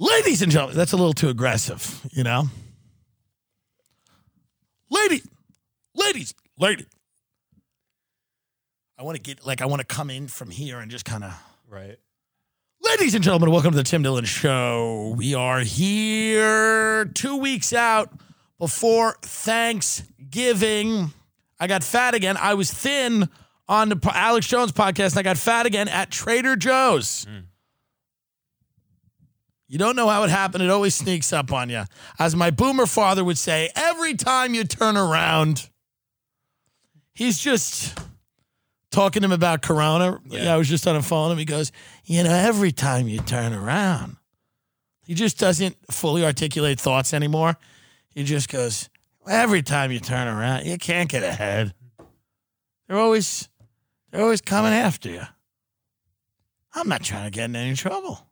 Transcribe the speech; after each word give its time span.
Ladies 0.00 0.42
and 0.42 0.52
gentlemen, 0.52 0.76
that's 0.76 0.92
a 0.92 0.96
little 0.96 1.12
too 1.12 1.28
aggressive, 1.28 2.00
you 2.12 2.22
know? 2.22 2.44
Lady, 4.90 5.22
ladies, 5.92 6.34
lady. 6.56 6.86
I 8.96 9.02
want 9.02 9.16
to 9.16 9.22
get, 9.22 9.44
like, 9.44 9.60
I 9.60 9.66
want 9.66 9.80
to 9.80 9.86
come 9.86 10.08
in 10.08 10.28
from 10.28 10.50
here 10.50 10.78
and 10.78 10.88
just 10.88 11.04
kind 11.04 11.24
of. 11.24 11.34
Right. 11.68 11.98
Ladies 12.80 13.16
and 13.16 13.24
gentlemen, 13.24 13.50
welcome 13.50 13.72
to 13.72 13.76
the 13.76 13.82
Tim 13.82 14.02
Dillon 14.02 14.24
Show. 14.24 15.14
We 15.16 15.34
are 15.34 15.60
here 15.60 17.06
two 17.06 17.36
weeks 17.36 17.72
out 17.72 18.12
before 18.60 19.16
Thanksgiving. 19.22 21.10
I 21.58 21.66
got 21.66 21.82
fat 21.82 22.14
again. 22.14 22.36
I 22.36 22.54
was 22.54 22.72
thin 22.72 23.28
on 23.68 23.88
the 23.88 23.98
Alex 24.14 24.46
Jones 24.46 24.70
podcast, 24.70 25.10
and 25.10 25.18
I 25.18 25.22
got 25.22 25.38
fat 25.38 25.66
again 25.66 25.88
at 25.88 26.12
Trader 26.12 26.54
Joe's. 26.54 27.26
Mm. 27.26 27.42
You 29.68 29.76
don't 29.76 29.96
know 29.96 30.08
how 30.08 30.22
it 30.24 30.30
happened. 30.30 30.64
It 30.64 30.70
always 30.70 30.94
sneaks 30.94 31.32
up 31.32 31.52
on 31.52 31.68
you. 31.68 31.84
As 32.18 32.34
my 32.34 32.50
boomer 32.50 32.86
father 32.86 33.22
would 33.22 33.36
say, 33.36 33.70
every 33.76 34.14
time 34.14 34.54
you 34.54 34.64
turn 34.64 34.96
around, 34.96 35.68
he's 37.12 37.38
just 37.38 37.98
talking 38.90 39.20
to 39.20 39.26
him 39.26 39.32
about 39.32 39.60
Corona. 39.60 40.20
Yeah. 40.24 40.54
I 40.54 40.56
was 40.56 40.68
just 40.68 40.86
on 40.86 40.94
the 40.94 41.02
phone 41.02 41.30
and 41.30 41.38
he 41.38 41.44
goes, 41.44 41.70
You 42.04 42.24
know, 42.24 42.30
every 42.30 42.72
time 42.72 43.08
you 43.08 43.20
turn 43.20 43.52
around, 43.52 44.16
he 45.04 45.12
just 45.12 45.38
doesn't 45.38 45.76
fully 45.90 46.24
articulate 46.24 46.80
thoughts 46.80 47.12
anymore. 47.12 47.56
He 48.14 48.24
just 48.24 48.48
goes, 48.48 48.88
Every 49.28 49.60
time 49.60 49.92
you 49.92 50.00
turn 50.00 50.28
around, 50.28 50.64
you 50.64 50.78
can't 50.78 51.10
get 51.10 51.22
ahead. 51.22 51.74
They're 52.88 52.98
always 52.98 53.50
they're 54.10 54.22
always 54.22 54.40
coming 54.40 54.72
after 54.72 55.10
you. 55.10 55.22
I'm 56.74 56.88
not 56.88 57.02
trying 57.02 57.24
to 57.24 57.30
get 57.30 57.44
in 57.44 57.56
any 57.56 57.74
trouble. 57.74 58.27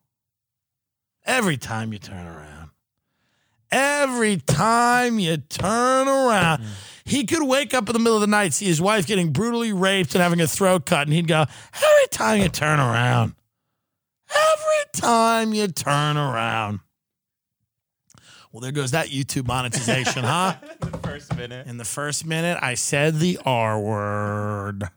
Every 1.27 1.56
time 1.56 1.92
you 1.92 1.98
turn 1.98 2.27
around. 2.27 2.70
Every 3.70 4.36
time 4.36 5.19
you 5.19 5.38
turn 5.38 6.06
around. 6.06 6.62
Mm. 6.62 6.66
He 7.05 7.24
could 7.24 7.42
wake 7.42 7.74
up 7.74 7.88
in 7.88 7.92
the 7.92 7.98
middle 7.98 8.16
of 8.16 8.20
the 8.20 8.27
night, 8.27 8.52
see 8.52 8.66
his 8.66 8.80
wife 8.80 9.06
getting 9.06 9.33
brutally 9.33 9.72
raped 9.72 10.14
and 10.14 10.22
having 10.22 10.41
a 10.41 10.46
throat 10.46 10.86
cut, 10.86 11.06
and 11.06 11.12
he'd 11.12 11.28
go, 11.28 11.44
Every 11.74 12.08
time 12.10 12.41
you 12.41 12.48
turn 12.48 12.80
around. 12.80 13.34
Every 14.28 15.00
time 15.00 15.55
you 15.55 15.68
turn 15.68 16.16
around. 16.16 16.80
Well, 18.50 18.61
there 18.61 18.72
goes 18.72 18.92
that 18.92 19.08
YouTube 19.08 19.46
monetization, 19.46 20.24
huh? 20.24 20.55
in 20.83 20.90
The 20.90 20.98
first 20.98 21.36
minute. 21.36 21.66
In 21.66 21.77
the 21.77 21.84
first 21.84 22.24
minute, 22.24 22.58
I 22.62 22.74
said 22.74 23.18
the 23.18 23.38
R 23.44 23.78
word. 23.78 24.88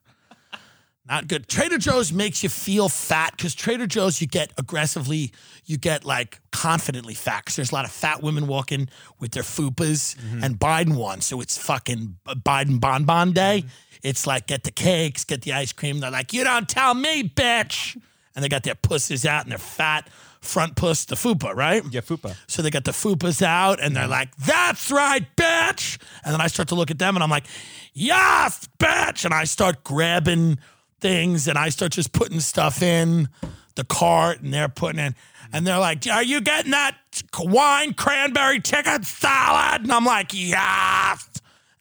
Not 1.10 1.28
good. 1.28 1.48
Trader 1.48 1.80
Joe's 1.80 2.14
makes 2.14 2.44
you 2.44 2.50
feel 2.50 2.88
fat 2.88 3.34
because 3.36 3.56
Trader 3.56 3.88
Joe's, 3.88 4.22
you 4.22 4.28
get 4.28 4.54
aggressively, 4.60 5.32
you 5.66 5.78
get 5.78 6.06
like 6.06 6.40
confidently 6.52 7.16
fat 7.16 7.46
because 7.46 7.56
there's 7.56 7.72
a 7.72 7.76
lot 7.76 7.86
of 7.86 7.92
fat 7.92 8.22
women 8.22 8.46
walking 8.46 8.90
with 9.20 9.32
their 9.32 9.42
fupas 9.42 10.16
mm-hmm. 10.16 10.44
and 10.44 10.60
Biden 10.60 10.96
won. 10.96 11.22
So 11.22 11.42
it's 11.42 11.58
fucking 11.58 12.18
Biden 12.28 12.80
bonbon 12.80 13.32
day. 13.32 13.64
Mm-hmm. 13.66 14.08
It's 14.08 14.28
like 14.28 14.46
get 14.46 14.64
the 14.64 14.72
cakes, 14.72 15.26
get 15.26 15.42
the 15.42 15.54
ice 15.54 15.74
cream. 15.74 16.00
They're 16.00 16.12
like, 16.12 16.32
you 16.32 16.44
don't 16.44 16.70
tell 16.70 16.94
me, 16.94 17.24
bitch. 17.24 18.00
And 18.36 18.44
they 18.44 18.50
got 18.50 18.62
their 18.62 18.76
pussies 18.76 19.26
out 19.26 19.44
and 19.44 19.52
their 19.52 19.58
fat 19.58 20.08
front 20.42 20.76
puss, 20.76 21.06
the 21.06 21.16
fupa, 21.16 21.56
right? 21.56 21.84
Yeah, 21.90 22.02
fupa. 22.02 22.36
So 22.46 22.62
they 22.62 22.70
got 22.70 22.86
the 22.86 22.92
fupas 22.92 23.42
out 23.42 23.80
and 23.82 23.96
they're 23.96 24.04
mm-hmm. 24.04 24.12
like, 24.12 24.36
that's 24.38 24.92
right, 24.92 25.26
bitch. 25.36 25.98
And 26.24 26.34
then 26.34 26.40
I 26.40 26.48
start 26.48 26.70
to 26.70 26.76
look 26.76 26.92
at 26.92 27.00
them 27.00 27.16
and 27.16 27.24
I'm 27.24 27.32
like, 27.32 27.48
yes, 27.94 28.70
bitch. 28.78 29.26
And 29.26 29.34
I 29.34 29.46
start 29.46 29.84
grabbing 29.84 30.60
things 31.00 31.48
and 31.48 31.58
I 31.58 31.70
start 31.70 31.92
just 31.92 32.12
putting 32.12 32.40
stuff 32.40 32.82
in 32.82 33.30
the 33.76 33.84
cart 33.84 34.42
and 34.42 34.54
they're 34.54 34.70
putting 34.70 35.00
in. 35.00 35.16
And 35.52 35.66
they're 35.66 35.80
like, 35.80 36.06
are 36.08 36.24
you 36.24 36.42
getting 36.42 36.72
that 36.72 36.96
wine 37.40 37.94
cranberry 37.94 38.60
chicken 38.60 39.04
salad? 39.04 39.82
And 39.82 39.92
I'm 39.92 40.06
like, 40.06 40.32
yes. 40.34 41.28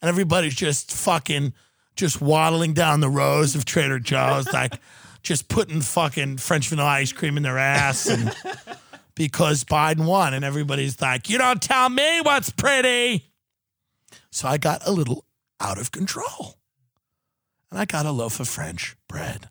And 0.01 0.09
everybody's 0.09 0.55
just 0.55 0.91
fucking 0.91 1.53
just 1.95 2.21
waddling 2.21 2.73
down 2.73 3.01
the 3.01 3.09
rows 3.09 3.55
of 3.55 3.65
Trader 3.65 3.99
Joe's, 3.99 4.47
like 4.53 4.79
just 5.21 5.49
putting 5.49 5.81
fucking 5.81 6.37
French 6.37 6.69
vanilla 6.69 6.89
ice 6.89 7.11
cream 7.11 7.37
in 7.37 7.43
their 7.43 7.57
ass 7.57 8.07
and 8.07 8.35
because 9.15 9.63
Biden 9.65 10.05
won. 10.05 10.33
And 10.33 10.43
everybody's 10.43 10.99
like, 11.01 11.29
you 11.29 11.37
don't 11.37 11.61
tell 11.61 11.89
me 11.89 12.21
what's 12.21 12.49
pretty. 12.49 13.29
So 14.31 14.47
I 14.47 14.57
got 14.57 14.87
a 14.87 14.91
little 14.91 15.25
out 15.59 15.77
of 15.77 15.91
control. 15.91 16.58
And 17.71 17.79
I 17.79 17.85
got 17.85 18.05
a 18.05 18.11
loaf 18.11 18.39
of 18.39 18.47
French 18.47 18.95
bread. 19.07 19.49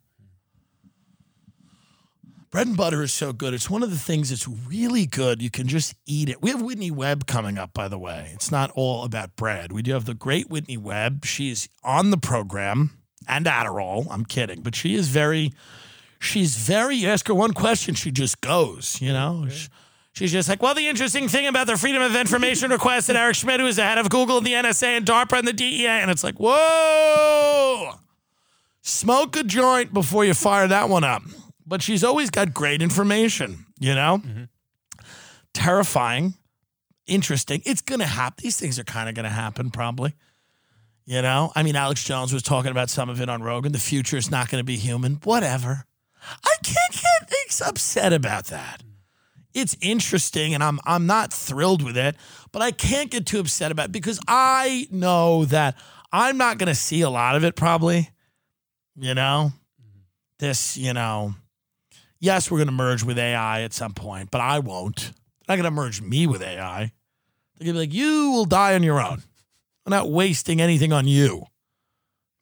Bread 2.51 2.67
and 2.67 2.77
butter 2.77 3.03
is 3.03 3.13
so 3.13 3.33
good. 3.35 3.53
It's 3.53 3.69
one 3.69 3.83
of 3.83 3.91
the 3.91 3.99
things 3.99 4.31
that's 4.31 4.49
really 4.49 5.05
good. 5.05 5.43
You 5.43 5.51
can 5.51 5.69
just 5.69 5.95
eat 6.07 6.31
it. 6.31 6.41
We 6.43 6.49
have 6.51 6.63
Whitney 6.63 6.91
Webb 6.91 7.27
coming 7.27 7.59
up, 7.59 7.75
by 7.75 7.89
the 7.89 7.99
way. 7.99 8.31
It's 8.33 8.51
not 8.51 8.71
all 8.75 9.05
about 9.05 9.37
bread. 9.37 9.71
We 9.71 9.83
do 9.83 9.93
have 9.93 10.07
the 10.07 10.15
great 10.15 10.49
Whitney 10.49 10.79
Webb. 10.79 11.27
She's 11.27 11.69
on 11.85 12.11
the 12.11 12.17
program 12.17 12.99
and 13.29 13.45
Adderall. 13.45 14.07
I'm 14.11 14.25
kidding, 14.25 14.63
but 14.63 14.75
she 14.75 14.95
is 14.95 15.09
very, 15.09 15.53
she's 16.19 16.57
very, 16.57 16.97
you 16.97 17.09
ask 17.09 17.29
her 17.29 17.35
one 17.35 17.53
question, 17.53 17.95
she 17.95 18.11
just 18.11 18.41
goes, 18.41 18.99
you 19.01 19.13
know? 19.13 19.47
She- 19.51 19.69
She's 20.15 20.33
just 20.33 20.49
like, 20.49 20.61
well, 20.61 20.75
the 20.75 20.89
interesting 20.89 21.29
thing 21.29 21.47
about 21.47 21.69
the 21.69 21.77
Freedom 21.77 22.03
of 22.03 22.17
Information 22.17 22.73
request 22.73 23.07
that 23.07 23.15
Eric 23.15 23.37
Schmidt, 23.37 23.61
who 23.61 23.67
is 23.67 23.77
the 23.77 23.85
head 23.85 23.99
of 23.99 24.11
Google 24.11 24.39
and 24.39 24.47
the 24.47 24.55
NSA 24.55 24.97
and 24.97 25.07
DARPA 25.07 25.39
and 25.39 25.47
the 25.47 25.53
DEA, 25.53 25.87
and 25.87 26.11
it's 26.11 26.25
like, 26.25 26.35
whoa, 26.41 27.93
smoke 28.89 29.37
a 29.37 29.43
joint 29.43 29.93
before 29.93 30.25
you 30.25 30.35
fire 30.35 30.67
that 30.69 30.89
one 30.89 31.05
up. 31.05 31.23
But 31.67 31.83
she's 31.83 32.03
always 32.03 32.31
got 32.31 32.55
great 32.55 32.81
information, 32.81 33.67
you 33.79 33.95
know? 33.95 34.23
Mm-hmm. 34.25 34.45
Terrifying, 35.53 36.35
interesting. 37.07 37.63
It's 37.65 37.83
going 37.83 38.01
to 38.01 38.07
happen. 38.07 38.43
These 38.43 38.59
things 38.59 38.79
are 38.79 38.85
kind 38.85 39.09
of 39.09 39.15
going 39.15 39.25
to 39.25 39.31
happen, 39.31 39.71
probably. 39.71 40.15
You 41.05 41.23
know? 41.23 41.53
I 41.55 41.63
mean, 41.63 41.77
Alex 41.77 42.05
Jones 42.05 42.33
was 42.33 42.43
talking 42.43 42.71
about 42.71 42.91
some 42.91 43.09
of 43.09 43.21
it 43.21 43.29
on 43.29 43.43
Rogan. 43.43 43.73
The 43.73 43.79
future 43.79 44.17
is 44.17 44.31
not 44.31 44.51
going 44.51 44.61
to 44.61 44.65
be 44.65 44.77
human. 44.77 45.15
Whatever. 45.25 45.85
I 46.45 46.55
can't 46.63 46.93
get 46.93 47.09
upset 47.67 48.13
about 48.13 48.47
that. 48.47 48.83
It's 49.55 49.77
interesting 49.81 50.55
and 50.55 50.63
I'm 50.63 50.79
I'm 50.85 51.07
not 51.07 51.33
thrilled 51.33 51.83
with 51.83 51.97
it, 51.97 52.17
but 52.53 52.63
I 52.63 52.71
can't 52.71 53.11
get 53.11 53.27
too 53.27 53.41
upset 53.41 53.73
about 53.73 53.87
it 53.87 53.93
because 53.93 54.21
I 54.29 54.87
know 54.91 55.45
that 55.47 55.77
I'm 56.13 56.37
not 56.37 56.59
going 56.59 56.69
to 56.69 56.75
see 56.75 57.01
a 57.01 57.11
lot 57.11 57.35
of 57.37 57.45
it 57.45 57.57
probably. 57.57 58.11
You 58.99 59.15
know? 59.15 59.53
Mm-hmm. 59.81 60.01
This, 60.39 60.77
you 60.77 60.93
know, 60.93 61.35
yes, 62.21 62.51
we're 62.51 62.59
going 62.59 62.69
to 62.69 62.73
merge 62.73 63.03
with 63.03 63.19
AI 63.19 63.63
at 63.63 63.73
some 63.73 63.95
point, 63.95 64.31
but 64.31 64.41
I 64.41 64.59
won't. 64.59 64.97
They're 64.97 65.57
not 65.57 65.63
going 65.63 65.65
to 65.65 65.71
merge 65.71 66.03
me 66.03 66.27
with 66.27 66.43
AI. 66.43 66.93
They're 67.59 67.65
going 67.65 67.67
to 67.67 67.73
be 67.73 67.79
like, 67.79 67.95
you 67.95 68.31
will 68.33 68.45
die 68.45 68.75
on 68.75 68.83
your 68.83 69.01
own. 69.01 69.23
I'm 69.87 69.91
not 69.91 70.11
wasting 70.11 70.61
anything 70.61 70.93
on 70.93 71.07
you. 71.07 71.47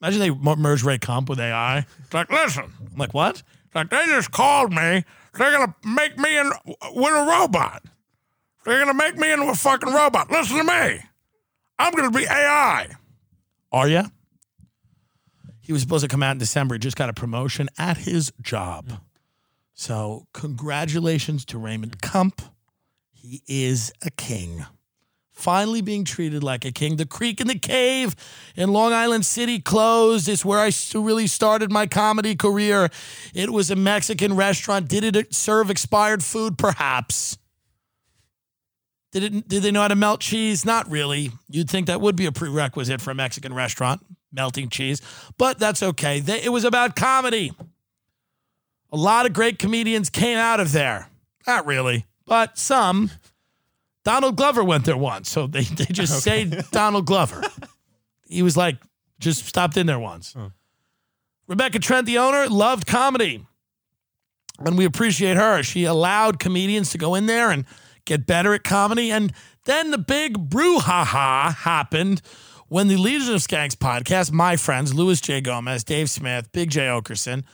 Imagine 0.02 0.20
they 0.20 0.30
merge 0.30 0.82
Ray 0.82 0.98
Kump 0.98 1.28
with 1.28 1.40
AI. 1.40 1.86
It's 2.04 2.14
like, 2.14 2.30
listen. 2.30 2.64
I'm 2.64 2.98
like, 2.98 3.14
what? 3.14 3.42
It's 3.66 3.74
like, 3.74 3.90
they 3.90 4.04
just 4.06 4.30
called 4.30 4.70
me. 4.70 5.04
They're 5.34 5.52
going 5.52 5.68
to 5.68 5.88
make 5.88 6.18
me 6.18 6.38
in 6.38 6.50
with 6.94 7.12
a 7.14 7.26
robot. 7.26 7.82
They're 8.64 8.84
going 8.84 8.88
to 8.88 8.94
make 8.94 9.16
me 9.16 9.32
into 9.32 9.48
a 9.48 9.54
fucking 9.54 9.92
robot. 9.92 10.30
Listen 10.30 10.58
to 10.58 10.64
me. 10.64 11.00
I'm 11.78 11.92
going 11.92 12.10
to 12.10 12.18
be 12.18 12.24
AI. 12.24 12.88
Are 13.72 13.88
you? 13.88 14.02
He 15.66 15.72
was 15.72 15.82
supposed 15.82 16.04
to 16.04 16.08
come 16.08 16.22
out 16.22 16.30
in 16.30 16.38
December. 16.38 16.76
He 16.76 16.78
just 16.78 16.96
got 16.96 17.08
a 17.08 17.12
promotion 17.12 17.68
at 17.76 17.96
his 17.96 18.32
job. 18.40 19.00
So, 19.74 20.28
congratulations 20.32 21.44
to 21.46 21.58
Raymond 21.58 22.00
Kump. 22.00 22.40
He 23.12 23.42
is 23.48 23.92
a 24.00 24.10
king. 24.10 24.64
Finally 25.32 25.80
being 25.80 26.04
treated 26.04 26.44
like 26.44 26.64
a 26.64 26.70
king. 26.70 26.96
The 26.96 27.04
Creek 27.04 27.40
and 27.40 27.50
the 27.50 27.58
Cave 27.58 28.14
in 28.54 28.72
Long 28.72 28.92
Island 28.92 29.26
City 29.26 29.58
closed. 29.58 30.28
It's 30.28 30.46
I 30.46 30.70
really 30.94 31.26
started 31.26 31.72
my 31.72 31.88
comedy 31.88 32.36
career. 32.36 32.88
It 33.34 33.52
was 33.52 33.68
a 33.68 33.76
Mexican 33.76 34.36
restaurant. 34.36 34.86
Did 34.86 35.02
it 35.02 35.16
uh, 35.16 35.22
serve 35.32 35.68
expired 35.68 36.22
food? 36.22 36.56
Perhaps. 36.56 37.38
Did 39.10 39.24
it? 39.24 39.48
Did 39.48 39.64
they 39.64 39.72
know 39.72 39.82
how 39.82 39.88
to 39.88 39.96
melt 39.96 40.20
cheese? 40.20 40.64
Not 40.64 40.88
really. 40.88 41.32
You'd 41.50 41.68
think 41.68 41.88
that 41.88 42.00
would 42.00 42.14
be 42.14 42.26
a 42.26 42.32
prerequisite 42.32 43.00
for 43.00 43.10
a 43.10 43.14
Mexican 43.14 43.52
restaurant, 43.52 44.00
melting 44.36 44.68
cheese, 44.68 45.02
but 45.38 45.58
that's 45.58 45.82
okay. 45.82 46.20
They, 46.20 46.42
it 46.42 46.50
was 46.50 46.64
about 46.64 46.94
comedy. 46.94 47.52
A 48.92 48.96
lot 48.96 49.26
of 49.26 49.32
great 49.32 49.58
comedians 49.58 50.10
came 50.10 50.38
out 50.38 50.60
of 50.60 50.70
there. 50.70 51.08
Not 51.46 51.66
really. 51.66 52.06
but 52.26 52.56
some. 52.58 53.10
Donald 54.04 54.36
Glover 54.36 54.62
went 54.62 54.84
there 54.84 54.96
once, 54.96 55.28
so 55.28 55.48
they, 55.48 55.62
they 55.62 55.86
just 55.86 56.22
say 56.22 56.44
Donald 56.70 57.06
Glover. 57.06 57.42
He 58.28 58.42
was 58.42 58.56
like, 58.56 58.76
just 59.18 59.46
stopped 59.46 59.76
in 59.76 59.86
there 59.86 59.98
once. 59.98 60.36
Rebecca 61.48 61.78
Trent, 61.80 62.06
the 62.06 62.18
owner, 62.18 62.46
loved 62.48 62.86
comedy. 62.86 63.44
And 64.58 64.78
we 64.78 64.84
appreciate 64.84 65.36
her. 65.36 65.62
She 65.62 65.84
allowed 65.84 66.38
comedians 66.38 66.90
to 66.90 66.98
go 66.98 67.14
in 67.14 67.26
there 67.26 67.50
and 67.50 67.64
get 68.04 68.26
better 68.26 68.54
at 68.54 68.64
comedy. 68.64 69.10
And 69.10 69.32
then 69.64 69.90
the 69.90 69.98
big 69.98 70.48
brouhaha 70.50 71.54
happened 71.54 72.22
when 72.68 72.88
the 72.88 72.96
Legion 72.96 73.34
of 73.34 73.40
Skanks 73.40 73.76
podcast, 73.76 74.32
my 74.32 74.56
friends, 74.56 74.92
Luis 74.92 75.20
J. 75.20 75.40
Gomez, 75.40 75.84
Dave 75.84 76.10
Smith, 76.10 76.50
Big 76.52 76.70
Jay 76.70 76.86
Oakerson, 76.86 77.44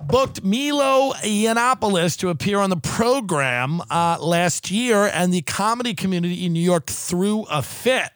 booked 0.00 0.42
Milo 0.42 1.12
Yiannopoulos 1.14 2.18
to 2.18 2.28
appear 2.28 2.58
on 2.58 2.70
the 2.70 2.76
program 2.76 3.80
uh, 3.90 4.18
last 4.20 4.70
year, 4.70 5.06
and 5.06 5.32
the 5.32 5.42
comedy 5.42 5.94
community 5.94 6.46
in 6.46 6.52
New 6.52 6.60
York 6.60 6.86
threw 6.86 7.42
a 7.44 7.62
fit. 7.62 8.10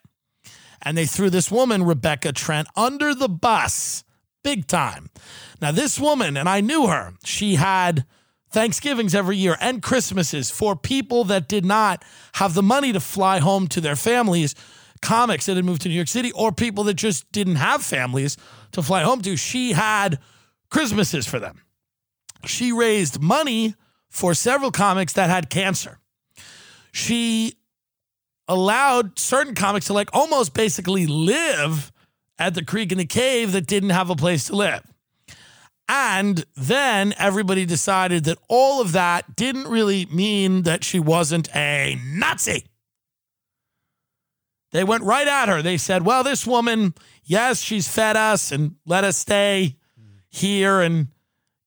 And 0.84 0.98
they 0.98 1.06
threw 1.06 1.30
this 1.30 1.50
woman, 1.50 1.84
Rebecca 1.84 2.32
Trent, 2.32 2.66
under 2.76 3.14
the 3.14 3.28
bus 3.28 4.02
big 4.42 4.66
time. 4.66 5.10
Now, 5.60 5.70
this 5.70 6.00
woman, 6.00 6.36
and 6.36 6.48
I 6.48 6.60
knew 6.60 6.88
her, 6.88 7.14
she 7.24 7.54
had 7.54 8.04
Thanksgivings 8.50 9.14
every 9.14 9.36
year 9.36 9.56
and 9.60 9.80
Christmases 9.80 10.50
for 10.50 10.74
people 10.74 11.22
that 11.24 11.48
did 11.48 11.64
not 11.64 12.04
have 12.34 12.54
the 12.54 12.62
money 12.62 12.92
to 12.92 13.00
fly 13.00 13.38
home 13.38 13.68
to 13.68 13.80
their 13.80 13.96
families, 13.96 14.56
comics 15.02 15.46
that 15.46 15.56
had 15.56 15.64
moved 15.64 15.82
to 15.82 15.88
New 15.88 15.94
York 15.94 16.08
City, 16.08 16.32
or 16.32 16.52
people 16.52 16.84
that 16.84 16.94
just 16.94 17.30
didn't 17.32 17.56
have 17.56 17.82
families 17.82 18.36
to 18.72 18.82
fly 18.82 19.02
home 19.02 19.20
to. 19.22 19.36
She 19.36 19.72
had 19.72 20.18
Christmases 20.70 21.26
for 21.26 21.38
them. 21.38 21.60
She 22.46 22.72
raised 22.72 23.20
money 23.20 23.74
for 24.08 24.34
several 24.34 24.70
comics 24.70 25.12
that 25.14 25.28
had 25.28 25.50
cancer. 25.50 25.98
She 26.92 27.54
allowed 28.48 29.18
certain 29.18 29.54
comics 29.54 29.86
to 29.86 29.92
like 29.92 30.10
almost 30.12 30.54
basically 30.54 31.06
live 31.06 31.92
at 32.38 32.54
the 32.54 32.64
creek 32.64 32.92
and 32.92 33.00
the 33.00 33.06
cave 33.06 33.52
that 33.52 33.66
didn't 33.66 33.90
have 33.90 34.10
a 34.10 34.16
place 34.16 34.46
to 34.46 34.56
live. 34.56 34.82
And 35.88 36.44
then 36.56 37.14
everybody 37.18 37.66
decided 37.66 38.24
that 38.24 38.38
all 38.48 38.80
of 38.80 38.92
that 38.92 39.36
didn't 39.36 39.68
really 39.68 40.06
mean 40.06 40.62
that 40.62 40.84
she 40.84 40.98
wasn't 40.98 41.54
a 41.54 41.98
Nazi. 42.02 42.64
They 44.72 44.84
went 44.84 45.04
right 45.04 45.28
at 45.28 45.48
her. 45.48 45.62
They 45.62 45.76
said, 45.76 46.04
well, 46.04 46.24
this 46.24 46.46
woman, 46.46 46.94
yes, 47.24 47.60
she's 47.60 47.86
fed 47.86 48.16
us 48.16 48.50
and 48.50 48.76
let 48.86 49.04
us 49.04 49.18
stay 49.18 49.76
here 50.28 50.80
and 50.80 51.08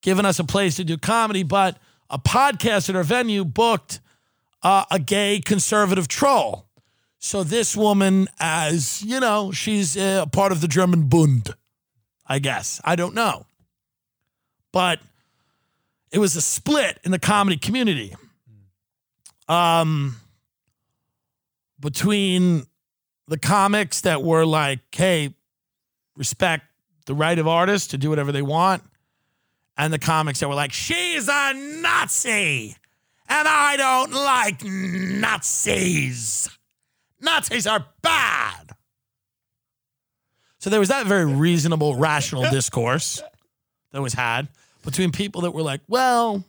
given 0.02 0.25
us 0.25 0.40
a 0.40 0.44
place 0.44 0.75
to 0.75 0.84
do 0.84 0.98
comedy, 0.98 1.44
but 1.44 1.78
a 2.10 2.19
podcast 2.19 2.90
at 2.90 2.96
her 2.96 3.04
venue 3.04 3.46
booked 3.46 4.00
uh, 4.63 4.86
a 4.90 5.00
gay 5.00 5.40
conservative 5.40 6.07
troll. 6.07 6.68
So 7.19 7.44
this 7.44 7.75
woman, 7.75 8.28
as 8.40 9.02
you 9.04 9.19
know, 9.19 9.52
she's 9.52 9.96
uh, 9.96 10.24
a 10.25 10.30
part 10.30 10.52
of 10.52 10.62
the 10.62 10.68
German 10.68 11.07
Bund, 11.07 11.54
I 12.28 12.40
guess. 12.40 12.81
I 12.84 12.96
don't 12.96 13.16
know. 13.16 13.46
But 14.72 15.00
it 16.12 16.19
was 16.19 16.36
a 16.36 16.42
split 16.42 17.00
in 17.04 17.12
the 17.12 17.19
comedy 17.19 17.57
community 17.57 18.16
um, 19.48 20.18
between 21.80 22.66
the 23.27 23.38
comics 23.38 24.01
that 24.01 24.24
were 24.24 24.45
like, 24.45 24.80
hey, 24.92 25.33
respect 26.16 26.66
the 27.06 27.13
right 27.13 27.38
of 27.38 27.48
artists 27.48 27.89
to 27.89 27.98
do 27.98 28.10
whatever 28.10 28.31
they 28.31 28.42
want, 28.42 28.83
and 29.77 29.92
the 29.92 30.00
comics 30.00 30.39
that 30.39 30.48
were 30.48 30.56
like, 30.56 30.72
she's 30.72 31.27
a 31.27 31.54
Nazi, 31.81 32.75
and 33.27 33.48
I 33.48 33.77
don't 33.77 34.13
like 34.13 34.63
Nazis. 34.63 36.50
Nazis 37.22 37.68
are 37.68 37.86
bad. 38.01 38.72
So 40.60 40.69
there 40.69 40.80
was 40.80 40.89
that 40.89 41.06
very 41.06 41.25
reasonable, 41.25 41.95
rational 41.95 42.44
discourse 42.51 43.21
that 43.92 44.01
was 44.01 44.13
had 44.13 44.48
between 44.83 45.12
people 45.12 45.42
that 45.42 45.51
were 45.51 45.62
like, 45.62 45.81
well, 45.88 46.44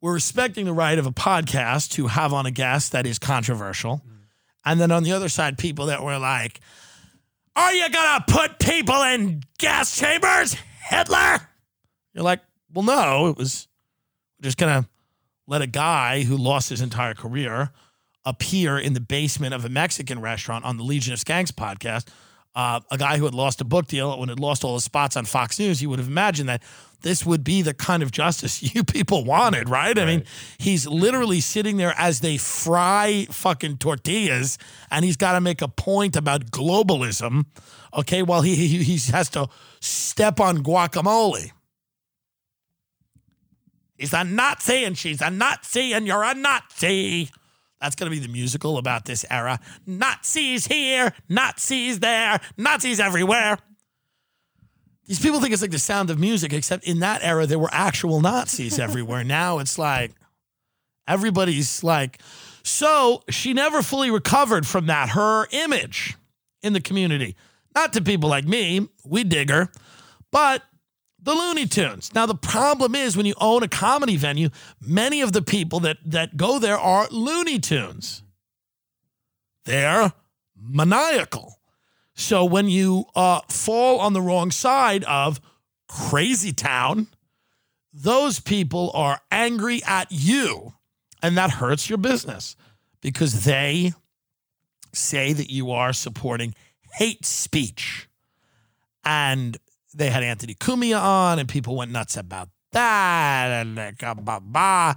we're 0.00 0.14
respecting 0.14 0.64
the 0.64 0.72
right 0.72 0.98
of 0.98 1.06
a 1.06 1.12
podcast 1.12 1.92
to 1.92 2.08
have 2.08 2.32
on 2.32 2.46
a 2.46 2.50
guest 2.50 2.92
that 2.92 3.06
is 3.06 3.18
controversial. 3.18 4.02
And 4.64 4.80
then 4.80 4.90
on 4.90 5.02
the 5.02 5.12
other 5.12 5.28
side, 5.28 5.58
people 5.58 5.86
that 5.86 6.02
were 6.02 6.18
like, 6.18 6.60
are 7.56 7.72
you 7.72 7.88
going 7.90 8.20
to 8.20 8.32
put 8.32 8.58
people 8.58 9.02
in 9.02 9.42
gas 9.58 9.96
chambers, 9.98 10.56
Hitler? 10.88 11.40
You're 12.14 12.24
like, 12.24 12.40
well, 12.72 12.84
no, 12.84 13.28
it 13.28 13.36
was 13.36 13.68
just 14.40 14.56
going 14.56 14.82
to 14.82 14.88
let 15.46 15.62
a 15.62 15.66
guy 15.66 16.22
who 16.22 16.36
lost 16.36 16.70
his 16.70 16.80
entire 16.80 17.14
career 17.14 17.70
appear 18.24 18.78
in 18.78 18.92
the 18.92 19.00
basement 19.00 19.52
of 19.52 19.64
a 19.64 19.68
Mexican 19.68 20.20
restaurant 20.20 20.64
on 20.64 20.76
the 20.76 20.84
Legion 20.84 21.12
of 21.12 21.18
Skanks 21.18 21.50
podcast. 21.50 22.08
Uh, 22.54 22.80
a 22.90 22.98
guy 22.98 23.16
who 23.16 23.24
had 23.24 23.34
lost 23.34 23.60
a 23.60 23.64
book 23.64 23.86
deal 23.86 24.12
and 24.12 24.28
had 24.28 24.38
lost 24.38 24.62
all 24.62 24.74
his 24.74 24.84
spots 24.84 25.16
on 25.16 25.24
Fox 25.24 25.58
News, 25.58 25.82
you 25.82 25.88
would 25.90 25.98
have 25.98 26.08
imagined 26.08 26.48
that 26.48 26.62
this 27.02 27.26
would 27.26 27.44
be 27.44 27.62
the 27.62 27.74
kind 27.74 28.02
of 28.02 28.10
justice 28.10 28.62
you 28.74 28.84
people 28.84 29.24
wanted, 29.24 29.68
right? 29.68 29.98
I 29.98 30.04
mean, 30.04 30.24
he's 30.58 30.86
literally 30.86 31.40
sitting 31.40 31.76
there 31.76 31.94
as 31.96 32.20
they 32.20 32.36
fry 32.36 33.26
fucking 33.30 33.78
tortillas, 33.78 34.58
and 34.90 35.04
he's 35.04 35.16
got 35.16 35.32
to 35.32 35.40
make 35.40 35.62
a 35.62 35.68
point 35.68 36.16
about 36.16 36.50
globalism, 36.50 37.46
okay? 37.94 38.22
While 38.22 38.42
he, 38.42 38.54
he 38.66 38.82
he 38.82 39.12
has 39.12 39.28
to 39.30 39.48
step 39.80 40.40
on 40.40 40.62
guacamole. 40.62 41.50
He's 43.96 44.12
a 44.12 44.24
Nazi, 44.24 44.84
and 44.84 44.98
she's 44.98 45.20
a 45.20 45.30
Nazi, 45.30 45.92
and 45.92 46.06
you're 46.06 46.24
a 46.24 46.34
Nazi. 46.34 47.30
That's 47.80 47.96
going 47.96 48.10
to 48.10 48.16
be 48.16 48.24
the 48.24 48.32
musical 48.32 48.78
about 48.78 49.06
this 49.06 49.24
era. 49.28 49.58
Nazis 49.86 50.66
here, 50.66 51.12
Nazis 51.28 51.98
there, 51.98 52.40
Nazis 52.56 53.00
everywhere. 53.00 53.58
These 55.06 55.20
people 55.20 55.40
think 55.40 55.52
it's 55.52 55.62
like 55.62 55.72
the 55.72 55.78
sound 55.78 56.10
of 56.10 56.18
music, 56.18 56.52
except 56.52 56.84
in 56.84 57.00
that 57.00 57.22
era, 57.22 57.46
there 57.46 57.58
were 57.58 57.70
actual 57.72 58.20
Nazis 58.20 58.78
everywhere. 58.78 59.24
Now 59.24 59.58
it's 59.58 59.78
like 59.78 60.12
everybody's 61.08 61.82
like, 61.82 62.20
so 62.62 63.22
she 63.28 63.52
never 63.52 63.82
fully 63.82 64.10
recovered 64.10 64.66
from 64.66 64.86
that, 64.86 65.10
her 65.10 65.48
image 65.50 66.16
in 66.62 66.72
the 66.72 66.80
community. 66.80 67.36
Not 67.74 67.92
to 67.94 68.02
people 68.02 68.28
like 68.28 68.44
me, 68.44 68.88
we 69.04 69.24
dig 69.24 69.50
her, 69.50 69.70
but 70.30 70.62
the 71.20 71.34
Looney 71.34 71.66
Tunes. 71.66 72.14
Now 72.14 72.26
the 72.26 72.34
problem 72.34 72.94
is 72.94 73.16
when 73.16 73.26
you 73.26 73.34
own 73.40 73.62
a 73.62 73.68
comedy 73.68 74.16
venue, 74.16 74.50
many 74.80 75.20
of 75.20 75.32
the 75.32 75.42
people 75.42 75.80
that 75.80 75.98
that 76.04 76.36
go 76.36 76.58
there 76.58 76.78
are 76.78 77.08
Looney 77.10 77.58
Tunes. 77.58 78.22
They're 79.64 80.12
maniacal. 80.56 81.58
So 82.14 82.44
when 82.44 82.68
you 82.68 83.06
uh, 83.14 83.40
fall 83.48 84.00
on 84.00 84.12
the 84.12 84.20
wrong 84.20 84.50
side 84.50 85.04
of 85.04 85.40
Crazy 85.88 86.52
Town, 86.52 87.08
those 87.92 88.40
people 88.40 88.90
are 88.94 89.20
angry 89.30 89.82
at 89.86 90.08
you, 90.10 90.74
and 91.22 91.36
that 91.36 91.50
hurts 91.50 91.88
your 91.88 91.98
business 91.98 92.56
because 93.00 93.44
they 93.44 93.92
say 94.92 95.32
that 95.32 95.50
you 95.50 95.70
are 95.70 95.92
supporting 95.92 96.54
hate 96.94 97.24
speech. 97.24 98.08
And 99.04 99.56
they 99.94 100.10
had 100.10 100.22
Anthony 100.22 100.54
Cumia 100.54 101.00
on, 101.00 101.38
and 101.38 101.48
people 101.48 101.76
went 101.76 101.90
nuts 101.90 102.16
about 102.16 102.48
that, 102.72 103.48
and 103.48 103.76
like, 103.76 104.02
ah, 104.02 104.14
bah, 104.14 104.40
bah. 104.40 104.94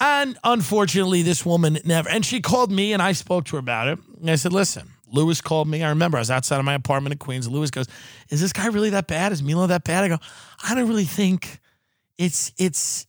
And 0.00 0.36
unfortunately, 0.44 1.22
this 1.22 1.46
woman 1.46 1.78
never. 1.84 2.08
And 2.08 2.24
she 2.24 2.40
called 2.40 2.70
me, 2.70 2.92
and 2.92 3.00
I 3.00 3.12
spoke 3.12 3.44
to 3.46 3.56
her 3.56 3.60
about 3.60 3.88
it. 3.88 3.98
And 4.20 4.30
I 4.30 4.34
said, 4.34 4.52
"Listen, 4.52 4.90
Luis 5.14 5.40
called 5.40 5.68
me. 5.68 5.82
I 5.82 5.90
remember 5.90 6.18
I 6.18 6.20
was 6.20 6.30
outside 6.30 6.58
of 6.58 6.64
my 6.64 6.74
apartment 6.74 7.12
in 7.12 7.18
Queens. 7.18 7.48
Luis 7.48 7.70
goes, 7.70 7.86
"Is 8.30 8.40
this 8.40 8.52
guy 8.52 8.66
really 8.66 8.90
that 8.90 9.06
bad? 9.06 9.32
Is 9.32 9.42
Milo 9.42 9.66
that 9.66 9.84
bad?" 9.84 10.04
I 10.04 10.08
go, 10.08 10.18
"I 10.62 10.74
don't 10.74 10.88
really 10.88 11.04
think 11.04 11.60
it's 12.18 12.52
it's 12.58 13.06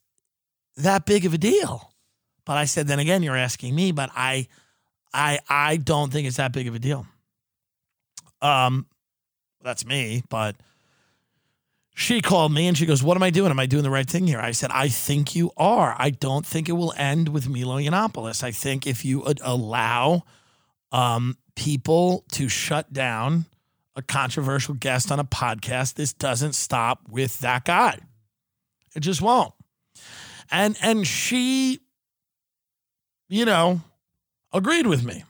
that 0.77 1.05
big 1.05 1.25
of 1.25 1.33
a 1.33 1.37
deal." 1.37 1.91
But 2.45 2.57
I 2.57 2.65
said, 2.65 2.87
"Then 2.87 2.99
again, 2.99 3.23
you're 3.23 3.35
asking 3.35 3.75
me, 3.75 3.91
but 3.91 4.09
I, 4.15 4.47
I, 5.13 5.39
I 5.49 5.77
don't 5.77 6.11
think 6.13 6.27
it's 6.27 6.37
that 6.37 6.53
big 6.53 6.67
of 6.67 6.75
a 6.75 6.79
deal." 6.79 7.07
Um, 8.41 8.85
that's 9.63 9.85
me, 9.85 10.23
but 10.29 10.55
she 11.95 12.19
called 12.21 12.51
me 12.51 12.67
and 12.67 12.77
she 12.77 12.85
goes, 12.85 13.01
What 13.01 13.15
am 13.15 13.23
I 13.23 13.29
doing? 13.29 13.49
Am 13.49 13.59
I 13.59 13.65
doing 13.65 13.83
the 13.83 13.89
right 13.89 14.07
thing 14.07 14.27
here? 14.27 14.39
I 14.39 14.51
said, 14.51 14.69
I 14.71 14.89
think 14.89 15.33
you 15.33 15.51
are. 15.55 15.95
I 15.97 16.09
don't 16.09 16.45
think 16.45 16.67
it 16.67 16.73
will 16.73 16.93
end 16.97 17.29
with 17.29 17.47
Milo 17.47 17.77
Yiannopoulos. 17.77 18.43
I 18.43 18.51
think 18.51 18.85
if 18.85 19.05
you 19.05 19.23
allow 19.41 20.23
um, 20.91 21.37
people 21.55 22.25
to 22.33 22.47
shut 22.47 22.91
down 22.91 23.45
a 23.95 24.01
controversial 24.01 24.73
guest 24.73 25.11
on 25.11 25.19
a 25.19 25.23
podcast, 25.23 25.93
this 25.93 26.13
doesn't 26.13 26.53
stop 26.53 27.01
with 27.09 27.39
that 27.39 27.65
guy. 27.65 27.97
It 28.95 28.99
just 28.99 29.21
won't. 29.21 29.53
And 30.51 30.77
and 30.81 31.07
she, 31.07 31.79
you 33.29 33.45
know, 33.45 33.81
agreed 34.53 34.87
with 34.87 35.03
me. 35.03 35.23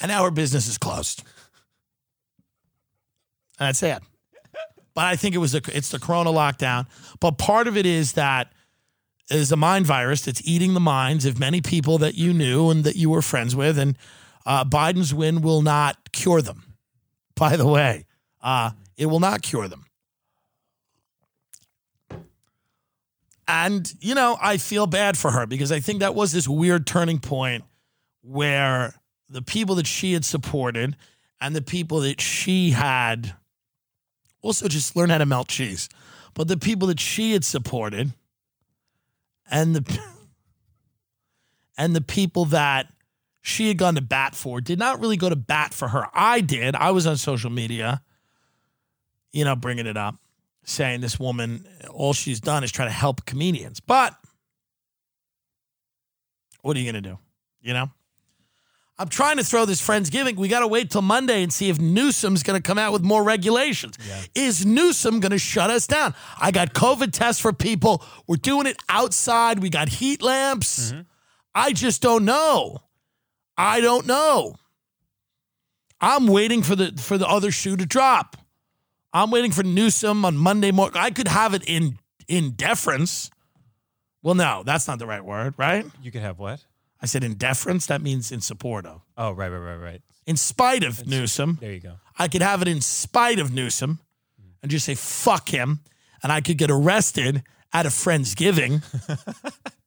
And 0.00 0.10
now 0.10 0.24
her 0.24 0.30
business 0.30 0.66
is 0.68 0.78
closed. 0.78 1.22
And 3.58 3.68
that's 3.68 3.78
sad 3.78 4.02
but 4.94 5.04
I 5.04 5.16
think 5.16 5.34
it 5.34 5.38
was 5.38 5.52
the 5.52 5.70
it's 5.72 5.90
the 5.90 5.98
Corona 5.98 6.30
lockdown. 6.30 6.86
But 7.20 7.38
part 7.38 7.68
of 7.68 7.76
it 7.76 7.86
is 7.86 8.14
that 8.14 8.52
is 9.30 9.52
a 9.52 9.56
mind 9.56 9.86
virus 9.86 10.22
that's 10.22 10.42
eating 10.44 10.74
the 10.74 10.80
minds 10.80 11.24
of 11.24 11.38
many 11.38 11.60
people 11.60 11.98
that 11.98 12.16
you 12.16 12.32
knew 12.32 12.68
and 12.70 12.84
that 12.84 12.96
you 12.96 13.10
were 13.10 13.22
friends 13.22 13.54
with. 13.54 13.78
And 13.78 13.96
uh, 14.46 14.64
Biden's 14.64 15.14
win 15.14 15.42
will 15.42 15.62
not 15.62 16.12
cure 16.12 16.42
them. 16.42 16.74
By 17.34 17.56
the 17.56 17.66
way, 17.66 18.06
uh, 18.42 18.70
it 18.96 19.06
will 19.06 19.20
not 19.20 19.42
cure 19.42 19.68
them. 19.68 19.86
And, 23.48 23.92
you 24.00 24.14
know, 24.14 24.38
I 24.40 24.58
feel 24.58 24.86
bad 24.86 25.18
for 25.18 25.32
her 25.32 25.44
because 25.44 25.72
I 25.72 25.80
think 25.80 26.00
that 26.00 26.14
was 26.14 26.30
this 26.30 26.46
weird 26.46 26.86
turning 26.86 27.18
point 27.18 27.64
where 28.22 28.94
the 29.28 29.42
people 29.42 29.74
that 29.76 29.86
she 29.86 30.12
had 30.12 30.24
supported 30.24 30.96
and 31.40 31.56
the 31.56 31.62
people 31.62 32.00
that 32.00 32.20
she 32.20 32.70
had 32.70 33.34
also 34.42 34.68
just 34.68 34.94
learn 34.94 35.10
how 35.10 35.18
to 35.18 35.26
melt 35.26 35.48
cheese, 35.48 35.88
but 36.34 36.48
the 36.48 36.56
people 36.56 36.88
that 36.88 37.00
she 37.00 37.32
had 37.32 37.44
supported 37.44 38.12
and 39.50 39.74
the 39.74 39.98
and 41.78 41.96
the 41.96 42.00
people 42.00 42.44
that 42.46 42.92
she 43.42 43.68
had 43.68 43.78
gone 43.78 43.94
to 43.94 44.00
bat 44.00 44.34
for 44.34 44.60
did 44.60 44.78
not 44.78 45.00
really 45.00 45.16
go 45.16 45.28
to 45.28 45.36
bat 45.36 45.72
for 45.72 45.88
her. 45.88 46.06
I 46.12 46.40
did. 46.40 46.74
I 46.74 46.90
was 46.90 47.06
on 47.06 47.16
social 47.16 47.50
media, 47.50 48.02
you 49.32 49.44
know, 49.44 49.56
bringing 49.56 49.86
it 49.86 49.96
up, 49.96 50.16
saying 50.64 51.00
this 51.00 51.18
woman, 51.18 51.66
all 51.90 52.12
she's 52.12 52.40
done 52.40 52.64
is 52.64 52.72
try 52.72 52.84
to 52.84 52.90
help 52.90 53.24
comedians. 53.24 53.80
But 53.80 54.14
what 56.62 56.76
are 56.76 56.80
you 56.80 56.90
going 56.90 57.02
to 57.02 57.10
do? 57.10 57.18
You 57.62 57.72
know? 57.72 57.90
I'm 58.98 59.08
trying 59.08 59.38
to 59.38 59.44
throw 59.44 59.64
this 59.64 59.80
Friendsgiving. 59.80 60.36
We 60.36 60.48
got 60.48 60.60
to 60.60 60.66
wait 60.66 60.90
till 60.90 61.00
Monday 61.00 61.42
and 61.42 61.50
see 61.50 61.70
if 61.70 61.80
Newsom's 61.80 62.42
going 62.42 62.60
to 62.60 62.62
come 62.62 62.76
out 62.76 62.92
with 62.92 63.00
more 63.00 63.24
regulations. 63.24 63.96
Yeah. 64.06 64.20
Is 64.34 64.66
Newsom 64.66 65.20
going 65.20 65.30
to 65.32 65.38
shut 65.38 65.70
us 65.70 65.86
down? 65.86 66.14
I 66.38 66.50
got 66.50 66.74
COVID 66.74 67.10
tests 67.10 67.40
for 67.40 67.54
people. 67.54 68.04
We're 68.26 68.36
doing 68.36 68.66
it 68.66 68.76
outside. 68.90 69.60
We 69.60 69.70
got 69.70 69.88
heat 69.88 70.20
lamps. 70.20 70.92
Mm-hmm. 70.92 71.00
I 71.54 71.72
just 71.72 72.02
don't 72.02 72.26
know. 72.26 72.82
I 73.60 73.80
don't 73.80 74.06
know. 74.06 74.54
I'm 76.00 76.26
waiting 76.26 76.62
for 76.62 76.74
the 76.74 76.92
for 76.96 77.18
the 77.18 77.28
other 77.28 77.50
shoe 77.50 77.76
to 77.76 77.84
drop. 77.84 78.36
I'm 79.12 79.30
waiting 79.30 79.52
for 79.52 79.62
Newsom 79.62 80.24
on 80.24 80.36
Monday 80.36 80.70
morning. 80.70 80.96
I 80.98 81.10
could 81.10 81.28
have 81.28 81.52
it 81.52 81.62
in 81.66 81.98
in 82.26 82.52
deference. 82.52 83.30
Well, 84.22 84.34
no, 84.34 84.62
that's 84.64 84.88
not 84.88 84.98
the 84.98 85.06
right 85.06 85.24
word, 85.24 85.54
right? 85.58 85.84
You 86.02 86.10
could 86.10 86.22
have 86.22 86.38
what? 86.38 86.64
I 87.02 87.06
said 87.06 87.22
in 87.22 87.34
deference. 87.34 87.86
That 87.86 88.00
means 88.00 88.32
in 88.32 88.40
support 88.40 88.86
of. 88.86 89.02
Oh, 89.16 89.32
right, 89.32 89.48
right, 89.48 89.58
right, 89.58 89.76
right. 89.76 90.02
In 90.26 90.36
spite 90.36 90.82
of 90.82 91.00
it's, 91.00 91.08
Newsom. 91.08 91.58
There 91.60 91.72
you 91.72 91.80
go. 91.80 91.94
I 92.18 92.28
could 92.28 92.42
have 92.42 92.62
it 92.62 92.68
in 92.68 92.80
spite 92.80 93.38
of 93.38 93.52
Newsom 93.52 93.98
and 94.62 94.70
just 94.70 94.84
say, 94.84 94.94
fuck 94.94 95.48
him. 95.48 95.80
And 96.22 96.30
I 96.30 96.40
could 96.42 96.58
get 96.58 96.70
arrested 96.70 97.42
at 97.72 97.86
a 97.86 97.88
Friendsgiving. 97.88 98.82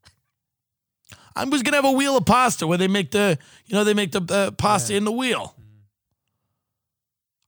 I 1.36 1.44
was 1.46 1.64
gonna 1.64 1.78
have 1.78 1.86
a 1.86 1.92
wheel 1.92 2.18
of 2.18 2.26
pasta 2.26 2.68
where 2.68 2.78
they 2.78 2.88
make 2.88 3.12
the, 3.12 3.38
you 3.66 3.76
know, 3.76 3.84
they 3.84 3.94
make 3.94 4.12
the 4.12 4.22
uh, 4.30 4.52
pasta 4.52 4.94
yeah. 4.94 4.98
in 4.98 5.06
the 5.06 5.12
wheel. 5.12 5.56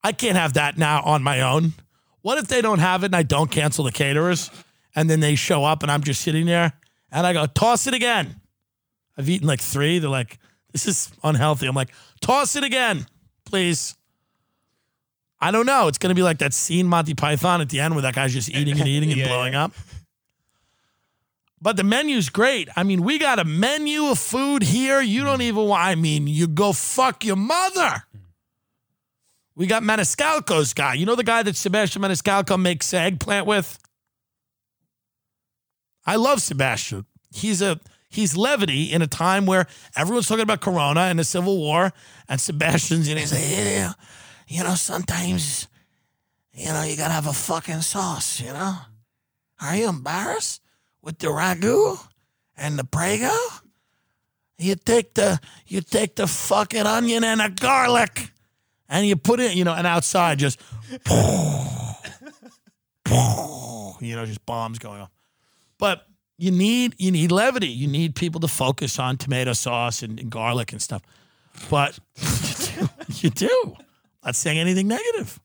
I 0.03 0.11
can't 0.11 0.37
have 0.37 0.53
that 0.53 0.77
now 0.77 1.01
on 1.01 1.23
my 1.23 1.41
own. 1.41 1.73
What 2.21 2.37
if 2.37 2.47
they 2.47 2.61
don't 2.61 2.79
have 2.79 3.03
it 3.03 3.07
and 3.07 3.15
I 3.15 3.23
don't 3.23 3.49
cancel 3.49 3.83
the 3.83 3.91
caterers, 3.91 4.49
and 4.95 5.09
then 5.09 5.19
they 5.19 5.35
show 5.35 5.63
up 5.63 5.83
and 5.83 5.91
I'm 5.91 6.03
just 6.03 6.21
sitting 6.21 6.45
there 6.45 6.73
and 7.11 7.27
I 7.27 7.33
go 7.33 7.45
toss 7.45 7.85
it 7.87 7.93
again. 7.93 8.39
I've 9.17 9.29
eaten 9.29 9.47
like 9.47 9.61
three. 9.61 9.99
They're 9.99 10.09
like, 10.09 10.39
this 10.71 10.87
is 10.87 11.11
unhealthy. 11.23 11.67
I'm 11.67 11.75
like, 11.75 11.91
toss 12.21 12.55
it 12.55 12.63
again, 12.63 13.05
please. 13.45 13.95
I 15.39 15.51
don't 15.51 15.65
know. 15.65 15.87
It's 15.87 15.97
going 15.97 16.09
to 16.09 16.15
be 16.15 16.23
like 16.23 16.39
that 16.39 16.53
scene 16.53 16.87
Monty 16.87 17.13
Python 17.13 17.61
at 17.61 17.69
the 17.69 17.79
end 17.79 17.93
where 17.93 18.01
that 18.03 18.15
guy's 18.15 18.33
just 18.33 18.49
eating 18.49 18.79
and 18.79 18.87
eating 18.87 19.11
and 19.11 19.19
yeah. 19.19 19.27
blowing 19.27 19.55
up. 19.55 19.73
But 21.65 21.77
the 21.77 21.83
menu's 21.83 22.29
great. 22.29 22.69
I 22.75 22.83
mean, 22.83 23.01
we 23.01 23.17
got 23.17 23.39
a 23.39 23.43
menu 23.43 24.05
of 24.11 24.19
food 24.19 24.61
here. 24.61 25.01
You 25.01 25.23
don't 25.23 25.39
mm. 25.39 25.45
even 25.45 25.65
want, 25.65 25.83
I 25.83 25.95
mean, 25.95 26.27
you 26.27 26.47
go 26.47 26.73
fuck 26.73 27.25
your 27.25 27.37
mother. 27.37 28.03
Mm. 28.15 28.19
We 29.55 29.65
got 29.65 29.81
Maniscalco's 29.81 30.75
guy. 30.75 30.93
You 30.93 31.07
know 31.07 31.15
the 31.15 31.23
guy 31.23 31.41
that 31.41 31.55
Sebastian 31.55 32.03
Maniscalco 32.03 32.61
makes 32.61 32.93
eggplant 32.93 33.47
with? 33.47 33.79
I 36.05 36.17
love 36.17 36.39
Sebastian. 36.39 37.07
He's 37.33 37.63
a 37.63 37.79
he's 38.09 38.37
levity 38.37 38.93
in 38.93 39.01
a 39.01 39.07
time 39.07 39.47
where 39.47 39.65
everyone's 39.95 40.27
talking 40.27 40.43
about 40.43 40.61
Corona 40.61 40.99
and 40.99 41.17
the 41.17 41.23
Civil 41.23 41.57
War, 41.57 41.93
and 42.29 42.39
Sebastian's 42.39 43.07
and 43.07 43.17
he's 43.17 43.33
like, 43.33 43.41
yeah, 43.41 43.93
you 44.47 44.63
know, 44.63 44.75
sometimes, 44.75 45.67
you 46.53 46.67
know, 46.67 46.83
you 46.83 46.95
gotta 46.95 47.15
have 47.15 47.25
a 47.25 47.33
fucking 47.33 47.81
sauce, 47.81 48.39
you 48.39 48.53
know. 48.53 48.77
Are 49.59 49.75
you 49.75 49.89
embarrassed 49.89 50.61
with 51.05 51.19
the 51.19 51.27
ragu 51.27 51.97
and 52.57 52.77
the 52.77 52.83
prego? 52.83 53.31
You 54.57 54.75
take 54.75 55.13
the 55.13 55.39
you 55.67 55.79
take 55.81 56.15
the 56.15 56.27
fucking 56.27 56.85
onion 56.85 57.23
and 57.23 57.39
the 57.39 57.49
garlic, 57.49 58.31
and 58.89 59.05
you 59.05 59.15
put 59.15 59.39
it, 59.39 59.55
you 59.55 59.63
know, 59.63 59.73
and 59.73 59.85
outside 59.85 60.39
just, 60.39 60.59
you 64.01 64.15
know, 64.15 64.25
just 64.25 64.45
bombs 64.45 64.79
going 64.79 65.01
off. 65.01 65.11
But 65.77 66.07
you 66.37 66.51
need 66.51 66.95
you 66.97 67.11
need 67.11 67.31
levity. 67.31 67.67
You 67.67 67.87
need 67.87 68.15
people 68.15 68.39
to 68.41 68.47
focus 68.47 68.97
on 68.97 69.17
tomato 69.17 69.53
sauce 69.53 70.01
and, 70.03 70.19
and 70.19 70.29
garlic 70.29 70.71
and 70.71 70.81
stuff. 70.81 71.01
But 71.69 71.99
you 72.17 72.57
do. 72.57 72.89
You 73.09 73.29
do. 73.29 73.75
Not 74.23 74.35
saying 74.35 74.57
anything 74.57 74.87
negative. 74.87 75.39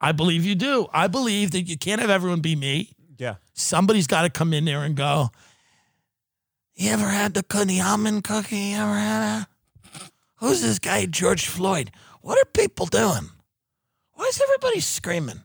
I 0.00 0.12
believe 0.12 0.44
you 0.44 0.54
do. 0.54 0.88
I 0.92 1.06
believe 1.06 1.52
that 1.52 1.62
you 1.62 1.78
can't 1.78 2.00
have 2.00 2.10
everyone 2.10 2.40
be 2.40 2.54
me. 2.54 2.90
Yeah. 3.18 3.36
Somebody's 3.54 4.06
got 4.06 4.22
to 4.22 4.30
come 4.30 4.52
in 4.52 4.64
there 4.64 4.82
and 4.82 4.94
go. 4.94 5.30
You 6.74 6.90
ever 6.90 7.08
had 7.08 7.34
the, 7.34 7.42
the 7.64 7.80
almond 7.80 8.24
cookie? 8.24 8.56
You 8.56 8.76
ever 8.76 8.94
had 8.94 9.40
a? 9.40 9.48
Who's 10.36 10.60
this 10.60 10.78
guy, 10.78 11.06
George 11.06 11.46
Floyd? 11.46 11.90
What 12.20 12.38
are 12.38 12.44
people 12.44 12.86
doing? 12.86 13.30
Why 14.12 14.26
is 14.26 14.40
everybody 14.40 14.80
screaming? 14.80 15.42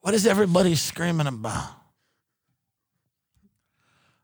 What 0.00 0.14
is 0.14 0.26
everybody 0.26 0.74
screaming 0.76 1.26
about? 1.26 1.70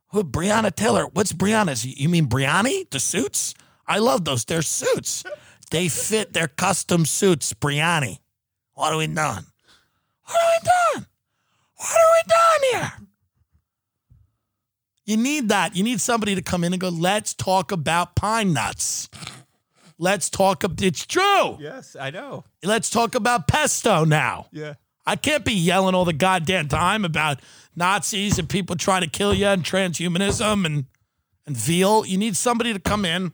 Who 0.09 0.25
Breonna 0.25 0.75
Taylor? 0.75 1.07
What's 1.07 1.33
Breonna's? 1.33 1.87
You 1.87 2.09
mean 2.09 2.27
Brioni? 2.27 2.89
The 2.91 3.01
suits? 3.01 3.55
I 3.87 3.99
love 3.99 4.25
those. 4.25 4.45
They're 4.45 4.63
suits. 4.63 5.25
They 5.71 5.89
fit 5.89 6.33
their 6.33 6.49
custom 6.49 7.07
suits. 7.07 7.55
Brioni. 7.55 8.19
What 8.75 8.93
are 8.93 8.97
we 8.97 9.07
doing? 9.07 9.47
What 10.31 10.41
are 10.41 10.51
we 10.51 10.69
doing? 10.95 11.07
What 11.77 11.97
are 11.97 12.13
we 12.15 12.23
doing 12.29 12.81
here? 12.81 12.93
You 15.07 15.17
need 15.17 15.49
that. 15.49 15.75
You 15.75 15.83
need 15.83 16.01
somebody 16.01 16.35
to 16.35 16.43
come 16.43 16.63
in 16.63 16.73
and 16.73 16.81
go, 16.81 16.89
let's 16.89 17.35
talk 17.35 17.73
about 17.73 18.15
pine 18.15 18.53
nuts. 18.53 19.09
Let's 19.99 20.31
talk. 20.31 20.63
About 20.65 20.81
it's 20.81 21.05
true. 21.05 21.59
Yes, 21.61 21.97
I 21.99 22.11
know. 22.11 22.45
Let's 22.63 22.89
talk 22.91 23.15
about 23.15 23.49
pesto 23.49 24.05
now. 24.05 24.47
Yeah. 24.53 24.75
I 25.05 25.17
can't 25.17 25.45
be 25.45 25.53
yelling 25.53 25.95
all 25.95 26.05
the 26.05 26.13
goddamn 26.13 26.69
time 26.69 27.05
about 27.05 27.41
Nazis 27.75 28.39
and 28.39 28.49
people 28.49 28.77
trying 28.77 29.03
to 29.03 29.09
kill 29.11 29.35
you 29.35 29.47
and 29.47 29.65
transhumanism 29.65 30.65
and 30.65 30.85
and 31.47 31.57
veal. 31.57 32.07
You 32.07 32.17
need 32.17 32.37
somebody 32.37 32.73
to 32.73 32.79
come 32.79 33.05
in. 33.05 33.33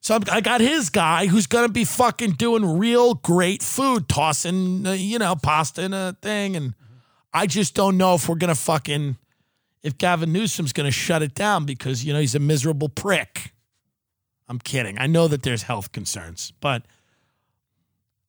So 0.00 0.18
I 0.30 0.40
got 0.40 0.60
his 0.62 0.88
guy 0.88 1.26
who's 1.26 1.46
gonna 1.46 1.68
be 1.68 1.84
fucking 1.84 2.32
doing 2.32 2.78
real 2.78 3.14
great 3.14 3.62
food, 3.62 4.08
tossing 4.08 4.86
uh, 4.86 4.92
you 4.92 5.18
know 5.18 5.36
pasta 5.36 5.82
in 5.82 5.92
a 5.92 6.16
thing, 6.22 6.56
and 6.56 6.74
I 7.32 7.46
just 7.46 7.74
don't 7.74 7.98
know 7.98 8.14
if 8.14 8.28
we're 8.28 8.36
gonna 8.36 8.54
fucking 8.54 9.16
if 9.82 9.98
Gavin 9.98 10.32
Newsom's 10.32 10.72
gonna 10.72 10.90
shut 10.90 11.22
it 11.22 11.34
down 11.34 11.66
because 11.66 12.04
you 12.04 12.12
know 12.12 12.20
he's 12.20 12.34
a 12.34 12.40
miserable 12.40 12.88
prick. 12.88 13.52
I'm 14.48 14.58
kidding. 14.58 14.98
I 14.98 15.06
know 15.06 15.28
that 15.28 15.42
there's 15.42 15.62
health 15.62 15.92
concerns, 15.92 16.52
but 16.60 16.82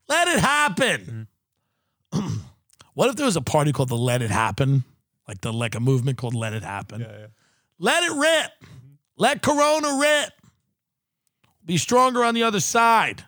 let 0.07 0.27
it 0.27 0.39
happen. 0.39 1.27
Mm-hmm. 2.13 2.37
what 2.93 3.09
if 3.09 3.15
there 3.15 3.25
was 3.25 3.37
a 3.37 3.41
party 3.41 3.71
called 3.71 3.89
the 3.89 3.97
Let 3.97 4.21
It 4.21 4.29
Happen? 4.29 4.83
Like 5.27 5.39
the 5.39 5.53
like 5.53 5.73
a 5.73 5.79
movement 5.79 6.17
called 6.17 6.35
Let 6.35 6.53
It 6.53 6.63
Happen. 6.63 7.01
Yeah, 7.01 7.17
yeah. 7.17 7.27
Let 7.79 8.03
it 8.03 8.11
rip. 8.11 8.51
Let 9.15 9.41
Corona 9.41 9.97
rip. 9.99 10.33
Be 11.65 11.77
stronger 11.77 12.23
on 12.23 12.33
the 12.33 12.43
other 12.43 12.59
side. 12.59 13.25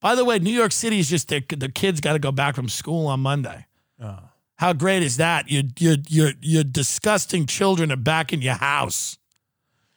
By 0.00 0.14
the 0.14 0.24
way, 0.24 0.38
New 0.38 0.52
York 0.52 0.72
City 0.72 0.98
is 0.98 1.08
just 1.08 1.28
the, 1.28 1.40
the 1.40 1.70
kids 1.70 2.00
got 2.00 2.12
to 2.12 2.18
go 2.18 2.30
back 2.30 2.54
from 2.54 2.68
school 2.68 3.06
on 3.06 3.20
Monday. 3.20 3.66
Oh. 4.00 4.18
How 4.56 4.72
great 4.72 5.02
is 5.02 5.16
that? 5.16 5.50
Your 5.50 5.62
your 5.78 5.96
your 6.08 6.32
your 6.40 6.64
disgusting 6.64 7.46
children 7.46 7.90
are 7.90 7.96
back 7.96 8.32
in 8.32 8.40
your 8.40 8.54
house. 8.54 9.18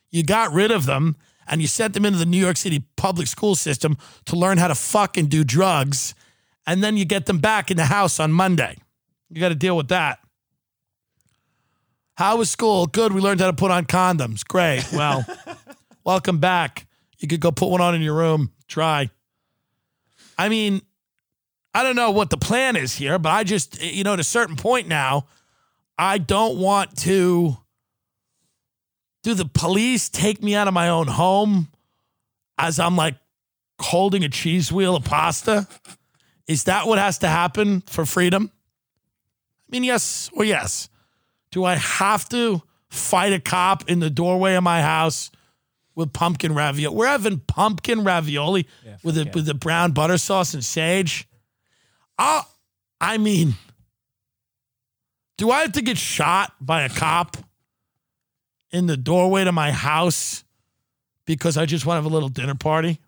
You 0.10 0.24
got 0.24 0.52
rid 0.52 0.72
of 0.72 0.86
them 0.86 1.16
and 1.48 1.62
you 1.62 1.68
sent 1.68 1.94
them 1.94 2.06
into 2.06 2.18
the 2.18 2.26
New 2.26 2.40
York 2.40 2.58
City 2.58 2.84
public 2.96 3.28
school 3.28 3.56
system 3.56 3.98
to 4.26 4.36
learn 4.36 4.58
how 4.58 4.68
to 4.68 4.76
fucking 4.76 5.28
do 5.28 5.44
drugs, 5.44 6.16
and 6.66 6.84
then 6.84 6.98
you 6.98 7.06
get 7.06 7.26
them 7.26 7.38
back 7.38 7.72
in 7.72 7.78
the 7.78 7.86
house 7.86 8.20
on 8.20 8.32
Monday. 8.32 8.78
You 9.30 9.40
got 9.40 9.50
to 9.50 9.56
deal 9.56 9.78
with 9.78 9.90
that. 9.90 10.20
How 12.16 12.38
was 12.38 12.50
school? 12.50 12.88
Good. 12.88 13.14
We 13.14 13.22
learned 13.22 13.40
how 13.40 13.48
to 13.48 13.54
put 13.54 13.72
on 13.72 13.86
condoms. 13.86 14.46
Great. 14.46 14.86
Well, 14.92 15.26
welcome 16.04 16.40
back. 16.40 16.87
You 17.20 17.28
could 17.28 17.40
go 17.40 17.52
put 17.52 17.70
one 17.70 17.82
on 17.82 17.96
in 17.96 18.02
your 18.02 18.16
room. 18.16 18.52
Try. 18.68 19.10
I 20.38 20.50
mean, 20.50 20.82
I 21.74 21.84
don't 21.84 21.96
know 21.96 22.12
what 22.12 22.30
the 22.30 22.38
plan 22.38 22.76
is 22.76 22.96
here, 22.96 23.18
but 23.20 23.30
I 23.30 23.44
just, 23.44 23.82
you 23.82 24.04
know, 24.04 24.14
at 24.14 24.20
a 24.20 24.24
certain 24.24 24.56
point 24.56 24.88
now, 24.88 25.28
I 25.98 26.18
don't 26.18 26.58
want 26.58 26.98
to. 27.00 27.58
Do 29.24 29.34
the 29.34 29.46
police 29.46 30.10
take 30.10 30.42
me 30.42 30.56
out 30.56 30.68
of 30.68 30.74
my 30.74 30.90
own 30.90 31.08
home 31.08 31.68
as 32.58 32.80
I'm 32.80 32.96
like 32.96 33.16
holding 33.80 34.24
a 34.24 34.30
cheese 34.30 34.72
wheel 34.72 34.96
of 34.96 35.04
pasta? 35.04 35.68
Is 36.48 36.64
that 36.64 36.88
what 36.88 36.98
has 36.98 37.18
to 37.20 37.28
happen 37.28 37.82
for 37.82 38.06
freedom? 38.06 38.52
I 39.68 39.72
mean, 39.72 39.84
yes 39.84 40.30
or 40.34 40.46
yes. 40.46 40.88
Do 41.52 41.66
I 41.66 41.76
have 41.76 42.30
to 42.30 42.62
fight 42.90 43.34
a 43.34 43.40
cop 43.40 43.90
in 43.90 44.00
the 44.00 44.10
doorway 44.10 44.56
of 44.56 44.64
my 44.64 44.82
house 44.82 45.30
with 45.98 46.14
pumpkin 46.14 46.54
ravioli? 46.54 46.96
We're 46.96 47.08
having 47.08 47.40
pumpkin 47.40 48.04
ravioli 48.06 48.68
with 49.04 49.16
the 49.16 49.30
with 49.34 49.48
the 49.48 49.56
brown 49.56 49.92
butter 49.92 50.18
sauce 50.18 50.54
and 50.54 50.64
sage. 50.64 51.28
i 52.18 52.44
I 53.02 53.18
mean, 53.18 53.56
do 55.38 55.52
I 55.52 55.62
have 55.62 55.74
to 55.74 55.82
get 55.82 55.98
shot 55.98 56.54
by 56.62 56.84
a 56.84 56.90
cop 56.90 57.38
in 58.72 58.88
the 58.88 58.98
doorway 58.98 59.44
to 59.44 59.52
my 59.52 59.72
house 59.72 60.44
because 61.26 61.58
I 61.58 61.66
just 61.66 61.86
want 61.86 61.98
to 61.98 62.04
have 62.04 62.12
a 62.12 62.14
little 62.14 62.30
dinner 62.30 62.56
party? 62.56 63.00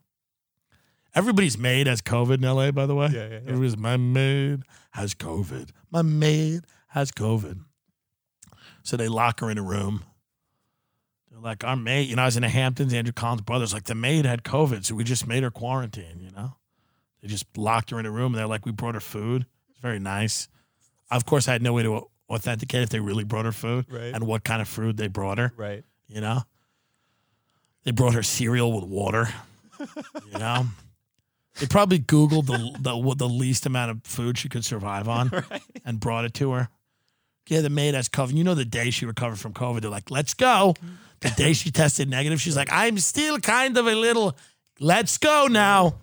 Everybody's 1.16 1.58
maid 1.58 1.88
has 1.88 2.02
COVID 2.02 2.36
in 2.36 2.42
LA, 2.42 2.72
by 2.72 2.86
the 2.86 2.94
way. 2.94 3.08
Yeah, 3.08 3.22
yeah, 3.22 3.30
yeah. 3.30 3.40
Everybody's 3.48 3.78
my 3.78 3.98
maid 3.98 4.62
has 4.92 5.14
COVID. 5.14 5.70
My 5.92 6.02
maid 6.02 6.62
has 6.90 7.12
COVID. 7.12 7.60
So 8.84 8.98
they 8.98 9.08
lock 9.08 9.40
her 9.40 9.50
in 9.50 9.58
a 9.58 9.64
room. 9.64 10.04
Like, 11.42 11.64
our 11.64 11.76
maid, 11.76 12.10
you 12.10 12.16
know, 12.16 12.24
I 12.24 12.26
was 12.26 12.36
in 12.36 12.42
the 12.42 12.50
Hamptons, 12.50 12.94
Andrew 12.94 13.14
Collins' 13.14 13.42
brother's 13.42 13.74
like, 13.74 13.86
the 13.86 13.96
maid 13.96 14.26
had 14.26 14.44
COVID, 14.44 14.84
so 14.86 14.96
we 14.96 15.04
just 15.04 15.26
made 15.28 15.44
her 15.44 15.52
quarantine, 15.52 16.20
you 16.22 16.32
know? 16.32 16.56
They 17.22 17.28
just 17.28 17.46
locked 17.58 17.92
her 17.92 18.00
in 18.00 18.06
a 18.06 18.12
room 18.12 18.34
and 18.34 18.40
they're 18.40 18.48
like, 18.48 18.66
we 18.66 18.72
brought 18.72 18.96
her 18.96 19.00
food. 19.02 19.46
It's 19.70 19.80
very 19.80 20.00
nice. 20.00 20.48
Of 21.12 21.26
course, 21.26 21.48
I 21.48 21.54
had 21.54 21.62
no 21.62 21.74
way 21.74 21.84
to 21.84 22.08
authenticate 22.30 22.84
if 22.84 22.90
they 22.90 23.00
really 23.00 23.24
brought 23.24 23.46
her 23.46 23.52
food 23.52 23.86
Right. 23.90 24.14
and 24.14 24.26
what 24.28 24.44
kind 24.44 24.62
of 24.62 24.68
food 24.68 24.98
they 24.98 25.08
brought 25.08 25.38
her, 25.38 25.54
Right. 25.56 25.84
you 26.08 26.20
know? 26.22 26.44
They 27.84 27.92
brought 27.92 28.14
her 28.14 28.24
cereal 28.24 28.74
with 28.74 28.84
water, 28.90 29.30
you 29.80 30.38
know? 30.40 30.66
They 31.60 31.66
probably 31.68 32.00
Googled 32.00 32.46
the, 32.46 32.58
the 32.80 33.16
the 33.16 33.28
least 33.28 33.66
amount 33.66 33.92
of 33.92 34.04
food 34.04 34.38
she 34.38 34.48
could 34.50 34.64
survive 34.64 35.08
on 35.10 35.32
and 35.86 36.00
brought 36.00 36.26
it 36.26 36.34
to 36.36 36.52
her. 36.52 36.70
Yeah, 37.50 37.62
the 37.62 37.70
maid 37.70 37.96
has 37.96 38.08
COVID. 38.08 38.36
You 38.36 38.44
know, 38.44 38.54
the 38.54 38.64
day 38.64 38.92
she 38.92 39.06
recovered 39.06 39.40
from 39.40 39.54
COVID, 39.54 39.82
they're 39.82 39.90
like, 39.90 40.12
let's 40.12 40.36
go. 40.36 40.76
The 41.22 41.32
day 41.32 41.54
she 41.54 41.72
tested 41.72 42.08
negative, 42.08 42.40
she's 42.40 42.56
like, 42.56 42.70
I'm 42.72 43.00
still 43.00 43.40
kind 43.40 43.76
of 43.78 43.88
a 43.88 43.96
little, 43.96 44.38
let's 44.80 45.18
go 45.18 45.48
now. 45.50 45.96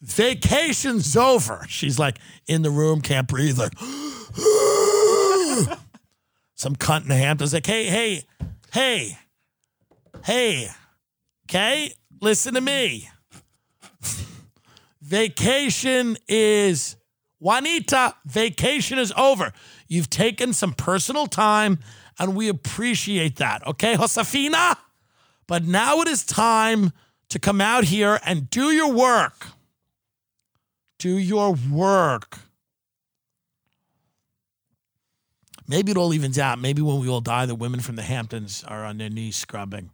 Vacation's 0.00 1.16
over. 1.16 1.64
She's 1.68 1.98
like 1.98 2.18
in 2.46 2.62
the 2.62 2.70
room, 2.70 3.00
can't 3.00 3.28
breathe, 3.28 3.56
like, 3.56 3.78
some 6.56 6.74
cunt 6.76 7.02
in 7.02 7.08
the 7.08 7.16
Hamptons, 7.16 7.54
like, 7.54 7.66
hey, 7.66 7.84
hey, 7.84 8.24
hey, 8.72 9.16
hey, 10.24 10.68
okay, 11.48 11.94
listen 12.20 12.54
to 12.54 12.60
me. 12.60 13.08
Vacation 15.00 16.16
is 16.26 16.96
Juanita, 17.38 18.14
vacation 18.24 18.98
is 18.98 19.12
over. 19.16 19.52
You've 19.92 20.08
taken 20.08 20.54
some 20.54 20.72
personal 20.72 21.26
time 21.26 21.78
and 22.18 22.34
we 22.34 22.48
appreciate 22.48 23.36
that. 23.36 23.66
Okay, 23.66 23.94
Josefina? 23.94 24.78
But 25.46 25.64
now 25.64 26.00
it 26.00 26.08
is 26.08 26.24
time 26.24 26.92
to 27.28 27.38
come 27.38 27.60
out 27.60 27.84
here 27.84 28.18
and 28.24 28.48
do 28.48 28.70
your 28.70 28.90
work. 28.90 29.48
Do 30.98 31.18
your 31.18 31.54
work. 31.70 32.38
Maybe 35.68 35.92
it 35.92 35.98
all 35.98 36.14
evens 36.14 36.38
out. 36.38 36.58
Maybe 36.58 36.80
when 36.80 36.98
we 36.98 37.08
all 37.10 37.20
die, 37.20 37.44
the 37.44 37.54
women 37.54 37.80
from 37.80 37.96
the 37.96 38.02
Hamptons 38.02 38.64
are 38.66 38.86
on 38.86 38.96
their 38.96 39.10
knees 39.10 39.36
scrubbing. 39.36 39.90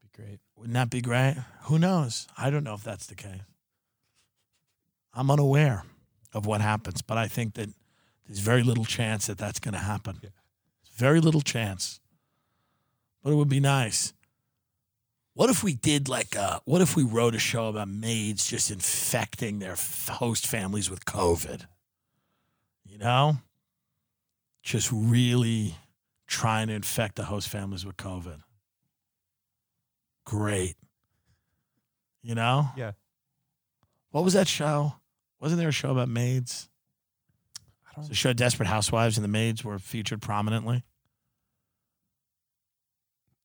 Be 0.00 0.22
great. 0.22 0.38
Wouldn't 0.56 0.72
that 0.72 0.88
be 0.88 1.02
great? 1.02 1.36
Who 1.64 1.78
knows? 1.78 2.28
I 2.38 2.48
don't 2.48 2.64
know 2.64 2.72
if 2.72 2.82
that's 2.82 3.04
the 3.04 3.14
case. 3.14 3.42
I'm 5.12 5.30
unaware 5.30 5.84
of 6.32 6.46
what 6.46 6.62
happens, 6.62 7.02
but 7.02 7.18
I 7.18 7.28
think 7.28 7.54
that 7.54 7.68
there's 8.28 8.40
very 8.40 8.62
little 8.62 8.84
chance 8.84 9.26
that 9.26 9.38
that's 9.38 9.58
going 9.58 9.72
to 9.72 9.80
happen. 9.80 10.20
Very 10.96 11.20
little 11.20 11.40
chance. 11.40 11.98
But 13.22 13.32
it 13.32 13.36
would 13.36 13.48
be 13.48 13.60
nice. 13.60 14.12
What 15.32 15.48
if 15.48 15.64
we 15.64 15.74
did 15.74 16.08
like 16.08 16.34
a, 16.34 16.60
what 16.64 16.80
if 16.80 16.94
we 16.94 17.04
wrote 17.04 17.34
a 17.34 17.38
show 17.38 17.68
about 17.68 17.88
maids 17.88 18.46
just 18.46 18.70
infecting 18.70 19.60
their 19.60 19.76
host 20.10 20.46
families 20.46 20.90
with 20.90 21.04
COVID? 21.04 21.66
You 22.84 22.98
know? 22.98 23.38
Just 24.62 24.90
really 24.92 25.76
trying 26.26 26.66
to 26.66 26.74
infect 26.74 27.16
the 27.16 27.24
host 27.24 27.48
families 27.48 27.86
with 27.86 27.96
COVID. 27.96 28.40
Great. 30.24 30.76
You 32.22 32.34
know? 32.34 32.66
Yeah. 32.76 32.92
What 34.10 34.24
was 34.24 34.34
that 34.34 34.48
show? 34.48 34.94
Wasn't 35.40 35.58
there 35.58 35.68
a 35.68 35.72
show 35.72 35.92
about 35.92 36.08
maids? 36.08 36.68
The 38.06 38.14
show 38.14 38.32
Desperate 38.32 38.68
Housewives 38.68 39.16
and 39.16 39.24
the 39.24 39.28
maids 39.28 39.64
were 39.64 39.78
featured 39.78 40.22
prominently. 40.22 40.84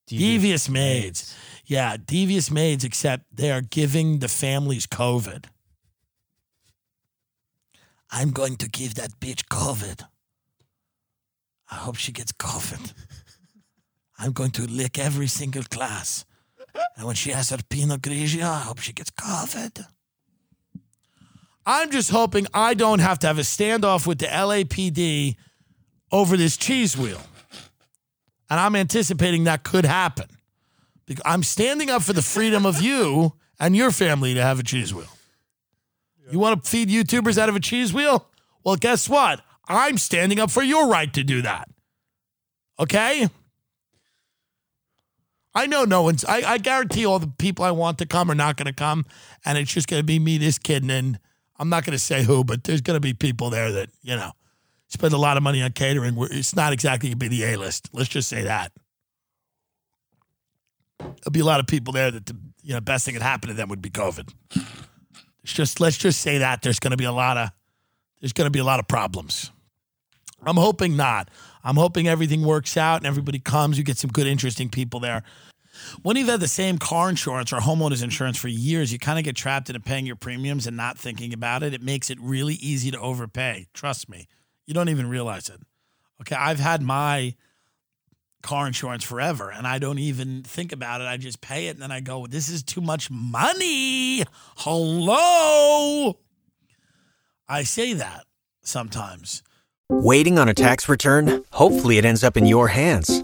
Devious 0.08 0.70
maids. 0.70 1.36
Yeah, 1.66 1.96
devious 1.98 2.52
maids, 2.52 2.84
except 2.84 3.24
they 3.34 3.52
are 3.52 3.62
giving 3.62 4.20
the 4.20 4.28
families 4.28 4.86
COVID. 4.86 5.46
I'm 8.12 8.32
going 8.32 8.58
to 8.58 8.70
give 8.70 8.96
that 8.96 9.20
bitch 9.20 9.46
COVID. 9.46 10.06
I 11.72 11.76
hope 11.76 11.96
she 11.96 12.12
gets 12.12 12.32
COVID. 12.34 12.94
I'm 14.20 14.34
going 14.34 14.52
to 14.52 14.64
lick 14.64 15.00
every 15.00 15.28
single 15.28 15.64
class. 15.64 16.26
And 16.96 17.08
when 17.08 17.16
she 17.16 17.32
has 17.32 17.50
her 17.50 17.58
Pinot 17.70 18.02
Grigio, 18.02 18.44
I 18.44 18.60
hope 18.60 18.80
she 18.80 18.94
gets 18.94 19.10
COVID. 19.10 19.86
I'm 21.66 21.92
just 21.92 22.10
hoping 22.10 22.48
I 22.54 22.74
don't 22.74 23.00
have 23.00 23.20
to 23.20 23.28
have 23.28 23.38
a 23.38 23.44
standoff 23.44 24.06
with 24.06 24.20
the 24.20 24.26
LAPD 24.26 25.36
over 26.12 26.36
this 26.36 26.58
cheese 26.58 26.98
wheel. 26.98 27.22
And 28.50 28.60
I'm 28.60 28.76
anticipating 28.76 29.46
that 29.46 29.64
could 29.64 29.86
happen. 29.86 30.28
Because 31.06 31.24
I'm 31.26 31.44
standing 31.44 31.90
up 31.90 32.04
for 32.04 32.14
the 32.14 32.22
freedom 32.22 32.66
of 32.66 32.82
you 32.82 33.34
and 33.60 33.76
your 33.76 33.92
family 33.92 34.34
to 34.34 34.42
have 34.42 34.60
a 34.60 34.64
cheese 34.64 34.94
wheel. 34.94 35.08
You 36.32 36.40
want 36.40 36.64
to 36.64 36.70
feed 36.70 36.90
YouTubers 36.90 37.38
out 37.38 37.50
of 37.50 37.56
a 37.56 37.60
cheese 37.60 37.94
wheel? 37.94 38.28
Well, 38.64 38.76
guess 38.76 39.10
what? 39.10 39.42
I'm 39.68 39.98
standing 39.98 40.40
up 40.40 40.52
for 40.52 40.64
your 40.64 40.88
right 40.88 41.14
to 41.14 41.24
do 41.24 41.42
that. 41.42 41.70
Okay? 42.80 43.30
I 45.56 45.68
know 45.68 45.86
no 45.86 46.02
one's, 46.02 46.26
I, 46.26 46.42
I 46.54 46.58
guarantee 46.58 47.06
all 47.06 47.20
the 47.20 47.28
people 47.28 47.64
I 47.64 47.72
want 47.72 48.00
to 48.00 48.06
come 48.06 48.32
are 48.32 48.36
not 48.36 48.58
going 48.58 48.66
to 48.66 48.74
come. 48.74 49.06
And 49.46 49.58
it's 49.58 49.74
just 49.74 49.88
going 49.88 50.00
to 50.00 50.06
be 50.06 50.20
me, 50.20 50.38
this 50.38 50.58
kid, 50.58 50.84
and 50.84 50.90
then 50.90 51.20
I'm 51.58 51.70
not 51.70 51.86
going 51.86 51.94
to 51.94 52.00
say 52.00 52.24
who, 52.24 52.44
but 52.44 52.64
there's 52.64 52.82
going 52.82 52.96
to 52.96 53.02
be 53.02 53.14
people 53.14 53.50
there 53.50 53.72
that, 53.72 53.90
you 54.02 54.16
know, 54.16 54.32
spend 54.88 55.14
a 55.14 55.18
lot 55.18 55.38
of 55.38 55.44
money 55.44 55.62
on 55.62 55.72
catering. 55.72 56.16
It's 56.32 56.56
not 56.56 56.74
exactly 56.74 57.10
going 57.10 57.20
to 57.20 57.30
be 57.30 57.30
the 57.30 57.44
A 57.54 57.58
list. 57.58 57.90
Let's 57.94 58.10
just 58.10 58.30
say 58.30 58.44
that. 58.44 58.72
There'll 61.00 61.32
be 61.32 61.42
a 61.42 61.46
lot 61.46 61.60
of 61.60 61.68
people 61.68 61.94
there 61.94 62.12
that 62.12 62.26
the 62.26 62.36
you 62.64 62.74
know 62.74 62.80
best 62.80 63.06
thing 63.06 63.14
that 63.16 63.24
happened 63.24 63.52
to 63.52 63.56
them 63.56 63.70
would 63.70 63.82
be 63.82 63.90
COVID. 63.90 64.34
It's 65.44 65.52
just 65.54 65.82
let's 65.82 65.98
just 65.98 66.22
say 66.22 66.38
that 66.38 66.62
there's 66.62 66.80
going 66.80 66.92
to 66.92 66.98
be 66.98 67.04
a 67.04 67.12
lot 67.12 67.38
of 67.38 67.50
there's 68.22 68.34
going 68.34 68.46
to 68.46 68.52
be 68.52 68.60
a 68.60 68.64
lot 68.64 68.80
of 68.80 68.88
problems. 68.88 69.52
I'm 70.46 70.56
hoping 70.56 70.96
not. 70.96 71.30
I'm 71.64 71.76
hoping 71.76 72.08
everything 72.08 72.44
works 72.44 72.78
out 72.78 72.98
and 72.98 73.06
everybody 73.06 73.40
comes. 73.40 73.78
You 73.78 73.84
get 73.84 73.98
some 73.98 74.12
good, 74.12 74.28
interesting 74.28 74.70
people 74.70 75.00
there. 75.00 75.24
When 76.02 76.16
you've 76.16 76.28
had 76.28 76.40
the 76.40 76.48
same 76.48 76.78
car 76.78 77.10
insurance 77.10 77.54
or 77.54 77.58
homeowners 77.58 78.04
insurance 78.04 78.38
for 78.38 78.48
years, 78.48 78.92
you 78.92 79.00
kind 79.00 79.20
of 79.20 79.26
get 79.26 79.36
trapped 79.36 79.70
into 79.70 79.80
paying 79.80 80.06
your 80.06 80.16
premiums 80.16 80.68
and 80.68 80.78
not 80.78 80.98
thinking 80.98 81.34
about 81.34 81.64
it. 81.64 81.74
It 81.74 81.82
makes 81.82 82.10
it 82.10 82.20
really 82.20 82.56
easy 82.56 82.92
to 82.92 83.00
overpay. 83.00 83.68
Trust 83.74 84.10
me. 84.10 84.28
You 84.66 84.74
don't 84.74 84.90
even 84.90 85.08
realize 85.08 85.50
it. 85.50 85.60
Okay. 86.22 86.36
I've 86.36 86.60
had 86.60 86.82
my 86.82 87.36
car 88.42 88.68
insurance 88.68 89.04
forever 89.04 89.50
and 89.52 89.66
I 89.66 89.80
don't 89.80 90.00
even 90.00 90.44
think 90.44 90.72
about 90.72 91.02
it. 91.02 91.06
I 91.06 91.18
just 91.18 91.42
pay 91.42 91.68
it 91.68 91.72
and 91.72 91.82
then 91.82 91.92
I 91.92 92.02
go, 92.02 92.28
this 92.28 92.50
is 92.50 92.62
too 92.62 92.82
much 92.82 93.10
money. 93.10 94.24
Hello. 94.58 96.18
I 97.48 97.64
say 97.64 97.94
that 97.94 98.26
sometimes. 98.62 99.44
Waiting 99.90 100.40
on 100.40 100.50
a 100.50 100.54
tax 100.54 100.88
return? 100.90 101.44
Hopefully, 101.52 101.98
it 101.98 102.06
ends 102.06 102.24
up 102.24 102.38
in 102.38 102.46
your 102.46 102.70
hands. 102.70 103.24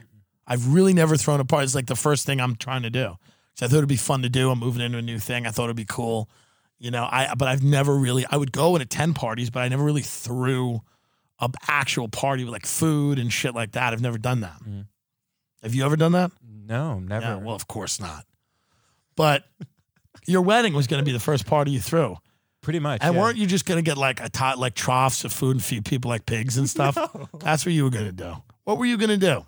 I've 0.51 0.73
really 0.73 0.93
never 0.93 1.15
thrown 1.15 1.39
a 1.39 1.45
party. 1.45 1.63
It's 1.63 1.75
like 1.75 1.85
the 1.85 1.95
first 1.95 2.25
thing 2.25 2.41
I'm 2.41 2.57
trying 2.57 2.81
to 2.81 2.89
do. 2.89 3.15
So 3.53 3.65
I 3.65 3.69
thought 3.69 3.77
it'd 3.77 3.87
be 3.87 3.95
fun 3.95 4.21
to 4.23 4.29
do. 4.29 4.51
I'm 4.51 4.59
moving 4.59 4.81
into 4.81 4.97
a 4.97 5.01
new 5.01 5.17
thing. 5.17 5.47
I 5.47 5.51
thought 5.51 5.65
it'd 5.65 5.77
be 5.77 5.85
cool. 5.85 6.29
You 6.77 6.91
know, 6.91 7.07
I 7.09 7.33
but 7.37 7.47
I've 7.47 7.63
never 7.63 7.95
really 7.95 8.25
I 8.29 8.35
would 8.35 8.51
go 8.51 8.75
and 8.75 8.81
attend 8.81 9.15
parties, 9.15 9.49
but 9.49 9.61
I 9.61 9.69
never 9.69 9.81
really 9.83 10.01
threw 10.01 10.81
a 11.39 11.49
actual 11.69 12.09
party 12.09 12.43
with 12.43 12.51
like 12.51 12.65
food 12.65 13.17
and 13.17 13.31
shit 13.31 13.55
like 13.55 13.71
that. 13.71 13.93
I've 13.93 14.01
never 14.01 14.17
done 14.17 14.41
that. 14.41 14.61
Mhm. 14.67 14.87
Have 15.63 15.73
you 15.73 15.85
ever 15.85 15.95
done 15.95 16.11
that? 16.11 16.31
No, 16.43 16.99
never. 16.99 17.25
Yeah, 17.25 17.35
well, 17.35 17.55
of 17.55 17.67
course 17.69 18.01
not. 18.01 18.25
But 19.15 19.45
your 20.25 20.41
wedding 20.41 20.73
was 20.73 20.87
going 20.87 20.99
to 20.99 21.05
be 21.05 21.13
the 21.13 21.19
first 21.19 21.45
party 21.45 21.71
you 21.71 21.79
threw. 21.79 22.17
Pretty 22.61 22.79
much. 22.79 22.99
And 23.01 23.15
yeah. 23.15 23.21
weren't 23.21 23.37
you 23.37 23.47
just 23.47 23.65
gonna 23.65 23.81
get 23.81 23.97
like 23.97 24.19
a 24.19 24.29
tot 24.29 24.59
like 24.59 24.75
troughs 24.75 25.23
of 25.23 25.31
food 25.31 25.55
and 25.55 25.63
feed 25.63 25.85
people 25.85 26.09
like 26.09 26.25
pigs 26.25 26.57
and 26.57 26.69
stuff? 26.75 26.97
That's 27.39 27.65
what 27.65 27.73
you 27.73 27.85
were 27.85 27.89
gonna 27.89 28.11
do. 28.11 28.35
What 28.65 28.77
were 28.77 28.85
you 28.85 28.97
gonna 28.97 29.17
do? 29.17 29.45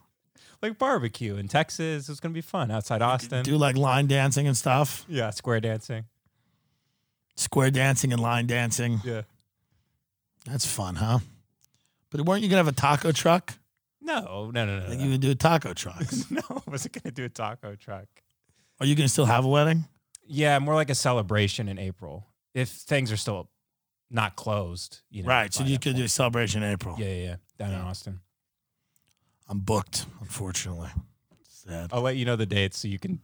Like 0.63 0.79
barbecue 0.79 1.35
in 1.35 1.47
Texas? 1.47 2.09
It's 2.09 2.19
gonna 2.19 2.33
be 2.33 2.41
fun 2.41 2.71
outside 2.71 3.01
Austin. 3.01 3.43
Do 3.43 3.57
like 3.57 3.77
line 3.77 4.07
dancing 4.07 4.47
and 4.47 4.57
stuff? 4.57 5.05
yeah, 5.07 5.29
square 5.29 5.59
dancing. 5.59 6.05
Square 7.35 7.71
dancing 7.71 8.13
and 8.13 8.21
line 8.21 8.47
dancing. 8.47 9.01
Yeah. 9.03 9.23
That's 10.45 10.65
fun, 10.65 10.95
huh? 10.95 11.19
But 12.09 12.21
weren't 12.21 12.41
you 12.41 12.49
gonna 12.49 12.57
have 12.57 12.67
a 12.67 12.71
taco 12.71 13.11
truck? 13.11 13.53
No, 14.01 14.51
no, 14.51 14.65
no, 14.65 14.79
no. 14.79 14.87
Like 14.87 14.97
no. 14.97 15.03
you 15.03 15.11
would 15.11 15.21
do 15.21 15.35
taco 15.35 15.73
trucks. 15.73 16.29
no, 16.31 16.41
I 16.49 16.61
wasn't 16.69 17.01
gonna 17.01 17.13
do 17.13 17.25
a 17.25 17.29
taco 17.29 17.75
truck. 17.75 18.07
Are 18.79 18.85
you 18.85 18.95
gonna 18.95 19.09
still 19.09 19.25
have 19.25 19.45
a 19.45 19.47
wedding? 19.47 19.85
Yeah, 20.25 20.57
more 20.59 20.75
like 20.75 20.89
a 20.89 20.95
celebration 20.95 21.67
in 21.67 21.77
April. 21.77 22.27
If 22.53 22.69
things 22.69 23.11
are 23.11 23.17
still 23.17 23.49
not 24.09 24.35
closed, 24.35 25.01
you 25.09 25.23
know. 25.23 25.29
right. 25.29 25.53
So 25.53 25.63
you 25.63 25.79
could 25.79 25.95
do 25.95 26.03
a 26.03 26.09
celebration 26.09 26.63
in 26.63 26.71
April. 26.71 26.95
Yeah, 26.99 27.07
yeah, 27.07 27.23
yeah. 27.23 27.35
Down 27.57 27.73
in 27.73 27.81
Austin. 27.81 28.19
I'm 29.53 29.59
booked, 29.59 30.07
unfortunately. 30.19 30.89
Sad. 31.47 31.91
I'll 31.93 32.01
let 32.01 32.15
you 32.15 32.25
know 32.25 32.35
the 32.35 32.47
dates 32.47 32.79
so 32.79 32.87
you 32.87 32.97
can. 32.97 33.19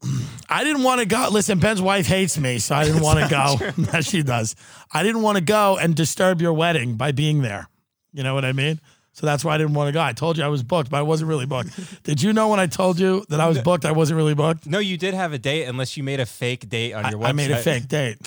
I 0.48 0.62
didn't 0.62 0.84
want 0.84 1.00
to 1.00 1.04
go. 1.06 1.26
Listen, 1.32 1.58
Ben's 1.58 1.82
wife 1.82 2.06
hates 2.06 2.38
me, 2.38 2.60
so 2.60 2.76
I 2.76 2.84
didn't 2.84 3.02
want 3.02 3.18
to 3.18 3.28
go. 3.28 3.56
Yes, 3.92 4.08
she 4.08 4.22
does. 4.22 4.54
I 4.94 5.02
didn't 5.02 5.22
want 5.22 5.36
to 5.36 5.42
go 5.42 5.76
and 5.78 5.96
disturb 5.96 6.40
your 6.40 6.52
wedding 6.52 6.94
by 6.94 7.10
being 7.10 7.42
there. 7.42 7.68
You 8.12 8.22
know 8.22 8.34
what 8.34 8.44
I 8.44 8.52
mean? 8.52 8.78
So 9.12 9.26
that's 9.26 9.44
why 9.44 9.56
I 9.56 9.58
didn't 9.58 9.74
want 9.74 9.88
to 9.88 9.92
go. 9.92 10.00
I 10.00 10.12
told 10.12 10.38
you 10.38 10.44
I 10.44 10.48
was 10.48 10.62
booked, 10.62 10.92
but 10.92 10.98
I 10.98 11.02
wasn't 11.02 11.28
really 11.28 11.44
booked. 11.44 11.70
Did 12.04 12.22
you 12.22 12.32
know 12.32 12.46
when 12.46 12.60
I 12.60 12.68
told 12.68 13.00
you 13.00 13.24
that 13.30 13.40
I 13.40 13.48
was 13.48 13.58
booked, 13.60 13.84
I 13.84 13.90
wasn't 13.90 14.16
really 14.16 14.34
booked? 14.36 14.64
No, 14.64 14.78
you 14.78 14.96
did 14.96 15.14
have 15.14 15.32
a 15.32 15.38
date, 15.38 15.64
unless 15.64 15.96
you 15.96 16.04
made 16.04 16.20
a 16.20 16.26
fake 16.26 16.68
date 16.68 16.92
on 16.92 17.06
I, 17.06 17.10
your 17.10 17.18
website. 17.18 17.24
I 17.24 17.32
made 17.32 17.50
a 17.50 17.56
fake 17.56 17.88
date. 17.88 18.18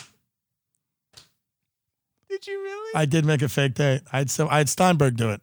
Did 2.28 2.46
you 2.46 2.62
really? 2.62 2.91
I 2.93 3.06
did 3.06 3.24
make 3.24 3.41
a 3.41 3.48
fake 3.48 3.76
date. 3.76 4.02
I 4.12 4.17
had 4.17 4.30
some. 4.30 4.50
I 4.52 4.58
had 4.58 4.67
Steinberg 4.67 5.15
do 5.15 5.30
it. 5.30 5.41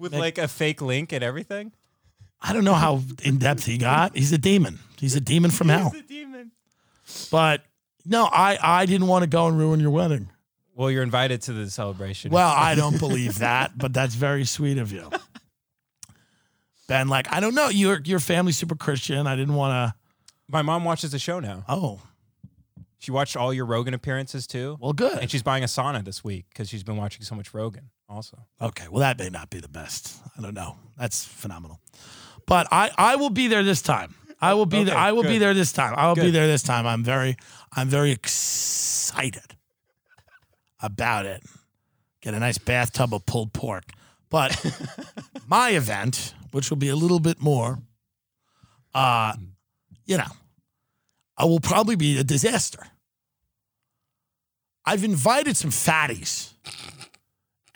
With 0.00 0.14
like 0.14 0.38
a 0.38 0.48
fake 0.48 0.80
link 0.80 1.12
and 1.12 1.22
everything. 1.22 1.72
I 2.40 2.52
don't 2.54 2.64
know 2.64 2.74
how 2.74 3.02
in 3.22 3.36
depth 3.38 3.66
he 3.66 3.76
got. 3.78 4.16
He's 4.16 4.32
a 4.32 4.38
demon. 4.38 4.78
He's 4.98 5.14
a 5.14 5.20
demon 5.20 5.50
from 5.50 5.68
hell. 5.68 5.90
He's 5.90 6.00
a 6.00 6.04
demon. 6.04 6.52
But 7.30 7.62
no, 8.06 8.24
I 8.24 8.58
I 8.62 8.86
didn't 8.86 9.06
want 9.08 9.22
to 9.24 9.28
go 9.28 9.46
and 9.46 9.58
ruin 9.58 9.78
your 9.78 9.90
wedding. 9.90 10.30
Well, 10.74 10.90
you're 10.90 11.02
invited 11.02 11.42
to 11.42 11.52
the 11.52 11.68
celebration. 11.70 12.30
Well, 12.30 12.48
I 12.56 12.74
don't 12.74 12.98
believe 13.06 13.38
that, 13.40 13.76
but 13.76 13.92
that's 13.92 14.14
very 14.14 14.44
sweet 14.46 14.78
of 14.78 14.90
you. 14.90 15.10
Ben, 16.88 17.08
like, 17.08 17.30
I 17.32 17.40
don't 17.40 17.54
know. 17.54 17.68
Your 17.68 18.00
your 18.04 18.18
family's 18.20 18.56
super 18.56 18.74
Christian. 18.74 19.26
I 19.26 19.36
didn't 19.36 19.54
want 19.54 19.72
to. 19.72 19.94
my 20.48 20.62
mom 20.62 20.84
watches 20.84 21.12
the 21.12 21.18
show 21.18 21.38
now. 21.38 21.64
Oh, 21.68 22.00
She 23.00 23.10
watched 23.10 23.34
all 23.36 23.52
your 23.52 23.64
Rogan 23.64 23.94
appearances 23.94 24.46
too. 24.46 24.76
well, 24.78 24.92
good. 24.92 25.18
And 25.18 25.30
she's 25.30 25.42
buying 25.42 25.64
a 25.64 25.66
sauna 25.66 26.04
this 26.04 26.22
week 26.22 26.44
because 26.50 26.68
she's 26.68 26.82
been 26.84 26.96
watching 26.98 27.22
so 27.22 27.34
much 27.34 27.52
Rogan 27.54 27.88
also. 28.10 28.46
Okay, 28.60 28.86
well, 28.90 29.00
that 29.00 29.18
may 29.18 29.30
not 29.30 29.48
be 29.48 29.58
the 29.58 29.68
best. 29.68 30.20
I 30.36 30.42
don't 30.42 30.52
know. 30.54 30.76
That's 30.98 31.24
phenomenal. 31.24 31.80
But 32.46 32.68
I 32.70 32.90
I 32.96 33.16
will 33.16 33.30
be 33.30 33.48
there 33.48 33.62
this 33.62 33.80
time. 33.80 34.14
I 34.40 34.52
will 34.54 34.66
be 34.66 34.78
Okay, 34.78 34.84
there. 34.84 34.96
I 34.98 35.12
will 35.12 35.22
be 35.22 35.38
there 35.38 35.54
this 35.54 35.72
time. 35.72 35.94
I 35.96 36.08
will 36.08 36.14
be 36.14 36.30
there 36.30 36.46
this 36.46 36.62
time. 36.62 36.86
I'm 36.86 37.02
very 37.02 37.36
I'm 37.74 37.88
very 37.88 38.10
excited 38.10 39.56
about 40.82 41.24
it. 41.26 41.42
Get 42.20 42.34
a 42.34 42.38
nice 42.38 42.58
bathtub 42.58 43.14
of 43.14 43.24
pulled 43.24 43.52
pork. 43.54 43.84
But 44.28 44.54
my 45.48 45.70
event, 45.70 46.34
which 46.52 46.68
will 46.68 46.76
be 46.76 46.88
a 46.90 46.96
little 46.96 47.18
bit 47.20 47.40
more, 47.40 47.78
uh, 48.94 49.34
you 50.04 50.16
know, 50.18 50.30
I 51.36 51.44
will 51.46 51.60
probably 51.60 51.96
be 51.96 52.18
a 52.18 52.24
disaster. 52.24 52.86
I've 54.90 55.04
invited 55.04 55.56
some 55.56 55.70
fatties. 55.70 56.54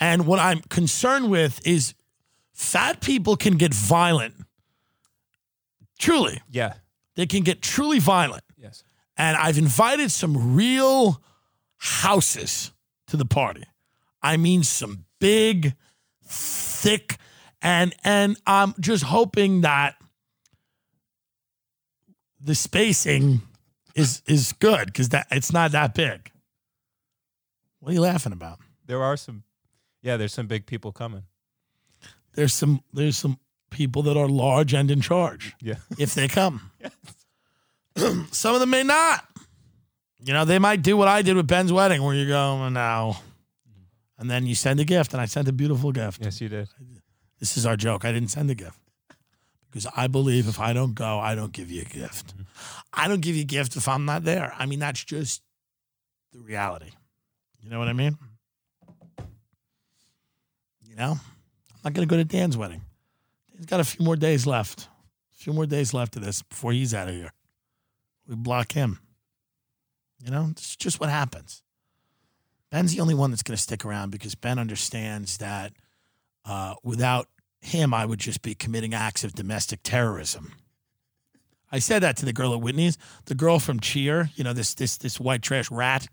And 0.01 0.27
what 0.27 0.41
I'm 0.41 0.61
concerned 0.69 1.31
with 1.31 1.65
is 1.65 1.95
fat 2.53 3.01
people 3.01 3.37
can 3.37 3.57
get 3.57 3.73
violent. 3.73 4.35
Truly, 5.99 6.43
Yeah. 6.51 6.75
they 7.15 7.27
can 7.27 7.45
get 7.45 7.63
truly 7.63 8.01
violent. 8.01 8.43
Yes. 8.57 8.83
And 9.17 9.37
I've 9.37 9.59
invited 9.59 10.11
some 10.11 10.57
real 10.57 11.23
houses 11.77 12.73
to 13.07 13.17
the 13.17 13.25
party. 13.25 13.63
I 14.21 14.37
mean, 14.37 14.65
some 14.65 15.05
big, 15.21 15.77
thick, 16.27 17.17
and 17.63 17.95
and 18.03 18.37
I'm 18.47 18.75
just 18.81 19.05
hoping 19.05 19.61
that 19.61 19.95
the 22.41 22.55
spacing 22.57 23.43
is 23.95 24.23
is 24.27 24.53
good 24.55 24.87
because 24.87 25.11
that 25.11 25.29
it's 25.31 25.53
not 25.53 25.71
that 25.73 25.95
big. 25.95 26.31
What 27.85 27.91
are 27.91 27.95
you 27.97 28.01
laughing 28.01 28.33
about? 28.33 28.61
There 28.87 29.03
are 29.03 29.15
some. 29.15 29.43
Yeah, 30.01 30.17
there's 30.17 30.33
some 30.33 30.47
big 30.47 30.65
people 30.65 30.91
coming. 30.91 31.25
There's 32.33 32.55
some 32.55 32.81
there's 32.95 33.19
some 33.19 33.39
people 33.71 34.01
that 34.05 34.17
are 34.17 34.27
large 34.27 34.73
and 34.73 34.91
in 34.91 35.03
charge. 35.03 35.55
Yeah. 35.61 35.75
if 35.99 36.15
they 36.15 36.27
come. 36.27 36.71
Some 38.33 38.55
of 38.55 38.61
them 38.61 38.71
may 38.71 38.83
not. 38.83 39.25
You 40.25 40.33
know, 40.33 40.45
they 40.45 40.59
might 40.59 40.83
do 40.83 40.97
what 40.97 41.07
I 41.07 41.23
did 41.23 41.37
with 41.37 41.47
Ben's 41.47 41.73
wedding, 41.73 42.03
where 42.03 42.13
you 42.17 42.27
go, 42.27 42.37
"Oh, 42.37 42.69
now, 42.69 43.21
and 44.19 44.29
then 44.29 44.47
you 44.47 44.57
send 44.57 44.81
a 44.81 44.85
gift, 44.85 45.13
and 45.13 45.21
I 45.21 45.27
sent 45.27 45.47
a 45.47 45.53
beautiful 45.53 45.93
gift. 45.93 46.21
Yes, 46.25 46.41
you 46.41 46.49
did. 46.49 46.69
This 47.39 47.57
is 47.57 47.67
our 47.67 47.77
joke. 47.77 48.05
I 48.05 48.11
didn't 48.11 48.31
send 48.31 48.51
a 48.51 48.57
gift 48.57 48.81
because 49.71 49.87
I 49.95 50.09
believe 50.09 50.49
if 50.49 50.59
I 50.59 50.73
don't 50.73 50.95
go, 50.95 51.21
I 51.21 51.37
don't 51.37 51.53
give 51.53 51.71
you 51.71 51.83
a 51.83 51.85
gift. 51.85 52.35
Mm-hmm. 52.35 52.43
I 52.95 53.07
don't 53.07 53.21
give 53.21 53.37
you 53.37 53.43
a 53.43 53.47
gift 53.47 53.77
if 53.77 53.87
I'm 53.87 54.07
not 54.07 54.25
there. 54.25 54.55
I 54.59 54.67
mean, 54.67 54.81
that's 54.81 55.05
just 55.05 55.43
the 56.33 56.41
reality. 56.41 56.91
You 57.65 57.71
know 57.71 57.79
what 57.79 57.89
I 57.89 57.95
mean? 57.95 58.19
You 60.87 60.97
know, 60.97 61.13
I'm 61.13 61.81
not 61.83 61.95
going 61.95 62.07
to 62.07 62.11
go 62.11 62.19
to 62.19 62.25
Dan's 62.25 62.59
wedding. 62.59 62.83
He's 63.57 63.65
got 63.65 63.81
a 63.81 63.85
few 63.85 64.05
more 64.05 64.17
days 64.17 64.47
left. 64.47 64.89
A 65.33 65.37
few 65.43 65.55
more 65.55 65.65
days 65.65 65.95
left 65.95 66.15
of 66.17 66.25
this 66.25 66.43
before 66.43 66.73
he's 66.73 66.93
out 66.93 67.09
of 67.09 67.15
here. 67.15 67.33
We 68.29 68.37
block 68.37 68.73
him. 68.73 68.99
You 70.23 70.31
know, 70.31 70.49
it's 70.51 70.77
just 70.77 71.01
what 71.01 71.09
happens. 71.09 71.63
Ben's 72.71 72.95
the 72.95 73.01
only 73.01 73.15
one 73.15 73.31
that's 73.31 73.43
going 73.43 73.57
to 73.57 73.63
stick 73.63 73.85
around 73.85 74.11
because 74.11 74.35
Ben 74.35 74.59
understands 74.59 75.39
that 75.39 75.73
uh, 76.45 76.75
without 76.83 77.29
him, 77.63 77.95
I 77.95 78.05
would 78.05 78.19
just 78.19 78.43
be 78.43 78.55
committing 78.55 78.93
acts 78.93 79.25
of 79.25 79.33
domestic 79.33 79.81
terrorism. 79.83 80.53
I 81.73 81.79
said 81.79 82.03
that 82.03 82.17
to 82.19 82.27
the 82.27 82.33
girl 82.33 82.53
at 82.53 82.61
Whitney's, 82.61 82.99
the 83.25 83.35
girl 83.35 83.59
from 83.59 83.81
Cheer. 83.81 84.31
You 84.35 84.45
know, 84.45 84.53
this 84.53 84.75
this 84.75 84.97
this 84.99 85.19
white 85.19 85.43
trash 85.43 85.71
rat 85.71 86.09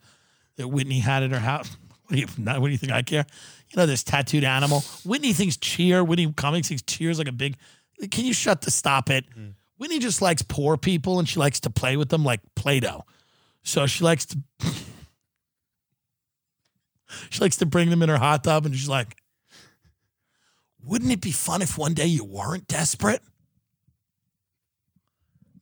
that 0.62 0.68
Whitney 0.68 1.00
had 1.00 1.24
in 1.24 1.32
her 1.32 1.40
house. 1.40 1.70
What 2.12 2.16
do 2.16 2.22
you 2.24 2.28
not, 2.40 2.60
what 2.60 2.68
do 2.68 2.74
you 2.74 2.78
think 2.78 2.92
I 2.92 3.04
care? 3.04 3.26
You 3.70 3.78
know, 3.78 3.86
this 3.86 4.04
tattooed 4.04 4.44
animal. 4.44 4.84
Whitney 5.06 5.32
thinks 5.32 5.56
Cheer. 5.56 6.04
Whitney 6.04 6.34
Cummings 6.34 6.68
thinks 6.68 6.84
Cheer 6.84 7.10
is 7.10 7.18
like 7.20 7.30
a 7.30 7.32
big. 7.32 7.56
Can 8.12 8.26
you 8.26 8.34
shut 8.34 8.60
the 8.64 8.70
stop 8.70 9.10
it? 9.10 9.24
Hmm. 9.34 9.52
Whitney 9.78 9.98
just 9.98 10.22
likes 10.22 10.42
poor 10.42 10.76
people 10.76 11.20
and 11.20 11.30
she 11.30 11.40
likes 11.40 11.62
to 11.62 11.70
play 11.70 11.96
with 11.96 12.10
them 12.10 12.26
like 12.26 12.42
Play-Doh. 12.58 13.06
So 13.64 13.88
she 13.88 14.04
likes 14.04 14.26
to. 14.26 14.40
she 17.30 17.40
likes 17.40 17.56
to 17.58 17.66
bring 17.66 17.90
them 17.90 18.04
in 18.04 18.10
her 18.10 18.18
hot 18.18 18.44
tub 18.44 18.66
and 18.66 18.76
she's 18.76 18.90
like, 18.90 19.16
wouldn't 20.84 21.12
it 21.12 21.22
be 21.22 21.32
fun 21.32 21.62
if 21.62 21.78
one 21.78 21.94
day 21.94 22.08
you 22.08 22.26
weren't 22.26 22.68
desperate? 22.68 23.22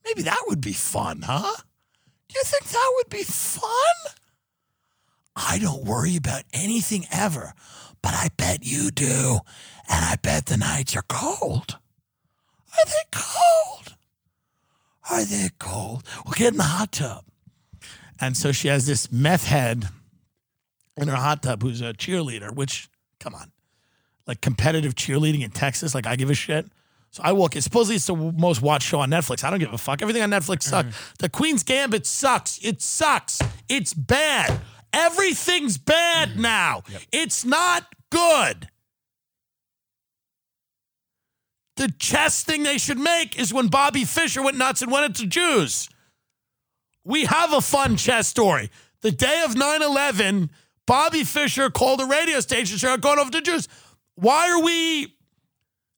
Maybe 0.04 0.22
that 0.22 0.42
would 0.48 0.60
be 0.60 0.72
fun, 0.72 1.22
huh? 1.22 1.56
Do 2.28 2.34
you 2.38 2.42
think 2.44 2.64
that 2.64 2.92
would 2.96 3.10
be 3.10 3.22
fun? 3.22 4.14
I 5.40 5.58
don't 5.58 5.84
worry 5.84 6.16
about 6.16 6.42
anything 6.52 7.06
ever, 7.10 7.54
but 8.02 8.12
I 8.14 8.28
bet 8.36 8.64
you 8.64 8.90
do. 8.90 9.40
And 9.88 10.04
I 10.04 10.16
bet 10.22 10.46
the 10.46 10.56
nights 10.56 10.94
are 10.96 11.04
cold. 11.08 11.78
Are 12.72 12.86
they 12.86 13.10
cold? 13.10 13.96
Are 15.10 15.24
they 15.24 15.48
cold? 15.58 16.04
We'll 16.24 16.34
get 16.34 16.52
in 16.52 16.58
the 16.58 16.64
hot 16.64 16.92
tub. 16.92 17.24
And 18.20 18.36
so 18.36 18.52
she 18.52 18.68
has 18.68 18.86
this 18.86 19.10
meth 19.10 19.46
head 19.46 19.88
in 20.96 21.08
her 21.08 21.16
hot 21.16 21.42
tub 21.42 21.62
who's 21.62 21.80
a 21.80 21.92
cheerleader, 21.94 22.54
which, 22.54 22.88
come 23.18 23.34
on, 23.34 23.50
like 24.26 24.40
competitive 24.40 24.94
cheerleading 24.94 25.42
in 25.42 25.50
Texas, 25.50 25.94
like 25.94 26.06
I 26.06 26.16
give 26.16 26.30
a 26.30 26.34
shit. 26.34 26.66
So 27.10 27.22
I 27.24 27.32
walk 27.32 27.56
in. 27.56 27.62
Supposedly 27.62 27.96
it's 27.96 28.06
the 28.06 28.14
most 28.14 28.62
watched 28.62 28.86
show 28.86 29.00
on 29.00 29.10
Netflix. 29.10 29.42
I 29.42 29.50
don't 29.50 29.58
give 29.58 29.72
a 29.72 29.78
fuck. 29.78 30.00
Everything 30.00 30.22
on 30.22 30.30
Netflix 30.30 30.68
mm-hmm. 30.68 30.90
sucks. 30.90 31.14
The 31.18 31.28
Queen's 31.28 31.64
Gambit 31.64 32.06
sucks. 32.06 32.60
It 32.62 32.80
sucks. 32.80 33.40
It's 33.68 33.94
bad. 33.94 34.60
Everything's 34.92 35.78
bad 35.78 36.30
mm-hmm. 36.30 36.42
now. 36.42 36.82
It's 37.12 37.44
not 37.44 37.86
good. 38.10 38.68
The 41.76 41.92
chess 41.98 42.44
thing 42.44 42.62
they 42.62 42.76
should 42.76 42.98
make 42.98 43.38
is 43.38 43.54
when 43.54 43.68
Bobby 43.68 44.04
Fischer 44.04 44.42
went 44.42 44.58
nuts 44.58 44.82
and 44.82 44.92
went 44.92 45.06
into 45.06 45.26
Jews. 45.26 45.88
We 47.04 47.24
have 47.24 47.52
a 47.52 47.62
fun 47.62 47.96
chess 47.96 48.28
story. 48.28 48.70
The 49.00 49.10
day 49.10 49.42
of 49.46 49.56
9 49.56 49.82
11, 49.82 50.50
Bobby 50.86 51.24
Fischer 51.24 51.70
called 51.70 52.00
a 52.00 52.04
radio 52.04 52.40
station, 52.40 52.74
and 52.74 52.80
started 52.80 53.00
going 53.00 53.18
over 53.18 53.30
to 53.30 53.40
Jews. 53.40 53.66
Why 54.16 54.50
are 54.50 54.62
we? 54.62 55.14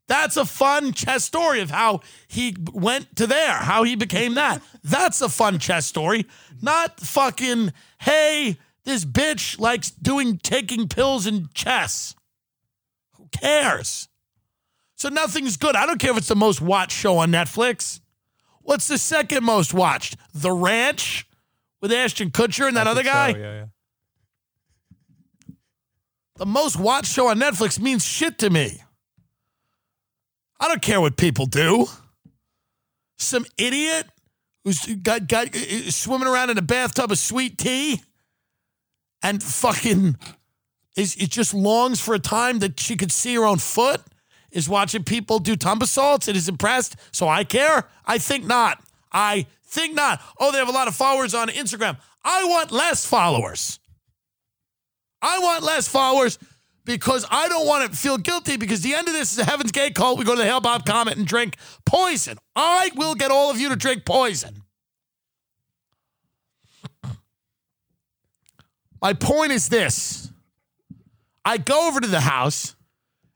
That's 0.07 0.37
a 0.37 0.45
fun 0.45 0.93
chess 0.93 1.25
story 1.25 1.61
of 1.61 1.71
how 1.71 2.01
he 2.29 2.55
went 2.73 3.17
to 3.17 3.27
there, 3.27 3.55
how 3.55 3.83
he 3.83 3.97
became 3.97 4.35
that. 4.35 4.63
That's 4.85 5.21
a 5.21 5.29
fun 5.29 5.59
chess 5.59 5.87
story. 5.87 6.27
Not 6.61 7.01
fucking, 7.01 7.73
hey, 7.99 8.59
this 8.85 9.05
bitch 9.05 9.59
likes 9.59 9.91
doing 9.91 10.39
taking 10.39 10.89
pills 10.89 11.27
and 11.27 11.53
chess. 11.55 12.15
Who 13.17 13.29
cares? 13.29 14.09
So 14.97 15.09
nothing's 15.09 15.57
good. 15.57 15.77
I 15.77 15.87
don't 15.87 15.99
care 15.99 16.11
if 16.11 16.17
it's 16.17 16.29
the 16.29 16.37
most 16.37 16.61
watched 16.61 16.97
show 16.97 17.19
on 17.19 17.31
Netflix. 17.31 18.01
What's 18.63 18.89
the 18.89 18.99
second 18.99 19.45
most 19.45 19.75
watched? 19.75 20.17
The 20.35 20.53
Ranch 20.53 21.27
with 21.81 21.93
Ashton 21.93 22.31
Kutcher 22.31 22.69
and 22.69 22.77
that 22.77 22.87
other 22.87 23.03
guy? 23.03 23.33
so, 23.33 23.39
yeah, 23.39 23.55
yeah. 23.55 23.65
The 26.37 26.47
most 26.47 26.79
watched 26.79 27.13
show 27.13 27.29
on 27.29 27.39
Netflix 27.39 27.81
means 27.81 28.05
shit 28.05 28.39
to 28.39 28.51
me. 28.51 28.83
I 30.59 30.69
don't 30.69 30.83
care 30.83 31.01
what 31.01 31.17
people 31.17 31.47
do. 31.47 31.87
Some 33.19 33.45
idiot 33.59 34.07
who's 34.65 34.85
got, 34.97 35.27
got 35.29 35.55
uh, 35.55 35.91
swimming 35.91 36.29
around 36.29 36.51
in 36.51 36.59
a 36.59 36.63
bathtub 36.63 37.11
of 37.11 37.19
sweet 37.19 37.59
tea 37.59 38.01
and 39.23 39.43
fucking 39.43 40.17
is 40.97 41.17
it 41.17 41.31
just 41.31 41.55
longs 41.55 42.01
for 42.01 42.15
a 42.15 42.19
time 42.19 42.59
that 42.59 42.79
she 42.79 42.97
could 42.97 43.13
see 43.13 43.35
her 43.35 43.45
own 43.45 43.59
foot 43.59 44.01
is 44.51 44.69
watching 44.69 45.03
people 45.05 45.39
do 45.39 45.57
tumbasalts 45.57 46.29
and 46.29 46.37
is 46.37 46.49
impressed 46.49 46.97
so 47.13 47.29
i 47.29 47.45
care 47.45 47.89
i 48.07 48.19
think 48.19 48.47
not 48.47 48.83
i 49.13 49.47
think 49.65 49.95
not 49.95 50.21
oh 50.39 50.53
they 50.53 50.59
have 50.59 50.69
a 50.69 50.73
lot 50.73 50.89
of 50.89 50.95
followers 50.95 51.35
on 51.35 51.49
instagram 51.49 51.97
i 52.25 52.45
want 52.45 52.71
less 52.71 53.07
followers 53.07 53.79
I 55.23 55.39
want 55.39 55.63
less 55.63 55.87
followers 55.87 56.39
because 56.85 57.25
I 57.31 57.49
don't 57.49 57.67
want 57.67 57.91
to 57.91 57.97
feel 57.97 58.19
guilty 58.19 58.57
because 58.57 58.83
the 58.83 58.95
end 58.95 59.07
of 59.07 59.15
this 59.15 59.33
is 59.33 59.39
a 59.39 59.45
Heaven's 59.45 59.71
Gate 59.71 59.95
cult. 59.95 60.19
We 60.19 60.25
go 60.25 60.33
to 60.33 60.39
the 60.39 60.45
Hale-Bopp 60.45 60.85
Comet 60.85 61.17
and 61.17 61.27
drink 61.27 61.57
poison. 61.87 62.39
I 62.57 62.91
will 62.97 63.15
get 63.15 63.31
all 63.31 63.51
of 63.51 63.61
you 63.61 63.69
to 63.69 63.77
drink 63.77 64.05
poison. 64.05 64.62
My 69.03 69.13
point 69.13 69.51
is 69.51 69.69
this. 69.69 70.33
I 71.45 71.59
go 71.59 71.89
over 71.89 72.01
to 72.01 72.07
the 72.07 72.21
house 72.21 72.77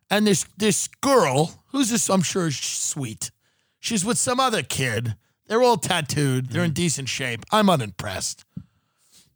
and 0.09 0.25
this 0.27 0.47
this 0.57 0.87
girl, 1.01 1.65
who's 1.73 1.91
this, 1.91 2.09
I'm 2.09 2.23
sure 2.23 2.47
is 2.47 2.57
sweet. 2.57 3.33
She's 3.81 4.05
with 4.05 4.17
some 4.17 4.39
other 4.39 4.63
kid. 4.63 5.17
They're 5.49 5.63
all 5.63 5.77
tattooed. 5.77 6.51
They're 6.51 6.65
in 6.65 6.73
decent 6.73 7.09
shape. 7.09 7.45
I'm 7.51 7.69
unimpressed. 7.69 8.45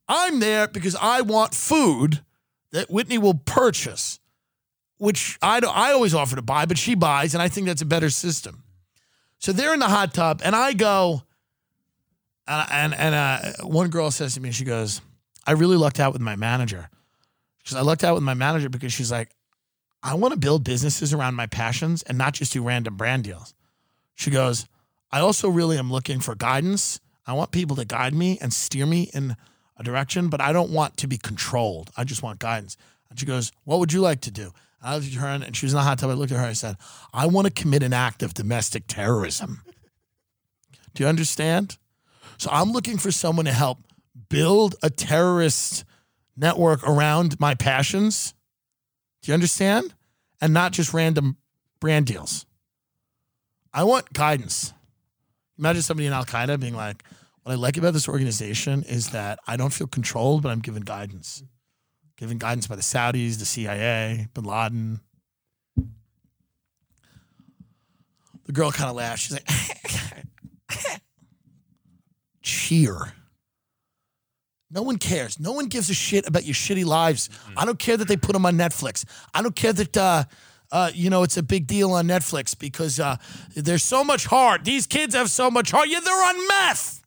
I'm 0.08 0.40
there 0.40 0.66
because 0.68 0.96
I 1.00 1.20
want 1.20 1.54
food 1.54 2.22
that 2.72 2.90
Whitney 2.90 3.18
will 3.18 3.34
purchase, 3.34 4.18
which 4.98 5.38
I, 5.42 5.58
I 5.58 5.92
always 5.92 6.14
offer 6.14 6.36
to 6.36 6.42
buy, 6.42 6.66
but 6.66 6.78
she 6.78 6.94
buys, 6.94 7.34
and 7.34 7.42
I 7.42 7.48
think 7.48 7.66
that's 7.66 7.82
a 7.82 7.86
better 7.86 8.10
system. 8.10 8.64
So 9.38 9.52
they're 9.52 9.72
in 9.72 9.80
the 9.80 9.88
hot 9.88 10.14
tub, 10.14 10.42
and 10.44 10.54
I 10.54 10.72
go, 10.72 11.22
and 12.46 12.70
and, 12.70 12.94
and 12.94 13.14
uh, 13.14 13.66
one 13.66 13.90
girl 13.90 14.10
says 14.10 14.34
to 14.34 14.40
me, 14.40 14.50
she 14.50 14.64
goes, 14.64 15.00
"I 15.50 15.54
really 15.54 15.76
lucked 15.76 15.98
out 15.98 16.12
with 16.12 16.22
my 16.22 16.36
manager." 16.36 16.90
Because 17.58 17.76
I 17.76 17.80
lucked 17.80 18.04
out 18.04 18.14
with 18.14 18.22
my 18.22 18.34
manager 18.34 18.68
because 18.68 18.92
she's 18.92 19.10
like, 19.10 19.34
"I 20.00 20.14
want 20.14 20.32
to 20.32 20.38
build 20.38 20.62
businesses 20.62 21.12
around 21.12 21.34
my 21.34 21.46
passions 21.46 22.02
and 22.04 22.16
not 22.16 22.34
just 22.34 22.52
do 22.52 22.62
random 22.62 22.96
brand 22.96 23.24
deals." 23.24 23.52
She 24.14 24.30
goes, 24.30 24.66
"I 25.10 25.18
also 25.18 25.48
really 25.48 25.76
am 25.76 25.90
looking 25.90 26.20
for 26.20 26.36
guidance. 26.36 27.00
I 27.26 27.32
want 27.32 27.50
people 27.50 27.74
to 27.76 27.84
guide 27.84 28.14
me 28.14 28.38
and 28.40 28.54
steer 28.54 28.86
me 28.86 29.10
in 29.12 29.36
a 29.76 29.82
direction, 29.82 30.28
but 30.28 30.40
I 30.40 30.52
don't 30.52 30.70
want 30.70 30.96
to 30.98 31.08
be 31.08 31.18
controlled. 31.18 31.90
I 31.96 32.04
just 32.04 32.22
want 32.22 32.38
guidance." 32.38 32.76
And 33.08 33.18
she 33.18 33.26
goes, 33.26 33.50
"What 33.64 33.80
would 33.80 33.92
you 33.92 34.00
like 34.00 34.20
to 34.20 34.30
do?" 34.30 34.52
I 34.80 34.94
looked 34.94 35.08
at 35.08 35.14
her 35.14 35.26
and 35.26 35.56
she 35.56 35.66
was 35.66 35.72
in 35.72 35.78
the 35.78 35.82
hot 35.82 35.98
tub. 35.98 36.10
I 36.10 36.14
looked 36.14 36.32
at 36.32 36.36
her. 36.36 36.44
And 36.44 36.50
I 36.50 36.54
said, 36.54 36.76
"I 37.12 37.26
want 37.26 37.46
to 37.46 37.50
commit 37.62 37.82
an 37.82 37.92
act 37.92 38.22
of 38.22 38.34
domestic 38.34 38.84
terrorism." 38.86 39.62
Do 40.94 41.02
you 41.02 41.08
understand? 41.08 41.76
So 42.38 42.48
I'm 42.50 42.72
looking 42.72 42.98
for 42.98 43.10
someone 43.12 43.46
to 43.46 43.52
help 43.52 43.78
build 44.30 44.76
a 44.82 44.88
terrorist 44.88 45.84
network 46.36 46.82
around 46.88 47.38
my 47.38 47.54
passions. 47.54 48.32
Do 49.20 49.30
you 49.30 49.34
understand? 49.34 49.92
And 50.40 50.54
not 50.54 50.72
just 50.72 50.94
random 50.94 51.36
brand 51.80 52.06
deals. 52.06 52.46
I 53.74 53.84
want 53.84 54.12
guidance. 54.14 54.72
Imagine 55.58 55.82
somebody 55.82 56.06
in 56.06 56.14
Al 56.14 56.24
Qaeda 56.24 56.58
being 56.58 56.74
like, 56.74 57.04
what 57.42 57.52
I 57.52 57.56
like 57.56 57.76
about 57.76 57.92
this 57.92 58.08
organization 58.08 58.82
is 58.84 59.10
that 59.10 59.38
I 59.46 59.56
don't 59.56 59.72
feel 59.72 59.86
controlled, 59.86 60.42
but 60.42 60.48
I'm 60.50 60.60
given 60.60 60.82
guidance. 60.82 61.42
Given 62.16 62.38
guidance 62.38 62.66
by 62.66 62.76
the 62.76 62.82
Saudis, 62.82 63.38
the 63.38 63.44
CIA, 63.44 64.28
bin 64.34 64.44
Laden. 64.44 65.00
The 68.44 68.52
girl 68.52 68.70
kind 68.72 68.90
of 68.90 68.96
laughed. 68.96 69.20
She's 69.20 69.32
like, 69.32 69.48
cheer. 72.42 73.12
No 74.70 74.82
one 74.82 74.96
cares. 74.98 75.40
No 75.40 75.52
one 75.52 75.66
gives 75.66 75.90
a 75.90 75.94
shit 75.94 76.26
about 76.28 76.44
your 76.44 76.54
shitty 76.54 76.84
lives. 76.84 77.28
I 77.56 77.64
don't 77.64 77.78
care 77.78 77.96
that 77.96 78.06
they 78.06 78.16
put 78.16 78.32
them 78.34 78.46
on 78.46 78.56
Netflix. 78.56 79.04
I 79.34 79.42
don't 79.42 79.56
care 79.56 79.72
that 79.72 79.96
uh, 79.96 80.24
uh, 80.70 80.90
you 80.94 81.10
know 81.10 81.22
it's 81.24 81.36
a 81.36 81.42
big 81.42 81.66
deal 81.66 81.90
on 81.92 82.06
Netflix 82.06 82.56
because 82.56 83.00
uh, 83.00 83.16
there's 83.56 83.82
so 83.82 84.04
much 84.04 84.26
heart. 84.26 84.64
These 84.64 84.86
kids 84.86 85.14
have 85.14 85.30
so 85.30 85.50
much 85.50 85.70
heart. 85.72 85.88
Yeah, 85.88 86.00
they're 86.00 86.14
on 86.24 86.46
meth. 86.48 87.02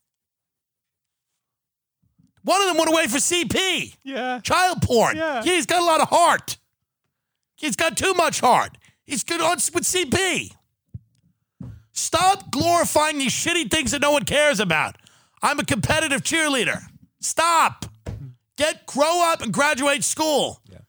One 2.44 2.62
of 2.62 2.68
them 2.68 2.78
went 2.78 2.90
away 2.90 3.08
for 3.08 3.20
CP, 3.20 3.96
Yeah. 4.04 4.40
child 4.42 4.82
porn. 4.82 5.16
Yeah. 5.16 5.44
he's 5.44 5.66
got 5.66 5.82
a 5.82 5.86
lot 5.86 6.02
of 6.02 6.10
heart. 6.10 6.58
He's 7.56 7.78
got 7.78 7.96
too 7.96 8.14
much 8.14 8.42
heart. 8.42 8.78
He's 9.06 9.24
good 9.24 9.40
on 9.40 9.52
with 9.74 9.84
CP. 9.86 10.52
Stop 11.94 12.52
glorifying 12.52 13.18
these 13.20 13.32
shitty 13.32 13.72
things 13.72 13.92
that 13.92 14.02
no 14.02 14.12
one 14.12 14.26
cares 14.26 14.60
about. 14.60 14.98
I'm 15.42 15.60
a 15.60 15.64
competitive 15.66 16.22
cheerleader. 16.24 16.82
Stop. 17.24 17.86
Get 18.58 18.86
grow 18.86 19.32
up 19.32 19.42
and 19.42 19.52
graduate 19.54 20.04
school. 20.04 20.62
Yeah. 20.70 20.80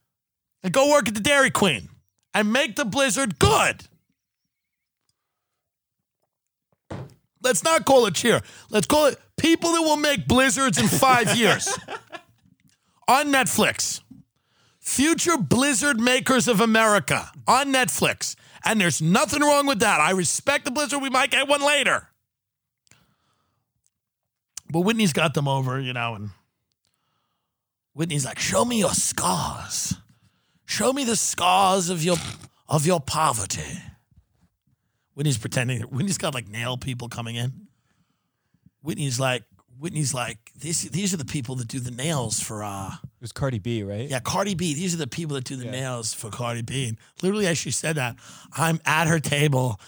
And 0.62 0.72
go 0.72 0.90
work 0.90 1.08
at 1.08 1.14
the 1.14 1.20
Dairy 1.20 1.50
Queen 1.50 1.88
and 2.34 2.52
make 2.52 2.76
the 2.76 2.84
blizzard 2.84 3.38
good. 3.38 3.84
Let's 7.42 7.62
not 7.62 7.84
call 7.84 8.06
it 8.06 8.14
cheer. 8.14 8.40
Let's 8.70 8.86
call 8.86 9.06
it 9.06 9.18
people 9.36 9.72
that 9.72 9.82
will 9.82 9.96
make 9.96 10.26
blizzards 10.26 10.78
in 10.78 10.88
five 10.88 11.36
years 11.36 11.78
on 13.06 13.26
Netflix. 13.26 14.00
Future 14.80 15.36
Blizzard 15.38 16.00
Makers 16.00 16.48
of 16.48 16.60
America 16.60 17.30
on 17.46 17.72
Netflix. 17.72 18.34
And 18.64 18.80
there's 18.80 19.00
nothing 19.00 19.42
wrong 19.42 19.66
with 19.66 19.80
that. 19.80 20.00
I 20.00 20.10
respect 20.10 20.64
the 20.64 20.70
Blizzard. 20.70 21.02
We 21.02 21.10
might 21.10 21.30
get 21.30 21.48
one 21.48 21.62
later. 21.62 22.08
But 24.74 24.80
Whitney's 24.80 25.12
got 25.12 25.34
them 25.34 25.46
over, 25.46 25.78
you 25.78 25.92
know, 25.92 26.16
and 26.16 26.30
Whitney's 27.92 28.24
like, 28.24 28.40
"Show 28.40 28.64
me 28.64 28.80
your 28.80 28.92
scars. 28.92 29.94
Show 30.66 30.92
me 30.92 31.04
the 31.04 31.14
scars 31.14 31.90
of 31.90 32.02
your 32.02 32.16
of 32.68 32.84
your 32.84 32.98
poverty." 32.98 33.80
Whitney's 35.12 35.38
pretending. 35.38 35.82
Whitney's 35.82 36.18
got 36.18 36.34
like 36.34 36.48
nail 36.48 36.76
people 36.76 37.08
coming 37.08 37.37
in. 37.37 37.68
Whitney's 38.82 39.20
like, 39.20 39.44
Whitney's 39.78 40.12
like, 40.12 40.50
these 40.58 40.90
these 40.90 41.14
are 41.14 41.18
the 41.18 41.24
people 41.24 41.54
that 41.54 41.68
do 41.68 41.78
the 41.78 41.92
nails 41.92 42.40
for 42.40 42.64
uh 42.64 42.94
It 42.94 43.20
was 43.20 43.30
Cardi 43.30 43.60
B, 43.60 43.84
right? 43.84 44.10
yeah, 44.10 44.18
Cardi 44.18 44.56
B. 44.56 44.74
These 44.74 44.92
are 44.92 44.98
the 44.98 45.06
people 45.06 45.37
that 45.37 45.44
do 45.44 45.54
the 45.54 45.66
nails 45.66 46.12
for 46.12 46.30
Cardi 46.30 46.62
B. 46.62 46.88
And 46.88 46.98
literally, 47.22 47.46
as 47.46 47.58
she 47.58 47.70
said 47.70 47.94
that, 47.94 48.16
I'm 48.52 48.80
at 48.84 49.06
her 49.06 49.20
table, 49.20 49.78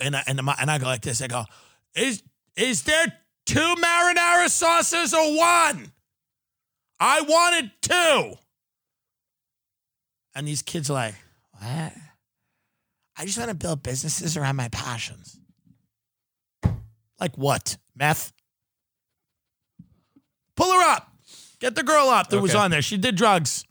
and 0.00 0.16
I, 0.16 0.24
and, 0.26 0.42
my, 0.42 0.56
and 0.60 0.68
I 0.68 0.78
go 0.78 0.86
like 0.86 1.02
this. 1.02 1.22
I 1.22 1.28
go, 1.28 1.44
is 1.94 2.24
is 2.56 2.82
there 2.82 3.06
two 3.46 3.74
marinara 3.76 4.48
sauces 4.48 5.14
or 5.14 5.36
one? 5.36 5.92
I 7.00 7.20
wanted 7.22 7.70
two. 7.80 8.34
And 10.34 10.46
these 10.46 10.62
kids 10.62 10.90
are 10.90 10.94
like, 10.94 11.14
what? 11.52 11.92
I 13.18 13.24
just 13.24 13.38
want 13.38 13.48
to 13.50 13.54
build 13.56 13.82
businesses 13.82 14.36
around 14.36 14.56
my 14.56 14.68
passions. 14.68 15.38
Like 17.18 17.36
what? 17.38 17.78
Meth? 17.94 18.32
Pull 20.56 20.70
her 20.72 20.90
up. 20.90 21.10
Get 21.60 21.74
the 21.74 21.82
girl 21.82 22.08
up 22.08 22.28
that 22.28 22.40
was 22.40 22.54
on 22.54 22.70
there. 22.70 22.82
She 22.82 22.98
did 22.98 23.16
drugs. 23.16 23.64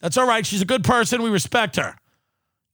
That's 0.00 0.16
all 0.18 0.26
right. 0.26 0.44
She's 0.44 0.60
a 0.62 0.66
good 0.66 0.84
person. 0.84 1.22
We 1.22 1.30
respect 1.30 1.76
her. 1.76 1.96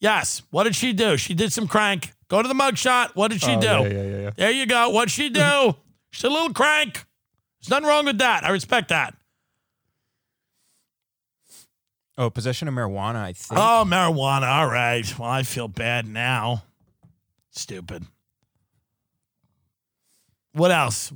Yes. 0.00 0.42
What 0.50 0.64
did 0.64 0.74
she 0.74 0.92
do? 0.92 1.16
She 1.16 1.34
did 1.34 1.52
some 1.52 1.68
crank. 1.68 2.12
Go 2.28 2.42
to 2.42 2.48
the 2.48 2.54
mugshot. 2.54 3.10
What 3.14 3.30
did 3.30 3.40
she 3.40 3.52
Oh, 3.52 3.60
do? 3.60 3.66
yeah, 3.66 3.80
yeah, 3.82 3.88
yeah, 4.02 4.20
yeah. 4.22 4.30
There 4.36 4.50
you 4.50 4.66
go. 4.66 4.90
What'd 4.90 5.10
she 5.12 5.28
do? 5.28 5.74
She's 6.16 6.24
a 6.24 6.30
little 6.30 6.54
crank. 6.54 7.04
There's 7.60 7.68
nothing 7.68 7.86
wrong 7.86 8.06
with 8.06 8.16
that. 8.20 8.42
I 8.42 8.48
respect 8.48 8.88
that. 8.88 9.14
Oh, 12.16 12.30
possession 12.30 12.68
of 12.68 12.72
marijuana, 12.72 13.16
I 13.16 13.34
think. 13.34 13.60
Oh, 13.60 13.84
marijuana. 13.86 14.48
All 14.48 14.66
right. 14.66 15.06
Well, 15.18 15.28
I 15.28 15.42
feel 15.42 15.68
bad 15.68 16.08
now. 16.08 16.62
Stupid. 17.50 18.06
What 20.54 20.70
else? 20.70 21.12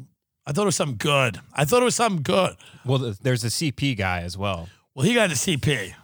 I 0.47 0.53
thought 0.53 0.65
it 0.65 0.67
was 0.67 0.77
something 0.77 0.99
good. 0.99 1.41
I 1.55 1.65
thought 1.65 1.81
it 1.81 1.87
was 1.87 1.95
something 1.95 2.23
good. 2.23 2.57
Well, 2.85 3.15
there's 3.23 3.43
a 3.43 3.47
CP 3.47 3.97
guy 3.97 4.21
as 4.21 4.37
well. 4.37 4.69
Well, 4.95 5.07
he 5.07 5.15
got 5.15 5.31
a 5.31 5.35
CP. 5.35 5.95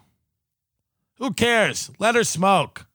Who 1.19 1.35
cares? 1.35 1.91
Let 1.99 2.15
her 2.15 2.25
smoke. 2.25 2.86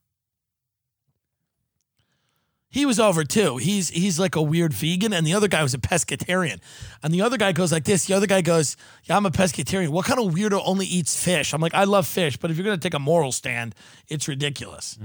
He 2.74 2.86
was 2.86 3.00
over 3.02 3.24
too. 3.26 3.58
He's 3.58 3.90
he's 3.90 4.18
like 4.18 4.36
a 4.38 4.42
weird 4.42 4.74
vegan, 4.74 5.12
and 5.14 5.28
the 5.28 5.34
other 5.34 5.50
guy 5.50 5.62
was 5.62 5.74
a 5.74 5.78
pescatarian. 5.78 6.62
And 7.04 7.14
the 7.14 7.22
other 7.22 7.38
guy 7.38 7.52
goes 7.52 7.72
like 7.72 7.84
this. 7.84 8.06
The 8.06 8.14
other 8.14 8.28
guy 8.28 8.40
goes, 8.42 8.78
"Yeah, 9.04 9.18
I'm 9.18 9.26
a 9.26 9.30
pescatarian. 9.32 9.90
What 9.90 10.06
kind 10.06 10.20
of 10.20 10.34
weirdo 10.34 10.62
only 10.66 10.86
eats 10.86 11.22
fish?" 11.22 11.54
I'm 11.54 11.60
like, 11.62 11.74
"I 11.74 11.84
love 11.84 12.08
fish, 12.08 12.38
but 12.38 12.50
if 12.50 12.56
you're 12.58 12.64
gonna 12.64 12.78
take 12.78 12.94
a 12.94 13.00
moral 13.00 13.32
stand, 13.34 13.76
it's 14.08 14.28
ridiculous." 14.30 14.98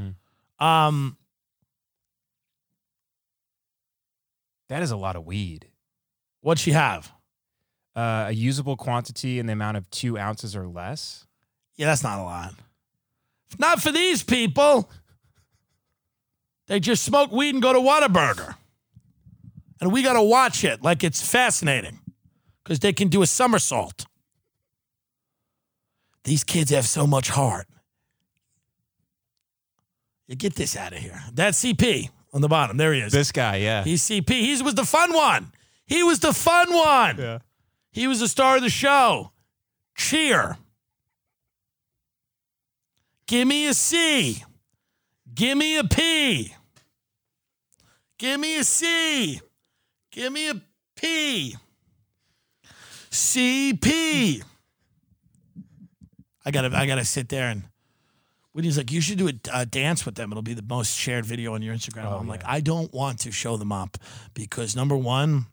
Um, 0.61 1.17
That 4.69 4.83
is 4.83 4.91
a 4.91 4.97
lot 4.97 5.15
of 5.17 5.25
weed. 5.27 5.69
what'd 6.41 6.61
she 6.61 6.73
have? 6.73 7.13
Uh, 7.95 8.27
a 8.29 8.33
usable 8.33 8.77
quantity 8.77 9.39
in 9.39 9.47
the 9.47 9.53
amount 9.53 9.77
of 9.77 9.89
two 9.91 10.19
ounces 10.19 10.55
or 10.55 10.67
less. 10.69 11.27
Yeah, 11.77 11.87
that's 11.87 12.03
not 12.03 12.19
a 12.21 12.23
lot. 12.23 12.55
Not 13.59 13.81
for 13.83 13.91
these 13.93 14.23
people. 14.23 14.89
They 16.67 16.81
just 16.81 17.05
smoke 17.05 17.31
weed 17.31 17.55
and 17.55 17.63
go 17.63 17.73
to 17.73 17.79
Whataburger. 17.79 18.57
And 19.81 19.93
we 19.93 20.03
got 20.03 20.15
to 20.15 20.23
watch 20.23 20.65
it 20.65 20.83
like 20.83 21.05
it's 21.05 21.23
fascinating 21.23 22.01
because 22.65 22.81
they 22.81 22.93
can 22.93 23.09
do 23.09 23.23
a 23.23 23.27
somersault. 23.27 24.07
These 26.25 26.45
kids 26.45 26.71
have 26.71 26.87
so 26.87 27.07
much 27.07 27.29
heart. 27.29 27.67
You 30.27 30.35
get 30.35 30.55
this 30.57 30.77
out 30.77 30.93
of 30.93 30.99
here. 30.99 31.21
That's 31.33 31.63
CP 31.63 32.11
on 32.33 32.41
the 32.41 32.49
bottom. 32.49 32.77
There 32.77 32.93
he 32.93 33.01
is. 33.01 33.13
This 33.13 33.31
guy, 33.31 33.57
yeah. 33.57 33.85
He's 33.85 34.03
CP. 34.03 34.29
He 34.29 34.61
was 34.63 34.75
the 34.75 34.85
fun 34.85 35.13
one. 35.15 35.53
He 35.87 36.03
was 36.03 36.19
the 36.19 36.33
fun 36.33 36.73
one. 36.75 37.19
yeah. 37.19 37.39
He 37.93 38.09
was 38.09 38.21
the 38.21 38.29
star 38.29 38.57
of 38.57 38.63
the 38.63 38.69
show. 38.71 39.31
Cheer. 39.97 40.57
Give 43.27 43.47
me 43.47 43.67
a 43.69 43.75
C. 43.75 44.43
Give 45.37 45.57
me 45.59 45.77
a 45.77 45.85
P. 45.85 46.55
Give 48.19 48.41
me 48.41 48.59
a 48.59 48.65
C. 48.65 49.41
Give 50.11 50.33
me 50.33 50.49
a 50.49 50.63
P. 50.97 51.57
CP. 53.11 54.43
I 56.45 56.51
gotta, 56.51 56.75
I 56.75 56.87
gotta 56.87 57.05
sit 57.05 57.29
there 57.29 57.49
and. 57.49 57.65
When 58.53 58.65
he's 58.65 58.79
like, 58.79 58.91
you 58.91 59.03
should 59.03 59.19
do 59.19 59.29
a, 59.29 59.33
a 59.53 59.67
dance 59.67 60.07
with 60.07 60.15
them. 60.15 60.33
It'll 60.33 60.41
be 60.41 60.55
the 60.55 60.63
most 60.63 60.97
shared 60.97 61.27
video 61.27 61.53
on 61.53 61.61
your 61.61 61.75
Instagram. 61.75 62.07
Oh, 62.07 62.17
I'm 62.17 62.27
like, 62.27 62.41
I 62.47 62.61
don't 62.61 62.91
want 62.95 63.21
to 63.21 63.31
show 63.31 63.59
them 63.59 63.71
up 63.71 63.99
because 64.33 64.75
number 64.75 64.97
one, 64.97 65.45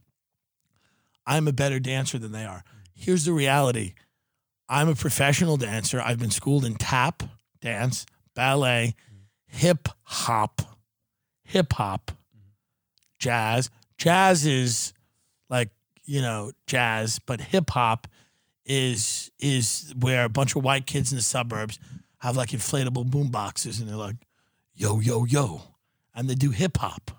I'm 1.27 1.49
a 1.49 1.51
better 1.51 1.81
dancer 1.81 2.17
than 2.17 2.31
they 2.31 2.45
are. 2.45 2.63
Here's 2.95 3.25
the 3.25 3.33
reality 3.33 3.95
I'm 4.69 4.87
a 4.87 4.95
professional 4.95 5.57
dancer. 5.57 5.99
I've 5.99 6.17
been 6.19 6.31
schooled 6.31 6.63
in 6.63 6.75
tap 6.75 7.23
dance, 7.59 8.05
ballet, 8.35 8.95
hip 9.53 9.87
hop, 10.01 10.61
hip 11.43 11.73
hop, 11.73 12.11
jazz. 13.19 13.69
Jazz 13.97 14.45
is 14.45 14.93
like, 15.49 15.69
you 16.03 16.21
know, 16.21 16.51
jazz, 16.67 17.19
but 17.19 17.39
hip 17.39 17.69
hop 17.69 18.07
is 18.65 19.31
is 19.39 19.93
where 19.99 20.25
a 20.25 20.29
bunch 20.29 20.55
of 20.55 20.63
white 20.63 20.85
kids 20.85 21.11
in 21.11 21.17
the 21.17 21.21
suburbs 21.21 21.79
have 22.19 22.35
like 22.35 22.49
inflatable 22.49 23.05
boom 23.09 23.29
boxes 23.29 23.79
and 23.79 23.89
they're 23.89 23.95
like, 23.95 24.15
yo, 24.73 24.99
yo, 24.99 25.25
yo. 25.25 25.61
And 26.15 26.29
they 26.29 26.35
do 26.35 26.51
hip 26.51 26.77
hop. 26.77 27.11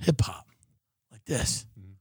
Hip 0.00 0.20
hop. 0.20 0.46
Like 1.10 1.24
this 1.24 1.66
mm-hmm. 1.78 1.92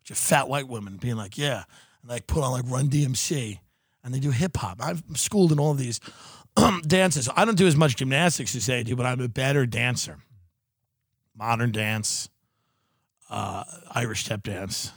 bunch 0.00 0.10
of 0.10 0.18
fat 0.18 0.48
white 0.48 0.68
women 0.68 0.96
being 0.96 1.16
like, 1.16 1.38
yeah, 1.38 1.64
and 2.02 2.10
like 2.10 2.26
put 2.26 2.42
on 2.42 2.52
like 2.52 2.64
Run 2.66 2.88
DMC, 2.88 3.58
and 4.02 4.14
they 4.14 4.20
do 4.20 4.30
hip 4.30 4.56
hop. 4.56 4.78
I'm 4.82 5.14
schooled 5.14 5.52
in 5.52 5.58
all 5.58 5.72
of 5.72 5.78
these 5.78 6.00
dances. 6.86 7.28
I 7.34 7.44
don't 7.44 7.56
do 7.56 7.66
as 7.66 7.76
much 7.76 7.96
gymnastics 7.96 8.54
as 8.54 8.66
they 8.66 8.82
do, 8.82 8.96
but 8.96 9.06
I'm 9.06 9.20
a 9.20 9.28
better 9.28 9.66
dancer. 9.66 10.18
Modern 11.36 11.72
dance, 11.72 12.28
uh, 13.30 13.64
Irish 13.92 14.24
step 14.24 14.42
dance. 14.42 14.92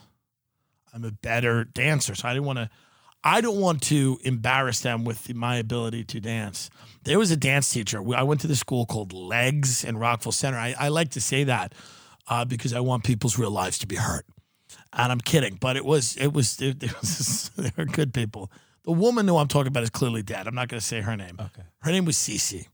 I'm 0.93 1.04
a 1.04 1.12
better 1.12 1.63
dancer, 1.63 2.15
so 2.15 2.28
I 2.28 2.34
didn't 2.34 2.45
want 2.45 2.60
to. 2.60 2.69
I 3.24 3.39
don't 3.39 3.60
want 3.60 3.84
to 3.84 4.19
embarrass 4.24 4.80
them 4.80 5.04
with 5.04 5.32
my 5.36 5.58
ability 5.58 6.04
to 6.06 6.19
dance. 6.19 6.71
There 7.04 7.19
was 7.19 7.30
a 7.30 7.38
dance 7.38 7.69
teacher. 7.69 8.02
I 8.15 8.24
went 8.24 8.41
to 8.41 8.47
the 8.47 8.56
school 8.56 8.88
called 8.88 9.13
Legs 9.13 9.84
in 9.84 9.97
Rockville 9.97 10.32
Centre. 10.32 10.58
I, 10.58 10.74
I 10.80 10.88
like 10.88 11.12
to 11.12 11.21
say 11.21 11.43
that 11.43 11.76
uh, 12.28 12.45
because 12.45 12.74
I 12.74 12.80
want 12.80 13.04
people's 13.04 13.38
real 13.38 13.52
lives 13.52 13.78
to 13.80 13.88
be 13.88 13.97
hurt 13.97 14.26
and 14.93 15.12
I'm 15.12 15.21
kidding, 15.21 15.58
but 15.60 15.78
it 15.78 15.86
was 15.86 16.15
it 16.17 16.34
was 16.34 16.62
it, 16.62 16.84
it 16.84 17.00
was 17.00 17.52
they 17.58 17.71
were 17.78 17.86
good 17.86 18.13
people. 18.13 18.52
The 18.83 18.91
woman 18.91 19.27
who 19.27 19.37
I'm 19.37 19.47
talking 19.47 19.67
about 19.67 19.83
is 19.83 19.89
clearly 19.89 20.23
dead. 20.23 20.47
I'm 20.47 20.55
not 20.55 20.67
going 20.67 20.79
to 20.79 20.85
say 20.85 21.01
her 21.01 21.15
name. 21.15 21.37
Okay. 21.39 21.61
Her 21.79 21.91
name 21.91 22.05
was 22.05 22.17
Cece, 22.17 22.67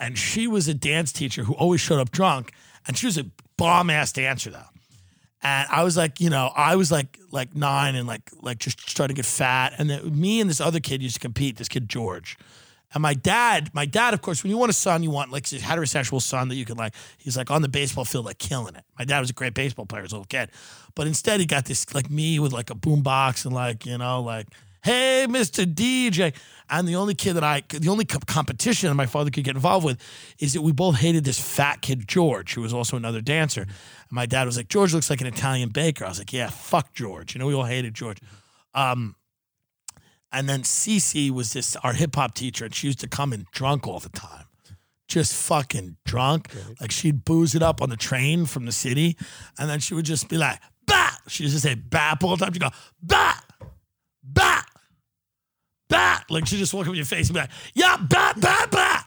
and 0.00 0.16
she 0.16 0.46
was 0.46 0.68
a 0.68 0.74
dance 0.74 1.12
teacher 1.12 1.44
who 1.44 1.54
always 1.54 1.80
showed 1.80 2.00
up 2.00 2.10
drunk, 2.10 2.52
and 2.86 2.96
she 2.96 3.06
was 3.06 3.18
a 3.18 3.26
bomb 3.56 3.90
ass 3.90 4.12
dancer 4.12 4.50
though. 4.50 4.70
And 5.42 5.68
I 5.70 5.84
was 5.84 5.96
like, 5.96 6.20
you 6.20 6.30
know, 6.30 6.50
I 6.56 6.76
was 6.76 6.90
like 6.90 7.18
like 7.30 7.54
nine 7.54 7.94
and 7.94 8.06
like 8.06 8.30
like 8.40 8.58
just 8.58 8.88
starting 8.88 9.14
to 9.14 9.18
get 9.18 9.26
fat, 9.26 9.74
and 9.78 9.90
then 9.90 10.18
me 10.18 10.40
and 10.40 10.48
this 10.48 10.60
other 10.60 10.80
kid 10.80 11.02
used 11.02 11.16
to 11.16 11.20
compete. 11.20 11.56
This 11.56 11.68
kid 11.68 11.88
George. 11.88 12.38
And 12.94 13.02
my 13.02 13.14
dad, 13.14 13.74
my 13.74 13.84
dad, 13.84 14.14
of 14.14 14.22
course, 14.22 14.42
when 14.42 14.50
you 14.50 14.56
want 14.56 14.70
a 14.70 14.72
son, 14.72 15.02
you 15.02 15.10
want 15.10 15.30
like 15.30 15.42
a 15.52 15.56
heterosexual 15.56 16.22
son 16.22 16.48
that 16.48 16.54
you 16.54 16.64
can 16.64 16.76
like, 16.76 16.94
he's 17.18 17.36
like 17.36 17.50
on 17.50 17.60
the 17.60 17.68
baseball 17.68 18.04
field, 18.04 18.24
like 18.24 18.38
killing 18.38 18.74
it. 18.76 18.84
My 18.98 19.04
dad 19.04 19.20
was 19.20 19.28
a 19.28 19.32
great 19.34 19.54
baseball 19.54 19.86
player 19.86 20.04
as 20.04 20.12
a 20.12 20.14
little 20.14 20.24
kid. 20.24 20.50
But 20.94 21.06
instead, 21.06 21.40
he 21.40 21.46
got 21.46 21.66
this 21.66 21.92
like 21.92 22.08
me 22.08 22.38
with 22.38 22.52
like 22.52 22.70
a 22.70 22.74
boombox 22.74 23.44
and 23.44 23.52
like, 23.52 23.84
you 23.84 23.98
know, 23.98 24.22
like, 24.22 24.46
hey, 24.86 25.26
Mr. 25.28 25.66
DJ. 25.66 26.32
And 26.70 26.86
the 26.86 26.94
only 26.94 27.14
kid 27.14 27.34
that 27.34 27.42
I, 27.44 27.62
the 27.68 27.88
only 27.88 28.04
competition 28.04 28.88
that 28.88 28.94
my 28.94 29.06
father 29.06 29.30
could 29.30 29.42
get 29.42 29.56
involved 29.56 29.84
with 29.84 30.00
is 30.38 30.52
that 30.52 30.62
we 30.62 30.70
both 30.70 30.96
hated 30.96 31.24
this 31.24 31.40
fat 31.40 31.82
kid, 31.82 32.06
George, 32.06 32.54
who 32.54 32.60
was 32.60 32.72
also 32.72 32.96
another 32.96 33.20
dancer. 33.20 33.62
And 33.62 33.70
my 34.12 34.26
dad 34.26 34.46
was 34.46 34.56
like, 34.56 34.68
George 34.68 34.94
looks 34.94 35.10
like 35.10 35.20
an 35.20 35.26
Italian 35.26 35.70
baker. 35.70 36.04
I 36.04 36.08
was 36.08 36.18
like, 36.18 36.32
yeah, 36.32 36.50
fuck 36.50 36.94
George. 36.94 37.34
You 37.34 37.40
know, 37.40 37.46
we 37.46 37.54
all 37.54 37.64
hated 37.64 37.94
George. 37.94 38.18
Um, 38.74 39.16
and 40.32 40.48
then 40.48 40.62
Cece 40.62 41.30
was 41.30 41.52
this 41.52 41.76
our 41.76 41.92
hip 41.92 42.14
hop 42.14 42.34
teacher, 42.34 42.64
and 42.64 42.74
she 42.74 42.86
used 42.86 43.00
to 43.00 43.08
come 43.08 43.32
in 43.32 43.46
drunk 43.52 43.86
all 43.86 44.00
the 44.00 44.10
time, 44.10 44.44
just 45.08 45.34
fucking 45.34 45.96
drunk. 46.04 46.50
Like 46.80 46.90
she'd 46.90 47.24
booze 47.24 47.54
it 47.54 47.62
up 47.62 47.80
on 47.80 47.90
the 47.90 47.96
train 47.96 48.46
from 48.46 48.66
the 48.66 48.72
city, 48.72 49.16
and 49.58 49.70
then 49.70 49.80
she 49.80 49.94
would 49.94 50.04
just 50.04 50.28
be 50.28 50.36
like, 50.36 50.60
"Bah!" 50.86 51.12
She 51.28 51.44
used 51.44 51.54
to 51.54 51.60
say 51.60 51.74
"bap" 51.74 52.22
all 52.22 52.36
the 52.36 52.44
time. 52.44 52.52
She'd 52.52 52.60
go, 52.60 52.70
"Bah, 53.00 53.34
bah, 54.22 54.62
bah." 55.88 56.20
Like 56.30 56.46
she 56.46 56.56
just 56.58 56.74
walk 56.74 56.86
up 56.86 56.90
in 56.90 56.96
your 56.96 57.04
face 57.04 57.28
and 57.28 57.34
be 57.34 57.40
like, 57.40 57.50
"Yeah, 57.74 57.96
bat, 57.96 58.40
bat, 58.40 58.70
bat. 58.70 59.04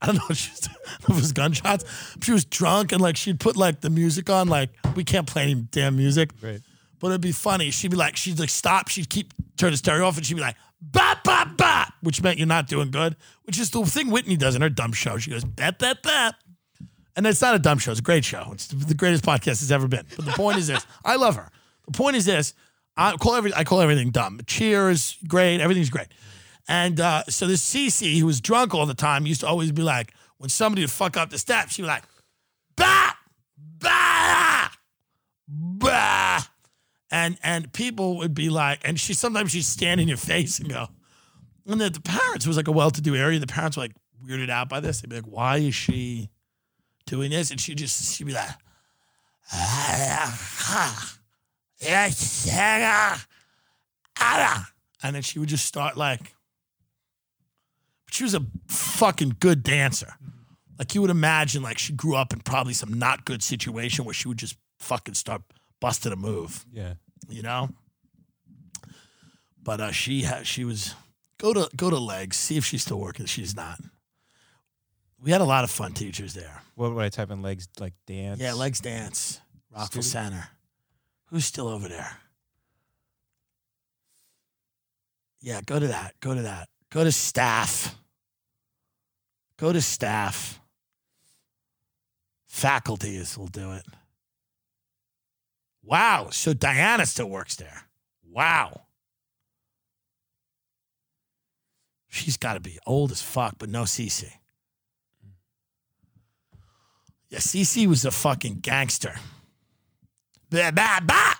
I 0.00 0.06
don't 0.06 0.16
know. 0.16 0.22
She 0.34 0.50
was, 0.50 0.68
it 1.08 1.14
was 1.14 1.32
gunshots. 1.32 1.84
She 2.22 2.32
was 2.32 2.44
drunk, 2.44 2.92
and 2.92 3.00
like 3.00 3.16
she'd 3.16 3.40
put 3.40 3.56
like 3.56 3.80
the 3.80 3.90
music 3.90 4.30
on. 4.30 4.48
Like 4.48 4.70
we 4.94 5.04
can't 5.04 5.26
play 5.26 5.42
any 5.42 5.54
damn 5.54 5.96
music. 5.96 6.30
Right. 6.42 6.60
But 6.98 7.08
it'd 7.08 7.20
be 7.20 7.32
funny. 7.32 7.70
She'd 7.70 7.90
be 7.90 7.96
like, 7.96 8.16
she'd 8.16 8.38
like 8.38 8.48
stop. 8.50 8.88
She'd 8.88 9.08
keep 9.10 9.32
turn 9.56 9.70
the 9.70 9.76
stereo 9.76 10.06
off, 10.06 10.16
and 10.16 10.24
she'd 10.24 10.34
be 10.34 10.40
like, 10.40 10.56
bat, 10.80 11.22
bat, 11.24 11.56
bat, 11.56 11.92
which 12.02 12.22
meant 12.22 12.38
you're 12.38 12.46
not 12.46 12.68
doing 12.68 12.90
good. 12.90 13.16
Which 13.44 13.58
is 13.58 13.70
the 13.70 13.84
thing 13.84 14.10
Whitney 14.10 14.36
does 14.36 14.54
in 14.54 14.62
her 14.62 14.68
dumb 14.70 14.92
show. 14.92 15.18
She 15.18 15.30
goes, 15.30 15.44
bat, 15.44 15.78
bat, 15.78 16.02
bat. 16.02 16.36
and 17.14 17.26
it's 17.26 17.42
not 17.42 17.54
a 17.54 17.58
dumb 17.58 17.78
show. 17.78 17.90
It's 17.90 18.00
a 18.00 18.02
great 18.02 18.24
show. 18.24 18.50
It's 18.52 18.68
the 18.68 18.94
greatest 18.94 19.24
podcast 19.24 19.62
it's 19.62 19.70
ever 19.70 19.88
been. 19.88 20.06
But 20.16 20.24
the 20.24 20.32
point 20.32 20.58
is 20.58 20.66
this: 20.68 20.86
I 21.04 21.16
love 21.16 21.36
her. 21.36 21.50
The 21.86 21.92
point 21.92 22.16
is 22.16 22.24
this: 22.24 22.54
I 22.96 23.16
call 23.16 23.34
every 23.34 23.52
I 23.54 23.64
call 23.64 23.80
everything 23.80 24.10
dumb. 24.10 24.40
Cheers, 24.46 25.18
great. 25.28 25.60
Everything's 25.60 25.90
great. 25.90 26.08
And 26.68 27.00
uh, 27.00 27.22
so 27.28 27.46
this 27.46 27.62
Cece, 27.62 28.18
who 28.18 28.26
was 28.26 28.40
drunk 28.40 28.74
all 28.74 28.86
the 28.86 28.94
time, 28.94 29.26
used 29.26 29.40
to 29.42 29.46
always 29.46 29.70
be 29.70 29.82
like, 29.82 30.12
when 30.38 30.50
somebody 30.50 30.82
would 30.82 30.90
fuck 30.90 31.16
up 31.16 31.30
the 31.30 31.38
steps, 31.38 31.74
she'd 31.74 31.82
be 31.82 31.88
like, 31.88 32.04
"Bah, 32.76 33.12
bah, 33.78 34.70
bah." 35.48 36.42
and 37.10 37.38
and 37.42 37.72
people 37.72 38.16
would 38.18 38.34
be 38.34 38.48
like, 38.50 38.80
and 38.84 38.98
she 38.98 39.14
sometimes 39.14 39.52
she'd 39.52 39.64
stand 39.64 40.00
in 40.00 40.08
your 40.08 40.16
face 40.16 40.58
and 40.58 40.68
go, 40.68 40.88
and 41.66 41.80
the, 41.80 41.90
the 41.90 42.00
parents 42.00 42.46
was 42.46 42.56
like 42.56 42.68
a 42.68 42.72
well-to-do 42.72 43.14
area. 43.14 43.38
The 43.38 43.46
parents 43.46 43.76
were 43.76 43.84
like 43.84 43.94
weirded 44.24 44.50
out 44.50 44.68
by 44.68 44.80
this. 44.80 45.00
They'd 45.00 45.10
be 45.10 45.16
like, 45.16 45.26
"Why 45.26 45.58
is 45.58 45.74
she 45.74 46.30
doing 47.06 47.30
this?" 47.30 47.50
And 47.50 47.60
she 47.60 47.74
just 47.74 48.14
she'd 48.14 48.26
be 48.26 48.32
like, 48.32 48.50
and 55.02 55.14
then 55.14 55.22
she 55.22 55.38
would 55.38 55.48
just 55.48 55.66
start 55.66 55.96
like, 55.96 56.34
but 58.06 58.14
she 58.14 58.24
was 58.24 58.34
a 58.34 58.44
fucking 58.68 59.36
good 59.40 59.62
dancer. 59.62 60.14
Like 60.78 60.94
you 60.94 61.00
would 61.00 61.10
imagine, 61.10 61.62
like 61.62 61.78
she 61.78 61.92
grew 61.92 62.14
up 62.16 62.32
in 62.32 62.40
probably 62.40 62.72
some 62.74 62.92
not 62.92 63.24
good 63.24 63.42
situation 63.42 64.04
where 64.04 64.14
she 64.14 64.28
would 64.28 64.38
just 64.38 64.56
fucking 64.78 65.14
start 65.14 65.42
busting 65.80 66.12
a 66.12 66.16
move 66.16 66.64
Yeah. 66.72 66.94
you 67.28 67.42
know. 67.42 67.70
But 69.62 69.80
uh, 69.80 69.90
she 69.92 70.22
ha- 70.22 70.42
she 70.44 70.64
was 70.64 70.94
go 71.38 71.52
to 71.52 71.68
go 71.76 71.90
to 71.90 71.98
legs, 71.98 72.36
see 72.36 72.56
if 72.56 72.64
she's 72.64 72.82
still 72.82 73.00
working. 73.00 73.26
She's 73.26 73.56
not. 73.56 73.80
We 75.20 75.32
had 75.32 75.40
a 75.40 75.44
lot 75.44 75.64
of 75.64 75.70
fun 75.70 75.92
teachers 75.92 76.34
there. 76.34 76.62
What 76.76 76.94
would 76.94 77.04
I 77.04 77.08
type 77.08 77.30
in? 77.30 77.42
Legs 77.42 77.66
like 77.80 77.94
dance. 78.06 78.38
Yeah, 78.40 78.52
Legs 78.52 78.80
Dance, 78.80 79.40
Rockville? 79.74 80.02
Center. 80.02 80.48
Who's 81.26 81.44
still 81.44 81.68
over 81.68 81.88
there? 81.88 82.18
Yeah, 85.40 85.60
go 85.64 85.78
to 85.78 85.88
that. 85.88 86.14
Go 86.20 86.34
to 86.34 86.42
that. 86.42 86.68
Go 86.90 87.04
to 87.04 87.12
staff. 87.12 87.94
Go 89.56 89.72
to 89.72 89.80
staff. 89.80 90.60
Faculties 92.46 93.36
will 93.36 93.48
do 93.48 93.72
it. 93.72 93.84
Wow. 95.82 96.28
So 96.30 96.52
Diana 96.52 97.06
still 97.06 97.28
works 97.28 97.56
there. 97.56 97.82
Wow. 98.28 98.82
She's 102.08 102.36
got 102.36 102.54
to 102.54 102.60
be 102.60 102.78
old 102.86 103.12
as 103.12 103.20
fuck, 103.20 103.56
but 103.58 103.68
no 103.68 103.82
Cece. 103.82 104.32
Yeah, 107.28 107.40
Cece 107.40 107.86
was 107.86 108.04
a 108.04 108.10
fucking 108.10 108.60
gangster. 108.60 109.16
Bah, 110.50 110.70
bah, 110.70 111.00
bah. 111.04 111.34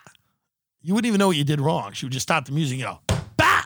You 0.82 0.94
wouldn't 0.94 1.08
even 1.08 1.18
know 1.18 1.28
what 1.28 1.36
you 1.36 1.44
did 1.44 1.60
wrong. 1.60 1.92
She 1.92 2.06
would 2.06 2.12
just 2.12 2.24
stop 2.24 2.44
the 2.44 2.52
music 2.52 2.80
and 2.80 2.98
go, 3.08 3.16
bah. 3.36 3.64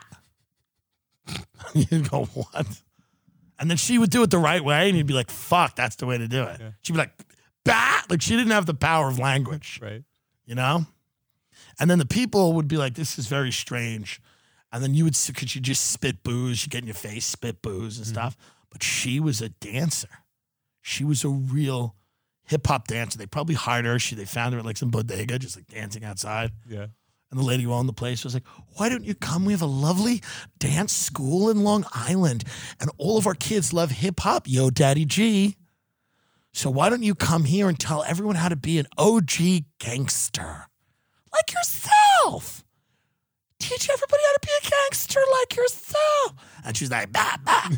You'd 1.75 2.11
go, 2.11 2.25
what? 2.25 2.67
And 3.59 3.69
then 3.69 3.77
she 3.77 3.99
would 3.99 4.11
do 4.11 4.23
it 4.23 4.31
the 4.31 4.39
right 4.39 4.65
way, 4.65 4.89
and 4.89 4.97
you'd 4.97 5.07
be 5.07 5.13
like, 5.13 5.31
fuck, 5.31 5.77
that's 5.77 5.97
the 5.97 6.07
way 6.07 6.17
to 6.17 6.27
do 6.27 6.45
it. 6.45 6.61
Yeah. 6.61 6.71
She'd 6.83 6.95
be 6.95 6.99
like, 6.99 7.13
bah. 7.65 8.03
Like 8.09 8.23
she 8.23 8.37
didn't 8.37 8.53
have 8.53 8.67
the 8.67 8.75
power 8.75 9.09
of 9.09 9.19
language 9.19 9.79
Right. 9.83 10.03
you 10.47 10.55
know? 10.55 10.87
And 11.79 11.91
then 11.91 11.99
the 11.99 12.07
people 12.07 12.55
would 12.55 12.69
be 12.69 12.77
like, 12.77 12.95
this 12.95 13.19
is 13.19 13.27
very 13.27 13.53
strange. 13.53 14.21
And 14.73 14.83
then 14.83 14.95
you 14.95 15.05
would, 15.05 15.17
could 15.35 15.55
you 15.55 15.61
just 15.61 15.91
spit 15.91 16.23
booze? 16.23 16.65
You 16.65 16.71
get 16.71 16.83
in 16.83 16.87
your 16.87 16.95
face, 16.95 17.27
spit 17.27 17.61
booze 17.61 17.99
and 17.99 18.07
mm-hmm. 18.07 18.15
stuff. 18.15 18.37
But 18.71 18.83
she 18.83 19.21
was 19.21 19.43
a 19.43 19.49
dancer. 19.49 20.09
She 20.81 21.05
was 21.05 21.25
a 21.25 21.29
real 21.29 21.97
hip 22.51 22.67
hop 22.67 22.89
dancer. 22.89 23.17
They 23.17 23.27
probably 23.27 23.55
hired 23.55 23.87
her. 23.87 23.99
She, 23.99 24.17
they 24.17 24.25
found 24.25 24.53
her 24.53 24.59
at 24.59 24.67
like 24.67 24.77
some 24.77 24.91
bodega, 24.91 25.39
just 25.39 25.57
like 25.57 25.69
dancing 25.69 26.05
outside. 26.05 26.51
Yeah. 26.69 26.87
And 27.31 27.39
the 27.39 27.45
lady 27.45 27.63
who 27.63 27.73
owned 27.73 27.89
the 27.89 27.93
place 27.93 28.25
was 28.25 28.35
like, 28.35 28.47
Why 28.77 28.89
don't 28.89 29.05
you 29.05 29.15
come? 29.15 29.45
We 29.45 29.53
have 29.53 29.63
a 29.63 29.67
lovely 29.67 30.21
dance 30.59 30.93
school 30.93 31.49
in 31.49 31.63
Long 31.63 31.87
Island, 31.95 32.45
and 32.81 32.91
all 32.99 33.17
of 33.17 33.27
our 33.27 33.35
kids 33.35 33.73
love 33.73 33.93
hip 33.93 34.21
hop, 34.21 34.49
yo, 34.49 34.69
Daddy 34.71 35.05
G. 35.05 35.57
So 36.53 36.69
why 36.69 36.91
don't 36.91 37.05
you 37.05 37.15
come 37.15 37.45
here 37.45 37.69
and 37.69 37.79
tell 37.79 38.03
everyone 38.03 38.35
how 38.35 38.49
to 38.49 38.57
be 38.57 38.81
an 38.81 38.87
OG 38.99 39.65
gangster? 39.79 40.67
Like 41.33 41.53
yourself. 41.55 42.65
Teach 43.61 43.89
everybody 43.89 44.23
how 44.27 44.33
to 44.33 44.41
be 44.43 44.67
a 44.67 44.71
gangster 44.71 45.21
like 45.41 45.57
yourself. 45.57 46.35
And 46.65 46.77
she's 46.77 46.91
like, 46.91 47.13
bah, 47.13 47.37
bah. 47.45 47.71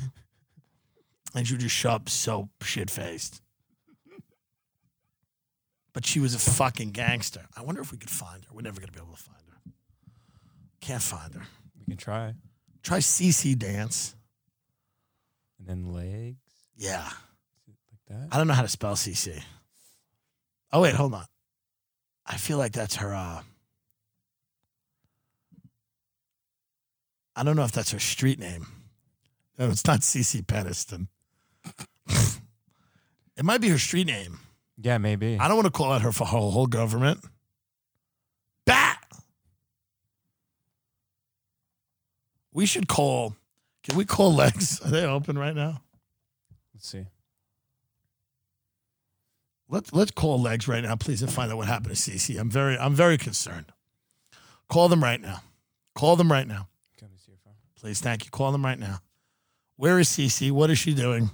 and 1.34 1.46
she 1.46 1.52
would 1.52 1.60
just 1.60 1.74
show 1.74 1.90
up 1.90 2.08
so 2.08 2.48
shit 2.62 2.88
faced. 2.88 3.42
But 5.92 6.06
she 6.06 6.20
was 6.20 6.34
a 6.34 6.38
fucking 6.38 6.90
gangster. 6.92 7.46
I 7.56 7.62
wonder 7.62 7.80
if 7.82 7.92
we 7.92 7.98
could 7.98 8.10
find 8.10 8.44
her. 8.44 8.50
We're 8.54 8.62
never 8.62 8.80
going 8.80 8.88
to 8.88 8.92
be 8.92 9.00
able 9.00 9.12
to 9.14 9.22
find 9.22 9.38
her. 9.48 9.72
Can't 10.80 11.02
find 11.02 11.34
her. 11.34 11.42
We 11.78 11.84
can 11.86 11.96
try. 11.98 12.34
Try 12.82 12.98
CC 12.98 13.56
dance. 13.58 14.14
And 15.58 15.68
then 15.68 15.92
legs 15.92 16.36
Yeah. 16.76 17.04
like 17.68 17.76
that. 18.08 18.28
I 18.34 18.38
don't 18.38 18.46
know 18.46 18.54
how 18.54 18.62
to 18.62 18.68
spell 18.68 18.94
CC. 18.94 19.42
Oh, 20.72 20.80
wait, 20.80 20.94
hold 20.94 21.12
on. 21.14 21.26
I 22.24 22.36
feel 22.38 22.56
like 22.56 22.72
that's 22.72 22.96
her. 22.96 23.14
Uh, 23.14 23.42
I 27.36 27.42
don't 27.44 27.56
know 27.56 27.64
if 27.64 27.72
that's 27.72 27.92
her 27.92 27.98
street 27.98 28.38
name. 28.38 28.66
No, 29.58 29.68
it's 29.68 29.86
not 29.86 30.00
CeCe 30.00 30.42
Peniston. 30.46 31.08
it 33.36 33.44
might 33.44 33.60
be 33.60 33.68
her 33.68 33.78
street 33.78 34.06
name. 34.06 34.38
Yeah, 34.82 34.98
maybe. 34.98 35.38
I 35.38 35.46
don't 35.48 35.56
want 35.56 35.66
to 35.66 35.70
call 35.72 35.92
out 35.92 36.02
her 36.02 36.12
for 36.12 36.24
her 36.24 36.36
whole 36.38 36.66
government. 36.66 37.20
Bat. 38.66 38.98
We 42.52 42.66
should 42.66 42.88
call. 42.88 43.36
Can 43.84 43.96
we 43.96 44.04
call 44.04 44.34
Legs? 44.34 44.80
Are 44.84 44.90
they 44.90 45.04
open 45.04 45.38
right 45.38 45.54
now? 45.54 45.82
Let's 46.74 46.88
see. 46.88 47.06
Let's 49.68 49.92
let's 49.92 50.10
call 50.10 50.40
Legs 50.40 50.68
right 50.68 50.82
now, 50.84 50.96
please, 50.96 51.22
and 51.22 51.32
find 51.32 51.50
out 51.50 51.56
what 51.56 51.66
happened 51.66 51.96
to 51.96 52.10
CC. 52.10 52.38
I'm 52.38 52.50
very 52.50 52.76
I'm 52.76 52.94
very 52.94 53.16
concerned. 53.16 53.66
Call 54.68 54.88
them 54.88 55.02
right 55.02 55.20
now. 55.20 55.42
Call 55.94 56.16
them 56.16 56.30
right 56.32 56.46
now, 56.48 56.68
Let 57.00 57.10
me 57.10 57.16
see 57.18 57.32
your 57.32 57.38
phone. 57.44 57.52
please. 57.78 58.00
Thank 58.00 58.24
you. 58.24 58.30
Call 58.30 58.52
them 58.52 58.64
right 58.64 58.78
now. 58.78 59.00
Where 59.76 59.98
is 59.98 60.08
CC? 60.08 60.50
What 60.50 60.70
is 60.70 60.78
she 60.78 60.94
doing? 60.94 61.30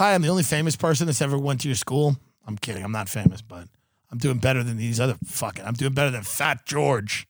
Hi, 0.00 0.14
I'm 0.14 0.22
the 0.22 0.28
only 0.28 0.44
famous 0.44 0.76
person 0.76 1.04
that's 1.04 1.20
ever 1.20 1.36
went 1.36 1.60
to 1.60 1.68
your 1.68 1.74
school. 1.74 2.16
I'm 2.46 2.56
kidding. 2.56 2.82
I'm 2.82 2.90
not 2.90 3.10
famous, 3.10 3.42
but 3.42 3.68
I'm 4.10 4.16
doing 4.16 4.38
better 4.38 4.62
than 4.62 4.78
these 4.78 4.98
other 4.98 5.18
fucking. 5.26 5.62
I'm 5.62 5.74
doing 5.74 5.92
better 5.92 6.10
than 6.10 6.22
Fat 6.22 6.64
George. 6.64 7.28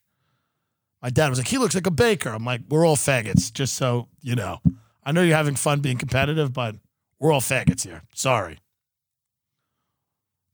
My 1.02 1.10
dad 1.10 1.30
was 1.30 1.40
like, 1.40 1.48
he 1.48 1.58
looks 1.58 1.74
like 1.74 1.88
a 1.88 1.90
baker. 1.90 2.28
I'm 2.28 2.44
like, 2.44 2.60
we're 2.68 2.86
all 2.86 2.94
faggots, 2.94 3.52
just 3.52 3.74
so 3.74 4.06
you 4.22 4.36
know. 4.36 4.60
I 5.02 5.10
know 5.10 5.20
you're 5.20 5.36
having 5.36 5.56
fun 5.56 5.80
being 5.80 5.98
competitive, 5.98 6.52
but 6.52 6.76
we're 7.18 7.32
all 7.32 7.40
faggots 7.40 7.84
here. 7.84 8.02
Sorry. 8.14 8.60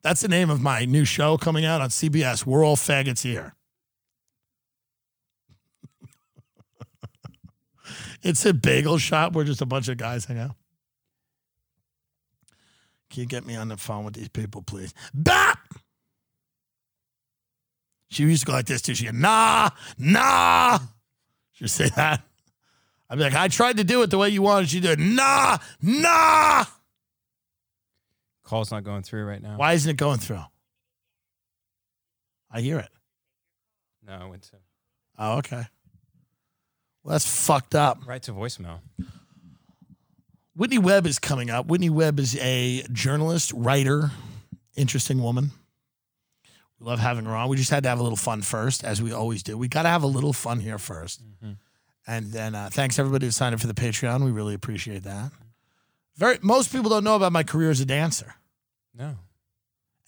That's 0.00 0.22
the 0.22 0.28
name 0.28 0.48
of 0.48 0.62
my 0.62 0.86
new 0.86 1.04
show 1.04 1.36
coming 1.36 1.66
out 1.66 1.82
on 1.82 1.90
CBS. 1.90 2.46
We're 2.46 2.64
all 2.64 2.76
faggots 2.76 3.24
here. 3.24 3.54
it's 8.22 8.46
a 8.46 8.54
bagel 8.54 8.96
shop 8.96 9.34
where 9.34 9.44
just 9.44 9.60
a 9.60 9.66
bunch 9.66 9.88
of 9.88 9.98
guys 9.98 10.24
hang 10.24 10.38
out. 10.38 10.56
Can 13.16 13.22
you 13.22 13.28
get 13.28 13.46
me 13.46 13.56
on 13.56 13.68
the 13.68 13.78
phone 13.78 14.04
with 14.04 14.12
these 14.12 14.28
people, 14.28 14.60
please? 14.60 14.92
Bap! 15.14 15.58
She 18.10 18.24
used 18.24 18.42
to 18.42 18.46
go 18.46 18.52
like 18.52 18.66
this 18.66 18.82
too. 18.82 18.94
She 18.94 19.06
go, 19.06 19.10
nah, 19.10 19.70
nah. 19.96 20.78
She 21.52 21.64
would 21.64 21.70
say 21.70 21.88
that. 21.96 22.22
I'd 23.08 23.16
be 23.16 23.24
like, 23.24 23.32
I 23.32 23.48
tried 23.48 23.78
to 23.78 23.84
do 23.84 24.02
it 24.02 24.10
the 24.10 24.18
way 24.18 24.28
you 24.28 24.42
wanted. 24.42 24.68
She 24.68 24.80
did, 24.80 25.00
nah, 25.00 25.56
nah. 25.80 26.66
Call's 28.44 28.70
not 28.70 28.84
going 28.84 29.02
through 29.02 29.24
right 29.24 29.40
now. 29.40 29.56
Why 29.56 29.72
isn't 29.72 29.90
it 29.90 29.96
going 29.96 30.18
through? 30.18 30.44
I 32.50 32.60
hear 32.60 32.78
it. 32.78 32.90
No, 34.06 34.12
I 34.12 34.26
went 34.26 34.42
to 34.42 34.56
Oh, 35.18 35.38
okay. 35.38 35.64
Well, 37.02 37.12
that's 37.12 37.46
fucked 37.46 37.74
up. 37.74 38.06
right 38.06 38.22
to 38.24 38.32
voicemail. 38.32 38.80
Whitney 40.56 40.78
Webb 40.78 41.06
is 41.06 41.18
coming 41.18 41.50
up. 41.50 41.66
Whitney 41.66 41.90
Webb 41.90 42.18
is 42.18 42.36
a 42.38 42.82
journalist, 42.90 43.52
writer, 43.54 44.10
interesting 44.74 45.22
woman. 45.22 45.50
We 46.80 46.86
love 46.86 46.98
having 46.98 47.26
her 47.26 47.36
on. 47.36 47.50
We 47.50 47.58
just 47.58 47.70
had 47.70 47.82
to 47.82 47.90
have 47.90 48.00
a 48.00 48.02
little 48.02 48.16
fun 48.16 48.40
first, 48.40 48.82
as 48.82 49.02
we 49.02 49.12
always 49.12 49.42
do. 49.42 49.58
We 49.58 49.68
got 49.68 49.82
to 49.82 49.90
have 49.90 50.02
a 50.02 50.06
little 50.06 50.32
fun 50.32 50.60
here 50.60 50.78
1st 50.78 51.20
And 52.06 52.32
then 52.32 52.54
uh, 52.54 52.70
thanks 52.72 52.98
everybody 52.98 53.26
who 53.26 53.32
signed 53.32 53.54
up 53.54 53.60
for 53.60 53.66
the 53.66 53.74
Patreon. 53.74 54.24
We 54.24 54.30
really 54.30 54.54
appreciate 54.54 55.02
that. 55.02 55.30
Very 56.16 56.38
most 56.40 56.72
people 56.72 56.88
don't 56.88 57.04
know 57.04 57.16
about 57.16 57.32
my 57.32 57.42
career 57.42 57.70
as 57.70 57.80
a 57.80 57.84
dancer. 57.84 58.36
No. 58.94 59.16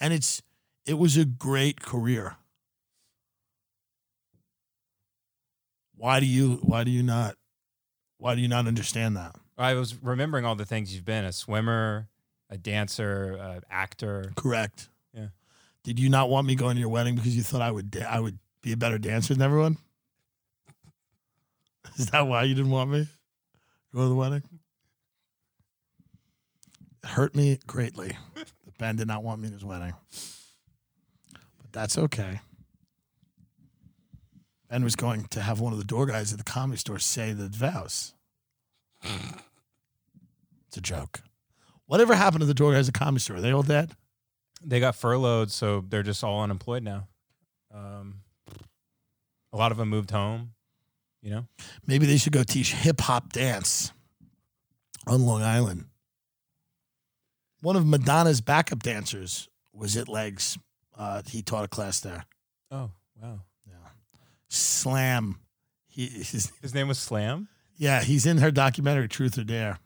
And 0.01 0.15
it's 0.15 0.43
it 0.87 0.95
was 0.95 1.19
a 1.19 1.27
great 1.27 1.83
career. 1.83 2.37
Why 5.95 6.21
do 6.21 6.27
you 6.27 6.61
why 6.63 6.85
do 6.85 6.91
you 6.91 7.03
not 7.03 7.37
why 8.17 8.35
do 8.35 8.41
you 8.41 8.49
not 8.49 8.67
understand 8.67 9.17
that? 9.19 9.37
I 9.59 9.75
was 9.75 10.01
remembering 10.03 10.45
all 10.45 10.55
the 10.55 10.65
things 10.65 10.95
you've 10.95 11.05
been 11.05 11.25
a 11.25 11.33
swimmer, 11.33 12.09
a 12.49 12.57
dancer, 12.57 13.37
an 13.41 13.63
actor. 13.71 14.33
Correct. 14.37 14.89
Yeah. 15.13 15.29
Did 15.83 15.99
you 15.99 16.09
not 16.09 16.31
want 16.31 16.47
me 16.47 16.55
going 16.55 16.77
to 16.77 16.81
your 16.81 16.89
wedding 16.89 17.17
because 17.17 17.37
you 17.37 17.43
thought 17.43 17.63
I 17.63 17.71
would 17.71 17.91
da- 17.91 18.09
I 18.09 18.21
would 18.21 18.39
be 18.63 18.73
a 18.73 18.77
better 18.77 18.99
dancer 18.99 19.35
than 19.35 19.43
everyone? 19.43 19.79
Is 21.99 22.07
that 22.07 22.27
why 22.27 22.45
you 22.45 22.55
didn't 22.55 22.71
want 22.71 22.91
me 22.91 23.01
to 23.05 23.09
go 23.95 24.03
to 24.03 24.09
the 24.09 24.15
wedding? 24.15 24.43
It 27.03 27.09
hurt 27.09 27.35
me 27.35 27.59
greatly 27.67 28.17
Ben 28.79 28.95
did 28.95 29.09
not 29.09 29.25
want 29.25 29.41
me 29.41 29.49
at 29.49 29.55
his 29.55 29.65
wedding. 29.65 29.93
But 31.33 31.73
that's 31.73 31.99
okay. 31.99 32.41
Ben 34.71 34.85
was 34.85 34.97
going 34.97 35.25
to 35.31 35.41
have 35.41 35.61
one 35.61 35.73
of 35.73 35.79
the 35.79 35.85
door 35.85 36.07
guys 36.07 36.33
at 36.33 36.39
the 36.39 36.45
comedy 36.45 36.79
store 36.79 36.99
say 36.99 37.33
the 37.33 37.49
vows. 37.49 38.15
It's 40.69 40.77
a 40.77 40.81
joke. 40.81 41.21
Whatever 41.87 42.15
happened 42.15 42.41
to 42.41 42.47
the 42.47 42.55
door 42.55 42.73
guys 42.73 42.89
at 42.89 42.95
the 42.95 42.99
comedy 42.99 43.21
store? 43.21 43.37
Are 43.37 43.41
they 43.41 43.53
all 43.53 43.63
dead? 43.63 43.93
They 44.65 44.81
got 44.81 44.95
furloughed, 44.95 45.51
so 45.51 45.85
they're 45.89 46.03
just 46.03 46.23
all 46.23 46.43
unemployed 46.43 46.83
now. 46.83 47.09
Um, 47.73 48.21
a 49.53 49.57
lot 49.57 49.73
of 49.73 49.79
them 49.79 49.89
moved 49.89 50.11
home. 50.11 50.53
You 51.23 51.31
know, 51.31 51.47
Maybe 51.87 52.07
they 52.07 52.17
should 52.17 52.33
go 52.33 52.43
teach 52.45 52.73
hip 52.75 53.01
hop 53.01 53.33
dance 53.33 53.93
on 55.07 55.23
Long 55.27 55.43
Island. 55.43 55.87
One 57.61 57.75
of 57.77 57.85
Madonna's 57.87 58.41
backup 58.41 58.83
dancers 58.83 59.49
was 59.73 59.97
at 59.97 60.09
Legs. 60.09 60.57
Uh, 60.97 61.23
he 61.27 61.43
taught 61.43 61.65
a 61.65 61.69
class 61.69 62.01
there. 62.01 62.25
oh 62.71 62.91
wow, 63.21 63.41
Yeah, 63.67 63.73
Slam. 64.49 65.41
He, 65.89 66.07
he's, 66.07 66.53
his 66.63 66.75
name 66.75 66.87
was 66.89 66.99
Slam. 66.99 67.49
yeah, 67.77 68.03
he's 68.03 68.27
in 68.27 68.39
her 68.39 68.51
documentary 68.53 69.09
Truth 69.09 69.39
or 69.39 69.45
Dare. 69.45 69.79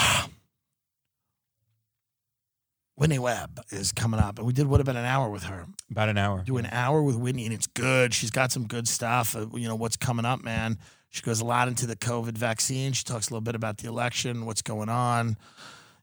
Whitney 2.96 3.18
Webb 3.18 3.60
is 3.70 3.92
coming 3.92 4.20
up. 4.20 4.38
and 4.38 4.46
We 4.46 4.52
did 4.52 4.66
what 4.66 4.80
about 4.80 4.96
an 4.96 5.04
hour 5.06 5.30
with 5.30 5.44
her? 5.44 5.66
About 5.90 6.08
an 6.10 6.18
hour. 6.18 6.42
Do 6.44 6.58
an 6.58 6.68
hour 6.70 7.02
with 7.02 7.16
Whitney, 7.16 7.46
and 7.46 7.54
it's 7.54 7.66
good. 7.66 8.12
She's 8.12 8.30
got 8.30 8.52
some 8.52 8.66
good 8.66 8.86
stuff. 8.86 9.34
Uh, 9.34 9.46
you 9.54 9.66
know 9.68 9.74
what's 9.76 9.96
coming 9.96 10.26
up, 10.26 10.44
man. 10.44 10.78
She 11.08 11.22
goes 11.22 11.40
a 11.40 11.44
lot 11.44 11.66
into 11.66 11.86
the 11.86 11.96
COVID 11.96 12.36
vaccine. 12.36 12.92
She 12.92 13.02
talks 13.04 13.28
a 13.28 13.30
little 13.32 13.40
bit 13.40 13.54
about 13.54 13.78
the 13.78 13.88
election, 13.88 14.44
what's 14.46 14.62
going 14.62 14.88
on. 14.88 15.36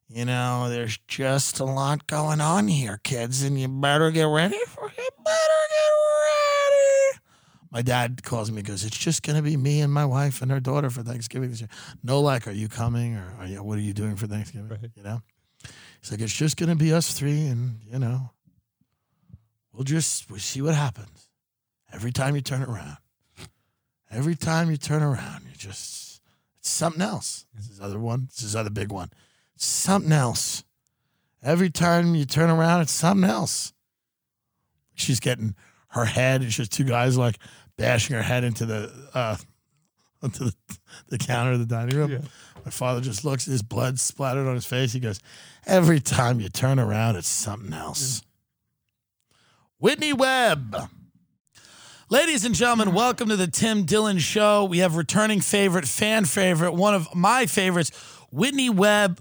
You 0.09 0.25
know, 0.25 0.69
there's 0.69 0.97
just 1.07 1.59
a 1.59 1.65
lot 1.65 2.07
going 2.07 2.41
on 2.41 2.67
here, 2.67 2.99
kids, 3.03 3.43
and 3.43 3.59
you 3.59 3.67
better 3.67 4.09
get 4.09 4.23
ready 4.23 4.57
for 4.67 4.87
it. 4.87 4.95
Better 4.95 5.59
get 5.69 5.91
ready. 6.23 6.46
My 7.71 7.81
dad 7.81 8.23
calls 8.23 8.49
me, 8.49 8.59
and 8.59 8.67
goes, 8.67 8.83
It's 8.85 8.97
just 8.97 9.23
gonna 9.23 9.41
be 9.41 9.57
me 9.57 9.81
and 9.81 9.91
my 9.93 10.05
wife 10.05 10.41
and 10.41 10.51
her 10.51 10.59
daughter 10.59 10.89
for 10.89 11.03
Thanksgiving 11.03 11.49
this 11.49 11.61
year. 11.61 11.69
No, 12.03 12.21
like, 12.21 12.47
are 12.47 12.51
you 12.51 12.69
coming 12.69 13.15
or 13.15 13.33
are 13.39 13.45
you, 13.45 13.63
what 13.63 13.77
are 13.77 13.81
you 13.81 13.93
doing 13.93 14.15
for 14.15 14.27
Thanksgiving? 14.27 14.69
Right. 14.69 14.91
You 14.95 15.03
know? 15.03 15.21
He's 16.01 16.11
like, 16.11 16.21
It's 16.21 16.33
just 16.33 16.57
gonna 16.57 16.75
be 16.75 16.93
us 16.93 17.11
three, 17.11 17.47
and 17.47 17.79
you 17.83 17.99
know, 17.99 18.31
we'll 19.73 19.83
just 19.83 20.29
we'll 20.29 20.39
see 20.39 20.61
what 20.61 20.75
happens. 20.75 21.29
Every 21.91 22.11
time 22.11 22.35
you 22.35 22.41
turn 22.41 22.63
around. 22.63 22.97
Every 24.09 24.35
time 24.35 24.71
you 24.71 24.77
turn 24.77 25.03
around, 25.03 25.43
you 25.49 25.55
just 25.57 26.21
it's 26.59 26.69
something 26.69 27.01
else. 27.01 27.45
This 27.53 27.69
is 27.69 27.81
other 27.81 27.99
one. 27.99 28.27
This 28.27 28.43
is 28.43 28.55
other 28.55 28.69
big 28.69 28.91
one. 28.91 29.09
It's 29.55 29.65
something 29.65 30.11
else. 30.11 30.63
Every 31.43 31.69
time 31.69 32.15
you 32.15 32.25
turn 32.25 32.49
around, 32.49 32.81
it's 32.81 32.91
something 32.91 33.29
else. 33.29 33.73
She's 34.95 35.19
getting 35.19 35.55
her 35.89 36.05
head. 36.05 36.43
It's 36.43 36.55
just 36.55 36.71
two 36.71 36.83
guys 36.83 37.17
like 37.17 37.37
bashing 37.77 38.15
her 38.15 38.21
head 38.21 38.43
into 38.43 38.65
the 38.65 38.91
uh, 39.13 39.37
into 40.23 40.45
the, 40.45 40.55
the 41.09 41.17
counter 41.17 41.53
of 41.53 41.59
the 41.59 41.65
dining 41.65 41.97
room. 41.97 42.11
Yeah. 42.11 42.19
My 42.65 42.71
father 42.71 43.01
just 43.01 43.23
looks. 43.23 43.45
His 43.45 43.61
blood 43.61 43.99
splattered 43.99 44.47
on 44.47 44.55
his 44.55 44.65
face. 44.65 44.91
He 44.93 44.99
goes, 44.99 45.19
"Every 45.65 45.99
time 45.99 46.39
you 46.39 46.49
turn 46.49 46.79
around, 46.79 47.15
it's 47.15 47.27
something 47.27 47.73
else." 47.73 48.21
Whitney 49.79 50.13
Webb. 50.13 50.75
Ladies 52.09 52.45
and 52.45 52.55
gentlemen, 52.55 52.93
welcome 52.93 53.27
to 53.29 53.35
the 53.35 53.47
Tim 53.47 53.83
Dillon 53.83 54.17
Show. 54.17 54.63
We 54.63 54.77
have 54.79 54.95
returning 54.95 55.41
favorite, 55.41 55.85
fan 55.85 56.23
favorite, 56.23 56.71
one 56.71 56.95
of 56.95 57.13
my 57.13 57.45
favorites, 57.45 57.91
Whitney 58.31 58.69
Webb, 58.69 59.19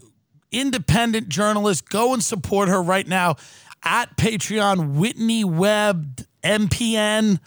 independent 0.53 1.29
journalist. 1.29 1.89
Go 1.89 2.14
and 2.14 2.23
support 2.23 2.69
her 2.69 2.81
right 2.81 3.07
now 3.07 3.37
at 3.83 4.17
Patreon, 4.17 4.95
Whitney 4.95 5.45
Webb 5.45 6.21
MPN, 6.47 7.40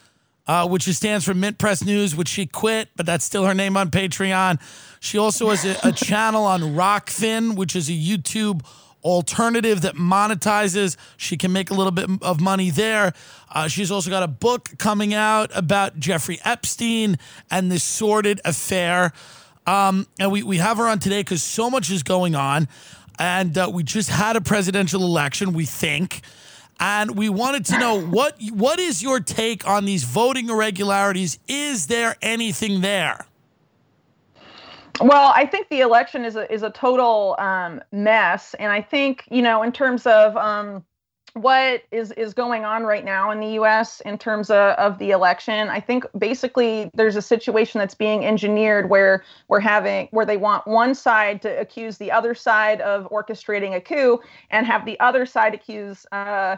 uh, 0.48 0.68
which 0.68 0.84
stands 0.84 1.26
for 1.26 1.34
Mint 1.34 1.58
Press 1.58 1.84
News, 1.84 2.16
which 2.16 2.28
she 2.28 2.46
quit, 2.46 2.90
but 2.96 3.06
that's 3.06 3.24
still 3.24 3.46
her 3.46 3.54
name 3.54 3.78
on 3.78 3.92
Patreon. 3.92 4.60
She 5.00 5.18
also 5.18 5.50
has 5.50 5.66
a, 5.66 5.78
a 5.88 5.92
channel 6.06 6.44
on 6.44 6.62
Rokfin, 6.62 7.56
which 7.56 7.76
is 7.76 7.90
a 7.90 7.94
YouTube 7.94 8.66
alternative 9.04 9.82
that 9.82 9.96
monetizes. 9.96 10.98
She 11.18 11.38
can 11.38 11.54
make 11.54 11.70
a 11.70 11.74
little 11.74 11.92
bit 11.92 12.10
of 12.22 12.42
money 12.42 12.70
there. 12.70 13.14
Uh, 13.50 13.68
she's 13.68 13.92
also 13.92 14.10
got 14.10 14.24
a 14.24 14.28
book 14.28 14.78
coming 14.78 15.14
out 15.14 15.52
about 15.56 16.00
Jeffrey 16.00 16.40
Epstein 16.44 17.18
and 17.50 17.72
this 17.72 17.84
sordid 17.84 18.42
affair. 18.44 19.14
Um, 19.66 20.08
and 20.20 20.32
we, 20.32 20.44
we 20.44 20.58
have 20.58 20.78
her 20.78 20.88
on 20.88 21.00
today 21.00 21.22
because 21.22 21.44
so 21.44 21.70
much 21.70 21.92
is 21.92 22.04
going 22.04 22.36
on. 22.36 22.68
And 23.18 23.58
uh, 23.58 23.70
we 23.72 23.84
just 23.84 24.10
had 24.10 24.36
a 24.36 24.42
presidential 24.42 25.04
election, 25.04 25.54
we 25.54 25.66
think. 25.66 26.22
And 26.80 27.18
we 27.18 27.30
wanted 27.30 27.66
to 27.66 27.78
know 27.78 28.00
what 28.00 28.40
what 28.52 28.80
is 28.80 29.04
your 29.04 29.20
take 29.20 29.68
on 29.68 29.86
these 29.86 30.04
voting 30.04 30.50
irregularities? 30.50 31.40
Is 31.48 31.88
there 31.88 32.16
anything 32.22 32.82
there? 32.82 33.26
Well, 35.02 35.32
I 35.34 35.46
think 35.46 35.70
the 35.70 35.80
election 35.82 36.26
is 36.26 36.36
a 36.36 36.52
is 36.52 36.64
a 36.64 36.70
total 36.70 37.36
um, 37.40 37.82
mess, 37.92 38.54
and 38.60 38.72
I 38.72 38.82
think 38.82 39.24
you 39.30 39.42
know 39.42 39.64
in 39.64 39.72
terms 39.72 40.06
of 40.06 40.36
um, 40.36 40.84
what 41.34 41.84
is 41.92 42.12
is 42.14 42.34
going 42.34 42.66
on 42.66 42.84
right 42.84 43.06
now 43.06 43.32
in 43.32 43.40
the 43.40 43.54
U.S. 43.54 44.02
in 44.02 44.18
terms 44.18 44.50
of, 44.50 44.76
of 44.78 44.98
the 45.00 45.12
election, 45.12 45.70
I 45.70 45.80
think 45.80 46.06
basically 46.18 46.92
there's 46.94 47.16
a 47.16 47.22
situation 47.22 47.80
that's 47.80 47.96
being 47.96 48.26
engineered 48.26 48.90
where 48.90 49.24
we're 49.48 49.62
having 49.62 50.08
where 50.12 50.26
they 50.26 50.38
want 50.38 50.68
one 50.68 50.94
side 50.94 51.42
to 51.44 51.60
accuse 51.60 51.98
the 51.98 52.12
other 52.12 52.36
side 52.36 52.82
of 52.82 53.10
orchestrating 53.10 53.76
a 53.76 53.82
coup, 53.82 54.20
and 54.50 54.66
have 54.66 54.86
the 54.86 55.00
other 55.00 55.26
side 55.26 55.54
accuse. 55.54 56.06
Uh, 56.12 56.58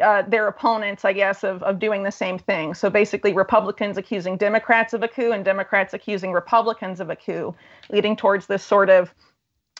uh, 0.00 0.22
their 0.22 0.48
opponents, 0.48 1.04
I 1.04 1.12
guess, 1.12 1.44
of, 1.44 1.62
of 1.62 1.78
doing 1.78 2.02
the 2.02 2.10
same 2.12 2.38
thing. 2.38 2.74
So 2.74 2.88
basically, 2.88 3.32
Republicans 3.32 3.98
accusing 3.98 4.36
Democrats 4.36 4.92
of 4.92 5.02
a 5.02 5.08
coup 5.08 5.32
and 5.32 5.44
Democrats 5.44 5.92
accusing 5.92 6.32
Republicans 6.32 7.00
of 7.00 7.10
a 7.10 7.16
coup, 7.16 7.54
leading 7.90 8.16
towards 8.16 8.46
this 8.46 8.64
sort 8.64 8.88
of 8.88 9.14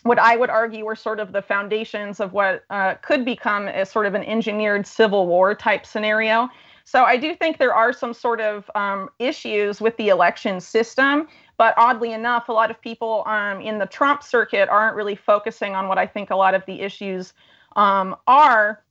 what 0.02 0.18
I 0.18 0.36
would 0.36 0.50
argue 0.50 0.84
were 0.84 0.96
sort 0.96 1.20
of 1.20 1.32
the 1.32 1.42
foundations 1.42 2.18
of 2.18 2.32
what 2.32 2.64
uh, 2.70 2.94
could 3.02 3.24
become 3.24 3.68
a 3.68 3.86
sort 3.86 4.06
of 4.06 4.14
an 4.14 4.24
engineered 4.24 4.86
civil 4.86 5.26
war 5.26 5.54
type 5.54 5.86
scenario. 5.86 6.48
So 6.84 7.04
I 7.04 7.16
do 7.16 7.34
think 7.34 7.58
there 7.58 7.74
are 7.74 7.92
some 7.92 8.12
sort 8.12 8.40
of 8.40 8.68
um, 8.74 9.08
issues 9.20 9.80
with 9.80 9.96
the 9.96 10.08
election 10.08 10.60
system. 10.60 11.28
But 11.56 11.74
oddly 11.76 12.12
enough, 12.12 12.48
a 12.48 12.52
lot 12.52 12.70
of 12.70 12.80
people 12.80 13.22
um, 13.26 13.60
in 13.60 13.78
the 13.78 13.86
Trump 13.86 14.24
circuit 14.24 14.68
aren't 14.68 14.96
really 14.96 15.14
focusing 15.14 15.74
on 15.76 15.86
what 15.86 15.98
I 15.98 16.06
think 16.06 16.30
a 16.30 16.36
lot 16.36 16.54
of 16.54 16.66
the 16.66 16.80
issues 16.80 17.32
um, 17.76 18.16
are 18.26 18.82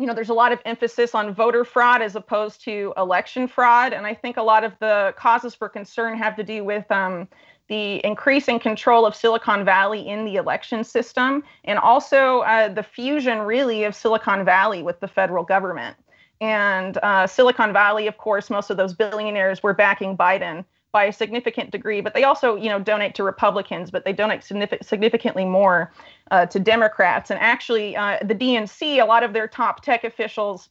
you 0.00 0.06
know, 0.06 0.14
there's 0.14 0.30
a 0.30 0.34
lot 0.34 0.50
of 0.50 0.60
emphasis 0.64 1.14
on 1.14 1.34
voter 1.34 1.62
fraud 1.62 2.00
as 2.00 2.16
opposed 2.16 2.64
to 2.64 2.94
election 2.96 3.46
fraud. 3.46 3.92
And 3.92 4.06
I 4.06 4.14
think 4.14 4.38
a 4.38 4.42
lot 4.42 4.64
of 4.64 4.72
the 4.80 5.12
causes 5.18 5.54
for 5.54 5.68
concern 5.68 6.16
have 6.16 6.34
to 6.36 6.42
do 6.42 6.64
with 6.64 6.90
um, 6.90 7.28
the 7.68 8.04
increasing 8.04 8.58
control 8.58 9.04
of 9.04 9.14
Silicon 9.14 9.62
Valley 9.62 10.08
in 10.08 10.24
the 10.24 10.36
election 10.36 10.84
system 10.84 11.44
and 11.64 11.78
also 11.78 12.40
uh, 12.40 12.72
the 12.72 12.82
fusion, 12.82 13.40
really, 13.40 13.84
of 13.84 13.94
Silicon 13.94 14.42
Valley 14.42 14.82
with 14.82 14.98
the 15.00 15.08
federal 15.08 15.44
government. 15.44 15.98
And 16.40 16.96
uh, 17.02 17.26
Silicon 17.26 17.74
Valley, 17.74 18.06
of 18.06 18.16
course, 18.16 18.48
most 18.48 18.70
of 18.70 18.78
those 18.78 18.94
billionaires 18.94 19.62
were 19.62 19.74
backing 19.74 20.16
Biden 20.16 20.64
by 20.92 21.04
a 21.04 21.12
significant 21.12 21.70
degree, 21.70 22.00
but 22.00 22.14
they 22.14 22.24
also, 22.24 22.56
you 22.56 22.68
know, 22.68 22.80
donate 22.80 23.14
to 23.14 23.22
Republicans, 23.22 23.90
but 23.90 24.04
they 24.04 24.12
donate 24.12 24.40
signific- 24.40 24.84
significantly 24.84 25.44
more 25.44 25.92
uh, 26.30 26.46
to 26.46 26.58
Democrats. 26.58 27.30
And 27.30 27.38
actually, 27.40 27.96
uh, 27.96 28.18
the 28.22 28.34
DNC, 28.34 29.00
a 29.00 29.04
lot 29.04 29.22
of 29.22 29.32
their 29.32 29.46
top 29.46 29.82
tech 29.82 30.04
officials, 30.04 30.68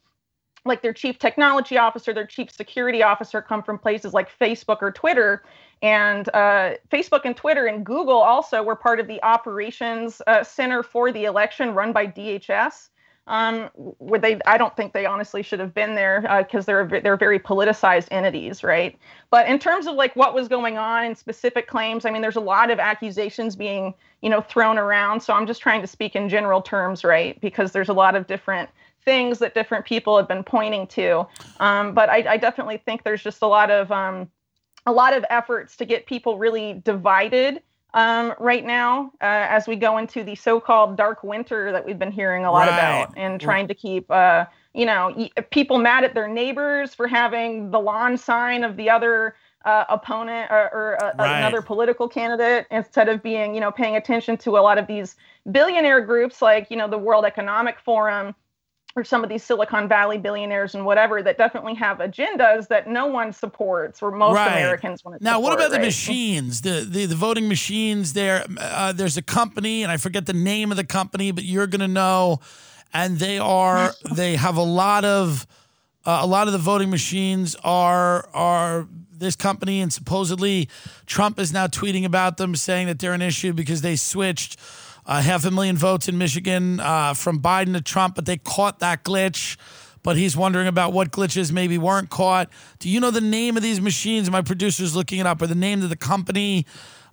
like 0.66 0.82
their 0.82 0.94
chief 0.94 1.20
technology 1.20 1.78
officer, 1.78 2.14
their 2.14 2.28
chief 2.28 2.52
security 2.52 3.02
officer, 3.02 3.42
come 3.42 3.64
from 3.64 3.80
places 3.80 4.14
like 4.14 4.30
Facebook 4.38 4.78
or 4.82 4.92
Twitter. 4.92 5.44
And 5.82 6.28
uh, 6.34 6.74
Facebook 6.92 7.22
and 7.24 7.36
Twitter 7.36 7.66
and 7.66 7.86
Google 7.86 8.18
also 8.18 8.62
were 8.62 8.76
part 8.76 9.00
of 9.00 9.08
the 9.08 9.24
operations 9.24 10.22
uh, 10.28 10.44
center 10.44 10.84
for 10.84 11.14
the 11.14 11.24
election 11.24 11.74
run 11.74 11.94
by 11.94 12.06
DHS 12.06 12.90
um, 13.30 13.70
where 13.76 14.20
they 14.20 14.40
I 14.46 14.58
don't 14.58 14.76
think 14.76 14.92
they 14.92 15.06
honestly 15.06 15.44
should 15.44 15.60
have 15.60 15.74
been 15.74 15.94
there 15.94 16.22
because 16.40 16.66
uh, 16.68 16.74
they're 16.88 17.02
they're 17.02 17.16
very 17.16 17.40
politicized 17.40 18.08
entities, 18.10 18.64
right? 18.64 18.98
But 19.30 19.48
in 19.48 19.60
terms 19.60 19.86
of 19.86 19.96
like 19.96 20.16
what 20.16 20.34
was 20.34 20.48
going 20.48 20.78
on 20.78 21.06
and 21.06 21.18
specific 21.18 21.68
claims, 21.68 22.06
I 22.06 22.12
mean, 22.12 22.24
there's 22.24 22.36
a 22.36 22.42
lot 22.42 22.72
of 22.72 22.80
accusations 22.80 23.56
being 23.56 23.94
you 24.22 24.32
know 24.32 24.42
thrown 24.42 24.80
around. 24.80 25.22
So 25.22 25.34
I'm 25.34 25.46
just 25.46 25.62
trying 25.62 25.82
to 25.82 25.88
speak 25.88 26.16
in 26.16 26.28
general 26.28 26.62
terms, 26.62 27.04
right? 27.04 27.40
Because 27.40 27.72
there's 27.72 27.90
a 27.90 27.94
lot 27.94 28.16
of 28.16 28.26
different 28.26 28.70
things 29.06 29.40
that 29.40 29.54
different 29.54 29.86
people 29.86 30.18
have 30.18 30.28
been 30.28 30.44
pointing 30.44 30.88
to. 30.88 31.26
Um, 31.60 31.94
but 31.94 32.10
I, 32.10 32.34
I, 32.34 32.38
definitely 32.38 32.78
think 32.78 33.04
there's 33.04 33.24
just 33.24 33.42
a 33.42 33.48
lot 33.48 33.72
of 33.72 33.92
um, 33.92 34.30
a 34.86 34.92
lot 34.92 35.14
of 35.14 35.24
efforts 35.30 35.78
to 35.78 35.86
get 35.86 36.06
people 36.06 36.38
really 36.38 36.82
divided 36.84 37.62
um, 37.94 38.34
right 38.40 38.66
now 38.66 39.12
uh, 39.22 39.48
as 39.50 39.68
we 39.68 39.76
go 39.76 39.98
into 39.98 40.24
the 40.24 40.36
so-called 40.36 40.98
dark 40.98 41.24
winter 41.24 41.72
that 41.72 41.86
we've 41.86 42.00
been 42.00 42.12
hearing 42.12 42.46
a 42.46 42.52
lot 42.52 42.68
Right. 42.68 42.70
about 42.70 43.12
and 43.16 43.40
trying 43.42 43.68
to 43.68 43.74
keep 43.74 44.10
uh, 44.12 44.46
you 44.74 44.86
know 44.86 45.14
y- 45.16 45.32
people 45.52 45.78
mad 45.80 46.04
at 46.04 46.14
their 46.14 46.28
neighbors 46.28 46.94
for 46.94 47.08
having 47.08 47.72
the 47.72 47.80
lawn 47.80 48.18
sign 48.18 48.64
of 48.64 48.78
the 48.78 48.90
other 48.90 49.36
uh, 49.66 49.86
opponent 49.90 50.50
or, 50.52 50.70
or 50.74 51.04
uh, 51.04 51.14
Right. 51.14 51.32
another 51.36 51.62
political 51.62 52.08
candidate 52.08 52.68
instead 52.72 53.10
of 53.10 53.24
being 53.24 53.54
you 53.56 53.62
know 53.62 53.72
paying 53.72 53.96
attention 53.96 54.38
to 54.38 54.52
a 54.58 54.62
lot 54.62 54.78
of 54.78 54.88
these 54.88 55.16
billionaire 55.52 56.02
groups 56.02 56.42
like 56.42 56.68
you 56.70 56.78
know 56.78 56.88
the 56.88 56.98
World 56.98 57.26
Economic 57.26 57.80
Forum 57.80 58.36
or 59.00 59.04
some 59.04 59.24
of 59.24 59.30
these 59.30 59.44
Silicon 59.44 59.88
Valley 59.88 60.18
billionaires 60.18 60.76
and 60.76 60.86
whatever 60.86 61.24
that 61.24 61.38
definitely 61.38 61.74
have 61.76 61.98
agendas 61.98 62.68
that 62.68 62.88
no 62.88 63.08
one 63.08 63.34
supports 63.34 64.02
or 64.02 64.12
most 64.12 64.36
Right. 64.36 64.52
Americans 64.52 65.04
want 65.04 65.18
to 65.18 65.24
Now, 65.24 65.40
what 65.40 65.54
support, 65.54 65.68
about 65.68 65.80
the 65.80 65.86
machines? 65.86 66.62
The, 66.62 66.86
the 66.88 67.06
the 67.06 67.16
voting 67.16 67.48
machines. 67.48 68.14
There, 68.14 68.46
uh, 68.60 68.92
there's 68.92 69.18
a 69.18 69.22
company, 69.22 69.84
and 69.84 69.92
I 69.92 69.98
forget 69.98 70.26
the 70.26 70.34
name 70.34 70.72
of 70.72 70.78
the 70.78 70.84
company, 70.84 71.32
but 71.32 71.44
you're 71.44 71.68
gonna 71.68 71.88
know. 71.88 72.40
And 72.94 73.20
they 73.20 73.38
are 73.38 73.94
they 74.12 74.36
have 74.36 74.58
a 74.58 74.64
lot 74.64 75.06
of 75.06 75.48
uh, 76.06 76.20
a 76.22 76.28
lot 76.28 76.48
of 76.48 76.54
the 76.54 76.60
voting 76.60 76.90
machines 76.90 77.56
are 77.64 78.28
are 78.34 78.88
this 79.12 79.36
company, 79.36 79.82
and 79.82 79.92
supposedly 79.94 80.70
Trump 81.06 81.40
is 81.40 81.54
now 81.54 81.68
tweeting 81.68 82.06
about 82.06 82.38
them, 82.38 82.56
saying 82.56 82.88
that 82.88 83.00
they're 83.00 83.14
an 83.14 83.22
issue 83.22 83.54
because 83.54 83.82
they 83.82 83.96
switched 83.96 84.60
uh, 85.10 85.22
half 85.22 85.44
a 85.44 85.52
million 85.52 85.76
votes 85.76 86.08
in 86.08 86.18
Michigan 86.18 86.80
uh, 86.80 87.14
from 87.16 87.42
Biden 87.42 87.74
to 87.74 87.82
Trump, 87.82 88.16
but 88.16 88.26
they 88.26 88.38
caught 88.38 88.80
that 88.80 89.04
glitch. 89.04 89.58
But 90.04 90.16
he's 90.16 90.38
wondering 90.38 90.68
about 90.68 90.94
what 90.94 91.12
glitches 91.12 91.52
maybe 91.52 91.78
weren't 91.78 92.10
caught. 92.10 92.50
Do 92.80 92.88
you 92.88 93.02
know 93.02 93.12
the 93.12 93.20
name 93.20 93.58
of 93.58 93.64
these 93.64 93.82
machines? 93.82 94.30
My 94.32 94.42
producer's 94.42 94.96
looking 94.96 95.20
it 95.20 95.26
up, 95.26 95.42
or 95.42 95.48
the 95.48 95.56
name 95.56 95.82
of 95.84 95.90
the 95.90 95.98
company 95.98 96.66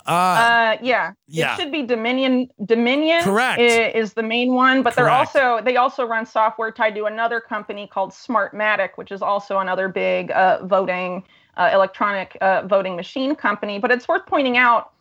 Uh, 0.07 0.77
yeah, 0.83 1.13
yeah. 1.27 1.55
it 1.55 1.61
should 1.61 1.73
be 1.73 1.83
Dominion. 1.83 2.49
Dominion 2.65 3.25
Correct. 3.25 3.59
i- 3.59 3.91
Is, 3.91 4.13
the 4.13 4.23
main 4.23 4.55
one, 4.55 4.85
but 4.85 4.95
they're 4.95 5.11
also 5.11 5.61
they 5.65 5.77
also 5.77 6.07
run 6.07 6.25
software 6.27 6.71
tied 6.71 6.95
to 6.95 7.07
another 7.07 7.41
company 7.41 7.89
called 7.89 8.11
Smartmatic, 8.13 8.91
which 8.95 9.11
is 9.11 9.21
also 9.21 9.59
another 9.59 9.89
big 9.89 10.31
uh, 10.31 10.65
voting 10.65 11.25
uh, 11.57 11.71
electronic 11.73 12.37
uh, 12.41 12.63
voting 12.67 12.95
machine 12.95 13.35
company. 13.35 13.81
But 13.81 13.91
it's 13.91 14.07
worth 14.07 14.27
pointing 14.27 14.57
out. 14.57 14.93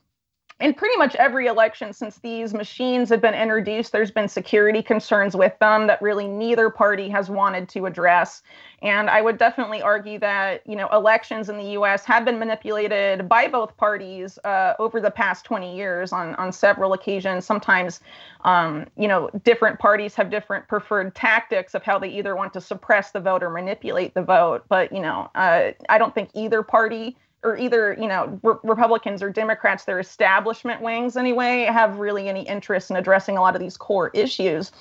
In 0.62 0.74
pretty 0.74 0.96
much 0.96 1.16
every 1.16 1.48
election 1.48 1.92
since 1.92 2.20
these 2.20 2.54
machines 2.54 3.10
have 3.10 3.20
been 3.20 3.34
introduced, 3.34 3.92
there's 3.92 4.10
been 4.10 4.30
security 4.30 4.82
concerns 4.82 5.36
with 5.36 5.52
them 5.60 5.88
that 5.88 6.02
really 6.02 6.30
neither 6.30 6.70
party 6.70 7.10
has 7.10 7.30
wanted 7.30 7.68
to 7.70 7.86
address. 7.86 8.42
And 8.82 9.10
I 9.10 9.22
would 9.22 9.38
definitely 9.38 9.82
argue 9.82 10.18
that 10.20 10.66
you 10.66 10.78
know 10.78 10.88
elections 10.94 11.50
in 11.50 11.58
the 11.58 11.72
U.S. 11.72 12.06
have 12.06 12.24
been 12.24 12.40
manipulated 12.40 13.28
by 13.28 13.50
both 13.50 13.76
parties 13.76 14.40
uh, 14.46 14.76
over 14.80 15.02
the 15.02 15.12
past 15.12 15.44
20 15.44 15.76
years 15.76 16.14
on 16.14 16.36
on 16.36 16.54
several 16.54 16.94
occasions. 16.94 17.46
Sometimes, 17.46 18.00
um, 18.46 18.86
you 18.96 19.10
know, 19.10 19.30
different 19.44 19.78
parties 19.78 20.16
have 20.16 20.30
different 20.30 20.70
preferred 20.70 21.14
tactics 21.16 21.74
of 21.74 21.84
how 21.84 22.00
they 22.00 22.08
either 22.08 22.34
want 22.34 22.54
to 22.54 22.62
suppress 22.62 23.12
the 23.12 23.20
vote 23.20 23.44
or 23.44 23.50
manipulate 23.50 24.14
the 24.14 24.24
vote. 24.24 24.64
But 24.70 24.94
you 24.94 25.02
know, 25.02 25.30
uh, 25.36 25.72
I 25.90 25.98
don't 25.98 26.16
think 26.16 26.30
either 26.34 26.64
party 26.64 27.18
or 27.46 27.58
either 27.58 27.96
you 28.00 28.08
know 28.08 28.40
re- 28.44 28.56
Republicans 28.64 29.22
or 29.22 29.30
Democrats, 29.30 29.86
their 29.86 30.00
establishment 30.00 30.82
wings 30.82 31.16
anyway, 31.16 31.66
have 31.66 32.00
really 32.00 32.28
any 32.28 32.42
interest 32.48 32.90
in 32.90 32.98
addressing 32.98 33.38
a 33.38 33.42
lot 33.42 33.56
of 33.56 33.62
these 33.62 33.78
core 33.78 34.10
issues. 34.14 34.72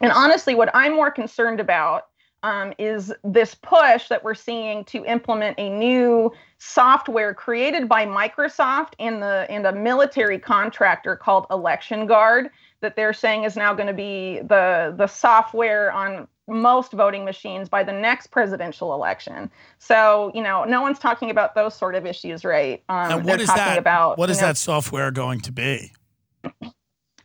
And 0.00 0.10
honestly, 0.10 0.54
what 0.54 0.70
I'm 0.74 0.94
more 0.94 1.10
concerned 1.10 1.60
about 1.60 2.08
um, 2.42 2.72
is 2.78 3.12
this 3.22 3.54
push 3.54 4.08
that 4.08 4.24
we're 4.24 4.34
seeing 4.34 4.84
to 4.86 5.04
implement 5.04 5.58
a 5.58 5.70
new 5.70 6.32
software 6.58 7.34
created 7.34 7.88
by 7.88 8.04
Microsoft 8.04 8.94
and 8.98 9.22
the 9.22 9.46
and 9.48 9.66
a 9.66 9.72
military 9.72 10.38
contractor 10.38 11.14
called 11.14 11.46
Election 11.50 12.06
Guard 12.06 12.50
that 12.80 12.96
they're 12.96 13.12
saying 13.12 13.44
is 13.44 13.56
now 13.56 13.72
going 13.74 13.86
to 13.86 13.94
be 13.94 14.40
the 14.40 14.94
the 14.96 15.06
software 15.06 15.92
on 15.92 16.26
most 16.48 16.92
voting 16.92 17.24
machines 17.24 17.68
by 17.68 17.84
the 17.84 17.92
next 17.92 18.28
presidential 18.28 18.94
election. 18.94 19.50
So 19.78 20.30
you 20.34 20.42
know, 20.42 20.64
no 20.64 20.82
one's 20.82 20.98
talking 20.98 21.30
about 21.30 21.54
those 21.54 21.74
sort 21.74 21.94
of 21.94 22.06
issues, 22.06 22.44
right? 22.44 22.82
Um, 22.88 23.12
and 23.12 23.24
what 23.24 23.40
is 23.40 23.48
talking 23.48 23.64
that? 23.64 23.78
about 23.78 24.18
what 24.18 24.28
you 24.28 24.34
know, 24.34 24.40
that 24.40 24.56
software 24.56 25.10
going 25.10 25.40
to 25.40 25.52
be? 25.52 25.92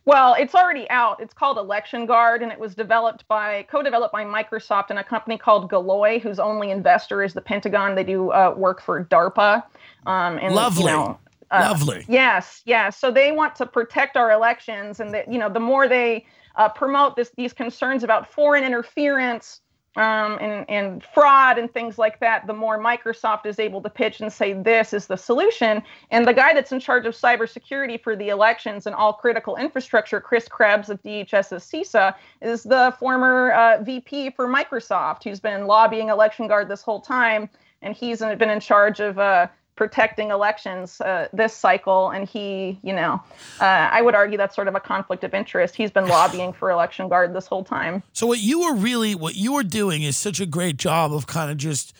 well, 0.04 0.34
it's 0.38 0.54
already 0.54 0.88
out. 0.90 1.20
It's 1.20 1.34
called 1.34 1.58
Election 1.58 2.06
Guard, 2.06 2.42
and 2.42 2.52
it 2.52 2.58
was 2.58 2.74
developed 2.74 3.26
by 3.28 3.66
co-developed 3.70 4.12
by 4.12 4.24
Microsoft 4.24 4.90
and 4.90 4.98
a 4.98 5.04
company 5.04 5.36
called 5.36 5.70
Galois, 5.70 6.20
whose 6.20 6.38
only 6.38 6.70
investor 6.70 7.22
is 7.22 7.34
the 7.34 7.42
Pentagon. 7.42 7.94
They 7.94 8.04
do 8.04 8.30
uh, 8.30 8.54
work 8.56 8.80
for 8.80 9.04
DARPA. 9.04 9.64
Um, 10.06 10.38
and, 10.38 10.54
Lovely. 10.54 10.84
You 10.84 10.90
know, 10.90 11.18
uh, 11.50 11.66
Lovely. 11.68 12.04
Yes, 12.08 12.62
yes. 12.64 12.96
So 12.96 13.10
they 13.10 13.32
want 13.32 13.56
to 13.56 13.66
protect 13.66 14.16
our 14.16 14.30
elections, 14.30 15.00
and 15.00 15.12
that 15.12 15.30
you 15.30 15.38
know, 15.38 15.48
the 15.48 15.60
more 15.60 15.88
they 15.88 16.24
uh, 16.58 16.68
promote 16.68 17.16
this 17.16 17.30
these 17.36 17.52
concerns 17.52 18.02
about 18.04 18.30
foreign 18.30 18.64
interference 18.64 19.60
um, 19.96 20.38
and 20.40 20.68
and 20.68 21.02
fraud 21.02 21.58
and 21.58 21.72
things 21.72 21.98
like 21.98 22.20
that, 22.20 22.46
the 22.46 22.52
more 22.52 22.78
Microsoft 22.78 23.46
is 23.46 23.58
able 23.58 23.80
to 23.82 23.88
pitch 23.88 24.20
and 24.20 24.32
say 24.32 24.52
this 24.52 24.92
is 24.92 25.06
the 25.06 25.16
solution. 25.16 25.82
And 26.10 26.26
the 26.26 26.34
guy 26.34 26.52
that's 26.52 26.72
in 26.72 26.80
charge 26.80 27.06
of 27.06 27.14
cybersecurity 27.14 28.00
for 28.02 28.14
the 28.14 28.28
elections 28.28 28.86
and 28.86 28.94
all 28.94 29.12
critical 29.12 29.56
infrastructure, 29.56 30.20
Chris 30.20 30.46
Krebs 30.46 30.90
of 30.90 31.02
DHS's 31.02 31.64
CISA, 31.64 32.14
is 32.42 32.64
the 32.64 32.94
former 32.98 33.52
uh, 33.52 33.82
VP 33.82 34.30
for 34.30 34.46
Microsoft, 34.46 35.24
who's 35.24 35.40
been 35.40 35.66
lobbying 35.66 36.10
Election 36.10 36.48
Guard 36.48 36.68
this 36.68 36.82
whole 36.82 37.00
time, 37.00 37.48
and 37.82 37.96
he's 37.96 38.18
been 38.18 38.50
in 38.50 38.60
charge 38.60 39.00
of. 39.00 39.18
Uh, 39.18 39.46
protecting 39.78 40.32
elections 40.32 41.00
uh, 41.00 41.28
this 41.32 41.54
cycle 41.54 42.10
and 42.10 42.28
he 42.28 42.80
you 42.82 42.92
know 42.92 43.22
uh, 43.60 43.88
i 43.92 44.02
would 44.02 44.16
argue 44.16 44.36
that's 44.36 44.56
sort 44.56 44.66
of 44.66 44.74
a 44.74 44.80
conflict 44.80 45.22
of 45.22 45.32
interest 45.32 45.76
he's 45.76 45.92
been 45.92 46.08
lobbying 46.08 46.52
for 46.52 46.68
election 46.72 47.08
guard 47.08 47.32
this 47.32 47.46
whole 47.46 47.62
time 47.62 48.02
So 48.12 48.26
what 48.26 48.40
you 48.40 48.62
were 48.62 48.74
really 48.74 49.14
what 49.14 49.36
you 49.36 49.52
were 49.52 49.62
doing 49.62 50.02
is 50.02 50.16
such 50.16 50.40
a 50.40 50.46
great 50.46 50.78
job 50.78 51.12
of 51.12 51.28
kind 51.28 51.48
of 51.48 51.58
just 51.58 51.92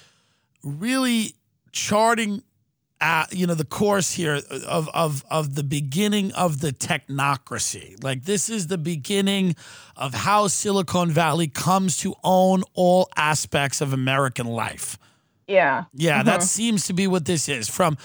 really 0.64 1.34
charting 1.70 2.42
uh, 3.00 3.26
you 3.30 3.46
know 3.46 3.54
the 3.54 3.64
course 3.64 4.12
here 4.12 4.40
of 4.66 4.88
of 4.88 5.24
of 5.30 5.54
the 5.54 5.62
beginning 5.62 6.32
of 6.32 6.60
the 6.60 6.72
technocracy. 6.72 8.02
Like 8.02 8.24
this 8.24 8.48
is 8.48 8.66
the 8.66 8.78
beginning 8.78 9.54
of 9.96 10.14
how 10.14 10.48
Silicon 10.48 11.12
Valley 11.12 11.46
comes 11.46 11.98
to 11.98 12.16
own 12.24 12.64
all 12.74 13.08
aspects 13.14 13.80
of 13.80 13.92
American 13.92 14.48
life. 14.48 14.98
Yeah 15.48 15.84
Yeah, 15.94 16.22
that 16.22 16.42
seems 16.42 16.86
to 16.86 16.92
be 16.92 17.06
what 17.06 17.24
this 17.24 17.48
is. 17.48 17.68
From 17.68 17.96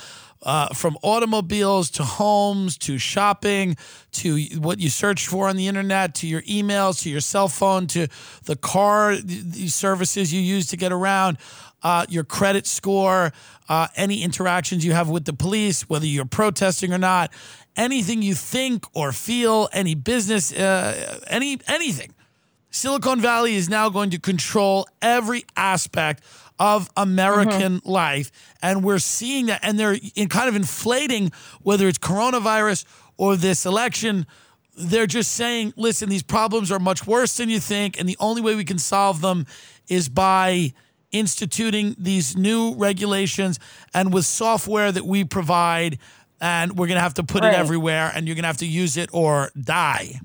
uh, 0.43 0.67
from 0.73 0.97
automobiles 1.03 1.89
to 1.91 2.03
homes 2.03 2.77
to 2.77 2.97
shopping 2.97 3.77
to 4.11 4.37
what 4.59 4.79
you 4.79 4.89
search 4.89 5.27
for 5.27 5.47
on 5.47 5.55
the 5.55 5.67
internet 5.67 6.15
to 6.15 6.27
your 6.27 6.41
emails 6.43 7.01
to 7.01 7.09
your 7.09 7.21
cell 7.21 7.47
phone 7.47 7.87
to 7.87 8.07
the 8.43 8.55
car 8.55 9.15
the 9.15 9.67
services 9.69 10.33
you 10.33 10.41
use 10.41 10.67
to 10.67 10.77
get 10.77 10.91
around, 10.91 11.37
uh, 11.81 12.05
your 12.09 12.23
credit 12.23 12.67
score, 12.67 13.31
uh, 13.69 13.87
any 13.95 14.23
interactions 14.23 14.85
you 14.85 14.93
have 14.93 15.09
with 15.09 15.25
the 15.25 15.33
police, 15.33 15.89
whether 15.89 16.05
you're 16.05 16.25
protesting 16.25 16.93
or 16.93 16.97
not, 16.97 17.31
anything 17.75 18.21
you 18.21 18.35
think 18.35 18.85
or 18.93 19.11
feel, 19.11 19.69
any 19.73 19.95
business, 19.95 20.53
uh, 20.53 21.19
any 21.27 21.59
anything. 21.67 22.13
Silicon 22.69 23.21
Valley 23.21 23.53
is 23.53 23.69
now 23.69 23.87
going 23.87 24.09
to 24.09 24.19
control 24.19 24.87
every 24.99 25.45
aspect 25.55 26.23
of 26.59 26.89
American 26.95 27.77
mm-hmm. 27.77 27.89
life. 27.89 28.31
And 28.61 28.83
we're 28.83 28.99
seeing 28.99 29.47
that. 29.47 29.59
And 29.63 29.79
they're 29.79 29.97
in 30.15 30.29
kind 30.29 30.49
of 30.49 30.55
inflating 30.55 31.31
whether 31.61 31.87
it's 31.87 31.97
coronavirus 31.97 32.85
or 33.17 33.35
this 33.35 33.65
election. 33.65 34.25
They're 34.75 35.07
just 35.07 35.33
saying, 35.33 35.73
listen, 35.75 36.09
these 36.09 36.23
problems 36.23 36.71
are 36.71 36.79
much 36.79 37.05
worse 37.05 37.37
than 37.37 37.49
you 37.49 37.59
think. 37.59 37.99
And 37.99 38.07
the 38.07 38.17
only 38.19 38.41
way 38.41 38.55
we 38.55 38.65
can 38.65 38.79
solve 38.79 39.21
them 39.21 39.45
is 39.87 40.09
by 40.09 40.73
instituting 41.11 41.95
these 41.97 42.35
new 42.35 42.73
regulations 42.75 43.59
and 43.93 44.13
with 44.13 44.25
software 44.25 44.91
that 44.91 45.05
we 45.05 45.23
provide. 45.23 45.99
And 46.41 46.77
we're 46.77 46.87
going 46.87 46.97
to 46.97 47.03
have 47.03 47.13
to 47.15 47.23
put 47.23 47.45
it 47.45 47.53
everywhere 47.53 48.11
and 48.13 48.27
you're 48.27 48.35
going 48.35 48.43
to 48.43 48.47
have 48.47 48.57
to 48.57 48.65
use 48.65 48.97
it 48.97 49.09
or 49.13 49.49
die. 49.59 50.19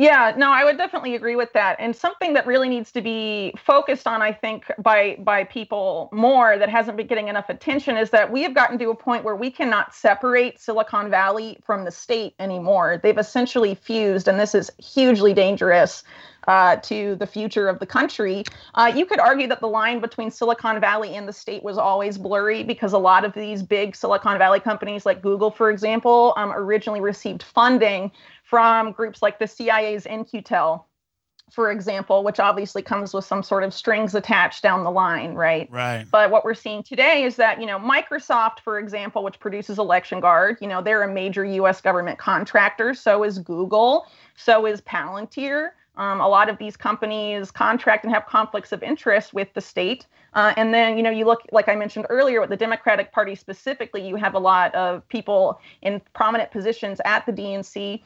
Yeah, 0.00 0.32
no, 0.34 0.50
I 0.50 0.64
would 0.64 0.78
definitely 0.78 1.14
agree 1.14 1.36
with 1.36 1.52
that. 1.52 1.76
And 1.78 1.94
something 1.94 2.32
that 2.32 2.46
really 2.46 2.70
needs 2.70 2.90
to 2.92 3.02
be 3.02 3.52
focused 3.62 4.06
on, 4.06 4.22
I 4.22 4.32
think, 4.32 4.64
by 4.78 5.16
by 5.18 5.44
people 5.44 6.08
more 6.10 6.56
that 6.56 6.70
hasn't 6.70 6.96
been 6.96 7.06
getting 7.06 7.28
enough 7.28 7.50
attention 7.50 7.98
is 7.98 8.08
that 8.08 8.32
we 8.32 8.42
have 8.44 8.54
gotten 8.54 8.78
to 8.78 8.88
a 8.88 8.94
point 8.94 9.24
where 9.24 9.36
we 9.36 9.50
cannot 9.50 9.94
separate 9.94 10.58
Silicon 10.58 11.10
Valley 11.10 11.58
from 11.62 11.84
the 11.84 11.90
state 11.90 12.32
anymore. 12.38 12.98
They've 13.02 13.18
essentially 13.18 13.74
fused, 13.74 14.26
and 14.26 14.40
this 14.40 14.54
is 14.54 14.70
hugely 14.78 15.34
dangerous 15.34 16.02
uh, 16.48 16.76
to 16.76 17.16
the 17.16 17.26
future 17.26 17.68
of 17.68 17.78
the 17.78 17.86
country. 17.86 18.44
Uh, 18.74 18.90
you 18.94 19.04
could 19.04 19.20
argue 19.20 19.46
that 19.48 19.60
the 19.60 19.68
line 19.68 20.00
between 20.00 20.30
Silicon 20.30 20.80
Valley 20.80 21.14
and 21.14 21.28
the 21.28 21.32
state 21.34 21.62
was 21.62 21.76
always 21.76 22.16
blurry 22.16 22.62
because 22.64 22.94
a 22.94 22.98
lot 22.98 23.26
of 23.26 23.34
these 23.34 23.62
big 23.62 23.94
Silicon 23.94 24.38
Valley 24.38 24.60
companies, 24.60 25.04
like 25.04 25.20
Google, 25.20 25.50
for 25.50 25.70
example, 25.70 26.32
um, 26.38 26.52
originally 26.52 27.02
received 27.02 27.42
funding 27.42 28.10
from 28.50 28.90
groups 28.90 29.22
like 29.22 29.38
the 29.38 29.46
CIA's 29.46 30.06
In-Q-Tel, 30.06 30.88
for 31.52 31.70
example, 31.70 32.24
which 32.24 32.40
obviously 32.40 32.82
comes 32.82 33.14
with 33.14 33.24
some 33.24 33.44
sort 33.44 33.62
of 33.62 33.72
strings 33.72 34.12
attached 34.14 34.60
down 34.62 34.82
the 34.82 34.90
line, 34.90 35.34
right? 35.34 35.70
Right. 35.70 36.04
But 36.10 36.30
what 36.32 36.44
we're 36.44 36.54
seeing 36.54 36.82
today 36.82 37.22
is 37.22 37.36
that, 37.36 37.60
you 37.60 37.66
know, 37.66 37.78
Microsoft, 37.78 38.60
for 38.64 38.80
example, 38.80 39.22
which 39.22 39.38
produces 39.38 39.78
Election 39.78 40.18
Guard, 40.18 40.58
you 40.60 40.66
know, 40.66 40.82
they're 40.82 41.04
a 41.04 41.12
major 41.12 41.44
US 41.44 41.80
government 41.80 42.18
contractor. 42.18 42.92
So 42.92 43.22
is 43.22 43.38
Google. 43.38 44.06
So 44.36 44.66
is 44.66 44.80
Palantir. 44.80 45.70
Um, 45.96 46.20
a 46.20 46.28
lot 46.28 46.48
of 46.48 46.58
these 46.58 46.76
companies 46.76 47.50
contract 47.50 48.04
and 48.04 48.14
have 48.14 48.26
conflicts 48.26 48.72
of 48.72 48.82
interest 48.82 49.34
with 49.34 49.52
the 49.54 49.60
state. 49.60 50.06
Uh, 50.34 50.54
and 50.56 50.72
then, 50.72 50.96
you 50.96 51.02
know, 51.02 51.10
you 51.10 51.24
look, 51.24 51.40
like 51.52 51.68
I 51.68 51.74
mentioned 51.74 52.06
earlier, 52.08 52.40
with 52.40 52.50
the 52.50 52.56
Democratic 52.56 53.12
Party 53.12 53.34
specifically, 53.34 54.06
you 54.06 54.16
have 54.16 54.34
a 54.34 54.38
lot 54.38 54.74
of 54.74 55.06
people 55.08 55.60
in 55.82 56.00
prominent 56.14 56.50
positions 56.52 57.00
at 57.04 57.26
the 57.26 57.32
DNC 57.32 58.02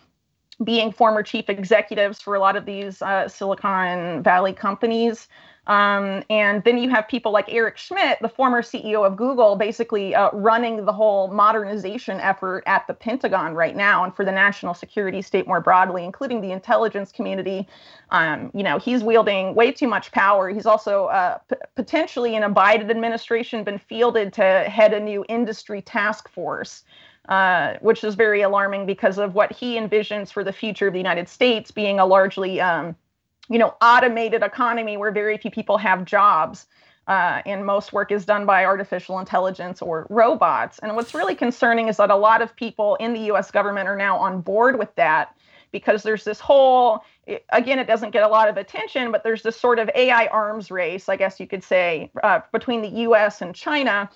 being 0.63 0.93
former 0.93 1.23
chief 1.23 1.49
executives 1.49 2.21
for 2.21 2.35
a 2.35 2.41
lot 2.41 2.57
of 2.57 2.65
these 2.67 3.03
uh, 3.03 3.29
Silicon 3.29 4.23
Valley 4.23 4.53
companies. 4.53 5.29
Um, 5.67 6.23
and 6.29 6.63
then 6.65 6.77
you 6.77 6.91
have 6.91 7.09
people 7.09 7.33
like 7.33 7.47
Eric 7.49 7.79
Schmidt, 7.79 8.19
the 8.21 8.29
former 8.29 8.61
CEO 8.61 9.07
of 9.07 9.17
Google, 9.17 9.57
basically 9.57 10.15
uh, 10.15 10.31
running 10.33 10.85
the 10.85 10.93
whole 10.93 11.29
modernization 11.29 12.21
effort 12.21 12.65
at 12.67 12.87
the 12.87 12.93
Pentagon 12.93 13.55
right 13.55 13.75
now 13.75 14.05
and 14.05 14.15
for 14.15 14.25
the 14.27 14.33
national 14.33 14.75
security 14.75 15.23
state 15.23 15.47
more 15.47 15.61
broadly, 15.61 16.05
including 16.05 16.43
the 16.43 16.53
intelligence 16.53 17.11
community. 17.11 17.67
Um, 18.11 18.51
you 18.53 18.63
know, 18.63 18.79
he's 18.79 19.03
wielding 19.03 19.55
way 19.55 19.73
too 19.73 19.89
much 19.89 20.13
power. 20.13 20.51
He's 20.51 20.67
also 20.67 21.07
uh, 21.07 21.39
p- 21.49 21.57
potentially 21.77 22.35
in 22.35 22.43
a 22.43 22.51
Biden 22.51 22.91
administration 22.91 23.65
been 23.65 23.79
fielded 23.79 24.35
to 24.35 24.65
head 24.69 24.93
a 24.93 25.01
new 25.01 25.25
industry 25.31 25.81
task 25.81 26.29
force 26.29 26.85
uh, 27.29 27.75
which 27.81 28.05
is 28.05 28.15
very 28.15 28.43
alarming 28.43 28.87
because 28.87 29.19
of 29.19 29.35
what 29.35 29.53
he 29.53 29.77
envisions 29.77 30.33
for 30.33 30.45
the 30.45 30.53
future 30.53 30.87
of 30.89 30.93
the 30.93 30.99
United 30.99 31.29
States 31.29 31.71
being 31.71 31.99
a 32.01 32.07
largely, 32.07 32.61
um, 32.61 32.97
you 33.49 33.59
know, 33.59 33.75
automated 33.81 34.43
economy 34.43 34.97
where 34.97 35.11
very 35.13 35.39
few 35.39 35.51
people 35.51 35.79
have 35.79 36.05
jobs. 36.05 36.67
uh, 37.07 37.43
and 37.47 37.65
most 37.67 37.93
work 37.93 38.11
is 38.11 38.25
done 38.25 38.47
by 38.47 38.65
artificial 38.65 39.19
intelligence 39.19 39.83
or 39.83 40.07
robots. 40.09 40.79
And 40.79 40.95
what's 40.97 41.15
really 41.15 41.35
concerning 41.35 41.89
is 41.89 41.99
that 41.99 42.11
a 42.11 42.17
lot 42.17 42.41
of 42.41 42.55
people 42.57 42.97
in 42.97 43.13
the 43.13 43.21
US 43.33 43.51
government 43.51 43.89
are 43.89 43.97
now 43.97 44.17
on 44.17 44.41
board 44.41 44.79
with 44.79 44.95
that 44.97 45.37
because 45.71 46.03
there's 46.03 46.25
this 46.25 46.41
whole, 46.41 47.05
again, 47.51 47.79
it 47.79 47.87
doesn't 47.87 48.11
get 48.11 48.23
a 48.23 48.29
lot 48.29 48.49
of 48.49 48.57
attention, 48.57 49.11
but 49.13 49.23
there's 49.25 49.43
this 49.43 49.59
sort 49.59 49.79
of 49.79 49.91
AI 49.95 50.27
arms 50.29 50.71
race, 50.71 51.09
I 51.09 51.17
guess 51.17 51.41
you 51.41 51.47
could 51.47 51.65
say, 51.65 52.11
uh, 52.23 52.41
between 52.53 52.81
the 52.81 52.89
US 53.09 53.43
and 53.43 53.55
China. 53.55 54.09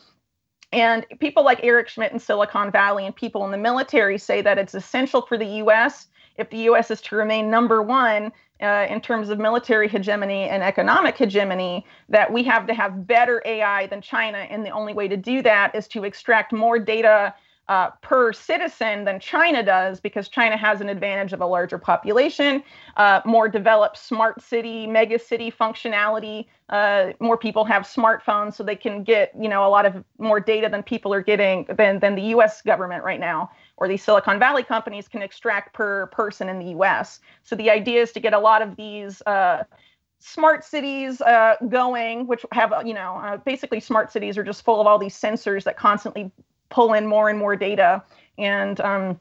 And 0.73 1.07
people 1.21 1.45
like 1.45 1.61
Eric 1.63 1.89
Schmidt 1.89 2.13
in 2.13 2.19
Silicon 2.19 2.71
Valley 2.71 3.07
and 3.07 3.17
people 3.17 3.45
in 3.45 3.51
the 3.51 3.59
military 3.59 4.19
say 4.19 4.43
that 4.43 4.59
it's 4.59 4.75
essential 4.75 5.23
for 5.23 5.39
the 5.39 5.47
US 5.63 6.09
if 6.39 6.49
the 6.51 6.59
US 6.71 6.91
is 6.91 7.03
to 7.03 7.17
remain 7.17 7.51
number 7.51 7.83
one 7.83 8.33
uh, 8.63 8.87
in 8.89 9.01
terms 9.01 9.29
of 9.29 9.39
military 9.39 9.89
hegemony 9.89 10.45
and 10.45 10.63
economic 10.63 11.17
hegemony, 11.17 11.85
that 12.09 12.33
we 12.33 12.43
have 12.45 12.67
to 12.67 12.75
have 12.75 13.07
better 13.07 13.43
AI 13.45 13.87
than 13.89 14.01
China. 14.01 14.39
And 14.39 14.65
the 14.65 14.71
only 14.71 14.95
way 14.95 15.09
to 15.09 15.17
do 15.17 15.43
that 15.43 15.75
is 15.75 15.87
to 15.89 16.05
extract 16.05 16.53
more 16.53 16.79
data 16.79 17.35
uh, 17.69 17.91
per 18.01 18.33
citizen 18.33 19.05
than 19.05 19.21
China 19.21 19.63
does 19.63 20.01
because 20.01 20.29
China 20.29 20.57
has 20.57 20.81
an 20.81 20.89
advantage 20.89 21.35
of 21.35 21.43
a 21.43 21.47
larger 21.47 21.77
population, 21.77 22.63
uh, 22.97 23.21
more 23.27 23.47
developed 23.47 23.99
smart 23.99 24.41
city, 24.41 24.87
mega 24.87 25.19
city 25.19 25.51
functionality. 25.51 26.47
Uh, 26.69 27.13
more 27.19 27.39
people 27.39 27.65
have 27.65 27.85
smartphones, 27.85 28.55
so 28.55 28.63
they 28.63 28.77
can 28.77 29.03
get 29.03 29.33
you 29.39 29.49
know 29.49 29.67
a 29.67 29.71
lot 29.71 29.87
of 29.87 30.05
more 30.19 30.41
data 30.41 30.69
than 30.69 30.83
people 30.83 31.13
are 31.15 31.23
getting 31.23 31.67
than 31.77 31.99
than 31.99 32.15
the 32.15 32.23
U.S. 32.23 32.63
government 32.63 33.05
right 33.05 33.21
now 33.21 33.51
or 33.79 33.89
these 33.89 34.03
Silicon 34.03 34.39
Valley 34.39 34.63
companies 34.63 35.09
can 35.09 35.23
extract 35.23 35.73
per 35.73 36.07
person 36.09 36.49
in 36.49 36.59
the 36.59 36.67
U.S. 36.67 37.21
So 37.45 37.57
the 37.57 37.71
idea 37.71 38.03
is 38.03 38.13
to 38.13 38.21
get 38.21 38.35
a 38.35 38.39
lot 38.39 38.61
of 38.61 38.77
these 38.77 39.23
uh, 39.23 39.65
smart 40.19 40.65
cities 40.65 41.21
uh, 41.21 41.55
going, 41.69 42.27
which 42.27 42.45
have, 42.53 42.73
you 42.85 42.93
know, 42.93 43.17
uh, 43.17 43.37
basically 43.39 43.81
smart 43.81 44.13
cities 44.13 44.37
are 44.37 44.45
just 44.45 44.65
full 44.65 44.81
of 44.81 44.87
all 44.87 44.99
these 44.99 45.15
sensors 45.15 45.63
that 45.65 45.77
constantly 45.77 46.31
pull 46.71 46.93
in 46.93 47.07
more 47.07 47.31
and 47.31 47.39
more 47.39 47.57
data 47.57 48.03
and 48.37 48.81
um, 48.81 49.19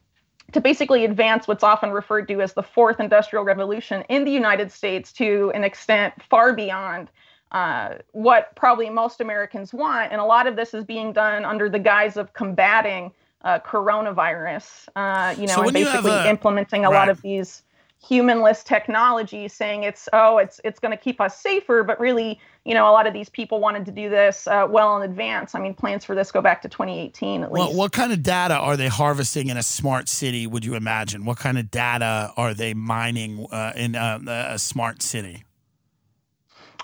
to 0.53 0.59
basically 0.59 1.05
advance 1.05 1.47
what's 1.47 1.63
often 1.63 1.91
referred 1.91 2.27
to 2.27 2.41
as 2.41 2.53
the 2.53 2.63
fourth 2.63 2.99
industrial 2.99 3.45
revolution 3.45 4.03
in 4.09 4.25
the 4.25 4.31
United 4.31 4.71
States 4.71 5.13
to 5.13 5.51
an 5.53 5.63
extent 5.63 6.13
far 6.29 6.53
beyond 6.53 7.09
uh, 7.51 7.95
what 8.11 8.55
probably 8.55 8.89
most 8.89 9.21
Americans 9.21 9.73
want. 9.73 10.11
And 10.11 10.19
a 10.19 10.25
lot 10.25 10.47
of 10.47 10.55
this 10.55 10.73
is 10.73 10.83
being 10.83 11.13
done 11.13 11.45
under 11.45 11.69
the 11.69 11.79
guise 11.79 12.17
of 12.17 12.33
combating 12.33 13.11
uh, 13.43 13.59
coronavirus, 13.59 14.87
uh, 14.95 15.35
you 15.39 15.47
know, 15.47 15.55
so 15.55 15.63
and 15.63 15.73
basically 15.73 16.11
a, 16.11 16.29
implementing 16.29 16.85
a 16.85 16.89
right. 16.89 16.97
lot 16.97 17.09
of 17.09 17.21
these 17.21 17.63
humanless 18.05 18.63
technology 18.63 19.47
saying 19.47 19.83
it's 19.83 20.07
oh 20.13 20.37
it's 20.37 20.61
it's 20.63 20.79
going 20.79 20.91
to 20.91 20.97
keep 20.97 21.19
us 21.19 21.41
safer 21.41 21.83
but 21.83 21.99
really 21.99 22.39
you 22.63 22.73
know 22.75 22.87
a 22.87 22.93
lot 22.93 23.07
of 23.07 23.13
these 23.13 23.27
people 23.27 23.59
wanted 23.59 23.85
to 23.85 23.91
do 23.91 24.07
this 24.07 24.45
uh, 24.47 24.67
well 24.69 24.95
in 24.95 25.09
advance 25.09 25.55
i 25.55 25.59
mean 25.59 25.73
plans 25.73 26.05
for 26.05 26.13
this 26.13 26.31
go 26.31 26.39
back 26.39 26.61
to 26.61 26.69
2018 26.69 27.41
at 27.41 27.51
least 27.51 27.67
well, 27.69 27.75
what 27.75 27.91
kind 27.91 28.13
of 28.13 28.21
data 28.21 28.53
are 28.53 28.77
they 28.77 28.87
harvesting 28.87 29.49
in 29.49 29.57
a 29.57 29.63
smart 29.63 30.07
city 30.07 30.45
would 30.45 30.63
you 30.63 30.75
imagine 30.75 31.25
what 31.25 31.37
kind 31.37 31.57
of 31.57 31.71
data 31.71 32.31
are 32.37 32.53
they 32.53 32.73
mining 32.73 33.47
uh, 33.51 33.73
in 33.75 33.95
uh, 33.95 34.19
a 34.27 34.59
smart 34.59 35.01
city 35.01 35.43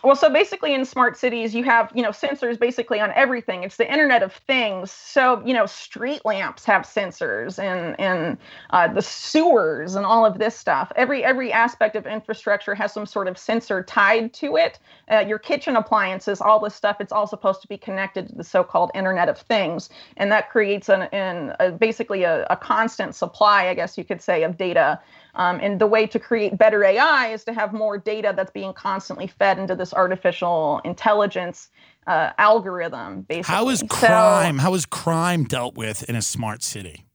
well, 0.04 0.18
so 0.18 0.30
basically 0.30 0.74
in 0.74 0.84
smart 0.84 1.18
cities, 1.18 1.56
you 1.56 1.64
have, 1.64 1.90
you 1.96 2.04
know, 2.04 2.10
sensors 2.10 2.60
basically 2.60 3.00
on 3.00 3.12
everything. 3.16 3.64
It's 3.64 3.78
the 3.78 3.90
Internet 3.90 4.22
of 4.22 4.34
Things. 4.34 4.92
So, 4.92 5.42
you 5.46 5.54
know, 5.54 5.66
street 5.66 6.26
lamps 6.26 6.66
have 6.66 6.82
sensors 6.82 7.58
and 7.58 7.98
and 8.00 8.38
uh, 8.72 8.90
the 8.90 9.02
sewers 9.02 9.96
and 9.96 10.06
all 10.06 10.26
of 10.26 10.40
this 10.40 10.58
stuff. 10.58 10.92
Every 10.98 11.24
every 11.24 11.54
aspect 11.54 11.96
of 11.96 12.06
infrastructure 12.06 12.76
has 12.76 12.92
some 12.92 13.06
sort 13.06 13.30
of 13.30 13.38
sensor 13.38 13.82
tied 13.82 14.34
to 14.34 14.58
it. 14.58 14.78
Uh, 15.10 15.20
your 15.20 15.40
kitchen 15.40 15.78
appliances, 15.78 16.42
all 16.42 16.60
this 16.60 16.76
stuff, 16.76 16.98
it's 17.00 17.14
all 17.14 17.28
supposed 17.28 17.62
to 17.62 17.68
be 17.68 17.78
connected 17.78 18.28
to 18.28 18.36
the 18.36 18.44
so-called 18.44 18.92
Internet 18.94 19.30
of 19.30 19.38
Things, 19.38 19.90
and 20.18 20.32
that 20.32 20.50
creates 20.50 20.90
an, 20.90 21.04
an 21.14 21.56
a, 21.62 21.72
basically 21.72 22.24
a, 22.24 22.46
a 22.50 22.58
constant 22.58 23.16
supply, 23.16 23.70
I 23.70 23.74
guess 23.74 23.98
you 23.98 24.04
could 24.04 24.22
say, 24.22 24.44
of 24.44 24.58
data 24.58 25.00
um, 25.36 25.60
and 25.62 25.80
the 25.80 25.88
way 25.88 26.06
to 26.08 26.20
create 26.20 26.58
better 26.58 26.84
AI 26.84 27.28
is 27.28 27.44
to 27.46 27.54
have 27.54 27.74
more 27.74 27.98
data 27.98 28.34
that's 28.36 28.52
being 28.52 28.74
constantly 28.74 29.28
fed 29.28 29.58
into 29.58 29.76
this 29.76 29.94
artificial 29.94 30.82
intelligence 30.84 31.70
uh, 32.08 32.32
algorithm. 32.38 33.22
Basically, 33.22 33.56
how 33.56 33.70
is 33.70 33.84
crime? 33.90 34.58
So, 34.58 34.62
how 34.62 34.74
is 34.74 34.86
crime 34.86 35.46
dealt 35.46 35.76
with 35.76 36.08
in 36.10 36.16
a 36.16 36.22
smart 36.22 36.62
city? 36.64 37.06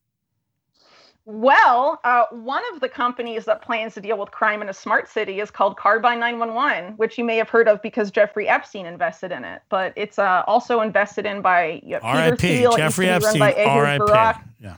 Well, 1.30 2.00
uh, 2.04 2.24
one 2.30 2.62
of 2.72 2.80
the 2.80 2.88
companies 2.88 3.44
that 3.44 3.60
plans 3.60 3.92
to 3.94 4.00
deal 4.00 4.16
with 4.16 4.30
crime 4.30 4.62
in 4.62 4.70
a 4.70 4.72
smart 4.72 5.10
city 5.10 5.40
is 5.40 5.50
called 5.50 5.76
Carbyne 5.76 6.18
911, 6.18 6.94
which 6.94 7.18
you 7.18 7.24
may 7.24 7.36
have 7.36 7.50
heard 7.50 7.68
of 7.68 7.82
because 7.82 8.10
Jeffrey 8.10 8.48
Epstein 8.48 8.86
invested 8.86 9.30
in 9.30 9.44
it. 9.44 9.60
But 9.68 9.92
it's 9.94 10.18
uh, 10.18 10.42
also 10.46 10.80
invested 10.80 11.26
in 11.26 11.42
by 11.42 11.82
you 11.84 11.96
know, 11.96 12.00
R.I.P. 12.02 12.66
Jeffrey 12.74 13.10
Epstein. 13.10 13.42
R.I.P. 13.42 14.40
Yeah. 14.58 14.76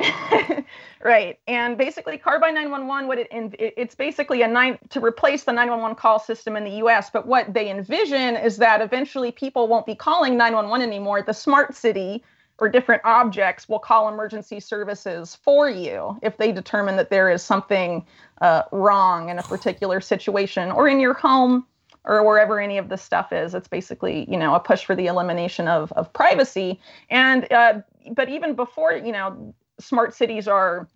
Right. 1.02 1.38
And 1.48 1.78
basically, 1.78 2.18
Carbyne 2.18 2.52
911, 2.52 3.08
what 3.08 3.18
it, 3.18 3.28
it's 3.30 3.94
basically 3.94 4.42
a 4.42 4.48
nine 4.48 4.78
to 4.90 5.00
replace 5.00 5.44
the 5.44 5.52
911 5.52 5.96
call 5.96 6.18
system 6.18 6.56
in 6.56 6.64
the 6.64 6.72
US. 6.84 7.08
But 7.08 7.26
what 7.26 7.54
they 7.54 7.70
envision 7.70 8.36
is 8.36 8.58
that 8.58 8.82
eventually 8.82 9.32
people 9.32 9.66
won't 9.66 9.86
be 9.86 9.94
calling 9.94 10.36
911 10.36 10.86
anymore. 10.86 11.22
The 11.22 11.32
smart 11.32 11.74
city 11.74 12.22
or 12.58 12.68
different 12.68 13.00
objects 13.06 13.66
will 13.66 13.78
call 13.78 14.10
emergency 14.10 14.60
services 14.60 15.34
for 15.42 15.70
you 15.70 16.18
if 16.22 16.36
they 16.36 16.52
determine 16.52 16.96
that 16.96 17.08
there 17.08 17.30
is 17.30 17.42
something 17.42 18.04
uh, 18.42 18.64
wrong 18.70 19.30
in 19.30 19.38
a 19.38 19.42
particular 19.42 20.02
situation 20.02 20.70
or 20.70 20.86
in 20.86 21.00
your 21.00 21.14
home 21.14 21.64
or 22.04 22.22
wherever 22.22 22.60
any 22.60 22.76
of 22.76 22.90
this 22.90 23.00
stuff 23.00 23.32
is. 23.32 23.54
It's 23.54 23.68
basically, 23.68 24.30
you 24.30 24.36
know, 24.36 24.54
a 24.54 24.60
push 24.60 24.84
for 24.84 24.94
the 24.94 25.06
elimination 25.06 25.66
of, 25.66 25.92
of 25.92 26.12
privacy. 26.12 26.78
And, 27.08 27.50
uh, 27.50 27.80
but 28.12 28.28
even 28.28 28.54
before, 28.54 28.92
you 28.92 29.12
know, 29.12 29.54
smart 29.80 30.14
cities 30.14 30.46
are 30.48 30.88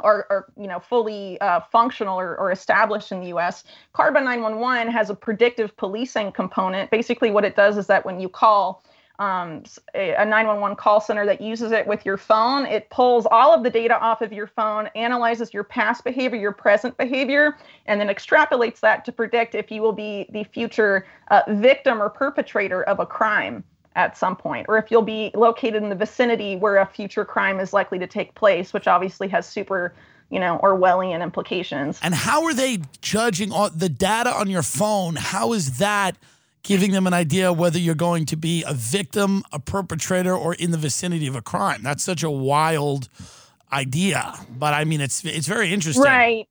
are, 0.00 0.26
are, 0.30 0.46
you 0.56 0.68
know 0.68 0.78
fully 0.78 1.40
uh, 1.40 1.60
functional 1.72 2.18
or, 2.18 2.36
or, 2.36 2.52
established 2.52 3.10
in 3.10 3.20
the 3.20 3.28
U.S. 3.28 3.64
Carbyne 3.94 4.24
911 4.24 4.92
has 4.92 5.10
a 5.10 5.14
predictive 5.14 5.76
policing 5.76 6.30
component. 6.30 6.90
Basically, 6.90 7.30
what 7.32 7.44
it 7.44 7.56
does 7.56 7.76
is 7.76 7.88
that 7.88 8.06
when 8.06 8.20
you 8.20 8.28
call 8.28 8.84
um, 9.18 9.64
a 9.94 10.24
911 10.24 10.76
call 10.76 11.00
center 11.00 11.26
that 11.26 11.40
uses 11.40 11.72
it 11.72 11.84
with 11.86 12.06
your 12.06 12.16
phone, 12.16 12.64
it 12.66 12.88
pulls 12.90 13.26
all 13.26 13.52
of 13.52 13.64
the 13.64 13.70
data 13.70 13.98
off 13.98 14.22
of 14.22 14.32
your 14.32 14.46
phone, 14.46 14.88
analyzes 14.94 15.52
your 15.52 15.64
past 15.64 16.04
behavior, 16.04 16.38
your 16.38 16.52
present 16.52 16.96
behavior, 16.96 17.56
and 17.86 18.00
then 18.00 18.06
extrapolates 18.06 18.78
that 18.78 19.04
to 19.04 19.10
predict 19.10 19.56
if 19.56 19.72
you 19.72 19.82
will 19.82 19.92
be 19.92 20.26
the 20.30 20.44
future 20.44 21.06
uh, 21.32 21.42
victim 21.48 22.00
or 22.00 22.08
perpetrator 22.08 22.84
of 22.84 23.00
a 23.00 23.06
crime 23.06 23.64
at 23.98 24.16
some 24.16 24.36
point, 24.36 24.64
or 24.68 24.78
if 24.78 24.92
you'll 24.92 25.02
be 25.02 25.32
located 25.34 25.82
in 25.82 25.88
the 25.88 25.94
vicinity 25.96 26.54
where 26.54 26.76
a 26.76 26.86
future 26.86 27.24
crime 27.24 27.58
is 27.58 27.72
likely 27.72 27.98
to 27.98 28.06
take 28.06 28.32
place, 28.36 28.72
which 28.72 28.86
obviously 28.86 29.26
has 29.26 29.44
super, 29.44 29.92
you 30.30 30.38
know, 30.38 30.60
Orwellian 30.62 31.20
implications. 31.20 31.98
And 32.00 32.14
how 32.14 32.44
are 32.44 32.54
they 32.54 32.78
judging 33.02 33.50
all 33.50 33.68
the 33.68 33.88
data 33.88 34.30
on 34.30 34.48
your 34.48 34.62
phone? 34.62 35.16
How 35.16 35.52
is 35.52 35.78
that 35.78 36.16
giving 36.62 36.92
them 36.92 37.08
an 37.08 37.12
idea 37.12 37.52
whether 37.52 37.78
you're 37.78 37.96
going 37.96 38.24
to 38.26 38.36
be 38.36 38.62
a 38.64 38.72
victim, 38.72 39.42
a 39.52 39.58
perpetrator, 39.58 40.34
or 40.34 40.54
in 40.54 40.70
the 40.70 40.78
vicinity 40.78 41.26
of 41.26 41.34
a 41.34 41.42
crime? 41.42 41.82
That's 41.82 42.04
such 42.04 42.22
a 42.22 42.30
wild 42.30 43.08
idea, 43.72 44.32
but 44.48 44.74
I 44.74 44.84
mean, 44.84 45.00
it's 45.00 45.24
it's 45.24 45.48
very 45.48 45.72
interesting, 45.72 46.04
right? 46.04 46.48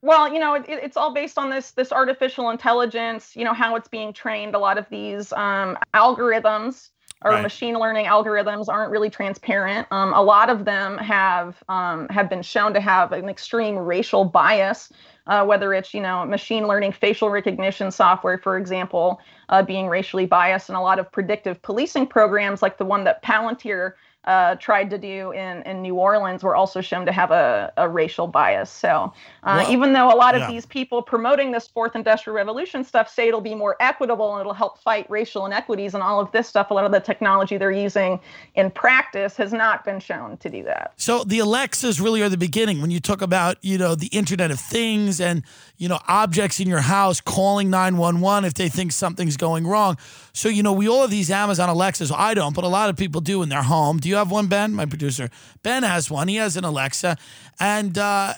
Well, 0.00 0.32
you 0.32 0.38
know, 0.38 0.54
it, 0.54 0.64
it's 0.68 0.96
all 0.96 1.12
based 1.12 1.38
on 1.38 1.50
this 1.50 1.72
this 1.72 1.92
artificial 1.92 2.50
intelligence. 2.50 3.34
You 3.34 3.44
know 3.44 3.54
how 3.54 3.74
it's 3.76 3.88
being 3.88 4.12
trained. 4.12 4.54
A 4.54 4.58
lot 4.58 4.78
of 4.78 4.86
these 4.90 5.32
um, 5.32 5.76
algorithms 5.94 6.90
or 7.22 7.32
right. 7.32 7.42
machine 7.42 7.74
learning 7.74 8.06
algorithms 8.06 8.68
aren't 8.68 8.92
really 8.92 9.10
transparent. 9.10 9.88
Um, 9.90 10.12
a 10.12 10.22
lot 10.22 10.50
of 10.50 10.64
them 10.64 10.98
have 10.98 11.60
um, 11.68 12.08
have 12.10 12.30
been 12.30 12.42
shown 12.42 12.74
to 12.74 12.80
have 12.80 13.12
an 13.12 13.28
extreme 13.28 13.76
racial 13.76 14.24
bias. 14.24 14.92
Uh, 15.26 15.44
whether 15.44 15.74
it's 15.74 15.92
you 15.92 16.00
know 16.00 16.24
machine 16.24 16.66
learning 16.66 16.92
facial 16.92 17.28
recognition 17.28 17.90
software, 17.90 18.38
for 18.38 18.56
example, 18.56 19.20
uh, 19.48 19.62
being 19.62 19.88
racially 19.88 20.26
biased, 20.26 20.68
and 20.68 20.76
a 20.76 20.80
lot 20.80 20.98
of 20.98 21.10
predictive 21.10 21.60
policing 21.60 22.06
programs 22.06 22.62
like 22.62 22.78
the 22.78 22.84
one 22.84 23.04
that 23.04 23.22
Palantir 23.22 23.94
uh, 24.28 24.56
tried 24.56 24.90
to 24.90 24.98
do 24.98 25.32
in, 25.32 25.62
in 25.62 25.80
New 25.80 25.94
Orleans 25.94 26.42
were 26.42 26.54
also 26.54 26.82
shown 26.82 27.06
to 27.06 27.12
have 27.12 27.30
a, 27.30 27.72
a 27.78 27.88
racial 27.88 28.26
bias. 28.26 28.68
So 28.68 29.10
uh, 29.42 29.62
well, 29.62 29.72
even 29.72 29.94
though 29.94 30.12
a 30.12 30.14
lot 30.14 30.34
of 30.34 30.42
yeah. 30.42 30.50
these 30.50 30.66
people 30.66 31.00
promoting 31.00 31.50
this 31.50 31.66
fourth 31.66 31.96
industrial 31.96 32.36
revolution 32.36 32.84
stuff 32.84 33.10
say 33.10 33.28
it'll 33.28 33.40
be 33.40 33.54
more 33.54 33.74
equitable 33.80 34.34
and 34.34 34.40
it'll 34.42 34.52
help 34.52 34.78
fight 34.78 35.08
racial 35.10 35.46
inequities 35.46 35.94
and 35.94 36.02
all 36.02 36.20
of 36.20 36.30
this 36.32 36.46
stuff, 36.46 36.70
a 36.70 36.74
lot 36.74 36.84
of 36.84 36.92
the 36.92 37.00
technology 37.00 37.56
they're 37.56 37.72
using 37.72 38.20
in 38.54 38.70
practice 38.70 39.34
has 39.38 39.54
not 39.54 39.82
been 39.82 39.98
shown 39.98 40.36
to 40.36 40.50
do 40.50 40.62
that. 40.62 40.92
So 40.98 41.24
the 41.24 41.38
Alexas 41.38 41.98
really 41.98 42.20
are 42.20 42.28
the 42.28 42.36
beginning. 42.36 42.82
When 42.82 42.90
you 42.90 43.00
talk 43.00 43.22
about, 43.22 43.56
you 43.62 43.78
know, 43.78 43.94
the 43.94 44.08
Internet 44.08 44.50
of 44.50 44.60
Things 44.60 45.22
and, 45.22 45.42
you 45.78 45.88
know, 45.88 46.00
objects 46.06 46.60
in 46.60 46.68
your 46.68 46.80
house 46.80 47.22
calling 47.22 47.70
911 47.70 48.44
if 48.44 48.52
they 48.52 48.68
think 48.68 48.92
something's 48.92 49.38
going 49.38 49.66
wrong. 49.66 49.96
So, 50.38 50.48
you 50.48 50.62
know, 50.62 50.72
we 50.72 50.88
all 50.88 51.00
have 51.00 51.10
these 51.10 51.32
Amazon 51.32 51.68
Alexas. 51.68 52.12
I 52.12 52.32
don't, 52.32 52.54
but 52.54 52.62
a 52.62 52.68
lot 52.68 52.90
of 52.90 52.96
people 52.96 53.20
do 53.20 53.42
in 53.42 53.48
their 53.48 53.64
home. 53.64 53.98
Do 53.98 54.08
you 54.08 54.14
have 54.14 54.30
one, 54.30 54.46
Ben? 54.46 54.72
My 54.72 54.86
producer. 54.86 55.30
Ben 55.64 55.82
has 55.82 56.12
one. 56.12 56.28
He 56.28 56.36
has 56.36 56.56
an 56.56 56.62
Alexa. 56.62 57.16
And 57.58 57.98
uh, 57.98 58.34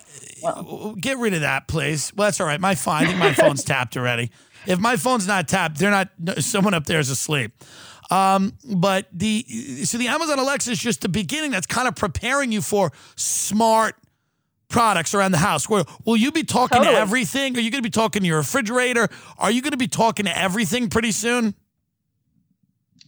get 0.99 1.19
rid 1.19 1.35
of 1.35 1.43
that, 1.43 1.69
please. 1.69 2.11
Well, 2.17 2.29
that's 2.29 2.41
all 2.41 2.47
right. 2.47 2.59
My 2.59 2.75
phone, 2.75 2.95
I 2.95 3.05
think 3.05 3.19
my 3.19 3.35
phone's 3.35 3.63
tapped 3.65 3.99
already. 3.99 4.31
If 4.67 4.79
my 4.79 4.97
phone's 4.97 5.27
not 5.27 5.47
tapped, 5.47 5.77
they're 5.77 5.91
not. 5.91 6.09
Someone 6.39 6.73
up 6.73 6.87
there 6.87 7.01
is 7.01 7.11
asleep. 7.11 7.53
Um, 8.11 8.55
but 8.75 9.07
the 9.13 9.45
so 9.85 9.99
the 9.99 10.09
Amazon 10.09 10.39
Alexa 10.39 10.71
is 10.71 10.79
just 10.79 11.03
the 11.03 11.11
beginning. 11.11 11.51
That's 11.51 11.67
kind 11.67 11.87
of 11.87 11.97
preparing 11.97 12.51
you 12.51 12.63
for 12.63 12.93
smart 13.17 13.95
products 14.71 15.13
around 15.13 15.33
the 15.33 15.39
house. 15.39 15.69
Where 15.69 15.85
will 16.07 16.17
you 16.17 16.33
be 16.33 16.45
talking 16.45 16.79
Totally. 16.79 16.95
to 16.95 16.99
everything? 16.99 17.59
Are 17.59 17.61
you 17.61 17.71
going 17.71 17.83
to 17.83 17.87
be 17.87 17.91
talking 17.91 18.23
to 18.23 18.27
your 18.27 18.39
refrigerator? 18.39 19.11
Are 19.37 19.51
you 19.51 19.61
going 19.61 19.73
to 19.73 19.77
be 19.77 19.89
talking 19.89 20.25
to 20.25 20.39
everything 20.39 20.89
pretty 20.89 21.13
soon? 21.13 21.55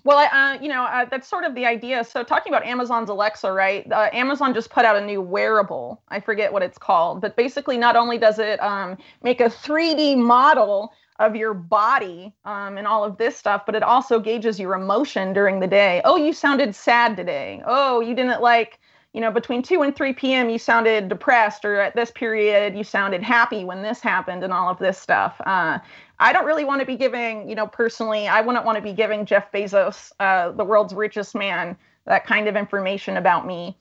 Well, 0.05 0.19
uh, 0.19 0.59
you 0.61 0.69
know, 0.69 0.83
uh, 0.85 1.05
that's 1.05 1.29
sort 1.29 1.45
of 1.45 1.55
the 1.55 1.65
idea. 1.65 2.03
So, 2.03 2.25
talking 2.25 2.53
about 2.53 2.67
Amazon's 2.67 3.09
Alexa, 3.09 3.53
right? 3.53 3.91
Uh, 3.91 4.11
Amazon 4.13 4.53
just 4.53 4.71
put 4.71 4.85
out 4.85 4.97
a 4.97 5.01
new 5.01 5.21
wearable. 5.21 6.03
I 6.09 6.19
forget 6.19 6.53
what 6.53 6.63
it's 6.63 6.79
called, 6.79 7.21
but 7.21 7.37
basically, 7.37 7.79
not 7.79 7.95
only 7.95 8.19
does 8.19 8.39
it 8.41 8.61
um, 8.61 8.99
make 9.23 9.41
a 9.41 9.49
3D 9.49 10.17
model 10.17 10.93
of 11.21 11.37
your 11.37 11.55
body 11.55 12.33
um, 12.45 12.79
and 12.79 12.87
all 12.87 13.05
of 13.05 13.17
this 13.17 13.37
stuff, 13.37 13.63
but 13.65 13.77
it 13.77 13.83
also 13.85 14.19
gauges 14.19 14.59
your 14.59 14.75
emotion 14.75 15.33
during 15.33 15.61
the 15.61 15.69
day. 15.69 16.01
Oh, 16.05 16.17
you 16.17 16.33
sounded 16.33 16.75
sad 16.75 17.17
today. 17.17 17.63
Oh, 17.65 18.01
you 18.01 18.15
didn't 18.15 18.43
like, 18.43 18.81
you 19.13 19.21
know, 19.21 19.31
between 19.31 19.63
2 19.63 19.83
and 19.83 19.95
3 19.95 20.13
p.m., 20.15 20.49
you 20.49 20.59
sounded 20.59 21.09
depressed, 21.09 21.65
or 21.65 21.81
at 21.81 21.95
this 21.95 22.11
period, 22.11 22.77
you 22.77 22.83
sounded 22.83 23.23
happy 23.23 23.65
when 23.65 23.83
this 23.83 24.01
happened, 24.01 24.43
and 24.43 24.53
all 24.53 24.71
of 24.71 24.79
this 24.79 24.99
stuff. 24.99 25.41
Uh, 25.45 25.79
I 26.19 26.33
don't 26.33 26.47
really 26.47 26.65
want 26.65 26.81
to 26.81 26.87
be 26.87 26.97
giving, 26.97 27.49
you 27.49 27.55
know, 27.55 27.67
personally, 27.67 28.27
I 28.29 28.41
wouldn't 28.41 28.65
want 28.65 28.77
to 28.77 28.83
be 28.83 28.93
giving 28.93 29.27
Jeff 29.27 29.53
Bezos, 29.53 30.13
uh, 30.21 30.53
the 30.53 30.65
world's 30.65 30.95
richest 30.95 31.35
man, 31.35 31.77
that 32.07 32.27
kind 32.27 32.49
of 32.49 32.57
information 32.57 33.17
about 33.17 33.47
me. 33.47 33.77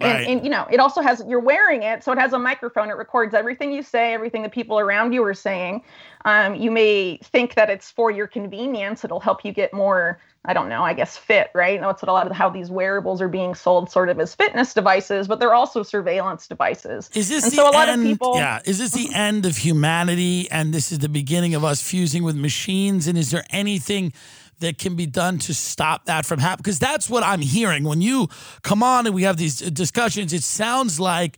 Right. 0.00 0.20
And, 0.20 0.28
and 0.28 0.44
you 0.44 0.50
know, 0.50 0.66
it 0.70 0.78
also 0.78 1.00
has 1.02 1.22
you're 1.26 1.40
wearing 1.40 1.82
it, 1.82 2.04
so 2.04 2.12
it 2.12 2.18
has 2.18 2.32
a 2.32 2.38
microphone. 2.38 2.88
It 2.88 2.96
records 2.96 3.34
everything 3.34 3.72
you 3.72 3.82
say, 3.82 4.14
everything 4.14 4.42
the 4.42 4.48
people 4.48 4.78
around 4.78 5.12
you 5.12 5.24
are 5.24 5.34
saying. 5.34 5.82
Um, 6.24 6.54
you 6.54 6.70
may 6.70 7.18
think 7.24 7.54
that 7.54 7.68
it's 7.68 7.90
for 7.90 8.10
your 8.10 8.28
convenience. 8.28 9.04
It'll 9.04 9.20
help 9.20 9.44
you 9.44 9.52
get 9.52 9.72
more, 9.72 10.20
I 10.48 10.54
don't 10.54 10.68
know, 10.70 10.82
I 10.82 10.94
guess 10.94 11.16
fit, 11.16 11.50
right? 11.54 11.78
That's 11.78 12.00
what 12.02 12.08
a 12.08 12.12
lot 12.12 12.26
of 12.26 12.34
how 12.34 12.48
these 12.48 12.70
wearables 12.70 13.20
are 13.20 13.28
being 13.28 13.54
sold, 13.54 13.90
sort 13.90 14.08
of 14.08 14.18
as 14.18 14.34
fitness 14.34 14.72
devices, 14.72 15.28
but 15.28 15.38
they're 15.40 15.52
also 15.52 15.82
surveillance 15.82 16.46
devices. 16.48 17.10
Is 17.14 17.28
this 17.28 17.44
And 17.44 17.52
the 17.52 17.56
so 17.56 17.70
a 17.70 17.72
lot 17.72 17.88
of 17.88 17.94
end? 17.94 18.02
people- 18.04 18.32
yeah. 18.36 18.60
Is 18.64 18.78
this 18.78 18.92
the 18.92 19.14
end 19.14 19.44
of 19.44 19.58
humanity, 19.58 20.50
and 20.50 20.72
this 20.72 20.90
is 20.90 21.00
the 21.00 21.08
beginning 21.10 21.54
of 21.54 21.64
us 21.64 21.82
fusing 21.82 22.22
with 22.22 22.34
machines? 22.34 23.06
And 23.06 23.18
is 23.18 23.30
there 23.30 23.44
anything 23.50 24.12
that 24.60 24.78
can 24.78 24.96
be 24.96 25.06
done 25.06 25.38
to 25.38 25.52
stop 25.54 26.06
that 26.06 26.24
from 26.26 26.40
happening? 26.40 26.62
Because 26.64 26.78
that's 26.78 27.10
what 27.10 27.22
I'm 27.22 27.42
hearing 27.42 27.84
when 27.84 28.00
you 28.00 28.28
come 28.62 28.82
on 28.82 29.04
and 29.06 29.14
we 29.14 29.24
have 29.24 29.36
these 29.36 29.62
uh, 29.62 29.68
discussions. 29.70 30.32
It 30.32 30.42
sounds 30.42 30.98
like 30.98 31.36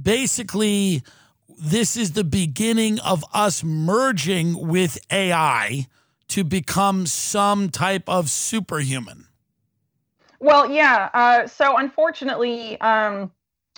basically 0.00 1.02
this 1.60 1.96
is 1.96 2.12
the 2.12 2.24
beginning 2.24 2.98
of 3.00 3.24
us 3.32 3.62
merging 3.64 4.66
with 4.68 4.98
AI 5.10 5.86
to 6.28 6.44
become 6.44 7.06
some 7.06 7.70
type 7.70 8.08
of 8.08 8.30
superhuman. 8.30 9.26
Well, 10.40 10.70
yeah. 10.70 11.10
Uh, 11.14 11.46
so 11.46 11.76
unfortunately, 11.78 12.80
um, 12.80 13.32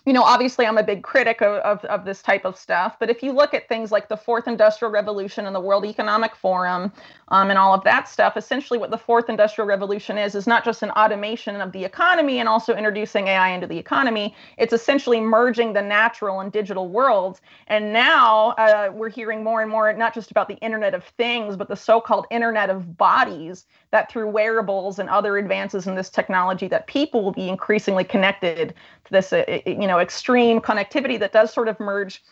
you 0.07 0.13
know, 0.13 0.23
obviously 0.23 0.67
I'm 0.67 0.79
a 0.79 0.83
big 0.83 1.03
critic 1.03 1.43
of, 1.43 1.59
of, 1.59 1.85
of 1.87 2.05
this 2.05 2.23
type 2.23 2.45
of 2.45 2.57
stuff. 2.57 2.97
But 2.99 3.11
if 3.11 3.23
you 3.23 3.33
look 3.33 3.55
at 3.55 3.69
things 3.69 3.93
like 3.93 4.09
the 4.09 4.17
Fourth 4.17 4.49
Industrial 4.49 4.91
Revolution 4.91 5.47
and 5.47 5.55
the 5.55 5.61
World 5.61 5.85
Economic 5.85 6.35
Forum 6.35 6.93
um, 7.31 7.51
and 7.51 7.59
all 7.59 7.73
of 7.73 7.85
that 7.85 8.09
stuff, 8.09 8.37
essentially 8.37 8.79
what 8.79 8.91
the 8.91 8.99
Fourth 8.99 9.29
Industrial 9.29 9.67
Revolution 9.67 10.19
is, 10.19 10.35
is 10.35 10.47
not 10.47 10.65
just 10.65 10.83
an 10.83 10.91
automation 10.93 11.61
of 11.61 11.73
the 11.73 11.85
economy 11.85 12.41
and 12.41 12.49
also 12.49 12.75
introducing 12.75 13.29
AI 13.29 13.51
into 13.51 13.67
the 13.67 13.79
economy. 13.79 14.35
It's 14.59 14.73
essentially 14.73 15.21
merging 15.21 15.73
the 15.73 15.83
natural 15.83 16.41
and 16.41 16.51
digital 16.51 16.89
worlds. 16.89 17.41
And 17.69 17.93
now 17.93 18.51
uh, 18.51 18.91
we're 18.93 19.11
hearing 19.11 19.45
more 19.45 19.63
and 19.63 19.71
more, 19.71 19.93
not 19.93 20.15
just 20.15 20.31
about 20.31 20.49
the 20.49 20.57
Internet 20.57 20.95
of 20.95 21.05
Things, 21.05 21.57
but 21.57 21.69
the 21.69 21.77
so 21.77 22.01
called 22.01 22.27
Internet 22.31 22.71
of 22.71 22.97
Bodies, 22.97 23.67
that 23.93 24.11
through 24.11 24.29
wearables 24.29 24.99
and 24.99 25.09
other 25.09 25.37
advances 25.37 25.87
in 25.87 25.95
this 25.95 26.11
technology, 26.11 26.69
that 26.69 26.87
people 26.87 27.23
will 27.23 27.33
be 27.33 27.49
increasingly 27.49 28.05
connected 28.05 28.75
to 29.05 29.13
this, 29.13 29.33
uh, 29.33 29.45
you 29.67 29.87
know, 29.87 29.99
extreme 29.99 30.61
connectivity 30.61 31.19
that 31.19 31.33
does 31.33 31.53
sort 31.53 31.69
of 31.69 31.79
merge 31.79 32.23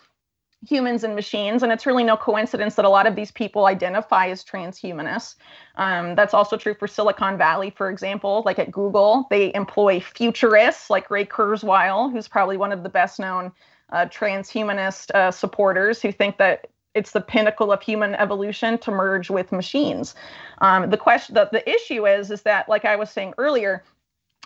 humans 0.67 1.05
and 1.05 1.15
machines. 1.15 1.63
And 1.63 1.71
it's 1.71 1.87
really 1.87 2.05
no 2.05 2.17
coincidence 2.17 2.75
that 2.75 2.85
a 2.85 2.89
lot 2.89 3.07
of 3.07 3.15
these 3.15 3.31
people 3.31 3.67
identify 3.67 4.29
as 4.29 4.45
transhumanists. 4.45 5.37
Um, 5.77 6.15
that's 6.15 6.35
also 6.35 6.57
true 6.57 6.75
for 6.75 6.89
Silicon 6.89 7.39
Valley, 7.39 7.71
for 7.71 7.91
example. 7.91 8.43
Like 8.45 8.59
at 8.59 8.73
Google, 8.73 9.27
they 9.31 9.55
employ 9.55 10.01
futurists 10.01 10.91
like 10.91 11.11
Ray 11.11 11.25
Kurzweil, 11.25 12.11
who's 12.11 12.29
probably 12.29 12.57
one 12.57 12.73
of 12.73 12.83
the 12.83 12.89
best 12.89 13.19
known 13.19 13.53
uh, 13.91 14.07
transhumanist 14.07 15.11
uh, 15.15 15.31
supporters 15.31 16.03
who 16.03 16.13
think 16.13 16.39
that 16.39 16.69
it's 16.95 17.13
the 17.13 17.21
pinnacle 17.21 17.71
of 17.71 17.81
human 17.81 18.15
evolution 18.17 18.79
to 18.79 18.91
merge 18.91 19.31
with 19.31 19.53
machines. 19.53 20.15
Um, 20.61 20.91
the 20.91 20.97
question, 20.97 21.35
the, 21.35 21.49
the 21.53 21.69
issue 21.69 22.07
is, 22.07 22.31
is 22.31 22.43
that, 22.43 22.69
like 22.69 22.85
I 22.85 22.97
was 22.97 23.11
saying 23.11 23.35
earlier, 23.39 23.85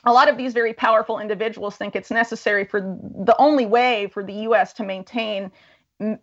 a 0.05 0.13
lot 0.13 0.29
of 0.29 0.37
these 0.37 0.53
very 0.53 0.73
powerful 0.73 1.19
individuals 1.19 1.77
think 1.77 1.95
it's 1.95 2.11
necessary 2.11 2.65
for 2.65 2.81
the 2.81 3.37
only 3.39 3.67
way 3.67 4.09
for 4.13 4.23
the 4.25 4.33
US 4.33 4.73
to 4.75 4.85
maintain 4.85 5.51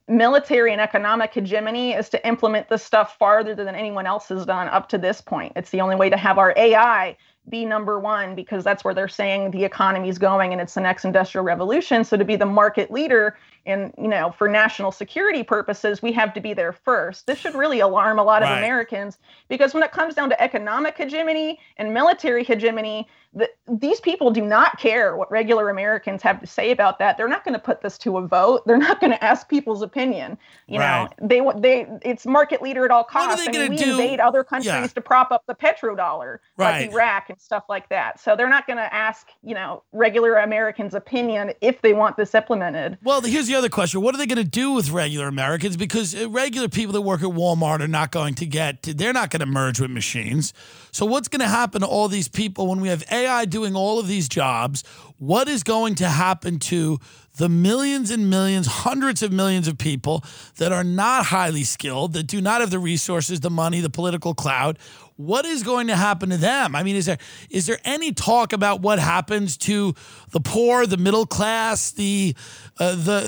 military 0.08 0.72
and 0.72 0.82
economic 0.82 1.34
hegemony 1.34 1.94
is 1.94 2.10
to 2.10 2.28
implement 2.28 2.70
this 2.70 2.84
stuff 2.84 3.18
farther 3.18 3.56
than 3.56 3.76
anyone 3.76 4.06
else 4.06 4.28
has 4.30 4.46
done 4.46 4.68
up 4.70 4.90
to 4.90 4.98
this 4.98 5.22
point. 5.22 5.54
It's 5.56 5.70
the 5.70 5.82
only 5.82 5.96
way 5.96 6.10
to 6.10 6.18
have 6.18 6.38
our 6.38 6.54
AI 6.58 7.16
be 7.50 7.66
number 7.66 8.00
one 8.00 8.36
because 8.36 8.64
that's 8.64 8.84
where 8.84 8.94
they're 8.94 9.08
saying 9.08 9.52
the 9.52 9.64
economy 9.64 10.10
is 10.10 10.20
going 10.20 10.52
and 10.52 10.62
it's 10.62 10.74
the 10.76 10.82
next 10.82 11.06
industrial 11.06 11.44
revolution. 11.44 12.04
So 12.04 12.18
to 12.18 12.26
be 12.26 12.36
the 12.36 12.46
market 12.46 12.92
leader 12.92 13.38
in, 13.66 13.94
you 13.98 14.08
know, 14.08 14.32
for 14.32 14.48
national 14.48 14.92
security 14.92 15.44
purposes, 15.44 16.02
we 16.02 16.12
have 16.14 16.34
to 16.34 16.42
be 16.42 16.54
there 16.54 16.74
first. 16.74 17.28
This 17.28 17.38
should 17.40 17.56
really 17.56 17.80
alarm 17.80 18.20
a 18.20 18.24
lot 18.24 18.42
of 18.44 18.50
Americans 18.58 19.18
because 19.48 19.74
when 19.74 19.84
it 19.84 19.92
comes 19.92 20.16
down 20.16 20.30
to 20.30 20.42
economic 20.42 20.98
hegemony 20.98 21.60
and 21.78 21.94
military 21.94 22.44
hegemony, 22.44 23.08
the, 23.34 23.48
these 23.68 24.00
people 24.02 24.32
do 24.32 24.42
not 24.44 24.80
care 24.80 25.16
what 25.16 25.30
regular 25.30 25.70
Americans 25.70 26.24
have 26.24 26.40
to 26.42 26.48
say 26.48 26.72
about 26.72 26.98
that. 26.98 27.16
They're 27.16 27.28
not 27.28 27.44
going 27.44 27.54
to 27.54 27.60
put 27.60 27.82
this 27.82 27.98
to 28.00 28.18
a 28.18 28.28
vote. 28.28 28.66
They're 28.66 28.78
not 28.78 29.00
going 29.00 29.12
to 29.12 29.24
ask 29.24 29.48
people's 29.48 29.82
opinion. 29.84 30.38
You 30.68 30.80
Right. 30.80 31.10
know, 31.22 31.28
they 31.28 31.42
they 31.60 31.88
it's 32.02 32.26
market 32.26 32.62
leader 32.62 32.86
at 32.86 32.92
all 32.92 33.04
costs. 33.04 33.46
they 33.46 33.66
I 33.66 33.70
we 33.70 33.76
do? 33.78 33.92
invade 33.92 34.20
other 34.20 34.44
countries 34.44 34.74
Yeah. 34.74 34.88
to 34.88 35.02
prop 35.02 35.32
up 35.32 35.44
the 35.48 35.54
petrodollar, 35.56 36.40
Right. 36.58 36.82
like 36.82 36.92
Iraq 36.92 37.30
and 37.30 37.40
stuff 37.40 37.64
like 37.70 37.88
that. 37.90 38.20
So 38.20 38.36
they're 38.36 38.50
not 38.50 38.66
going 38.66 38.78
to 38.78 38.92
ask 38.94 39.28
you 39.44 39.54
know 39.54 39.84
regular 39.92 40.36
Americans' 40.38 40.94
opinion 40.96 41.54
if 41.62 41.82
they 41.82 41.94
want 41.94 42.18
this 42.18 42.34
implemented. 42.34 42.98
Well, 43.04 43.22
here's 43.22 43.49
the 43.50 43.56
other 43.56 43.70
question. 43.70 44.02
What 44.02 44.16
are 44.16 44.18
they 44.18 44.26
going 44.26 44.44
to 44.44 44.50
do 44.50 44.72
with 44.72 44.92
regular 44.92 45.28
Americans? 45.28 45.76
Because 45.76 46.16
uh, 46.16 46.30
regular 46.30 46.70
people 46.70 46.94
that 46.94 47.02
work 47.02 47.22
at 47.22 47.30
Walmart 47.30 47.82
are 47.82 47.88
not 47.88 48.12
going 48.12 48.36
to 48.36 48.46
get, 48.46 48.84
they're 48.84 49.12
not 49.12 49.32
going 49.32 49.42
to 49.42 49.46
merge 49.46 49.80
with 49.82 49.92
machines. 49.92 50.54
So, 50.92 51.06
what's 51.06 51.28
going 51.28 51.42
to 51.42 51.48
happen 51.48 51.82
to 51.82 51.88
all 51.88 52.08
these 52.08 52.28
people 52.28 52.68
when 52.68 52.80
we 52.80 52.88
have 52.88 53.04
AI 53.12 53.46
doing 53.46 53.76
all 53.76 54.00
of 54.00 54.08
these 54.08 54.30
jobs? 54.30 54.84
What 55.18 55.50
is 55.50 55.64
going 55.64 55.96
to 55.96 56.08
happen 56.08 56.60
to 56.60 57.00
the 57.38 57.50
millions 57.50 58.12
and 58.12 58.30
millions, 58.30 58.68
hundreds 58.68 59.24
of 59.24 59.32
millions 59.32 59.68
of 59.68 59.78
people 59.78 60.24
that 60.58 60.72
are 60.72 60.84
not 60.84 61.26
highly 61.26 61.64
skilled, 61.64 62.14
that 62.14 62.24
do 62.24 62.40
not 62.40 62.62
have 62.62 62.70
the 62.70 62.80
resources, 62.80 63.40
the 63.40 63.50
money, 63.50 63.82
the 63.82 63.90
political 63.90 64.34
clout? 64.34 64.78
What 65.20 65.46
is 65.46 65.64
going 65.64 65.88
to 65.88 65.98
happen 65.98 66.30
to 66.30 66.38
them? 66.38 66.78
I 66.78 66.84
mean, 66.84 66.96
is 66.96 67.08
there 67.08 67.18
is 67.50 67.66
there 67.66 67.78
any 67.84 68.14
talk 68.14 68.54
about 68.54 68.80
what 68.80 69.00
happens 69.00 69.58
to 69.58 69.94
the 70.32 70.40
poor, 70.40 70.86
the 70.86 70.96
middle 70.96 71.26
class, 71.26 71.92
the 71.92 72.34
uh, 72.78 72.92
the 72.92 73.20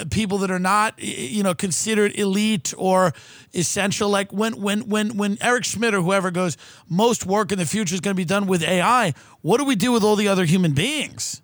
the 0.00 0.08
people 0.10 0.38
that 0.38 0.50
are 0.50 0.58
not 0.58 0.94
you 0.98 1.44
know 1.44 1.54
considered 1.54 2.18
elite 2.18 2.74
or 2.76 3.12
essential? 3.54 4.08
Like 4.08 4.32
when 4.32 4.60
when 4.60 4.88
when 4.88 5.16
when 5.16 5.38
Eric 5.40 5.64
Schmidt 5.66 5.94
or 5.94 6.00
whoever 6.00 6.32
goes, 6.32 6.56
most 6.88 7.24
work 7.24 7.52
in 7.52 7.60
the 7.60 7.66
future 7.66 7.94
is 7.94 8.00
going 8.00 8.16
to 8.16 8.20
be 8.20 8.24
done 8.24 8.48
with 8.48 8.64
AI. 8.64 9.14
What 9.40 9.58
do 9.58 9.64
we 9.64 9.76
do 9.76 9.92
with 9.92 10.02
all 10.02 10.16
the 10.16 10.26
other 10.26 10.46
human 10.46 10.72
beings? 10.72 11.42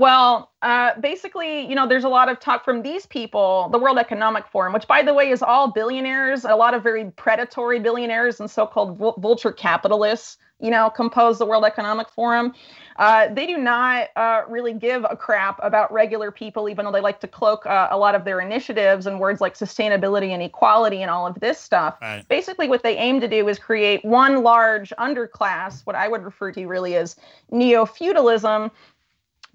Well, 0.00 0.50
uh, 0.62 0.98
basically, 0.98 1.66
you 1.68 1.74
know, 1.74 1.86
there's 1.86 2.04
a 2.04 2.08
lot 2.08 2.30
of 2.30 2.40
talk 2.40 2.64
from 2.64 2.80
these 2.80 3.04
people, 3.04 3.68
the 3.70 3.76
World 3.76 3.98
Economic 3.98 4.46
Forum, 4.46 4.72
which, 4.72 4.88
by 4.88 5.02
the 5.02 5.12
way, 5.12 5.28
is 5.28 5.42
all 5.42 5.70
billionaires, 5.70 6.46
a 6.46 6.56
lot 6.56 6.72
of 6.72 6.82
very 6.82 7.10
predatory 7.10 7.80
billionaires 7.80 8.40
and 8.40 8.50
so-called 8.50 8.96
vulture 9.18 9.52
capitalists, 9.52 10.38
you 10.58 10.70
know, 10.70 10.88
compose 10.88 11.38
the 11.38 11.44
World 11.44 11.66
Economic 11.66 12.08
Forum. 12.08 12.54
Uh, 12.96 13.32
they 13.32 13.46
do 13.46 13.56
not 13.58 14.08
uh, 14.16 14.42
really 14.48 14.72
give 14.74 15.04
a 15.08 15.16
crap 15.16 15.58
about 15.62 15.90
regular 15.90 16.30
people, 16.30 16.68
even 16.68 16.84
though 16.84 16.92
they 16.92 17.00
like 17.00 17.20
to 17.20 17.28
cloak 17.28 17.64
uh, 17.66 17.88
a 17.90 17.96
lot 17.96 18.14
of 18.14 18.24
their 18.24 18.40
initiatives 18.40 19.06
in 19.06 19.18
words 19.18 19.40
like 19.40 19.54
sustainability 19.54 20.30
and 20.30 20.42
equality 20.42 21.00
and 21.00 21.10
all 21.10 21.26
of 21.26 21.38
this 21.40 21.58
stuff. 21.58 21.96
Right. 22.00 22.24
Basically, 22.28 22.68
what 22.68 22.82
they 22.82 22.96
aim 22.96 23.20
to 23.20 23.28
do 23.28 23.48
is 23.48 23.58
create 23.58 24.04
one 24.04 24.42
large 24.42 24.92
underclass, 24.98 25.84
what 25.86 25.96
I 25.96 26.08
would 26.08 26.22
refer 26.22 26.52
to 26.52 26.66
really 26.66 26.96
as 26.96 27.16
neo-feudalism, 27.50 28.70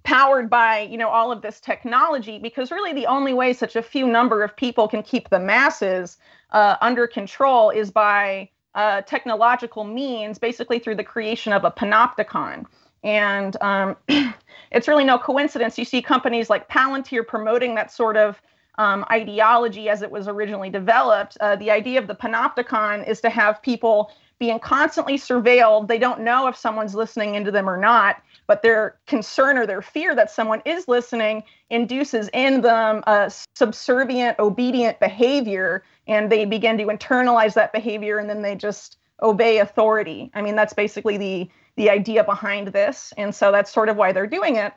powered 0.06 0.50
by 0.50 0.82
you 0.82 0.98
know 0.98 1.10
all 1.10 1.32
of 1.32 1.42
this 1.42 1.60
technology 1.60 2.40
because 2.40 2.72
really 2.72 2.94
the 2.94 3.08
only 3.08 3.34
way 3.34 3.52
such 3.52 3.76
a 3.76 3.82
few 3.82 4.08
number 4.08 4.44
of 4.44 4.56
people 4.56 4.88
can 4.88 5.04
keep 5.04 5.30
the 5.30 5.40
masses 5.40 6.18
uh, 6.52 6.78
under 6.80 7.08
control 7.08 7.70
is 7.72 7.92
by 7.92 8.48
uh, 8.76 9.02
technological 9.02 9.84
means 9.84 10.38
basically 10.38 10.80
through 10.80 10.96
the 10.96 11.04
creation 11.04 11.52
of 11.52 11.66
a 11.66 11.72
panopticon 11.72 12.66
and 13.04 13.58
um, 13.62 13.98
it's 14.72 14.88
really 14.88 15.04
no 15.04 15.18
coincidence 15.18 15.78
you 15.78 15.86
see 15.86 16.02
companies 16.02 16.50
like 16.50 16.70
palantir 16.70 17.26
promoting 17.26 17.76
that 17.76 17.92
sort 17.92 18.16
of 18.16 18.40
um, 18.78 19.06
ideology 19.12 19.90
as 19.90 20.02
it 20.02 20.12
was 20.12 20.28
originally 20.28 20.70
developed. 20.70 21.38
Uh, 21.40 21.56
the 21.56 21.72
idea 21.72 22.00
of 22.00 22.08
the 22.08 22.16
panopticon 22.16 23.08
is 23.08 23.22
to 23.22 23.30
have 23.30 23.62
people 23.62 24.12
being 24.40 24.60
constantly 24.60 25.18
surveilled. 25.18 25.88
They 25.88 25.98
don't 25.98 26.22
know 26.22 26.48
if 26.48 26.56
someone's 26.56 26.96
listening 26.96 27.36
into 27.36 27.52
them 27.52 27.70
or 27.70 27.78
not, 27.78 28.22
but 28.48 28.62
their 28.62 28.98
concern 29.08 29.58
or 29.58 29.66
their 29.66 29.82
fear 29.82 30.16
that 30.16 30.30
someone 30.30 30.62
is 30.66 30.88
listening 30.88 31.44
induces 31.70 32.30
in 32.34 32.62
them 32.62 33.04
a 33.08 33.32
subservient, 33.56 34.38
obedient 34.40 35.00
behavior, 35.00 35.84
and 36.08 36.32
they 36.32 36.46
begin 36.46 36.78
to 36.78 36.86
internalize 36.86 37.54
that 37.54 37.74
behavior, 37.74 38.18
and 38.18 38.30
then 38.30 38.42
they 38.42 38.56
just 38.56 38.98
obey 39.22 39.60
authority. 39.60 40.30
I 40.34 40.42
mean, 40.42 40.56
that's 40.56 40.74
basically 40.74 41.18
the 41.18 41.50
the 41.78 41.90
idea 41.90 42.24
behind 42.24 42.70
this, 42.70 43.14
and 43.18 43.36
so 43.36 43.52
that's 43.52 43.72
sort 43.72 43.90
of 43.90 43.98
why 43.98 44.14
they're 44.14 44.28
doing 44.28 44.56
it 44.56 44.74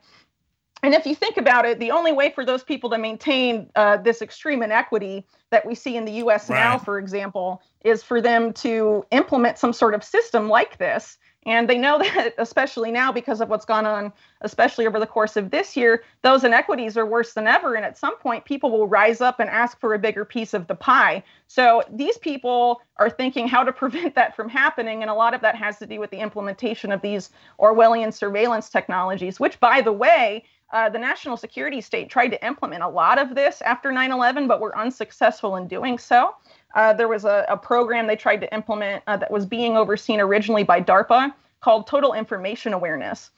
and 0.82 0.94
if 0.94 1.06
you 1.06 1.14
think 1.14 1.36
about 1.36 1.64
it, 1.64 1.78
the 1.80 1.90
only 1.90 2.12
way 2.12 2.30
for 2.30 2.44
those 2.44 2.62
people 2.62 2.90
to 2.90 2.98
maintain 2.98 3.68
uh, 3.74 3.96
this 3.96 4.22
extreme 4.22 4.62
inequity 4.62 5.26
that 5.50 5.66
we 5.66 5.74
see 5.74 5.96
in 5.96 6.04
the 6.04 6.12
US 6.12 6.48
right. 6.48 6.58
now, 6.58 6.78
for 6.78 6.98
example, 6.98 7.62
is 7.84 8.02
for 8.02 8.20
them 8.20 8.52
to 8.54 9.04
implement 9.10 9.58
some 9.58 9.72
sort 9.72 9.94
of 9.94 10.04
system 10.04 10.48
like 10.48 10.78
this. 10.78 11.18
And 11.46 11.68
they 11.68 11.78
know 11.78 11.98
that, 12.02 12.34
especially 12.38 12.92
now, 12.92 13.10
because 13.10 13.40
of 13.40 13.48
what's 13.48 13.64
gone 13.64 13.86
on, 13.86 14.12
especially 14.42 14.86
over 14.86 15.00
the 15.00 15.06
course 15.06 15.36
of 15.36 15.50
this 15.50 15.76
year, 15.76 16.04
those 16.22 16.44
inequities 16.44 16.96
are 16.96 17.06
worse 17.06 17.32
than 17.32 17.46
ever. 17.46 17.74
And 17.74 17.84
at 17.84 17.96
some 17.96 18.18
point, 18.18 18.44
people 18.44 18.70
will 18.70 18.86
rise 18.86 19.20
up 19.20 19.40
and 19.40 19.48
ask 19.48 19.80
for 19.80 19.94
a 19.94 19.98
bigger 19.98 20.24
piece 20.24 20.52
of 20.52 20.66
the 20.66 20.74
pie. 20.74 21.22
So 21.46 21.82
these 21.90 22.18
people 22.18 22.82
are 22.98 23.08
thinking 23.08 23.48
how 23.48 23.64
to 23.64 23.72
prevent 23.82 24.14
that 24.14 24.36
from 24.36 24.48
happening. 24.48 25.02
And 25.02 25.10
a 25.10 25.14
lot 25.14 25.32
of 25.32 25.40
that 25.40 25.56
has 25.56 25.78
to 25.78 25.86
do 25.86 25.98
with 25.98 26.10
the 26.10 26.18
implementation 26.18 26.92
of 26.92 27.00
these 27.00 27.30
Orwellian 27.58 28.12
surveillance 28.12 28.68
technologies, 28.68 29.40
which, 29.40 29.58
by 29.60 29.80
the 29.80 29.92
way, 29.92 30.44
uh, 30.70 30.88
the 30.88 30.98
national 30.98 31.36
security 31.36 31.80
state 31.80 32.10
tried 32.10 32.28
to 32.28 32.46
implement 32.46 32.82
a 32.82 32.88
lot 32.88 33.18
of 33.18 33.34
this 33.34 33.62
after 33.62 33.90
9 33.90 34.12
11, 34.12 34.46
but 34.46 34.60
were 34.60 34.76
unsuccessful 34.76 35.56
in 35.56 35.66
doing 35.66 35.98
so. 35.98 36.34
Uh, 36.74 36.92
there 36.92 37.08
was 37.08 37.24
a, 37.24 37.46
a, 37.48 37.56
program 37.56 38.06
they 38.06 38.16
tried 38.16 38.36
to 38.36 38.54
implement 38.54 39.02
uh, 39.06 39.16
that 39.16 39.30
was 39.30 39.46
being 39.46 39.76
overseen 39.76 40.20
originally 40.20 40.62
by 40.62 40.80
DARPA 40.80 41.32
called 41.60 41.86
Total 41.86 42.12
Information 42.12 42.74
Awareness. 42.74 43.30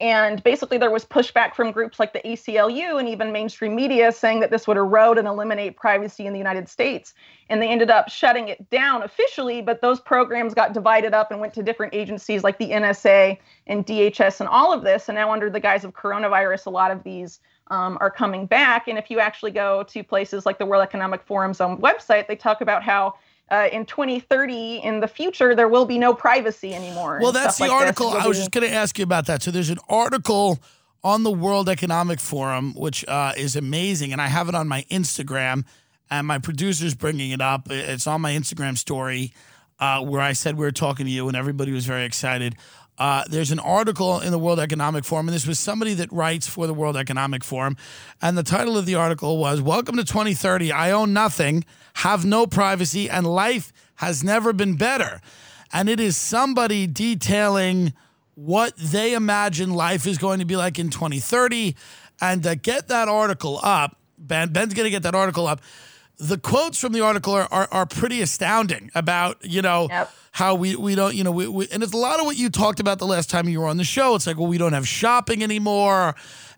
And 0.00 0.40
basically, 0.44 0.78
there 0.78 0.92
was 0.92 1.04
pushback 1.04 1.54
from 1.56 1.72
groups 1.72 1.98
like 1.98 2.12
the 2.12 2.20
ACLU 2.20 3.00
and 3.00 3.08
even 3.08 3.32
mainstream 3.32 3.74
media 3.74 4.12
saying 4.12 4.38
that 4.40 4.50
this 4.50 4.68
would 4.68 4.76
erode 4.76 5.18
and 5.18 5.26
eliminate 5.26 5.76
privacy 5.76 6.24
in 6.24 6.32
the 6.32 6.38
United 6.38 6.68
States. 6.68 7.14
And 7.48 7.60
they 7.60 7.68
ended 7.68 7.90
up 7.90 8.08
shutting 8.08 8.46
it 8.48 8.70
down 8.70 9.02
officially, 9.02 9.60
but 9.60 9.80
those 9.80 9.98
programs 9.98 10.54
got 10.54 10.72
divided 10.72 11.14
up 11.14 11.32
and 11.32 11.40
went 11.40 11.52
to 11.54 11.64
different 11.64 11.94
agencies 11.94 12.44
like 12.44 12.58
the 12.58 12.70
NSA 12.70 13.38
and 13.66 13.84
DHS 13.84 14.38
and 14.38 14.48
all 14.48 14.72
of 14.72 14.84
this. 14.84 15.08
And 15.08 15.16
now, 15.16 15.32
under 15.32 15.50
the 15.50 15.60
guise 15.60 15.84
of 15.84 15.94
coronavirus, 15.94 16.66
a 16.66 16.70
lot 16.70 16.92
of 16.92 17.02
these 17.02 17.40
um, 17.70 17.98
are 18.00 18.10
coming 18.10 18.46
back. 18.46 18.86
And 18.86 18.98
if 18.98 19.10
you 19.10 19.18
actually 19.18 19.50
go 19.50 19.82
to 19.82 20.04
places 20.04 20.46
like 20.46 20.58
the 20.58 20.66
World 20.66 20.84
Economic 20.84 21.26
Forum's 21.26 21.60
own 21.60 21.78
website, 21.78 22.28
they 22.28 22.36
talk 22.36 22.60
about 22.60 22.84
how 22.84 23.14
uh, 23.50 23.68
in 23.72 23.86
2030 23.86 24.78
in 24.78 25.00
the 25.00 25.08
future 25.08 25.54
there 25.54 25.68
will 25.68 25.84
be 25.86 25.98
no 25.98 26.12
privacy 26.14 26.74
anymore 26.74 27.18
well 27.22 27.32
that's 27.32 27.58
the 27.58 27.64
like 27.64 27.72
article 27.72 28.10
i 28.10 28.26
was 28.26 28.38
just 28.38 28.50
going 28.50 28.66
to 28.66 28.72
ask 28.72 28.98
you 28.98 29.04
about 29.04 29.26
that. 29.26 29.42
So 29.42 29.50
there's 29.50 29.70
an 29.70 29.78
article 29.88 30.58
on 31.04 31.22
the 31.22 31.30
world 31.30 31.68
economic 31.68 32.20
forum 32.20 32.74
which 32.74 33.04
uh, 33.06 33.32
is 33.36 33.56
amazing 33.56 34.12
and 34.12 34.20
i 34.20 34.26
have 34.26 34.48
it 34.48 34.54
on 34.54 34.68
my 34.68 34.84
instagram 34.90 35.64
and 36.10 36.26
my 36.26 36.38
producer's 36.38 36.94
bringing 36.94 37.32
it 37.32 37.40
up. 37.42 37.70
It's 37.70 38.06
on 38.06 38.22
my 38.22 38.32
instagram 38.32 38.76
story 38.78 39.32
uh, 39.78 40.02
where 40.02 40.20
i 40.20 40.32
said 40.32 40.56
we 40.56 40.64
were 40.64 40.72
talking 40.72 41.06
to 41.06 41.12
you 41.12 41.28
and 41.28 41.36
everybody 41.36 41.72
was 41.72 41.86
very 41.86 42.04
excited 42.04 42.56
uh, 42.98 43.22
there's 43.28 43.52
an 43.52 43.60
article 43.60 44.20
in 44.20 44.32
the 44.32 44.38
World 44.38 44.58
Economic 44.58 45.04
Forum, 45.04 45.28
and 45.28 45.34
this 45.34 45.46
was 45.46 45.58
somebody 45.58 45.94
that 45.94 46.10
writes 46.12 46.48
for 46.48 46.66
the 46.66 46.74
World 46.74 46.96
Economic 46.96 47.44
Forum. 47.44 47.76
And 48.20 48.36
the 48.36 48.42
title 48.42 48.76
of 48.76 48.86
the 48.86 48.96
article 48.96 49.38
was 49.38 49.60
Welcome 49.60 49.96
to 49.96 50.04
2030. 50.04 50.72
I 50.72 50.90
own 50.90 51.12
nothing, 51.12 51.64
have 51.94 52.24
no 52.24 52.46
privacy, 52.46 53.08
and 53.08 53.24
life 53.24 53.72
has 53.96 54.24
never 54.24 54.52
been 54.52 54.76
better. 54.76 55.20
And 55.72 55.88
it 55.88 56.00
is 56.00 56.16
somebody 56.16 56.88
detailing 56.88 57.92
what 58.34 58.76
they 58.76 59.14
imagine 59.14 59.74
life 59.74 60.06
is 60.06 60.18
going 60.18 60.40
to 60.40 60.44
be 60.44 60.56
like 60.56 60.78
in 60.78 60.90
2030. 60.90 61.76
And 62.20 62.42
to 62.42 62.56
get 62.56 62.88
that 62.88 63.06
article 63.06 63.60
up, 63.62 63.96
Ben, 64.18 64.52
Ben's 64.52 64.74
going 64.74 64.84
to 64.84 64.90
get 64.90 65.04
that 65.04 65.14
article 65.14 65.46
up 65.46 65.60
the 66.18 66.36
quotes 66.36 66.78
from 66.80 66.92
the 66.92 67.00
article 67.00 67.32
are, 67.32 67.48
are, 67.50 67.68
are 67.70 67.86
pretty 67.86 68.20
astounding 68.20 68.90
about 68.94 69.38
you 69.44 69.62
know 69.62 69.86
yep. 69.88 70.10
how 70.32 70.54
we 70.54 70.74
we 70.76 70.94
don't 70.94 71.14
you 71.14 71.24
know 71.24 71.30
we, 71.30 71.46
we, 71.46 71.68
and 71.70 71.82
it's 71.82 71.92
a 71.92 71.96
lot 71.96 72.18
of 72.18 72.26
what 72.26 72.36
you 72.36 72.50
talked 72.50 72.80
about 72.80 72.98
the 72.98 73.06
last 73.06 73.30
time 73.30 73.48
you 73.48 73.60
were 73.60 73.68
on 73.68 73.76
the 73.76 73.84
show. 73.84 74.14
It's 74.14 74.26
like 74.26 74.36
well 74.36 74.48
we 74.48 74.58
don't 74.58 74.72
have 74.72 74.86
shopping 74.86 75.42
anymore. 75.42 76.14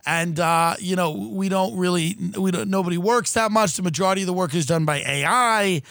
And 0.07 0.41
uh, 0.41 0.77
you 0.79 0.97
know 0.97 1.13
we 1.13 1.51
don't 1.51 1.77
really 1.77 2.17
we 2.39 2.51
don't 2.51 2.71
nobody 2.71 2.97
works 2.97 3.35
that 3.35 3.53
much. 3.53 3.77
The 3.77 3.83
majority 3.83 4.23
of 4.23 4.27
the 4.27 4.33
work 4.33 4.55
is 4.55 4.65
done 4.65 4.87
by 4.87 5.01
ai 5.01 5.83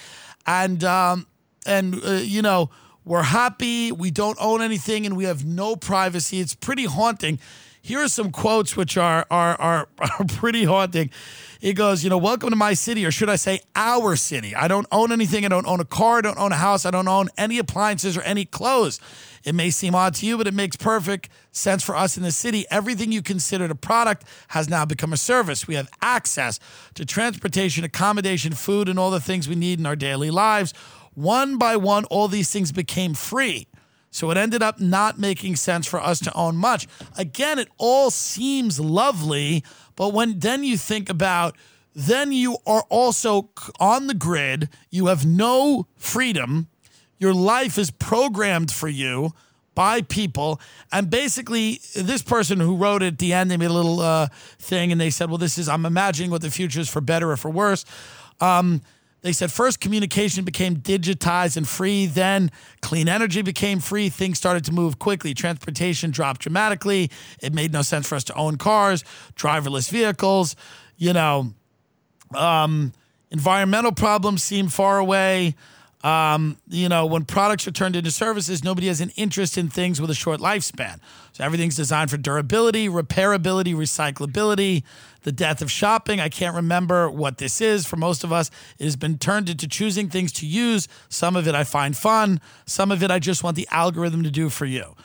and 0.48 0.84
um, 0.84 1.28
and 1.66 2.04
uh, 2.04 2.14
you 2.14 2.42
know 2.42 2.72
we're 3.06 3.22
happy. 3.24 3.92
We 3.92 4.10
don't 4.10 4.38
own 4.42 4.64
anything 4.64 5.06
and 5.06 5.16
we 5.16 5.26
have 5.26 5.46
no 5.46 5.76
privacy. 5.76 6.40
It's 6.40 6.56
pretty 6.56 6.86
haunting. 6.86 7.40
Here 7.82 8.00
are 8.00 8.10
some 8.10 8.32
quotes 8.32 8.76
which 8.76 8.98
are 8.98 9.28
are 9.30 9.56
are, 9.62 9.88
are 10.00 10.26
pretty 10.26 10.64
haunting 10.64 11.12
he 11.60 11.74
goes, 11.74 12.06
you 12.06 12.10
know, 12.10 12.18
welcome 12.18 12.50
to 12.50 12.56
my 12.56 12.74
city, 12.74 13.06
or 13.06 13.12
should 13.12 13.30
I 13.30 13.36
say 13.36 13.60
our 13.76 14.16
city? 14.16 14.56
I 14.56 14.70
don't 14.70 14.88
own 14.94 15.12
anything. 15.12 15.44
I 15.46 15.50
don't 15.50 15.68
own 15.68 15.82
a 15.82 15.86
car. 15.86 16.20
I 16.20 16.22
don't 16.22 16.38
own 16.40 16.54
a 16.54 16.58
house. 16.58 16.86
I 16.86 16.92
don't 16.92 17.08
own 17.08 17.28
any 17.38 17.58
appliances 17.60 18.16
or 18.16 18.22
any 18.22 18.46
clothes. 18.46 19.00
It 19.44 19.54
may 19.54 19.70
seem 19.70 19.94
odd 19.94 20.16
to 20.16 20.26
you, 20.26 20.38
but 20.38 20.48
it 20.48 20.54
makes 20.54 20.78
perfect 20.78 21.30
sense 21.52 21.84
for 21.84 21.98
us 21.98 22.16
in 22.16 22.24
the 22.24 22.32
city. 22.32 22.66
Everything 22.72 23.12
you 23.12 23.22
considered 23.22 23.72
a 23.72 23.76
product 23.76 24.24
has 24.50 24.70
now 24.70 24.86
become 24.86 25.12
a 25.12 25.18
service. 25.18 25.68
We 25.68 25.76
have 25.76 25.90
access 26.02 26.60
to 26.94 27.06
transportation, 27.06 27.84
accommodation, 27.84 28.54
food, 28.54 28.88
and 28.88 28.98
all 28.98 29.12
the 29.12 29.20
things 29.20 29.50
we 29.50 29.56
need 29.56 29.80
in 29.80 29.86
our 29.86 29.98
daily 29.98 30.32
lives. 30.32 30.74
One 31.14 31.58
by 31.58 31.76
one, 31.76 32.06
all 32.06 32.30
these 32.30 32.50
things 32.52 32.72
became 32.72 33.14
free. 33.14 33.68
So 34.12 34.32
it 34.32 34.38
ended 34.38 34.64
up 34.64 34.80
not 34.80 35.20
making 35.20 35.56
sense 35.58 35.86
for 35.86 36.02
us 36.02 36.20
to 36.22 36.34
own 36.34 36.56
much. 36.56 36.88
Again, 37.18 37.60
it 37.60 37.70
all 37.78 38.10
seems 38.10 38.80
lovely, 38.80 39.64
but 40.00 40.14
when 40.14 40.40
then 40.40 40.64
you 40.64 40.78
think 40.78 41.10
about, 41.10 41.58
then 41.94 42.32
you 42.32 42.60
are 42.66 42.84
also 42.88 43.50
on 43.82 44.08
the 44.08 44.14
grid. 44.14 44.70
You 44.90 45.08
have 45.08 45.26
no 45.26 45.88
freedom. 45.98 46.70
Your 47.18 47.34
life 47.34 47.78
is 47.78 47.92
programmed 47.92 48.72
for 48.72 48.88
you 48.88 49.34
by 49.76 50.04
people. 50.04 50.62
And 50.90 51.10
basically, 51.10 51.82
this 51.94 52.22
person 52.22 52.62
who 52.62 52.78
wrote 52.78 53.04
it 53.04 53.08
at 53.08 53.18
the 53.18 53.34
end, 53.34 53.52
they 53.52 53.58
made 53.58 53.72
a 53.72 53.74
little 53.74 54.00
uh, 54.00 54.30
thing 54.58 54.94
and 54.94 55.02
they 55.02 55.10
said, 55.10 55.30
well, 55.30 55.38
this 55.38 55.58
is, 55.58 55.68
I'm 55.68 55.86
imagining 55.86 56.32
what 56.32 56.44
the 56.44 56.50
future 56.50 56.80
is 56.80 56.88
for 56.88 57.02
better 57.02 57.32
or 57.32 57.36
for 57.36 57.52
worse. 57.52 57.84
Um, 58.40 58.82
they 59.22 59.34
said 59.34 59.52
first 59.52 59.80
communication 59.80 60.46
became 60.46 60.78
digitized 60.78 61.58
and 61.58 61.68
free, 61.68 62.06
then 62.06 62.52
clean 62.82 63.10
energy 63.10 63.42
became 63.42 63.80
free. 63.80 64.10
Things 64.10 64.38
started 64.38 64.64
to 64.66 64.72
move 64.72 65.00
quickly. 65.00 65.34
Transportation 65.34 66.12
dropped 66.12 66.42
dramatically. 66.42 67.12
It 67.42 67.54
made 67.54 67.74
no 67.74 67.82
sense 67.82 68.08
for 68.08 68.16
us 68.16 68.24
to 68.26 68.34
own 68.36 68.58
cars, 68.58 69.04
driverless 69.36 69.90
vehicles. 69.90 70.56
You 70.98 71.14
know, 71.14 71.54
um, 72.36 72.94
environmental 73.32 73.92
problems 73.92 74.44
seem 74.44 74.70
far 74.70 75.00
away. 75.00 75.56
Um, 76.02 76.58
you 76.70 76.88
know, 76.88 77.06
when 77.06 77.26
products 77.26 77.68
are 77.68 77.72
turned 77.72 77.96
into 77.98 78.12
services, 78.12 78.64
nobody 78.64 78.88
has 78.88 79.02
an 79.02 79.10
interest 79.18 79.58
in 79.58 79.70
things 79.70 80.00
with 80.00 80.10
a 80.10 80.16
short 80.16 80.40
lifespan. 80.40 81.00
So 81.34 81.44
everything's 81.44 81.76
designed 81.76 82.10
for 82.10 82.18
durability, 82.18 82.88
repairability, 82.88 83.76
recyclability. 83.76 84.84
The 85.24 85.32
death 85.32 85.62
of 85.62 85.70
shopping, 85.70 86.20
I 86.20 86.30
can't 86.30 86.56
remember 86.56 87.10
what 87.10 87.38
this 87.38 87.62
is. 87.62 87.86
For 87.86 87.98
most 87.98 88.24
of 88.24 88.32
us, 88.32 88.50
it 88.78 88.86
has 88.86 88.96
been 88.96 89.18
turned 89.18 89.50
into 89.50 89.68
choosing 89.68 90.10
things 90.10 90.32
to 90.34 90.46
use. 90.46 90.88
Some 91.10 91.36
of 91.36 91.48
it 91.48 91.56
I 91.56 91.64
find 91.64 91.96
fun, 91.96 92.40
some 92.66 92.92
of 92.92 93.04
it 93.04 93.12
I 93.12 93.20
just 93.20 93.44
want 93.44 93.56
the 93.56 93.68
algorithm 93.72 94.24
to 94.24 94.32
do 94.32 94.50
for 94.50 94.66
you. 94.66 94.96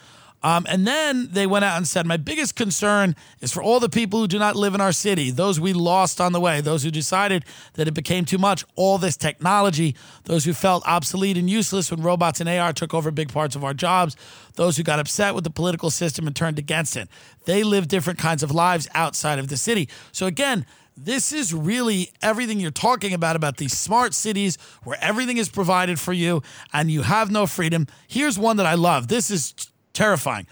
Um, 0.45 0.67
and 0.69 0.87
then 0.87 1.29
they 1.33 1.47
went 1.47 1.65
out 1.65 1.79
and 1.79 1.89
said, 1.89 2.07
My 2.07 2.19
biggest 2.19 2.55
concern 2.55 3.17
is 3.41 3.51
for 3.51 3.63
all 3.63 3.81
the 3.81 3.89
people 3.89 4.21
who 4.21 4.29
do 4.29 4.39
not 4.39 4.57
live 4.57 4.75
in 4.75 4.81
our 4.81 4.93
city, 4.93 5.31
those 5.31 5.59
we 5.59 5.73
lost 5.73 6.21
on 6.21 6.33
the 6.33 6.41
way, 6.41 6.61
those 6.61 6.83
who 6.83 6.91
decided 6.91 7.47
that 7.73 7.89
it 7.89 7.95
became 7.95 8.27
too 8.27 8.37
much, 8.37 8.63
all 8.77 8.99
this 8.99 9.17
technology, 9.17 9.97
those 10.25 10.45
who 10.45 10.53
felt 10.53 10.87
obsolete 10.87 11.39
and 11.39 11.49
useless 11.49 11.91
when 11.91 12.03
robots 12.03 12.41
and 12.41 12.49
AR 12.51 12.75
took 12.75 12.93
over 12.93 13.11
big 13.11 13.33
parts 13.33 13.57
of 13.57 13.65
our 13.65 13.73
jobs, 13.73 14.17
those 14.57 14.77
who 14.77 14.83
got 14.83 14.99
upset 14.99 15.35
with 15.35 15.45
the 15.45 15.51
political 15.51 15.89
system 15.89 16.27
and 16.27 16.37
turned 16.37 16.59
against 16.59 16.95
it. 16.95 17.09
They 17.47 17.63
live 17.63 17.89
different 17.89 18.19
kinds 18.19 18.43
of 18.43 18.51
lives 18.51 18.87
outside 18.95 19.39
of 19.39 19.49
the 19.49 19.57
city. 19.57 19.89
So, 20.13 20.27
again, 20.27 20.67
this 20.95 21.33
is 21.33 21.55
really 21.55 22.11
everything 22.21 22.61
you're 22.61 22.71
talking 22.71 23.15
about 23.15 23.35
about 23.35 23.57
these 23.57 23.73
smart 23.73 24.13
cities 24.13 24.59
where 24.83 24.99
everything 25.01 25.39
is 25.39 25.49
provided 25.49 25.99
for 25.99 26.13
you 26.13 26.43
and 26.71 26.91
you 26.91 27.01
have 27.01 27.31
no 27.31 27.47
freedom. 27.47 27.87
Here's 28.07 28.39
one 28.39 28.59
that 28.59 28.67
I 28.67 28.75
love. 28.75 29.09
This 29.09 29.31
is 29.31 29.55
terrifying. 29.95 30.47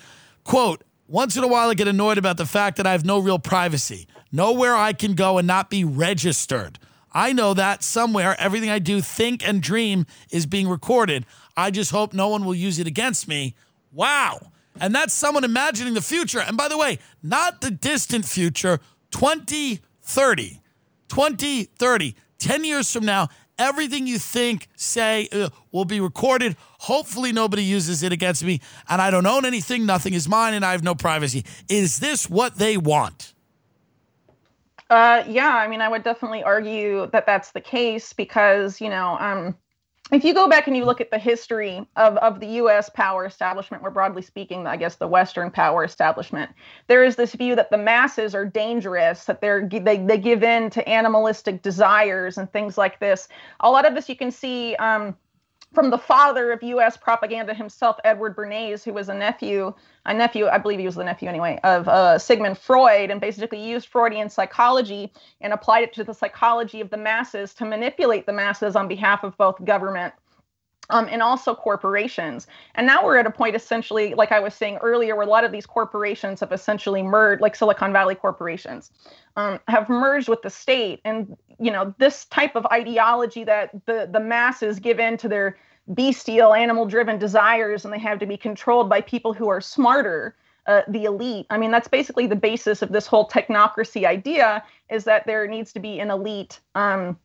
Quote, 0.45 0.82
once 1.07 1.36
in 1.36 1.45
a 1.45 1.49
while 1.49 1.68
I 1.68 1.74
get 1.74 1.88
annoyed 1.88 2.18
about 2.18 2.38
the 2.38 2.47
fact 2.47 2.78
that 2.78 2.86
I 2.86 2.93
have 2.93 3.05
no 3.05 3.18
real 3.18 3.38
privacy, 3.38 4.07
nowhere 4.32 4.74
I 4.74 4.93
can 4.95 5.14
go 5.14 5.38
and 5.38 5.47
not 5.47 5.68
be 5.68 5.84
registered. 5.84 6.78
I 7.12 7.34
know 7.34 7.53
that 7.53 7.82
somewhere 7.82 8.34
everything 8.38 8.70
I 8.70 8.78
do, 8.78 9.03
think, 9.03 9.47
and 9.47 9.62
dream 9.62 10.07
is 10.30 10.47
being 10.47 10.68
recorded. 10.68 11.26
I 11.57 11.70
just 11.70 11.90
hope 11.90 12.14
no 12.14 12.28
one 12.28 12.47
will 12.47 12.55
use 12.55 12.78
it 12.78 12.86
against 12.86 13.28
me. 13.28 13.55
Wow. 13.93 14.53
And 14.80 14.95
that's 14.95 15.12
someone 15.12 15.45
imagining 15.45 15.93
the 15.93 16.01
future. 16.01 16.40
And 16.40 16.57
by 16.57 16.68
the 16.68 16.78
way, 16.78 16.99
not 17.22 17.61
the 17.61 17.70
distant 17.70 18.24
future, 18.24 18.80
2030. 19.11 20.62
20, 21.12 21.64
30, 21.64 22.14
10 22.38 22.64
years 22.64 22.90
from 22.90 23.05
now, 23.05 23.28
everything 23.59 24.07
you 24.07 24.18
think, 24.18 24.66
say, 24.76 25.28
uh, 25.30 25.51
will 25.70 25.84
be 25.84 26.01
recorded. 26.01 26.57
Hopefully, 26.83 27.30
nobody 27.30 27.62
uses 27.62 28.03
it 28.03 28.12
against 28.12 28.43
me, 28.43 28.61
and 28.89 29.01
I 29.01 29.12
don't 29.12 29.24
own 29.24 29.45
anything. 29.45 29.87
Nothing 29.87 30.14
is 30.14 30.28
mine, 30.28 30.53
and 30.53 30.64
I 30.64 30.72
have 30.72 30.83
no 30.83 30.97
privacy. 30.97 31.45
Is 31.68 32.01
this 32.01 32.28
what 32.28 32.57
they 32.57 32.76
want? 32.76 33.35
Uh, 34.91 35.22
yeah, 35.28 35.55
I 35.55 35.68
mean, 35.68 35.80
I 35.80 35.89
would 35.89 36.03
definitely 36.03 36.43
argue 36.43 37.07
that 37.12 37.24
that's 37.24 37.53
the 37.53 37.61
case 37.61 38.12
because, 38.12 38.80
you 38.80 38.89
know, 38.89 39.16
um, 39.20 39.57
if 40.11 40.24
you 40.24 40.35
go 40.35 40.49
back 40.49 40.66
and 40.66 40.76
you 40.76 40.85
look 40.85 41.01
at 41.01 41.12
the 41.12 41.20
history 41.20 41.87
of, 41.95 42.16
of 42.16 42.41
the 42.41 42.47
US 42.47 42.91
power 42.91 43.24
establishment, 43.24 43.83
more 43.83 43.93
broadly 43.93 44.20
speaking, 44.20 44.66
I 44.66 44.76
guess 44.76 44.97
the 44.97 45.07
Western 45.07 45.53
power 45.53 45.85
establishment, 45.85 46.51
there 46.89 47.05
is 47.05 47.14
this 47.14 47.33
view 47.35 47.55
that 47.55 47.70
the 47.70 47.78
masses 47.78 48.35
are 48.35 48.45
dangerous, 48.45 49.24
that 49.26 49.41
they're 49.41 49.68
they, 49.68 49.99
they 49.99 50.18
give 50.18 50.43
in 50.43 50.68
to 50.70 50.87
animalistic 50.89 51.62
desires 51.62 52.37
and 52.37 52.53
things 52.53 52.76
like 52.76 52.99
this. 52.99 53.28
A 53.61 53.70
lot 53.70 53.87
of 53.87 53.95
this 53.95 54.09
you 54.09 54.16
can 54.16 54.33
see 54.33 54.74
um, 54.76 55.16
from 55.75 55.91
the 55.91 55.99
father 55.99 56.53
of 56.53 56.62
U.S. 56.62 56.97
propaganda 56.97 57.55
himself, 57.55 57.97
Edward 58.05 58.37
Bernays, 58.37 58.85
who 58.85 58.93
was 58.93 59.09
a 59.09 59.14
nephew, 59.14 59.73
a 60.07 60.14
nephew, 60.14 60.47
I 60.47 60.59
believe 60.59 60.79
he 60.79 60.87
was 60.87 60.97
the 60.97 61.05
nephew 61.05 61.29
anyway, 61.29 61.59
of 61.64 61.89
uh, 61.89 62.18
Sigmund 62.18 62.59
Freud, 62.59 63.11
and 63.11 63.20
basically 63.20 63.62
used 63.62 63.89
Freudian 63.89 64.29
psychology 64.29 65.12
and 65.41 65.53
applied 65.53 65.85
it 65.85 65.93
to 65.95 66.05
the 66.05 66.14
psychology 66.14 66.81
of 66.81 66.91
the 66.91 66.97
masses 66.97 67.55
to 67.55 67.64
manipulate 67.64 68.27
the 68.27 68.33
masses 68.33 68.77
on 68.77 68.89
behalf 68.89 69.25
of 69.25 69.37
both 69.39 69.64
government 69.64 70.14
um, 70.93 71.09
and 71.11 71.22
also 71.22 71.55
corporations. 71.55 72.47
And 72.76 72.86
now 72.86 73.05
we're 73.05 73.16
at 73.16 73.26
a 73.26 73.30
point, 73.30 73.57
essentially, 73.57 74.14
like 74.14 74.30
I 74.30 74.38
was 74.38 74.55
saying 74.55 74.76
earlier, 74.82 75.16
where 75.16 75.26
a 75.26 75.30
lot 75.30 75.43
of 75.43 75.51
these 75.51 75.66
corporations 75.66 76.38
have 76.40 76.53
essentially 76.53 77.03
merged, 77.03 77.40
like 77.40 77.57
Silicon 77.57 77.93
Valley 77.93 78.14
corporations, 78.14 78.93
um, 79.36 79.59
have 79.66 79.88
merged 79.88 80.28
with 80.28 80.43
the 80.43 80.51
state. 80.51 81.01
And 81.05 81.36
you 81.59 81.72
know, 81.72 81.95
this 81.99 82.26
type 82.26 82.55
of 82.55 82.66
ideology 82.66 83.43
that 83.45 83.70
the 83.86 84.09
the 84.12 84.20
masses 84.20 84.78
give 84.78 85.01
in 85.01 85.16
to 85.16 85.28
their 85.28 85.57
bestial, 85.95 86.55
animal-driven 86.55 87.18
desires, 87.18 87.84
and 87.84 87.93
they 87.93 87.99
have 87.99 88.20
to 88.20 88.26
be 88.26 88.36
controlled 88.36 88.88
by 88.88 89.01
people 89.01 89.32
who 89.32 89.49
are 89.49 89.61
smarter. 89.61 90.36
Uh, 90.68 90.82
the 90.86 91.03
elite. 91.03 91.45
I 91.51 91.59
mean, 91.59 91.72
that's 91.72 91.88
basically 91.88 92.28
the 92.28 92.36
basis 92.36 92.82
of 92.82 92.93
this 92.93 93.09
whole 93.09 93.28
technocracy 93.28 94.07
idea: 94.07 94.62
is 94.90 95.03
that 95.03 95.26
there 95.26 95.49
needs 95.49 95.72
to 95.72 95.80
be 95.80 95.99
an 95.99 96.09
elite 96.09 96.61
um, 96.76 97.18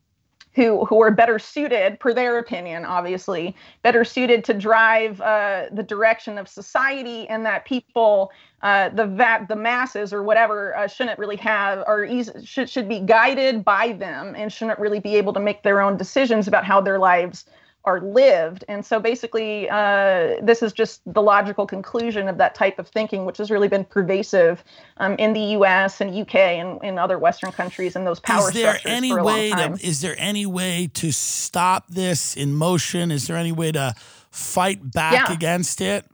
who 0.58 0.84
who 0.86 1.02
are 1.02 1.12
better 1.12 1.38
suited, 1.40 2.00
per 2.00 2.14
their 2.14 2.40
opinion, 2.40 2.84
obviously, 2.84 3.56
better 3.84 4.04
suited 4.04 4.44
to 4.46 4.56
drive 4.56 5.22
uh, 5.22 5.68
the 5.72 5.84
direction 5.84 6.38
of 6.40 6.50
society, 6.50 7.30
and 7.30 7.46
that 7.46 7.64
people, 7.64 8.32
uh, 8.64 8.90
the 8.90 9.06
va- 9.06 9.46
the 9.48 9.56
masses 9.56 10.12
or 10.12 10.24
whatever, 10.24 10.76
uh, 10.76 10.88
shouldn't 10.88 11.20
really 11.20 11.38
have 11.38 11.84
or 11.88 12.04
easy, 12.04 12.32
should 12.44 12.70
should 12.70 12.90
be 12.90 13.00
guided 13.00 13.64
by 13.64 13.94
them 13.94 14.34
and 14.36 14.52
shouldn't 14.52 14.80
really 14.80 15.00
be 15.00 15.16
able 15.16 15.32
to 15.32 15.40
make 15.40 15.62
their 15.62 15.80
own 15.80 15.96
decisions 15.96 16.48
about 16.48 16.66
how 16.66 16.82
their 16.82 16.98
lives 17.00 17.46
are 17.86 18.02
lived. 18.02 18.66
And 18.68 18.86
so 18.86 19.00
basically, 19.00 19.70
uh, 19.70 20.36
this 20.42 20.62
is 20.62 20.74
just 20.74 21.02
the 21.06 21.22
logical 21.22 21.66
conclusion 21.66 22.28
of 22.28 22.38
that 22.38 22.54
type 22.54 22.80
of 22.80 22.88
thinking, 22.90 23.24
which 23.24 23.38
has 23.38 23.50
really 23.50 23.70
been 23.70 23.86
pervasive 23.86 24.64
um, 24.98 25.14
in 25.14 25.32
the 25.32 25.40
U.S. 25.40 26.02
and 26.02 26.14
UK 26.14 26.36
and 26.36 26.84
in 26.84 26.98
other 27.00 27.18
Western 27.18 27.52
countries 27.52 27.96
and 27.96 28.06
those 28.06 28.20
power 28.20 28.50
is 28.50 28.54
there 28.54 28.78
structures 28.78 28.92
any 28.92 29.10
for 29.12 29.20
a 29.20 29.24
way 29.24 29.50
long 29.52 29.60
time. 29.60 29.78
to 29.78 29.88
is 29.88 30.02
there 30.02 30.16
any 30.18 30.46
way 30.46 30.90
to 30.96 31.12
stop 31.14 31.88
this 31.88 32.36
in 32.36 32.54
motion? 32.54 33.10
Is 33.10 33.28
there 33.28 33.38
any 33.38 33.54
way 33.54 33.72
to 33.72 33.94
fight 34.32 34.92
back 34.92 35.14
Yeah. 35.30 35.34
against 35.34 35.80
it? 35.80 36.06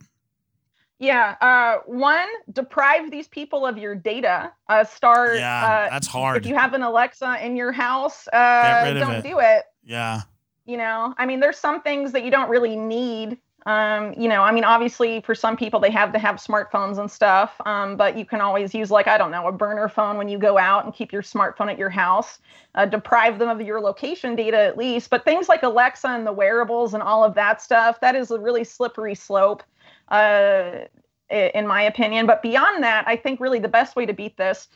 Yeah. 1.00 1.34
Uh, 1.40 1.78
one, 1.86 2.28
deprive 2.52 3.10
these 3.10 3.26
people 3.26 3.66
of 3.66 3.76
your 3.76 3.94
data. 3.96 4.52
Uh, 4.68 4.84
start. 4.84 5.38
Yeah, 5.38 5.86
uh, 5.86 5.90
that's 5.90 6.06
hard. 6.06 6.44
If 6.44 6.46
you 6.48 6.54
have 6.54 6.72
an 6.72 6.82
Alexa 6.82 7.44
in 7.44 7.56
your 7.56 7.72
house, 7.72 8.28
uh, 8.28 8.94
don't 8.94 9.14
it. 9.16 9.24
do 9.24 9.40
it. 9.40 9.64
Yeah. 9.82 10.22
You 10.66 10.78
know, 10.78 11.14
I 11.18 11.26
mean, 11.26 11.40
there's 11.40 11.58
some 11.58 11.82
things 11.82 12.12
that 12.12 12.24
you 12.24 12.30
don't 12.30 12.48
really 12.48 12.76
need. 12.76 13.38
Um, 13.66 14.14
you 14.16 14.28
know, 14.28 14.42
I 14.42 14.52
mean, 14.52 14.64
obviously, 14.64 15.20
for 15.20 15.34
some 15.34 15.56
people, 15.56 15.80
they 15.80 15.90
have 15.90 16.12
to 16.12 16.18
have 16.18 16.36
smartphones 16.36 16.98
and 16.98 17.10
stuff. 17.10 17.54
Um, 17.66 17.96
but 17.96 18.16
you 18.16 18.24
can 18.24 18.40
always 18.40 18.74
use, 18.74 18.90
like, 18.90 19.06
I 19.06 19.18
don't 19.18 19.30
know, 19.30 19.46
a 19.46 19.52
burner 19.52 19.88
phone 19.88 20.16
when 20.16 20.28
you 20.28 20.38
go 20.38 20.58
out 20.58 20.84
and 20.84 20.94
keep 20.94 21.12
your 21.12 21.22
smartphone 21.22 21.70
at 21.70 21.78
your 21.78 21.90
house. 21.90 22.38
Uh, 22.74 22.86
deprive 22.86 23.38
them 23.38 23.48
of 23.48 23.60
your 23.60 23.80
location 23.80 24.36
data 24.36 24.58
at 24.58 24.76
least. 24.76 25.10
But 25.10 25.24
things 25.24 25.48
like 25.48 25.62
Alexa 25.62 26.08
and 26.08 26.26
the 26.26 26.32
wearables 26.32 26.94
and 26.94 27.02
all 27.02 27.24
of 27.24 27.34
that 27.34 27.60
stuff, 27.62 28.00
that 28.00 28.14
is 28.14 28.30
a 28.30 28.38
really 28.38 28.64
slippery 28.64 29.14
slope. 29.14 29.62
Uh, 30.08 30.84
in 31.30 31.66
my 31.66 31.82
opinion. 31.82 32.26
But 32.26 32.42
beyond 32.42 32.82
that, 32.84 33.08
I 33.08 33.16
think 33.16 33.40
really 33.40 33.58
the 33.58 33.68
best 33.68 33.96
way 33.96 34.06
to 34.06 34.12
beat 34.12 34.36
this 34.36 34.68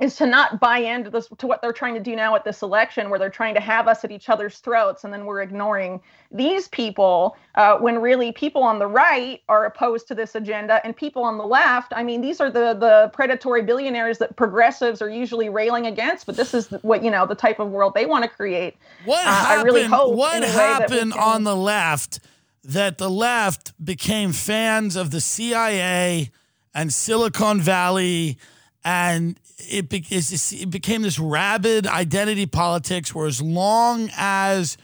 is 0.00 0.16
to 0.16 0.26
not 0.26 0.58
buy 0.60 0.78
into 0.78 1.10
this 1.10 1.28
to 1.38 1.46
what 1.46 1.60
they're 1.62 1.72
trying 1.72 1.94
to 1.94 2.00
do 2.00 2.16
now 2.16 2.34
at 2.34 2.44
this 2.44 2.62
election, 2.62 3.10
where 3.10 3.18
they're 3.18 3.28
trying 3.30 3.54
to 3.54 3.60
have 3.60 3.86
us 3.86 4.02
at 4.04 4.10
each 4.10 4.28
other's 4.28 4.58
throats, 4.58 5.04
and 5.04 5.12
then 5.12 5.26
we're 5.26 5.42
ignoring 5.42 6.00
these 6.32 6.68
people 6.68 7.36
uh, 7.56 7.76
when 7.78 8.00
really 8.00 8.32
people 8.32 8.62
on 8.62 8.78
the 8.78 8.86
right 8.86 9.42
are 9.48 9.66
opposed 9.66 10.08
to 10.08 10.14
this 10.14 10.34
agenda, 10.34 10.80
and 10.84 10.96
people 10.96 11.22
on 11.22 11.36
the 11.38 11.44
left. 11.46 11.92
I 11.94 12.02
mean, 12.02 12.20
these 12.22 12.40
are 12.40 12.50
the 12.50 12.74
the 12.74 13.10
predatory 13.12 13.62
billionaires 13.62 14.18
that 14.18 14.34
progressives 14.36 15.02
are 15.02 15.10
usually 15.10 15.48
railing 15.50 15.86
against. 15.86 16.24
But 16.26 16.36
this 16.36 16.54
is 16.54 16.68
what 16.82 17.04
you 17.04 17.10
know 17.10 17.26
the 17.26 17.34
type 17.34 17.60
of 17.60 17.68
world 17.70 17.92
they 17.94 18.06
want 18.06 18.24
to 18.24 18.30
create. 18.30 18.76
What 19.04 19.24
Uh, 19.26 19.28
I 19.30 19.32
happened? 19.32 19.64
really 19.66 19.84
hope 19.84 20.14
what 20.16 20.36
in 20.38 20.44
a 20.44 20.46
way 20.46 20.52
that 20.52 20.78
we 20.90 20.96
happened 20.96 21.12
can- 21.12 21.22
on 21.22 21.44
the 21.44 21.56
left 21.56 22.20
that 22.64 22.98
the 22.98 23.10
left 23.10 23.72
became 23.84 24.32
fans 24.32 24.94
of 24.96 25.10
the 25.10 25.20
CIA 25.20 26.30
and 26.74 26.92
Silicon 26.92 27.60
Valley, 27.60 28.36
and 28.84 29.38
it, 29.58 29.88
be, 29.88 30.04
it 30.10 30.70
became 30.70 31.02
this 31.02 31.18
rabid 31.18 31.86
identity 31.86 32.46
politics 32.46 33.14
where 33.14 33.26
as 33.26 33.42
long 33.42 34.10
as 34.16 34.78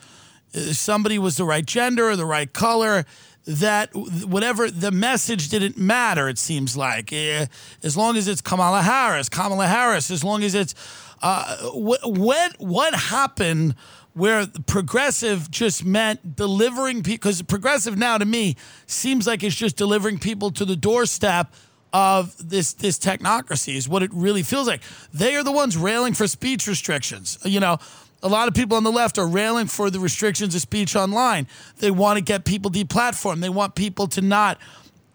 uh, 0.54 0.60
somebody 0.72 1.18
was 1.18 1.36
the 1.36 1.44
right 1.44 1.64
gender 1.64 2.10
or 2.10 2.16
the 2.16 2.26
right 2.26 2.52
color, 2.52 3.04
that 3.46 3.90
whatever 3.94 4.68
the 4.70 4.90
message 4.90 5.48
didn't 5.48 5.78
matter. 5.78 6.28
It 6.28 6.38
seems 6.38 6.76
like 6.76 7.12
Eh, 7.12 7.46
as 7.82 7.96
long 7.96 8.16
as 8.16 8.26
it's 8.26 8.40
Kamala 8.40 8.82
Harris, 8.82 9.28
Kamala 9.28 9.66
Harris. 9.66 10.10
As 10.10 10.24
long 10.24 10.42
as 10.42 10.54
it's 10.54 10.74
uh, 11.22 11.56
what 11.72 12.00
what 12.04 12.56
what 12.58 12.94
happened 12.94 13.74
where 14.14 14.46
progressive 14.66 15.50
just 15.50 15.84
meant 15.84 16.36
delivering 16.36 17.02
because 17.02 17.42
progressive 17.42 17.96
now 17.96 18.18
to 18.18 18.24
me 18.24 18.56
seems 18.86 19.26
like 19.26 19.44
it's 19.44 19.54
just 19.54 19.76
delivering 19.76 20.18
people 20.18 20.50
to 20.50 20.64
the 20.64 20.76
doorstep 20.76 21.54
of 21.92 22.36
this 22.38 22.72
this 22.74 22.98
technocracy 22.98 23.74
is 23.74 23.88
what 23.88 24.02
it 24.02 24.10
really 24.12 24.42
feels 24.42 24.66
like. 24.66 24.82
They 25.12 25.36
are 25.36 25.44
the 25.44 25.52
ones 25.52 25.76
railing 25.76 26.14
for 26.14 26.26
speech 26.26 26.66
restrictions. 26.66 27.38
You 27.44 27.60
know, 27.60 27.78
a 28.22 28.28
lot 28.28 28.48
of 28.48 28.54
people 28.54 28.76
on 28.76 28.84
the 28.84 28.92
left 28.92 29.18
are 29.18 29.26
railing 29.28 29.66
for 29.66 29.90
the 29.90 30.00
restrictions 30.00 30.54
of 30.54 30.60
speech 30.60 30.96
online. 30.96 31.46
They 31.78 31.90
want 31.90 32.18
to 32.18 32.22
get 32.22 32.44
people 32.44 32.70
deplatformed. 32.70 33.40
They 33.40 33.48
want 33.48 33.74
people 33.74 34.08
to 34.08 34.20
not 34.20 34.58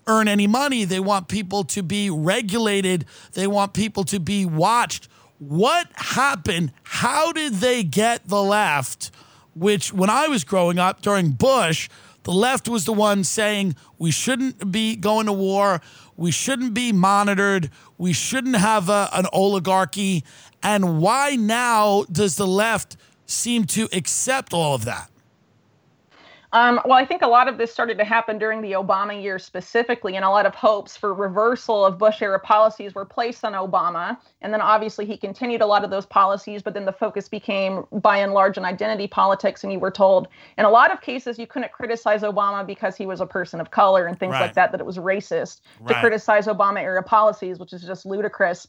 earn 0.07 0.27
any 0.27 0.47
money. 0.47 0.85
They 0.85 0.99
want 0.99 1.27
people 1.27 1.63
to 1.65 1.83
be 1.83 2.09
regulated. 2.09 3.05
They 3.33 3.47
want 3.47 3.73
people 3.73 4.03
to 4.05 4.19
be 4.19 4.45
watched. 4.45 5.07
What 5.39 5.87
happened? 5.95 6.71
How 6.83 7.31
did 7.31 7.55
they 7.55 7.83
get 7.83 8.27
the 8.27 8.41
left? 8.41 9.11
Which, 9.55 9.91
when 9.91 10.09
I 10.09 10.27
was 10.27 10.43
growing 10.43 10.79
up 10.79 11.01
during 11.01 11.31
Bush, 11.31 11.89
the 12.23 12.31
left 12.31 12.69
was 12.69 12.85
the 12.85 12.93
one 12.93 13.23
saying 13.23 13.75
we 13.97 14.11
shouldn't 14.11 14.71
be 14.71 14.95
going 14.95 15.25
to 15.25 15.33
war. 15.33 15.81
We 16.21 16.29
shouldn't 16.29 16.75
be 16.75 16.93
monitored. 16.93 17.71
We 17.97 18.13
shouldn't 18.13 18.55
have 18.55 18.89
a, 18.89 19.09
an 19.11 19.25
oligarchy. 19.33 20.23
And 20.61 20.99
why 20.99 21.35
now 21.35 22.05
does 22.11 22.35
the 22.35 22.45
left 22.45 22.95
seem 23.25 23.65
to 23.65 23.89
accept 23.91 24.53
all 24.53 24.75
of 24.75 24.85
that? 24.85 25.10
Um, 26.53 26.81
well, 26.83 26.97
I 26.97 27.05
think 27.05 27.21
a 27.21 27.27
lot 27.27 27.47
of 27.47 27.57
this 27.57 27.71
started 27.71 27.97
to 27.99 28.03
happen 28.03 28.37
during 28.37 28.61
the 28.61 28.73
Obama 28.73 29.21
years 29.21 29.45
specifically, 29.45 30.17
and 30.17 30.25
a 30.25 30.29
lot 30.29 30.45
of 30.45 30.53
hopes 30.53 30.97
for 30.97 31.13
reversal 31.13 31.85
of 31.85 31.97
Bush 31.97 32.21
era 32.21 32.39
policies 32.39 32.93
were 32.93 33.05
placed 33.05 33.45
on 33.45 33.53
Obama. 33.53 34.17
And 34.41 34.53
then 34.53 34.59
obviously 34.59 35.05
he 35.05 35.15
continued 35.15 35.61
a 35.61 35.65
lot 35.65 35.85
of 35.85 35.89
those 35.91 36.05
policies, 36.05 36.61
but 36.61 36.73
then 36.73 36.83
the 36.83 36.91
focus 36.91 37.29
became 37.29 37.85
by 37.93 38.17
and 38.17 38.33
large 38.33 38.57
on 38.57 38.65
identity 38.65 39.07
politics. 39.07 39.63
And 39.63 39.71
you 39.71 39.79
were 39.79 39.91
told 39.91 40.27
in 40.57 40.65
a 40.65 40.69
lot 40.69 40.91
of 40.91 40.99
cases 40.99 41.39
you 41.39 41.47
couldn't 41.47 41.71
criticize 41.71 42.21
Obama 42.21 42.67
because 42.67 42.97
he 42.97 43.05
was 43.05 43.21
a 43.21 43.25
person 43.25 43.61
of 43.61 43.71
color 43.71 44.05
and 44.05 44.19
things 44.19 44.33
Right. 44.33 44.41
like 44.41 44.55
that, 44.55 44.71
that 44.73 44.81
it 44.81 44.85
was 44.85 44.97
racist 44.97 45.61
to 45.87 45.93
criticize 45.95 46.47
Obama 46.47 46.81
era 46.81 47.01
policies, 47.03 47.59
which 47.59 47.71
is 47.71 47.81
just 47.83 48.05
ludicrous 48.05 48.67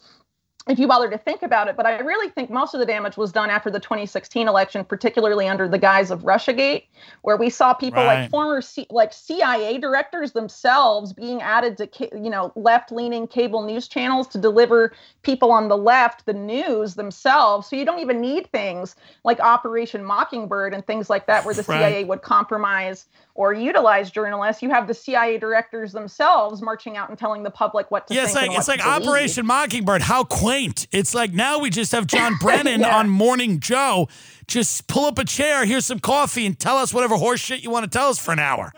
if 0.69 0.79
you 0.79 0.87
bother 0.87 1.11
to 1.11 1.19
think 1.19 1.43
about 1.43 1.67
it. 1.67 1.77
But 1.77 1.87
I 1.87 1.99
really 1.99 2.29
think 2.31 2.49
most 2.49 2.73
of 2.73 2.79
the 2.79 2.87
damage 2.87 3.17
was 3.17 3.33
done 3.33 3.51
after 3.51 3.69
the 3.71 3.81
2016 3.81 4.47
election, 4.47 4.85
particularly 4.85 5.49
under 5.49 5.67
the 5.69 5.79
guise 5.79 6.11
of 6.13 6.23
RussiaGate, 6.23 6.85
where 7.23 7.37
we 7.37 7.51
saw 7.51 7.75
people 7.75 8.03
Right. 8.05 8.21
like 8.23 8.31
former 8.31 8.63
C- 8.63 8.87
like 8.91 9.13
CIA 9.13 9.79
directors 9.79 10.33
themselves 10.33 11.13
being 11.13 11.43
added 11.43 11.77
to 11.79 11.87
ca- 11.89 12.11
you 12.13 12.31
know 12.31 12.53
left-leaning 12.55 13.27
cable 13.27 13.63
news 13.63 13.89
channels 13.89 14.29
to 14.29 14.39
deliver 14.39 14.93
people 15.23 15.51
on 15.51 15.69
the 15.69 15.77
left 15.77 16.27
the 16.27 16.33
news 16.33 16.95
themselves. 16.95 17.67
So 17.67 17.75
you 17.75 17.85
don't 17.85 17.99
even 17.99 18.21
need 18.21 18.49
things 18.53 18.95
like 19.25 19.41
Operation 19.41 20.05
Mockingbird 20.05 20.75
and 20.75 20.87
things 20.87 21.11
like 21.11 21.27
that, 21.27 21.45
where 21.45 21.55
the 21.55 21.63
Right. 21.65 21.79
CIA 21.79 22.05
would 22.05 22.23
compromise 22.23 23.07
or 23.35 23.53
utilize 23.55 24.11
journalists. 24.11 24.63
You 24.63 24.69
have 24.71 24.87
the 24.87 24.95
CIA 24.95 25.39
directors 25.39 25.93
themselves 25.93 26.61
marching 26.63 26.97
out 26.99 27.09
and 27.09 27.19
telling 27.19 27.43
the 27.43 27.51
public 27.51 27.91
what 27.91 28.07
to 28.07 28.15
Yeah, 28.15 28.25
it's 28.25 28.35
think. 28.35 28.49
like 28.51 28.59
it's 28.59 28.69
like 28.69 28.81
to 28.81 28.85
believe. 28.85 29.09
Operation 29.09 29.47
Mockingbird. 29.47 30.03
How 30.03 30.23
quaint 30.23 30.52
quaint. 30.53 30.87
It's 30.93 31.15
like 31.15 31.33
now 31.33 31.59
we 31.59 31.71
just 31.71 31.93
have 31.93 32.07
John 32.07 32.35
Brennan 32.41 32.81
Yeah. 32.81 32.97
on 32.97 33.09
Morning 33.09 33.59
Joe. 33.61 34.09
Just 34.47 34.87
pull 34.87 35.07
up 35.07 35.19
a 35.19 35.25
chair, 35.25 35.65
here's 35.65 35.87
some 35.87 35.99
coffee, 36.01 36.45
and 36.47 36.59
tell 36.59 36.77
us 36.77 36.93
whatever 36.93 37.17
horse 37.17 37.41
shit 37.41 37.63
you 37.63 37.71
want 37.71 37.85
to 37.85 37.91
tell 37.99 38.09
us 38.11 38.19
for 38.19 38.33
an 38.33 38.39
hour. 38.39 38.73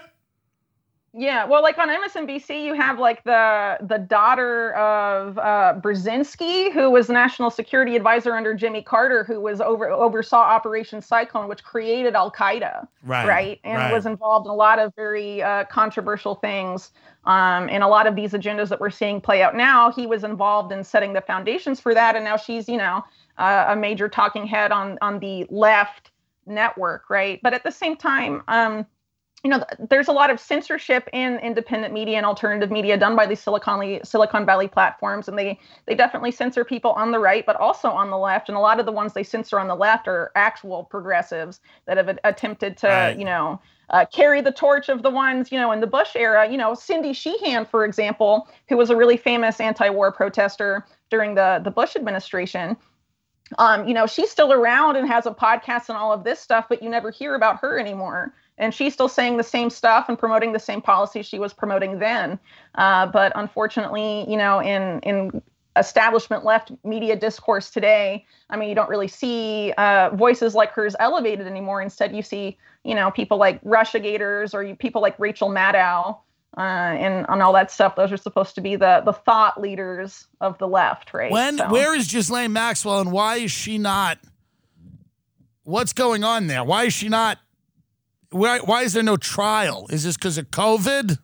Yeah, 1.16 1.44
well, 1.44 1.62
like 1.62 1.78
on 1.78 1.88
MSNBC, 1.88 2.64
you 2.64 2.74
have 2.74 2.98
like 2.98 3.22
the 3.22 3.78
the 3.82 3.98
daughter 3.98 4.72
of 4.74 5.38
uh, 5.38 5.74
Brzezinski, 5.80 6.72
who 6.72 6.90
was 6.90 7.08
national 7.08 7.50
security 7.50 7.94
advisor 7.94 8.34
under 8.34 8.52
Jimmy 8.52 8.82
Carter, 8.82 9.22
who 9.22 9.40
was 9.40 9.60
over 9.60 9.88
oversaw 9.90 10.40
Operation 10.40 11.00
Cyclone, 11.00 11.48
which 11.48 11.62
created 11.62 12.14
Al 12.16 12.32
Qaeda, 12.32 12.88
Right. 13.04 13.28
right, 13.28 13.60
and 13.62 13.78
right. 13.78 13.92
was 13.92 14.06
involved 14.06 14.46
in 14.46 14.50
a 14.50 14.56
lot 14.56 14.80
of 14.80 14.92
very 14.96 15.40
uh, 15.40 15.64
controversial 15.66 16.34
things. 16.34 16.90
Um, 17.26 17.68
and 17.70 17.82
a 17.82 17.88
lot 17.88 18.06
of 18.06 18.16
these 18.16 18.32
agendas 18.32 18.68
that 18.68 18.80
we're 18.80 18.90
seeing 18.90 19.20
play 19.20 19.42
out 19.42 19.56
now, 19.56 19.90
he 19.90 20.06
was 20.06 20.24
involved 20.24 20.72
in 20.72 20.84
setting 20.84 21.12
the 21.12 21.20
foundations 21.20 21.80
for 21.80 21.94
that, 21.94 22.16
and 22.16 22.24
now 22.24 22.36
she's, 22.36 22.68
you 22.68 22.76
know, 22.76 23.04
uh, 23.38 23.66
a 23.68 23.76
major 23.76 24.08
talking 24.08 24.46
head 24.46 24.72
on 24.72 24.98
on 25.00 25.18
the 25.18 25.46
left 25.50 26.10
network, 26.46 27.08
right? 27.08 27.40
But 27.42 27.54
at 27.54 27.64
the 27.64 27.70
same 27.70 27.96
time, 27.96 28.42
um, 28.48 28.86
you 29.44 29.50
know, 29.50 29.62
there's 29.90 30.08
a 30.08 30.12
lot 30.12 30.30
of 30.30 30.40
censorship 30.40 31.06
in 31.12 31.36
independent 31.40 31.92
media 31.92 32.16
and 32.16 32.24
alternative 32.24 32.70
media 32.70 32.96
done 32.96 33.14
by 33.14 33.26
these 33.26 33.40
Silicon 33.40 34.00
Silicon 34.02 34.46
Valley 34.46 34.68
platforms, 34.68 35.28
and 35.28 35.38
they 35.38 35.60
they 35.84 35.94
definitely 35.94 36.30
censor 36.30 36.64
people 36.64 36.92
on 36.92 37.10
the 37.12 37.18
right, 37.18 37.44
but 37.44 37.54
also 37.56 37.88
on 37.90 38.08
the 38.08 38.16
left. 38.16 38.48
And 38.48 38.56
a 38.56 38.60
lot 38.60 38.80
of 38.80 38.86
the 38.86 38.92
ones 38.92 39.12
they 39.12 39.22
censor 39.22 39.60
on 39.60 39.68
the 39.68 39.74
left 39.74 40.08
are 40.08 40.32
actual 40.34 40.84
progressives 40.84 41.60
that 41.84 41.98
have 41.98 42.18
attempted 42.24 42.78
to, 42.78 42.86
Right. 42.88 43.18
you 43.18 43.26
know, 43.26 43.60
uh, 43.90 44.06
carry 44.06 44.40
the 44.40 44.50
torch 44.50 44.88
of 44.88 45.02
the 45.02 45.10
ones, 45.10 45.52
you 45.52 45.58
know, 45.58 45.72
in 45.72 45.80
the 45.80 45.86
Bush 45.86 46.16
era. 46.16 46.48
You 46.50 46.56
know, 46.56 46.72
Cindy 46.72 47.12
Sheehan, 47.12 47.66
for 47.66 47.84
example, 47.84 48.48
who 48.70 48.78
was 48.78 48.88
a 48.88 48.96
really 48.96 49.18
famous 49.18 49.60
anti-war 49.60 50.10
protester 50.10 50.86
during 51.10 51.34
the 51.34 51.60
the 51.62 51.70
Bush 51.70 51.96
administration. 51.96 52.78
Um, 53.58 53.86
you 53.86 53.92
know, 53.92 54.06
she's 54.06 54.30
still 54.30 54.54
around 54.54 54.96
and 54.96 55.06
has 55.06 55.26
a 55.26 55.30
podcast 55.30 55.90
and 55.90 55.98
all 55.98 56.14
of 56.14 56.24
this 56.24 56.40
stuff, 56.40 56.64
but 56.70 56.82
you 56.82 56.88
never 56.88 57.10
hear 57.10 57.34
about 57.34 57.60
her 57.60 57.78
anymore 57.78 58.32
and 58.58 58.72
she's 58.74 58.92
still 58.94 59.08
saying 59.08 59.36
the 59.36 59.42
same 59.42 59.70
stuff 59.70 60.08
and 60.08 60.18
promoting 60.18 60.52
the 60.52 60.60
same 60.60 60.80
policies 60.80 61.26
she 61.26 61.38
was 61.38 61.52
promoting 61.52 61.98
then. 61.98 62.38
Uh, 62.76 63.06
but 63.06 63.32
unfortunately, 63.34 64.28
you 64.30 64.36
know, 64.36 64.60
in 64.60 65.00
in 65.00 65.42
establishment 65.76 66.44
left 66.44 66.70
media 66.84 67.16
discourse 67.16 67.68
today, 67.70 68.24
I 68.48 68.56
mean, 68.56 68.68
you 68.68 68.74
don't 68.76 68.88
really 68.88 69.08
see 69.08 69.72
uh, 69.76 70.10
voices 70.14 70.54
like 70.54 70.70
hers 70.70 70.94
elevated 71.00 71.46
anymore. 71.48 71.82
Instead, 71.82 72.14
you 72.14 72.22
see, 72.22 72.56
you 72.84 72.94
know, 72.94 73.10
people 73.10 73.38
like 73.38 73.58
Russia 73.64 73.98
Gators 73.98 74.54
or 74.54 74.62
you, 74.62 74.76
people 74.76 75.02
like 75.02 75.18
Rachel 75.18 75.48
Maddow. 75.48 76.18
Uh, 76.56 76.60
and 76.60 77.26
on 77.26 77.42
all 77.42 77.52
that 77.52 77.68
stuff, 77.72 77.96
those 77.96 78.12
are 78.12 78.16
supposed 78.16 78.54
to 78.54 78.60
be 78.60 78.76
the 78.76 79.02
the 79.04 79.12
thought 79.12 79.60
leaders 79.60 80.28
of 80.40 80.56
the 80.58 80.68
left, 80.68 81.12
right? 81.12 81.32
When 81.32 81.58
So- 81.58 81.68
where 81.68 81.96
is 81.96 82.06
Ghislaine 82.06 82.52
Maxwell 82.52 83.00
and 83.00 83.10
why 83.10 83.38
is 83.38 83.50
she 83.50 83.76
not 83.76 84.18
what's 85.64 85.92
going 85.92 86.22
on 86.22 86.46
there? 86.46 86.62
Why 86.62 86.84
is 86.84 86.92
she 86.92 87.08
not 87.08 87.38
why 88.34 88.58
why 88.58 88.82
is 88.82 88.92
there 88.92 89.02
no 89.02 89.16
trial? 89.16 89.86
Is 89.90 90.04
this 90.04 90.16
because 90.16 90.38
of 90.38 90.50
COVID? 90.50 91.18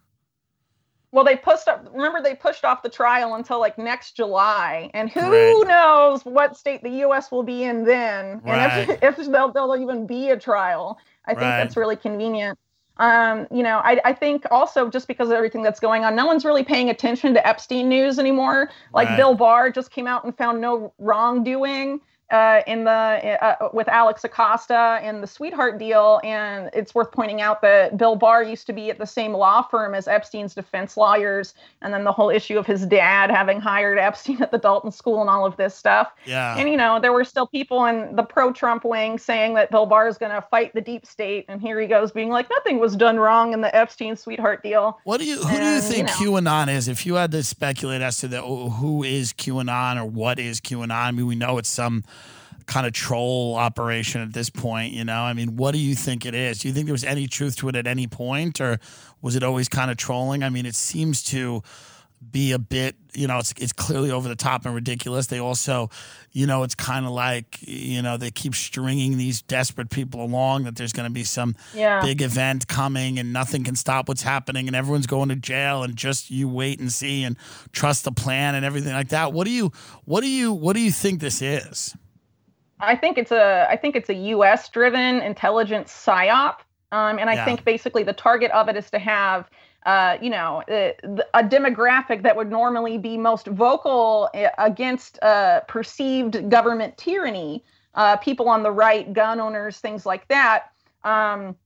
Well, 1.13 1.25
they 1.25 1.35
pushed 1.35 1.67
up. 1.67 1.89
Remember, 1.93 2.23
they 2.23 2.37
pushed 2.37 2.65
off 2.65 2.85
the 2.85 2.89
trial 2.89 3.35
until 3.35 3.59
like 3.59 3.77
next 3.79 4.13
July, 4.17 4.91
and 4.95 5.11
who 5.11 5.21
Right. 5.21 5.65
knows 5.67 6.25
what 6.25 6.57
state 6.57 6.85
the 6.85 6.91
U.S. 7.05 7.33
will 7.33 7.43
be 7.43 7.65
in 7.65 7.85
then, 7.85 8.41
Right. 8.45 8.89
and 8.89 8.91
if, 9.03 9.19
if 9.19 9.27
there'll, 9.27 9.51
there'll 9.51 9.77
even 9.77 10.07
be 10.07 10.31
a 10.31 10.39
trial. 10.39 10.99
I 11.27 11.31
think 11.33 11.41
Right. 11.43 11.57
that's 11.59 11.77
really 11.77 11.97
convenient. 11.97 12.57
Um, 12.99 13.49
you 13.51 13.63
know, 13.65 13.79
I, 13.83 13.99
I 14.05 14.13
think 14.13 14.45
also 14.53 14.89
just 14.89 15.09
because 15.09 15.31
of 15.31 15.35
everything 15.35 15.63
that's 15.63 15.81
going 15.81 16.05
on, 16.05 16.15
no 16.15 16.27
one's 16.27 16.45
really 16.45 16.63
paying 16.65 16.91
attention 16.91 17.35
to 17.35 17.45
Epstein 17.47 17.89
news 17.89 18.19
anymore. 18.19 18.71
Like. 18.95 19.17
Bill 19.17 19.35
Barr 19.35 19.71
just 19.71 19.91
came 19.91 20.07
out 20.07 20.25
and 20.25 20.37
found 20.37 20.61
no 20.61 20.93
wrongdoing 20.99 22.01
uh, 22.31 22.63
in 22.67 22.85
the 22.85 22.91
uh, 22.91 23.69
with 23.73 23.89
Alex 23.89 24.25
Acosta 24.25 25.01
and 25.03 25.23
the 25.23 25.27
Sweetheart 25.27 25.79
deal, 25.79 26.21
and 26.23 26.71
it's 26.73 26.95
worth 26.95 27.11
pointing 27.13 27.41
out 27.41 27.63
that 27.63 27.97
Bill 27.97 28.17
Barr 28.17 28.43
used 28.43 28.67
to 28.67 28.73
be 28.73 28.91
at 28.91 28.99
the 28.99 29.07
same 29.07 29.33
law 29.33 29.63
firm 29.63 29.95
as 29.95 30.07
Epstein's 30.07 30.55
defense 30.55 30.97
lawyers, 30.97 31.55
and 31.83 31.93
then 31.93 32.05
the 32.05 32.13
whole 32.13 32.31
issue 32.31 32.59
of 32.59 32.67
his 32.67 32.87
dad 32.87 33.31
having 33.31 33.61
hired 33.61 33.99
Epstein 33.99 34.43
at 34.43 34.51
the 34.51 34.59
Dalton 34.59 34.93
School 34.93 35.21
and 35.21 35.31
all 35.31 35.45
of 35.45 35.57
this 35.57 35.75
stuff. 35.75 36.13
Yeah. 36.27 36.57
And 36.57 36.69
you 36.69 36.77
know, 36.77 37.01
there 37.01 37.13
were 37.13 37.25
still 37.25 37.47
people 37.47 37.85
in 37.87 38.15
the 38.17 38.23
pro-Trump 38.23 38.85
wing 38.85 39.19
saying 39.19 39.55
that 39.55 39.71
Bill 39.71 39.87
Barr 39.87 40.09
is 40.09 40.19
going 40.19 40.33
to 40.33 40.43
fight 40.43 40.75
the 40.75 40.81
deep 40.81 41.07
state, 41.07 41.45
and 41.49 41.61
here 41.61 41.81
he 41.81 41.87
goes 41.87 42.13
being 42.13 42.31
like, 42.31 42.49
nothing 42.51 42.79
was 42.79 42.97
done 42.97 43.19
wrong 43.19 43.53
in 43.53 43.61
the 43.61 43.75
Epstein 43.75 44.17
Sweetheart 44.17 44.63
deal. 44.63 44.99
What 45.05 45.21
do 45.21 45.27
you 45.27 45.39
who 45.39 45.57
do 45.57 45.65
you 45.65 45.81
think 45.81 46.09
you 46.21 46.27
know. 46.27 46.41
QAnon 46.41 46.69
is? 46.69 46.89
If 46.89 47.07
you 47.07 47.15
had 47.15 47.33
to 47.33 47.43
speculate 47.43 48.03
as 48.03 48.19
to 48.19 48.29
the 48.29 48.43
who 48.43 49.03
is 49.03 49.33
QAnon 49.33 50.01
or 50.01 50.05
what 50.05 50.39
is 50.39 50.61
QAnon, 50.61 50.91
I 50.91 51.11
mean, 51.11 51.27
we 51.27 51.35
know 51.35 51.59
it's 51.59 51.69
some 51.69 52.05
kind 52.71 52.87
of 52.87 52.93
troll 52.93 53.57
operation 53.57 54.21
at 54.23 54.33
this 54.33 54.49
point. 54.49 54.93
You 54.95 55.05
know, 55.05 55.23
I 55.23 55.33
mean, 55.33 55.57
what 55.57 55.73
do 55.73 55.79
you 55.79 55.95
think 55.97 56.25
it 56.25 56.35
is? 56.35 56.61
Do 56.61 56.69
you 56.69 56.75
think 56.75 56.87
there 56.87 56.95
was 56.95 57.05
any 57.05 57.27
truth 57.27 57.57
to 57.57 57.69
it 57.69 57.75
at 57.77 57.87
any 57.87 58.07
point, 58.07 58.61
or 58.61 58.79
was 59.21 59.35
it 59.35 59.43
always 59.43 59.69
kind 59.69 59.91
of 59.91 59.97
trolling? 59.97 60.43
I 60.45 60.51
mean, 60.51 60.67
it 60.67 60.77
seems 60.77 61.23
to 61.25 61.63
be 62.31 62.53
a 62.53 62.59
bit, 62.59 62.97
you 63.15 63.27
know, 63.27 63.39
it's 63.39 63.53
it's 63.57 63.73
clearly 63.73 64.11
over 64.11 64.29
the 64.29 64.37
top 64.37 64.67
and 64.67 64.75
ridiculous. 64.75 65.27
They 65.27 65.41
also, 65.41 65.89
you 66.33 66.47
know, 66.47 66.63
it's 66.65 66.75
kind 66.75 67.07
of 67.07 67.13
like, 67.13 67.59
you 67.67 68.03
know, 68.03 68.19
they 68.19 68.31
keep 68.31 68.55
stringing 68.55 69.17
these 69.17 69.41
desperate 69.43 69.89
people 69.89 70.23
along 70.23 70.65
that 70.65 70.77
there's 70.77 70.93
going 70.93 71.09
to 71.09 71.13
be 71.15 71.25
some 71.25 71.57
Yeah. 71.75 72.03
big 72.03 72.21
event 72.23 72.69
coming 72.69 73.19
and 73.19 73.33
nothing 73.33 73.65
can 73.65 73.75
stop 73.75 74.07
what's 74.07 74.23
happening 74.23 74.67
and 74.69 74.77
everyone's 74.77 75.07
going 75.07 75.31
to 75.31 75.37
jail 75.37 75.83
and 75.83 75.97
just 75.97 76.31
you 76.31 76.47
wait 76.47 76.79
and 76.79 76.93
see 76.93 77.25
and 77.25 77.37
trust 77.73 78.05
the 78.05 78.13
plan 78.13 78.55
and 78.55 78.67
everything 78.67 78.93
like 78.93 79.09
that. 79.09 79.33
What 79.33 79.45
do 79.47 79.51
you 79.51 79.73
what 80.05 80.21
do 80.21 80.29
you 80.29 80.53
what 80.53 80.75
do 80.77 80.81
you 80.83 80.93
think 80.93 81.21
this 81.21 81.41
is? 81.41 81.97
I 82.81 82.97
think 82.97 83.19
it's 83.19 83.33
a 83.33 83.67
I 83.71 83.77
think 83.77 83.97
it's 83.97 84.09
a 84.09 84.15
U.S. 84.15 84.69
driven 84.69 85.21
intelligence 85.23 85.93
psyop, 85.93 86.57
um, 86.93 87.19
and 87.19 87.31
I 87.31 87.37
Yeah. 87.37 87.45
think 87.45 87.65
basically 87.65 88.03
the 88.03 88.13
target 88.13 88.51
of 88.53 88.69
it 88.69 88.77
is 88.77 88.91
to 88.91 88.99
have. 88.99 89.49
Uh, 89.87 90.19
you 90.21 90.29
know, 90.29 90.59
uh, 90.69 90.93
th- 91.03 91.27
a 91.33 91.43
demographic 91.43 92.23
that 92.23 92.37
would 92.37 92.51
normally 92.51 92.99
be 92.99 93.17
most 93.17 93.47
vocal 93.47 94.29
uh, 94.35 94.49
against 94.59 95.19
uh, 95.23 95.61
perceived 95.69 96.51
government 96.51 96.99
tyranny, 96.99 97.65
uh, 97.95 98.15
people 98.19 98.47
on 98.51 98.63
the 98.63 98.71
right, 98.71 99.11
gun 99.15 99.41
owners, 99.41 99.79
things 99.79 100.05
like 100.05 100.29
that. 100.29 100.67
Um, 101.03 101.57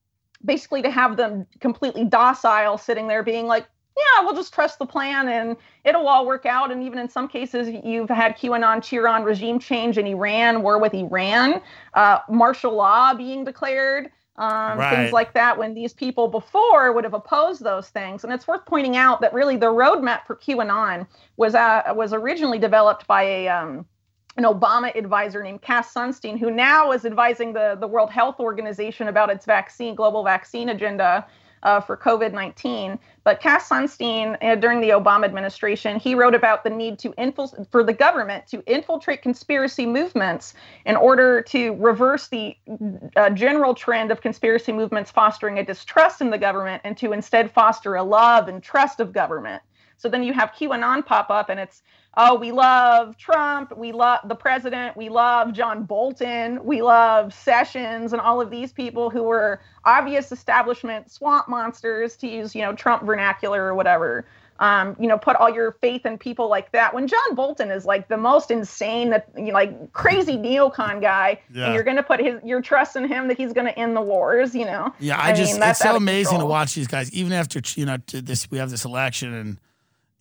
basically, 0.45 0.81
to 0.83 0.93
have 0.93 1.17
them 1.17 1.45
completely 1.59 2.05
docile, 2.05 2.79
sitting 2.79 3.09
there 3.09 3.25
being 3.25 3.49
like, 3.49 3.67
"Yeah, 3.97 4.25
we'll 4.25 4.35
just 4.35 4.53
trust 4.53 4.79
the 4.79 4.87
plan 4.87 5.29
and 5.29 5.57
it'll 5.85 6.09
all 6.09 6.27
work 6.27 6.47
out." 6.47 6.71
And 6.71 6.83
even 6.83 6.99
in 6.99 7.09
some 7.09 7.29
cases, 7.29 7.69
you've 7.85 8.11
had 8.11 8.37
QAnon 8.37 8.83
cheer 8.83 9.07
on 9.07 9.25
regime 9.25 9.59
change 9.59 9.99
in 9.99 10.07
Iran, 10.07 10.63
war 10.63 10.79
with 10.79 10.95
Iran, 10.95 11.61
uh, 11.95 12.19
martial 12.29 12.75
law 12.75 13.15
being 13.15 13.45
declared 13.45 14.11
um, 14.37 14.79
Right. 14.79 14.97
things 14.97 15.13
like 15.13 15.33
that 15.35 15.57
when 15.59 15.75
these 15.75 15.93
people 15.93 16.27
before 16.29 16.93
would 16.93 17.05
have 17.05 17.15
opposed 17.15 17.63
those 17.63 17.89
things. 17.91 18.25
And 18.25 18.33
it's 18.33 18.49
worth 18.49 18.67
pointing 18.67 18.97
out 18.97 19.21
that 19.21 19.33
really 19.33 19.57
the 19.57 19.67
roadmap 19.67 20.27
for 20.27 20.35
QAnon 20.35 21.07
was 21.37 21.55
uh, 21.55 21.83
was 21.95 22.13
originally 22.13 22.59
developed 22.59 23.07
by 23.07 23.23
a 23.23 23.49
um, 23.49 23.87
an 24.37 24.43
Obama 24.43 24.93
advisor 24.97 25.41
named 25.45 25.63
Cass 25.63 25.95
Sunstein, 25.95 26.37
who 26.37 26.51
now 26.51 26.91
is 26.91 27.05
advising 27.05 27.53
the 27.53 27.77
the 27.79 27.87
World 27.87 28.11
Health 28.11 28.41
Organization 28.41 29.07
about 29.07 29.31
its 29.31 29.47
vaccine 29.47 29.95
global 29.95 30.25
vaccine 30.25 30.71
agenda. 30.71 31.25
Uh, 31.65 31.81
for 31.81 31.97
COVID 31.97 32.35
19. 32.35 32.99
But 33.25 33.41
Cass 33.41 33.71
Sunstein, 33.71 34.37
uh, 34.43 34.55
during 34.57 34.83
the 34.83 34.91
Obama 34.91 35.25
administration, 35.25 35.99
he 35.99 36.15
wrote 36.15 36.35
about 36.35 36.63
the 36.63 36.69
need 36.69 36.99
to 36.99 37.13
infil- 37.13 37.67
for 37.71 37.83
the 37.83 37.95
government 37.95 38.47
to 38.49 38.63
infiltrate 38.71 39.23
conspiracy 39.23 39.87
movements 39.87 40.53
in 40.85 40.95
order 40.95 41.41
to 41.41 41.75
reverse 41.77 42.29
the 42.29 42.55
uh, 43.17 43.31
general 43.31 43.75
trend 43.75 44.11
of 44.11 44.21
conspiracy 44.21 44.73
movements 44.73 45.11
fostering 45.11 45.59
a 45.59 45.65
distrust 45.65 46.21
in 46.21 46.29
the 46.29 46.37
government 46.37 46.83
and 46.85 46.99
to 46.99 47.13
instead 47.13 47.51
foster 47.51 47.95
a 47.95 48.03
love 48.03 48.49
and 48.49 48.63
trust 48.63 49.01
of 49.01 49.15
government. 49.15 49.63
So 49.97 50.11
then 50.11 50.23
you 50.23 50.35
have 50.35 50.53
QAnon 50.53 51.07
pop 51.07 51.31
up 51.31 51.49
and 51.49 51.59
it's, 51.59 51.83
oh, 52.17 52.35
we 52.37 52.53
love 52.53 53.17
Trump, 53.17 53.77
we 53.77 53.93
love 53.93 54.21
the 54.29 54.35
president, 54.35 54.97
we 54.97 55.09
love 55.09 55.53
John 55.53 55.85
Bolton, 55.85 56.65
we 56.65 56.83
love 56.83 57.35
Sessions 57.35 58.13
and 58.13 58.21
all 58.21 58.41
of 58.41 58.51
these 58.51 58.73
people 58.73 59.11
who 59.11 59.23
were 59.25 59.61
obvious 59.85 60.33
establishment 60.33 61.11
swamp 61.11 61.49
monsters 61.49 62.17
to 62.17 62.29
use, 62.29 62.55
you 62.55 62.63
know, 62.63 62.73
Trump 62.75 63.03
vernacular 63.05 63.63
or 63.65 63.75
whatever. 63.75 64.27
Um, 64.61 64.95
you 65.01 65.09
know, 65.09 65.19
put 65.19 65.35
all 65.35 65.51
your 65.53 65.73
faith 65.81 66.07
in 66.07 66.17
people 66.17 66.49
like 66.49 66.71
that. 66.71 66.95
When 66.95 67.09
John 67.09 67.35
Bolton 67.35 67.73
is 67.73 67.85
like 67.85 68.07
the 68.07 68.17
most 68.17 68.53
insane, 68.53 69.11
that 69.11 69.29
you 69.37 69.47
know, 69.47 69.53
like 69.55 69.93
crazy 69.93 70.37
neocon 70.37 71.01
guy, 71.01 71.41
Yeah. 71.53 71.65
and 71.65 71.75
you're 71.75 71.83
going 71.83 71.97
to 71.97 72.05
put 72.05 72.21
his 72.21 72.41
your 72.45 72.63
trust 72.63 72.95
in 72.95 73.09
him 73.09 73.27
that 73.27 73.37
he's 73.37 73.53
going 73.53 73.67
to 73.67 73.77
end 73.77 73.97
the 73.97 74.01
wars. 74.01 74.55
You 74.55 74.67
know. 74.67 74.95
Yeah, 75.01 75.21
I, 75.21 75.33
just 75.33 75.55
mean, 75.55 75.61
that's 75.61 75.81
it's 75.81 75.91
so 75.91 75.97
amazing 75.97 76.39
to 76.39 76.47
watch 76.47 76.75
these 76.77 76.87
guys 76.87 77.13
even 77.13 77.33
after 77.33 77.61
you 77.75 77.85
know 77.85 77.97
this 78.07 78.49
we 78.49 78.59
have 78.59 78.71
this 78.71 78.85
election 78.85 79.35
and 79.35 79.59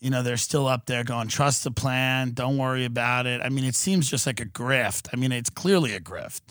you 0.04 0.10
know 0.10 0.22
they're 0.22 0.38
still 0.38 0.68
up 0.68 0.86
there 0.86 1.04
going 1.04 1.28
trust 1.28 1.64
the 1.64 1.72
plan, 1.72 2.32
don't 2.34 2.58
worry 2.58 2.86
about 2.86 3.26
it. 3.26 3.42
I 3.42 3.50
mean, 3.50 3.64
it 3.64 3.76
seems 3.76 4.10
just 4.10 4.28
like 4.28 4.40
a 4.40 4.46
grift. 4.46 5.08
I 5.14 5.16
mean, 5.16 5.32
it's 5.32 5.50
clearly 5.50 5.94
a 5.96 6.00
grift. 6.00 6.42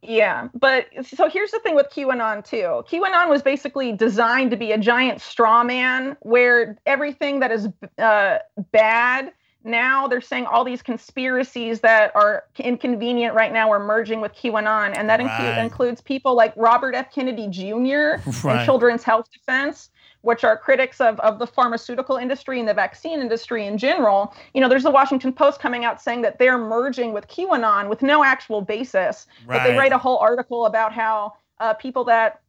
Yeah, 0.00 0.48
but 0.54 0.86
so 1.04 1.28
here's 1.28 1.50
the 1.50 1.58
thing 1.58 1.74
with 1.74 1.88
QAnon 1.90 2.44
too. 2.44 2.84
QAnon 2.88 3.28
was 3.28 3.42
basically 3.42 3.92
designed 3.92 4.50
to 4.52 4.56
be 4.56 4.70
a 4.72 4.78
giant 4.78 5.20
straw 5.20 5.64
man 5.64 6.16
where 6.20 6.78
everything 6.86 7.40
that 7.40 7.50
is 7.50 7.68
uh, 7.98 8.38
bad 8.72 9.32
now 9.64 10.06
they're 10.06 10.20
saying 10.20 10.46
all 10.46 10.64
these 10.64 10.80
conspiracies 10.82 11.80
that 11.80 12.14
are 12.14 12.44
inconvenient 12.58 13.34
right 13.34 13.52
now 13.52 13.70
are 13.70 13.80
merging 13.80 14.20
with 14.20 14.32
QAnon, 14.34 14.96
and 14.96 15.10
that 15.10 15.18
Right. 15.20 15.28
inclu- 15.28 15.62
includes 15.64 16.00
people 16.00 16.34
like 16.36 16.52
Robert 16.56 16.94
F. 16.94 17.12
Kennedy 17.12 17.48
Jr. 17.48 18.22
Right. 18.46 18.58
and 18.58 18.64
Children's 18.64 19.02
Health 19.02 19.26
Defense, 19.32 19.90
which 20.22 20.44
are 20.44 20.56
critics 20.56 21.00
of, 21.00 21.18
of 21.20 21.38
the 21.38 21.46
pharmaceutical 21.46 22.16
industry 22.16 22.58
and 22.58 22.68
the 22.68 22.74
vaccine 22.74 23.20
industry 23.20 23.66
in 23.66 23.78
general. 23.78 24.34
You 24.54 24.60
know, 24.60 24.68
there's 24.68 24.82
the 24.82 24.90
Washington 24.90 25.32
Post 25.32 25.60
coming 25.60 25.84
out 25.84 26.00
saying 26.00 26.22
that 26.22 26.38
they're 26.38 26.58
merging 26.58 27.12
with 27.12 27.28
QAnon 27.28 27.88
with 27.88 28.02
no 28.02 28.24
actual 28.24 28.60
basis, 28.60 29.26
but 29.46 29.64
they 29.64 29.76
write 29.76 29.92
a 29.92 29.98
whole 29.98 30.18
article 30.18 30.66
about 30.66 30.92
how 30.92 31.34
uh, 31.60 31.74
people 31.74 32.04
that 32.04 32.40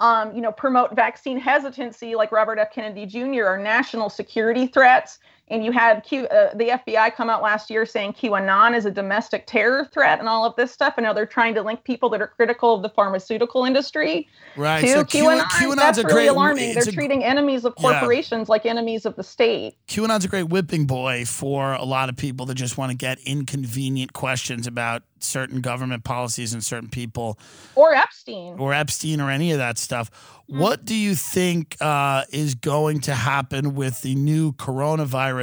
um, 0.00 0.34
you 0.34 0.40
know, 0.40 0.52
promote 0.52 0.94
vaccine 0.94 1.38
hesitancy, 1.38 2.14
like 2.14 2.30
Robert 2.30 2.58
F. 2.58 2.72
Kennedy 2.72 3.04
Jr., 3.04 3.46
are 3.46 3.58
national 3.58 4.08
security 4.08 4.66
threats. 4.66 5.18
And 5.50 5.64
you 5.64 5.72
had 5.72 6.04
Q, 6.04 6.26
uh, 6.28 6.54
the 6.54 6.70
FBI 6.86 7.14
come 7.14 7.30
out 7.30 7.42
last 7.42 7.70
year 7.70 7.86
saying 7.86 8.12
QAnon 8.14 8.76
is 8.76 8.84
a 8.84 8.90
domestic 8.90 9.46
terror 9.46 9.86
threat 9.92 10.18
and 10.18 10.28
all 10.28 10.44
of 10.44 10.54
this 10.56 10.70
stuff. 10.72 10.94
And 10.98 11.04
now 11.04 11.12
they're 11.12 11.24
trying 11.26 11.54
to 11.54 11.62
link 11.62 11.84
people 11.84 12.08
that 12.10 12.20
are 12.20 12.26
critical 12.26 12.74
of 12.74 12.82
the 12.82 12.88
pharmaceutical 12.90 13.64
industry 13.64 14.28
Right. 14.56 14.80
to 14.82 14.88
so 14.88 15.04
QAnon. 15.04 15.40
QAnon's 15.42 15.76
That's 15.76 15.98
a 15.98 16.02
really 16.02 16.12
great. 16.14 16.26
alarming. 16.28 16.74
They're 16.74 16.82
a- 16.82 16.92
treating 16.92 17.24
enemies 17.24 17.64
of 17.64 17.74
Yeah. 17.78 17.90
corporations 17.92 18.48
like 18.48 18.66
enemies 18.66 19.06
of 19.06 19.16
the 19.16 19.24
state. 19.24 19.74
QAnon's 19.88 20.24
a 20.24 20.28
great 20.28 20.48
whipping 20.48 20.86
boy 20.86 21.24
for 21.24 21.72
a 21.72 21.84
lot 21.84 22.08
of 22.08 22.16
people 22.16 22.44
that 22.46 22.54
just 22.56 22.76
want 22.76 22.90
to 22.90 22.96
get 22.96 23.18
inconvenient 23.20 24.12
questions 24.12 24.66
about 24.66 25.02
certain 25.20 25.60
government 25.60 26.04
policies 26.04 26.52
and 26.52 26.62
certain 26.62 26.88
people 26.88 27.36
Or 27.74 27.92
Epstein. 27.94 28.54
or 28.58 28.72
Epstein 28.72 29.20
or 29.20 29.30
any 29.30 29.50
of 29.50 29.58
that 29.58 29.76
stuff. 29.76 30.10
What 30.46 30.84
do 30.84 30.94
you 30.94 31.14
think 31.16 31.76
uh, 31.80 32.22
is 32.30 32.54
going 32.54 33.00
to 33.00 33.14
happen 33.14 33.74
with 33.74 34.00
the 34.02 34.14
new 34.14 34.52
coronavirus 34.52 35.37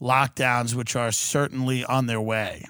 lockdowns, 0.00 0.74
which 0.74 0.96
are 0.96 1.12
certainly 1.12 1.84
on 1.84 2.06
their 2.06 2.20
way? 2.20 2.64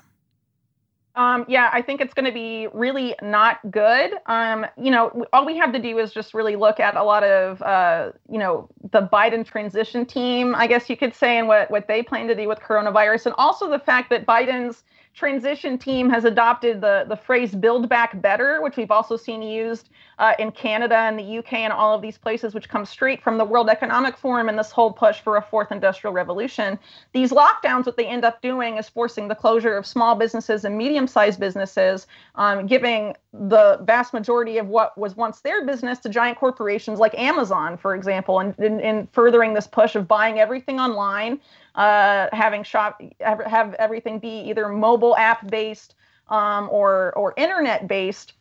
Um, 1.19 1.45
yeah, 1.49 1.69
I 1.73 1.83
think 1.83 2.01
it's 2.01 2.15
going 2.15 2.27
to 2.27 2.33
be 2.33 2.69
really 2.73 3.13
not 3.21 3.59
good. 3.73 4.13
Um, 4.27 4.65
you 4.81 4.89
know, 4.89 5.27
all 5.33 5.45
we 5.45 5.57
have 5.57 5.73
to 5.73 5.81
do 5.81 5.99
is 5.99 6.13
just 6.13 6.33
really 6.33 6.55
look 6.55 6.79
at 6.79 6.95
a 6.95 7.03
lot 7.03 7.25
of, 7.25 7.61
uh, 7.63 8.13
you 8.31 8.39
know, 8.39 8.69
the 8.93 9.03
Biden 9.13 9.45
transition 9.45 10.07
team, 10.07 10.55
I 10.55 10.69
guess 10.69 10.89
you 10.89 10.97
could 10.97 11.17
say, 11.17 11.37
and 11.37 11.49
what 11.49 11.73
what 11.73 11.89
they 11.89 12.05
plan 12.05 12.29
to 12.29 12.37
do 12.37 12.47
with 12.47 12.61
coronavirus, 12.61 13.27
and 13.27 13.35
also 13.37 13.69
the 13.69 13.81
fact 13.81 14.11
that 14.11 14.27
Biden's 14.27 14.85
transition 15.15 15.79
team 15.79 16.09
has 16.11 16.25
adopted 16.25 16.81
the 16.81 17.05
the 17.09 17.17
phrase 17.17 17.55
"build 17.55 17.89
back 17.89 18.21
better," 18.21 18.63
which 18.63 18.77
we've 18.77 18.91
also 18.91 19.17
seen 19.17 19.43
used 19.43 19.89
uh, 20.19 20.35
in 20.39 20.51
Canada 20.51 20.97
and 20.97 21.19
the 21.19 21.39
UK 21.39 21.55
and 21.55 21.73
all 21.73 21.95
of 21.95 22.03
these 22.03 22.19
places, 22.19 22.55
which 22.55 22.69
comes 22.69 22.89
straight 22.89 23.23
from 23.23 23.39
the 23.39 23.45
World 23.45 23.69
Economic 23.69 24.17
Forum 24.17 24.49
and 24.49 24.59
this 24.59 24.71
whole 24.71 24.93
push 24.93 25.21
for 25.21 25.37
a 25.37 25.43
fourth 25.43 25.71
industrial 25.71 26.13
revolution. 26.13 26.79
These 27.13 27.31
lockdowns, 27.31 27.87
what 27.87 27.97
they 27.97 28.07
end 28.07 28.25
up 28.25 28.43
doing 28.43 28.77
is 28.77 28.89
forcing 28.89 29.29
the 29.29 29.35
closure 29.35 29.77
of 29.77 29.87
small 29.87 30.15
businesses 30.15 30.65
and 30.65 30.77
medium-sized 30.77 31.39
businesses, 31.39 32.07
um, 32.35 32.67
giving 32.67 33.15
the 33.33 33.79
vast 33.83 34.13
majority 34.13 34.59
of 34.59 34.69
what 34.69 34.97
was 34.99 35.17
once 35.17 35.41
their 35.41 35.65
business 35.65 35.99
to 36.01 36.09
giant 36.09 36.39
corporations 36.39 36.99
like 36.99 37.17
Amazon, 37.17 37.77
for 37.77 37.95
example, 37.95 38.41
and 38.41 38.59
in 38.59 39.09
furthering 39.13 39.55
this 39.55 39.67
push 39.67 39.95
of 39.95 40.09
buying 40.09 40.41
everything 40.41 40.81
online, 40.81 41.41
uh, 41.79 42.29
having 42.33 42.65
shop 42.65 43.01
have, 43.21 43.75
everything 43.75 44.19
be 44.19 44.41
either 44.51 44.69
mobile 44.69 45.17
app 45.17 45.47
based 45.49 45.95
um, 46.29 46.69
or 46.71 47.13
or 47.17 47.33
internet 47.37 47.87
based 47.87 48.35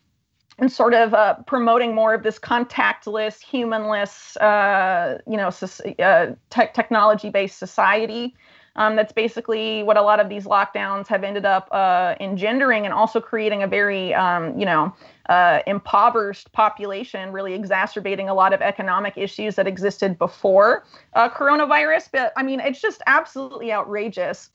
and 0.58 0.70
sort 0.72 0.92
of 0.92 1.14
uh, 1.14 1.34
promoting 1.46 1.94
more 1.94 2.14
of 2.14 2.24
this 2.24 2.36
contactless, 2.36 3.40
humanless, 3.40 4.36
uh, 4.38 5.18
you 5.24 5.36
know, 5.36 5.50
uh, 6.00 6.26
tech 6.50 6.74
technology-based 6.74 7.56
society. 7.56 8.34
Um, 8.78 8.94
that's 8.94 9.12
basically 9.12 9.82
what 9.82 9.96
a 9.96 10.02
lot 10.02 10.20
of 10.20 10.28
these 10.28 10.44
lockdowns 10.44 11.08
have 11.08 11.24
ended 11.24 11.44
up 11.44 11.68
uh, 11.72 12.14
engendering, 12.20 12.84
and 12.84 12.94
also 12.94 13.20
creating 13.20 13.64
a 13.64 13.66
very, 13.66 14.14
um, 14.14 14.56
you 14.58 14.64
know, 14.64 14.94
uh, 15.28 15.60
impoverished 15.66 16.52
population, 16.52 17.32
really 17.32 17.54
exacerbating 17.54 18.28
a 18.28 18.34
lot 18.34 18.52
of 18.52 18.62
economic 18.62 19.18
issues 19.18 19.56
that 19.56 19.66
existed 19.66 20.16
before 20.16 20.84
uh, 21.14 21.28
coronavirus. 21.28 22.08
But 22.12 22.32
I 22.36 22.44
mean, 22.44 22.60
it's 22.60 22.80
just 22.80 23.02
absolutely 23.06 23.72
outrageous 23.72 24.50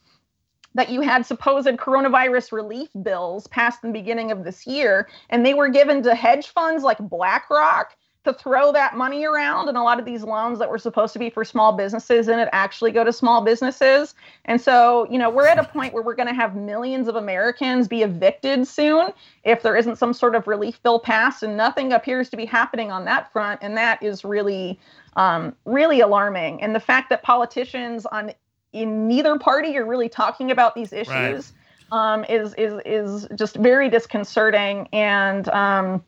that 0.73 0.89
you 0.89 1.01
had 1.01 1.25
supposed 1.25 1.67
coronavirus 1.67 2.53
relief 2.53 2.89
bills 3.03 3.45
passed 3.47 3.83
in 3.83 3.91
the 3.91 3.99
beginning 3.99 4.31
of 4.31 4.45
this 4.45 4.65
year, 4.65 5.09
and 5.29 5.45
they 5.45 5.53
were 5.53 5.69
given 5.69 6.01
to 6.01 6.15
hedge 6.15 6.47
funds 6.47 6.81
like 6.81 6.97
BlackRock 6.97 7.95
to 8.23 8.33
throw 8.33 8.71
that 8.71 8.95
money 8.95 9.25
around. 9.25 9.67
And 9.67 9.77
a 9.77 9.81
lot 9.81 9.99
of 9.99 10.05
these 10.05 10.23
loans 10.23 10.59
that 10.59 10.69
were 10.69 10.77
supposed 10.77 11.13
to 11.13 11.19
be 11.19 11.29
for 11.29 11.43
small 11.43 11.73
businesses 11.73 12.27
and 12.27 12.39
it 12.39 12.49
actually 12.51 12.91
go 12.91 13.03
to 13.03 13.11
small 13.11 13.41
businesses. 13.41 14.15
And 14.45 14.59
so, 14.61 15.07
you 15.09 15.17
know, 15.17 15.29
we're 15.29 15.47
at 15.47 15.59
a 15.59 15.63
point 15.63 15.93
where 15.93 16.03
we're 16.03 16.15
going 16.15 16.27
to 16.27 16.33
have 16.33 16.55
millions 16.55 17.07
of 17.07 17.15
Americans 17.15 17.87
be 17.87 18.01
evicted 18.01 18.67
soon 18.67 19.11
if 19.43 19.61
there 19.61 19.75
isn't 19.75 19.97
some 19.97 20.13
sort 20.13 20.35
of 20.35 20.47
relief 20.47 20.81
bill 20.83 20.99
passed, 20.99 21.43
and 21.43 21.57
nothing 21.57 21.91
appears 21.91 22.29
to 22.29 22.37
be 22.37 22.45
happening 22.45 22.91
on 22.91 23.05
that 23.05 23.31
front. 23.31 23.59
And 23.61 23.75
that 23.77 24.01
is 24.01 24.23
really, 24.23 24.79
um, 25.15 25.55
really 25.65 25.99
alarming. 25.99 26.61
And 26.61 26.73
the 26.73 26.79
fact 26.79 27.09
that 27.09 27.23
politicians 27.23 28.05
on 28.05 28.31
in 28.71 29.07
neither 29.07 29.37
party 29.37 29.77
are 29.77 29.85
really 29.85 30.09
talking 30.09 30.49
about 30.49 30.73
these 30.75 30.91
issues 30.91 31.53
um, 31.91 32.25
is 32.25 32.55
is 32.55 32.81
is 32.85 33.27
just 33.35 33.55
very 33.57 33.89
disconcerting 33.89 34.89
and 34.91 35.47
um, 35.49 36.03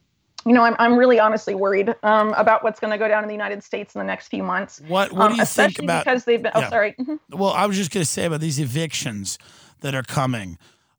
you 0.45 0.53
know 0.53 0.63
I'm, 0.63 0.75
I'm 0.79 0.95
really 0.97 1.19
honestly 1.19 1.55
worried 1.55 1.95
um, 2.03 2.33
about 2.33 2.63
what's 2.63 2.79
going 2.79 2.91
to 2.91 2.97
go 2.97 3.07
down 3.07 3.23
in 3.23 3.27
the 3.27 3.33
United 3.33 3.63
States 3.63 3.95
in 3.95 3.99
the 3.99 4.05
next 4.05 4.27
few 4.27 4.43
months 4.43 4.81
What 4.87 5.11
What 5.11 5.27
um, 5.27 5.33
do 5.33 5.37
you 5.39 5.45
think 5.45 5.79
about? 5.79 6.05
because 6.05 6.25
they've 6.25 6.41
been 6.41 6.51
oh 6.55 6.61
Yeah. 6.61 6.69
sorry 6.69 6.95
Mhm. 6.99 7.19
Well, 7.31 7.51
I 7.51 7.65
was 7.65 7.77
just 7.77 7.91
going 7.91 8.03
to 8.03 8.09
say 8.09 8.25
about 8.25 8.41
these 8.41 8.59
evictions 8.59 9.37
that 9.81 9.93
are 9.95 10.03
coming 10.03 10.57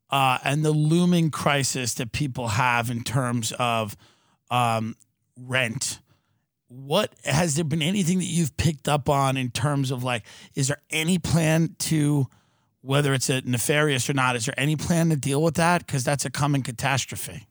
uh, 0.09 0.37
and 0.43 0.63
the 0.63 0.71
looming 0.71 1.31
crisis 1.31 1.93
that 1.95 2.11
people 2.11 2.47
have 2.49 2.89
in 2.89 3.03
terms 3.03 3.51
of 3.59 3.97
um, 4.49 4.95
rent. 5.37 5.99
What 6.69 7.13
has 7.25 7.55
there 7.55 7.63
been 7.65 7.81
anything 7.81 8.19
that 8.19 8.25
you've 8.25 8.55
picked 8.57 8.87
up 8.87 9.09
on 9.09 9.35
in 9.37 9.49
terms 9.51 9.91
of 9.91 10.03
like, 10.03 10.23
is 10.55 10.67
there 10.67 10.81
any 10.89 11.17
plan 11.17 11.75
to, 11.79 12.27
whether 12.81 13.13
it's 13.13 13.29
a 13.29 13.41
nefarious 13.41 14.09
or 14.09 14.13
not, 14.13 14.35
is 14.35 14.45
there 14.45 14.55
any 14.57 14.75
plan 14.75 15.09
to 15.09 15.15
deal 15.15 15.41
with 15.41 15.55
that? 15.55 15.85
Because 15.85 16.03
that's 16.03 16.25
a 16.25 16.29
coming 16.29 16.61
catastrophe. 16.63 17.46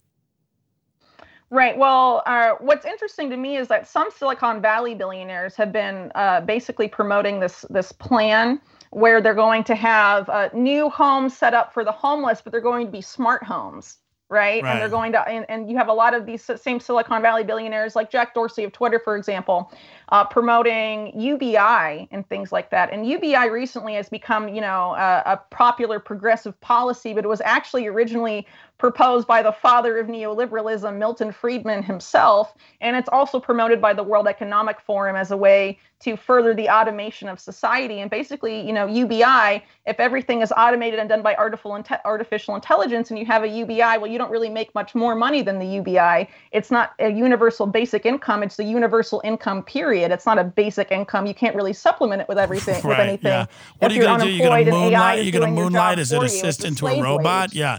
Right. 1.51 1.79
Well, 1.79 2.25
uh, 2.27 2.55
what's 2.59 2.85
interesting 2.85 3.31
to 3.31 3.37
me 3.37 3.57
is 3.57 3.69
that 3.69 3.87
some 3.87 4.09
Silicon 4.11 4.61
Valley 4.61 4.97
billionaires 4.97 5.55
have 5.55 5.73
been 5.73 6.11
uh, 6.17 6.41
basically 6.41 6.89
promoting 6.89 7.39
this 7.39 7.65
this 7.71 7.93
plan 7.93 8.61
where 8.91 9.21
they're 9.21 9.35
going 9.35 9.63
to 9.65 9.77
have 9.77 10.29
uh, 10.29 10.49
new 10.53 10.89
homes 10.89 11.37
set 11.37 11.55
up 11.55 11.73
for 11.73 11.85
the 11.85 11.93
homeless, 11.93 12.41
but 12.43 12.51
they're 12.51 12.61
going 12.61 12.87
to 12.87 12.93
be 12.93 13.01
smart 13.01 13.45
homes, 13.45 13.99
right? 14.29 14.65
And 14.65 14.81
they're 14.81 14.89
going 14.89 15.13
to 15.13 15.21
and, 15.29 15.47
and 15.49 15.71
you 15.71 15.77
have 15.77 15.87
a 15.87 15.93
lot 15.93 16.15
of 16.15 16.27
these 16.27 16.51
same 16.57 16.81
Silicon 16.81 17.23
Valley 17.23 17.45
billionaires 17.45 17.95
like 17.95 18.11
Jack 18.11 18.35
Dorsey 18.35 18.65
of 18.65 18.73
Twitter, 18.73 18.99
for 18.99 19.17
example, 19.17 19.73
uh, 20.11 20.25
promoting 20.25 21.19
UBI 21.19 22.09
and 22.11 22.29
things 22.29 22.53
like 22.53 22.71
that. 22.71 22.93
And 22.93 23.07
UBI 23.07 23.49
recently 23.49 23.95
has 23.95 24.09
become, 24.09 24.49
you 24.49 24.61
know, 24.61 24.95
a, 24.95 25.23
a 25.27 25.41
popular 25.51 25.99
progressive 25.99 26.59
policy, 26.61 27.13
but 27.13 27.25
it 27.25 27.29
was 27.29 27.41
actually 27.41 27.87
originally 27.87 28.47
proposed 28.79 29.27
by 29.27 29.43
the 29.43 29.53
father 29.53 29.99
of 29.99 30.07
neoliberalism, 30.07 30.97
Milton 30.99 31.33
Friedman 31.33 31.83
himself. 31.83 32.55
And 32.81 32.95
it's 32.95 33.09
also 33.11 33.41
promoted 33.41 33.81
by 33.81 33.95
the 33.95 34.03
World 34.03 34.29
Economic 34.29 34.81
Forum 34.81 35.17
as 35.17 35.31
a 35.31 35.37
way 35.37 35.79
to 35.99 36.15
further 36.15 36.53
the 36.53 36.69
automation 36.69 37.27
of 37.27 37.41
society. 37.41 38.01
And 38.01 38.11
basically, 38.11 38.61
you 38.61 38.73
know, 38.75 38.87
UBI, 38.87 39.65
if 39.87 39.99
everything 39.99 40.43
is 40.43 40.53
automated 40.55 41.01
and 41.01 41.09
done 41.09 41.23
by 41.23 41.35
artificial, 41.37 41.71
inte- 41.73 42.01
artificial 42.05 42.55
intelligence 42.55 43.09
and 43.09 43.19
you 43.19 43.25
have 43.25 43.45
a 43.45 43.49
UBI, 43.49 43.97
well, 43.99 44.07
you 44.07 44.19
don't 44.19 44.31
really 44.31 44.51
make 44.51 44.75
much 44.75 44.95
more 44.95 45.15
money 45.15 45.41
than 45.41 45.59
the 45.59 45.67
UBI. 45.67 46.29
It's 46.53 46.71
not 46.71 46.93
a 46.99 47.11
universal 47.11 47.67
basic 47.67 48.05
income, 48.05 48.43
it's 48.43 48.57
the 48.57 48.65
universal 48.65 49.23
income 49.25 49.63
period. 49.63 49.96
It's 50.05 50.27
not 50.27 50.39
a 50.39 50.45
basic 50.45 50.91
income. 50.93 51.27
You 51.27 51.35
can't 51.35 51.55
really 51.57 51.73
supplement 51.73 52.23
it 52.23 52.29
with 52.29 52.39
everything, 52.39 52.77
with 52.77 52.85
Right, 52.85 53.01
anything. 53.09 53.31
yeah. 53.33 53.47
What 53.79 53.93
if 53.93 53.99
are 53.99 54.01
you 54.01 54.07
going 54.07 54.21
to 54.21 54.25
do? 54.27 54.31
You're 54.33 54.49
going 54.49 54.65
to 54.67 54.71
moonlight? 54.71 55.23
You're 55.25 55.33
going 55.41 55.55
to 55.55 55.61
moonlight 55.63 55.99
as 55.99 56.13
an 56.13 56.19
for 56.21 56.25
you. 56.25 56.27
It's 56.27 56.35
a 56.35 56.47
assistant 56.49 56.79
to 56.79 56.87
a 56.89 57.03
robot? 57.03 57.49
wage. 57.51 57.57
Yeah, 57.57 57.79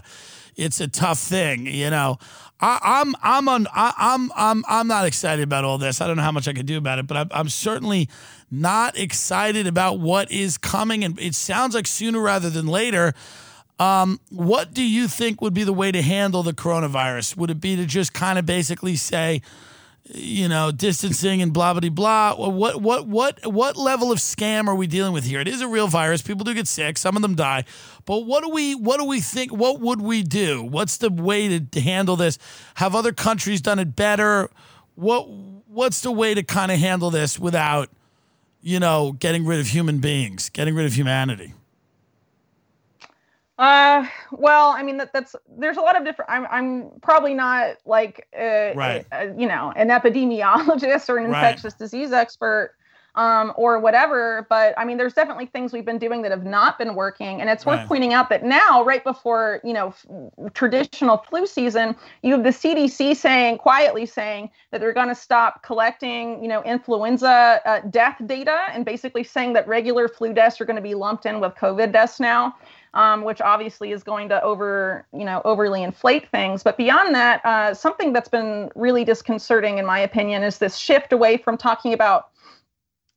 it's 0.56 0.80
a 0.80 0.88
tough 0.88 1.18
thing. 1.18 1.66
You 1.66 1.90
know, 1.90 2.18
I, 2.60 2.78
I'm 2.82 3.14
I'm 3.22 3.48
on 3.48 3.66
I, 3.74 3.92
I'm 3.96 4.32
I'm 4.34 4.64
I'm 4.68 4.86
not 4.88 5.06
excited 5.06 5.42
about 5.42 5.64
all 5.64 5.78
this. 5.78 6.00
I 6.00 6.06
don't 6.06 6.16
know 6.16 6.22
how 6.22 6.32
much 6.32 6.48
I 6.48 6.52
can 6.52 6.66
do 6.66 6.76
about 6.78 6.98
it, 6.98 7.06
but 7.06 7.16
I'm, 7.16 7.28
I'm 7.30 7.48
certainly 7.48 8.08
not 8.50 8.98
excited 8.98 9.66
about 9.66 10.00
what 10.00 10.30
is 10.32 10.58
coming. 10.58 11.04
And 11.04 11.18
it 11.20 11.34
sounds 11.34 11.74
like 11.74 11.86
sooner 11.86 12.20
rather 12.20 12.50
than 12.50 12.66
later. 12.66 13.14
Um, 13.80 14.18
what 14.30 14.74
do 14.74 14.82
you 14.82 15.06
think 15.06 15.40
would 15.40 15.54
be 15.54 15.62
the 15.62 15.72
way 15.72 15.92
to 15.92 16.02
handle 16.02 16.42
the 16.42 16.52
coronavirus? 16.52 17.36
Would 17.36 17.50
it 17.50 17.60
be 17.60 17.76
to 17.76 17.86
just 17.86 18.12
kind 18.12 18.36
of 18.36 18.44
basically 18.44 18.96
say, 18.96 19.40
you 20.14 20.48
know, 20.48 20.70
distancing 20.70 21.42
and 21.42 21.52
blah 21.52 21.74
blah 21.74 21.90
blah. 21.90 22.34
What 22.34 22.80
what 22.80 23.06
what 23.06 23.46
what 23.46 23.76
level 23.76 24.10
of 24.10 24.18
scam 24.18 24.66
are 24.66 24.74
we 24.74 24.86
dealing 24.86 25.12
with 25.12 25.24
here? 25.24 25.40
It 25.40 25.48
is 25.48 25.60
a 25.60 25.68
real 25.68 25.88
virus. 25.88 26.22
People 26.22 26.44
do 26.44 26.54
get 26.54 26.66
sick. 26.66 26.98
Some 26.98 27.16
of 27.16 27.22
them 27.22 27.34
die. 27.34 27.64
But 28.04 28.20
what 28.20 28.42
do 28.42 28.50
we 28.50 28.74
what 28.74 28.98
do 28.98 29.04
we 29.04 29.20
think? 29.20 29.52
What 29.52 29.80
would 29.80 30.00
we 30.00 30.22
do? 30.22 30.62
What's 30.62 30.96
the 30.96 31.10
way 31.10 31.58
to, 31.58 31.80
handle 31.80 32.16
this? 32.16 32.38
Have 32.76 32.94
other 32.94 33.12
countries 33.12 33.60
done 33.60 33.78
it 33.78 33.94
better? 33.94 34.50
What 34.94 35.28
what's 35.66 36.00
the 36.00 36.12
way 36.12 36.34
to 36.34 36.42
kind 36.42 36.72
of 36.72 36.78
handle 36.78 37.10
this 37.10 37.38
without, 37.38 37.90
you 38.62 38.80
know, 38.80 39.12
getting 39.12 39.44
rid 39.44 39.60
of 39.60 39.68
human 39.68 39.98
beings, 39.98 40.48
getting 40.48 40.74
rid 40.74 40.86
of 40.86 40.94
humanity? 40.94 41.54
Uh, 43.58 44.06
well, 44.30 44.68
I 44.68 44.84
mean 44.84 44.98
that 44.98 45.12
that's 45.12 45.34
there's 45.58 45.76
a 45.76 45.80
lot 45.80 45.96
of 45.96 46.04
different. 46.04 46.30
I'm 46.30 46.46
I'm 46.50 46.90
probably 47.02 47.34
not 47.34 47.76
like 47.84 48.28
uh, 48.38 48.72
Right. 48.74 49.04
a- 49.10 49.30
a- 49.30 49.34
you 49.36 49.48
know 49.48 49.72
an 49.74 49.88
epidemiologist 49.88 51.08
or 51.08 51.18
an 51.18 51.24
Right. 51.24 51.38
infectious 51.38 51.74
disease 51.74 52.12
expert, 52.12 52.74
um, 53.16 53.52
or 53.56 53.80
whatever. 53.80 54.46
But 54.48 54.74
I 54.78 54.84
mean, 54.84 54.96
there's 54.96 55.14
definitely 55.14 55.46
things 55.46 55.72
we've 55.72 55.84
been 55.84 55.98
doing 55.98 56.22
that 56.22 56.30
have 56.30 56.44
not 56.44 56.78
been 56.78 56.94
working, 56.94 57.40
and 57.40 57.50
it's 57.50 57.66
worth 57.66 57.78
Right. 57.80 57.88
pointing 57.88 58.12
out 58.14 58.28
that 58.28 58.44
now, 58.44 58.84
right 58.84 59.02
before 59.02 59.60
you 59.64 59.72
know 59.72 59.88
f- 59.88 60.06
traditional 60.54 61.16
flu 61.28 61.44
season, 61.44 61.96
you 62.22 62.34
have 62.34 62.44
the 62.44 62.52
CDC 62.52 63.12
saying 63.16 63.58
quietly 63.58 64.06
saying 64.06 64.50
that 64.70 64.80
they're 64.80 64.92
going 64.92 65.08
to 65.08 65.16
stop 65.16 65.64
collecting 65.64 66.40
you 66.40 66.48
know 66.48 66.62
influenza 66.62 67.60
uh, 67.66 67.80
death 67.90 68.22
data, 68.24 68.66
and 68.72 68.84
basically 68.84 69.24
saying 69.24 69.54
that 69.54 69.66
regular 69.66 70.06
flu 70.06 70.32
deaths 70.32 70.60
are 70.60 70.64
going 70.64 70.76
to 70.76 70.82
be 70.82 70.94
lumped 70.94 71.26
in 71.26 71.40
with 71.40 71.56
COVID 71.56 71.90
deaths 71.90 72.20
now 72.20 72.54
um, 72.94 73.22
which 73.22 73.40
obviously 73.40 73.92
is 73.92 74.02
going 74.02 74.28
to 74.28 74.42
over, 74.42 75.06
you 75.12 75.24
know, 75.24 75.42
overly 75.44 75.82
inflate 75.82 76.28
things. 76.30 76.62
But 76.62 76.76
beyond 76.76 77.14
that, 77.14 77.44
uh, 77.44 77.74
something 77.74 78.12
that's 78.12 78.28
been 78.28 78.70
really 78.74 79.04
disconcerting, 79.04 79.78
in 79.78 79.86
my 79.86 79.98
opinion, 79.98 80.42
is 80.42 80.58
this 80.58 80.76
shift 80.76 81.12
away 81.12 81.36
from 81.36 81.56
talking 81.56 81.92
about 81.92 82.28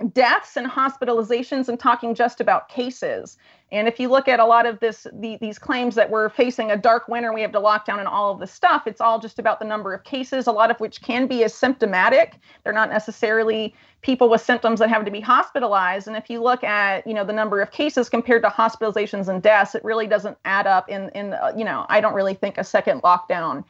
deaths 0.09 0.57
and 0.57 0.67
hospitalizations 0.67 1.69
and 1.69 1.79
talking 1.79 2.15
just 2.15 2.41
about 2.41 2.69
cases. 2.69 3.37
And 3.71 3.87
if 3.87 3.99
you 3.99 4.09
look 4.09 4.27
at 4.27 4.39
a 4.39 4.45
lot 4.45 4.65
of 4.65 4.79
this, 4.81 5.07
the, 5.13 5.37
these 5.39 5.57
claims 5.57 5.95
that 5.95 6.09
we're 6.09 6.29
facing 6.29 6.71
a 6.71 6.77
dark 6.77 7.07
winter, 7.07 7.33
we 7.33 7.41
have 7.41 7.53
to 7.53 7.59
lock 7.59 7.85
down 7.85 7.99
and 7.99 8.07
all 8.07 8.33
of 8.33 8.39
this 8.39 8.51
stuff, 8.51 8.85
it's 8.85 8.99
all 8.99 9.19
just 9.19 9.39
about 9.39 9.59
the 9.59 9.65
number 9.65 9.93
of 9.93 10.03
cases, 10.03 10.47
a 10.47 10.51
lot 10.51 10.69
of 10.71 10.79
which 10.79 11.01
can 11.01 11.25
be 11.25 11.37
asymptomatic. 11.37 12.33
They're 12.63 12.73
not 12.73 12.89
necessarily 12.89 13.73
people 14.01 14.29
with 14.29 14.41
symptoms 14.41 14.79
that 14.79 14.89
have 14.89 15.05
to 15.05 15.11
be 15.11 15.21
hospitalized. 15.21 16.07
And 16.07 16.17
if 16.17 16.29
you 16.29 16.41
look 16.41 16.63
at, 16.63 17.07
you 17.07 17.13
know, 17.13 17.23
the 17.23 17.33
number 17.33 17.61
of 17.61 17.71
cases 17.71 18.09
compared 18.09 18.43
to 18.43 18.49
hospitalizations 18.49 19.29
and 19.29 19.41
deaths, 19.41 19.73
it 19.73 19.83
really 19.85 20.07
doesn't 20.07 20.37
add 20.43 20.67
up 20.67 20.89
in, 20.89 21.09
in 21.09 21.33
uh, 21.33 21.53
you 21.55 21.63
know, 21.63 21.85
I 21.87 22.01
don't 22.01 22.13
really 22.13 22.33
think 22.33 22.57
a 22.57 22.63
second 22.63 23.01
lockdown 23.03 23.63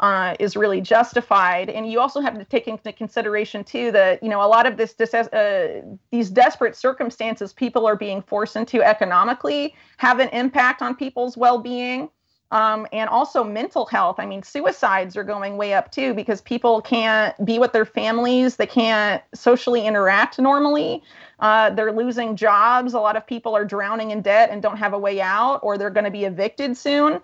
uh, 0.00 0.34
is 0.40 0.56
really 0.56 0.80
justified. 0.80 1.68
And 1.68 1.90
you 1.90 2.00
also 2.00 2.20
have 2.20 2.38
to 2.38 2.44
take 2.44 2.66
into 2.66 2.92
consideration 2.92 3.62
too 3.62 3.92
that 3.92 4.22
you 4.22 4.28
know 4.28 4.42
a 4.42 4.48
lot 4.48 4.66
of 4.66 4.76
this, 4.76 4.94
uh, 5.14 5.82
these 6.10 6.30
desperate 6.30 6.74
circumstances 6.74 7.52
people 7.52 7.86
are 7.86 7.96
being 7.96 8.22
forced 8.22 8.56
into 8.56 8.82
economically 8.82 9.74
have 9.98 10.18
an 10.18 10.28
impact 10.30 10.82
on 10.82 10.96
people's 10.96 11.36
well-being. 11.36 12.08
Um, 12.52 12.88
and 12.92 13.08
also 13.08 13.44
mental 13.44 13.86
health. 13.86 14.16
I 14.18 14.26
mean, 14.26 14.42
suicides 14.42 15.16
are 15.16 15.22
going 15.22 15.56
way 15.56 15.72
up 15.72 15.92
too 15.92 16.14
because 16.14 16.40
people 16.40 16.82
can't 16.82 17.32
be 17.44 17.60
with 17.60 17.72
their 17.72 17.84
families. 17.84 18.56
They 18.56 18.66
can't 18.66 19.22
socially 19.32 19.86
interact 19.86 20.36
normally. 20.36 21.00
Uh, 21.38 21.70
they're 21.70 21.92
losing 21.92 22.34
jobs. 22.34 22.92
A 22.92 22.98
lot 22.98 23.14
of 23.14 23.24
people 23.24 23.54
are 23.54 23.64
drowning 23.64 24.10
in 24.10 24.20
debt 24.20 24.50
and 24.50 24.60
don't 24.60 24.78
have 24.78 24.94
a 24.94 24.98
way 24.98 25.20
out, 25.20 25.60
or 25.62 25.78
they're 25.78 25.90
going 25.90 26.06
to 26.06 26.10
be 26.10 26.24
evicted 26.24 26.76
soon 26.76 27.20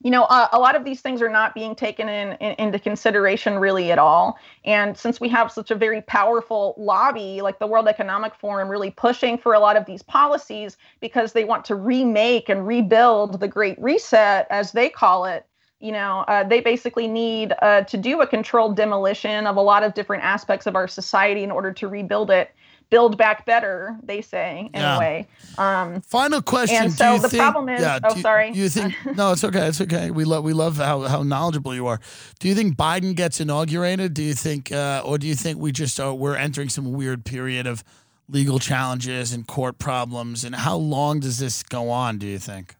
you 0.00 0.12
know, 0.12 0.24
uh, 0.24 0.48
a 0.52 0.58
lot 0.58 0.76
of 0.76 0.84
these 0.84 1.00
things 1.00 1.20
are 1.20 1.28
not 1.28 1.54
being 1.54 1.74
taken 1.74 2.08
in, 2.08 2.32
in, 2.34 2.54
into 2.58 2.78
consideration 2.78 3.58
really 3.58 3.90
at 3.90 3.98
all. 3.98 4.38
And 4.64 4.96
since 4.96 5.20
we 5.20 5.28
have 5.30 5.50
such 5.50 5.72
a 5.72 5.74
very 5.74 6.02
powerful 6.02 6.74
lobby 6.78 7.40
like 7.42 7.58
the 7.58 7.66
World 7.66 7.88
Economic 7.88 8.34
Forum 8.36 8.68
really 8.68 8.92
pushing 8.92 9.36
for 9.36 9.54
a 9.54 9.58
lot 9.58 9.76
of 9.76 9.86
these 9.86 10.02
policies 10.02 10.76
because 11.00 11.32
they 11.32 11.44
want 11.44 11.64
to 11.64 11.74
remake 11.74 12.48
and 12.48 12.64
rebuild 12.64 13.40
the 13.40 13.48
Great 13.48 13.80
Reset, 13.80 14.46
as 14.50 14.70
they 14.70 14.88
call 14.88 15.24
it, 15.24 15.46
you 15.80 15.90
know, 15.90 16.24
uh, 16.28 16.44
they 16.44 16.60
basically 16.60 17.08
need 17.08 17.52
uh, 17.62 17.82
to 17.82 17.96
do 17.96 18.20
a 18.20 18.26
controlled 18.26 18.76
demolition 18.76 19.46
of 19.46 19.56
a 19.56 19.60
lot 19.60 19.82
of 19.82 19.94
different 19.94 20.22
aspects 20.22 20.66
of 20.66 20.76
our 20.76 20.88
society 20.88 21.42
in 21.42 21.50
order 21.50 21.72
to 21.72 21.88
rebuild 21.88 22.30
it. 22.30 22.52
Build 22.90 23.18
back 23.18 23.44
better, 23.44 23.98
they 24.02 24.22
say, 24.22 24.70
in 24.72 24.80
Yeah. 24.80 24.92
anyway. 24.96 25.26
Um, 25.58 26.00
Final 26.00 26.40
question. 26.40 26.76
And 26.84 26.90
do 26.90 26.96
so 26.96 27.14
you 27.16 27.20
the 27.20 27.28
think, 27.28 27.42
problem 27.42 27.68
is- 27.68 27.80
yeah, 27.82 27.98
oh, 28.02 28.14
you- 28.14 28.22
sorry. 28.22 28.50
You 28.52 28.68
think 28.70 28.94
no? 29.16 29.32
It's 29.32 29.44
okay. 29.44 29.66
It's 29.68 29.80
okay. 29.82 30.10
We 30.10 30.24
love 30.24 30.42
we 30.42 30.54
love 30.54 30.78
how 30.78 31.02
how 31.02 31.22
knowledgeable 31.22 31.74
you 31.74 31.86
are. 31.86 32.00
Do 32.40 32.48
you 32.48 32.54
think 32.54 32.76
Biden 32.76 33.14
gets 33.14 33.40
inaugurated? 33.40 34.14
Do 34.14 34.22
you 34.22 34.32
think, 34.34 34.72
uh, 34.72 35.02
or 35.04 35.18
do 35.18 35.26
you 35.26 35.34
think 35.34 35.58
we 35.58 35.70
just 35.70 36.00
are 36.00 36.14
we're 36.14 36.36
entering 36.36 36.70
some 36.70 36.92
weird 36.92 37.26
period 37.26 37.66
of 37.66 37.84
legal 38.30 38.58
challenges 38.58 39.32
and 39.34 39.46
court 39.46 39.78
problems? 39.78 40.42
And 40.42 40.54
how 40.54 40.76
long 40.76 41.20
does 41.20 41.38
this 41.38 41.62
go 41.62 41.90
on? 41.90 42.16
Do 42.16 42.26
you 42.26 42.38
think? 42.38 42.74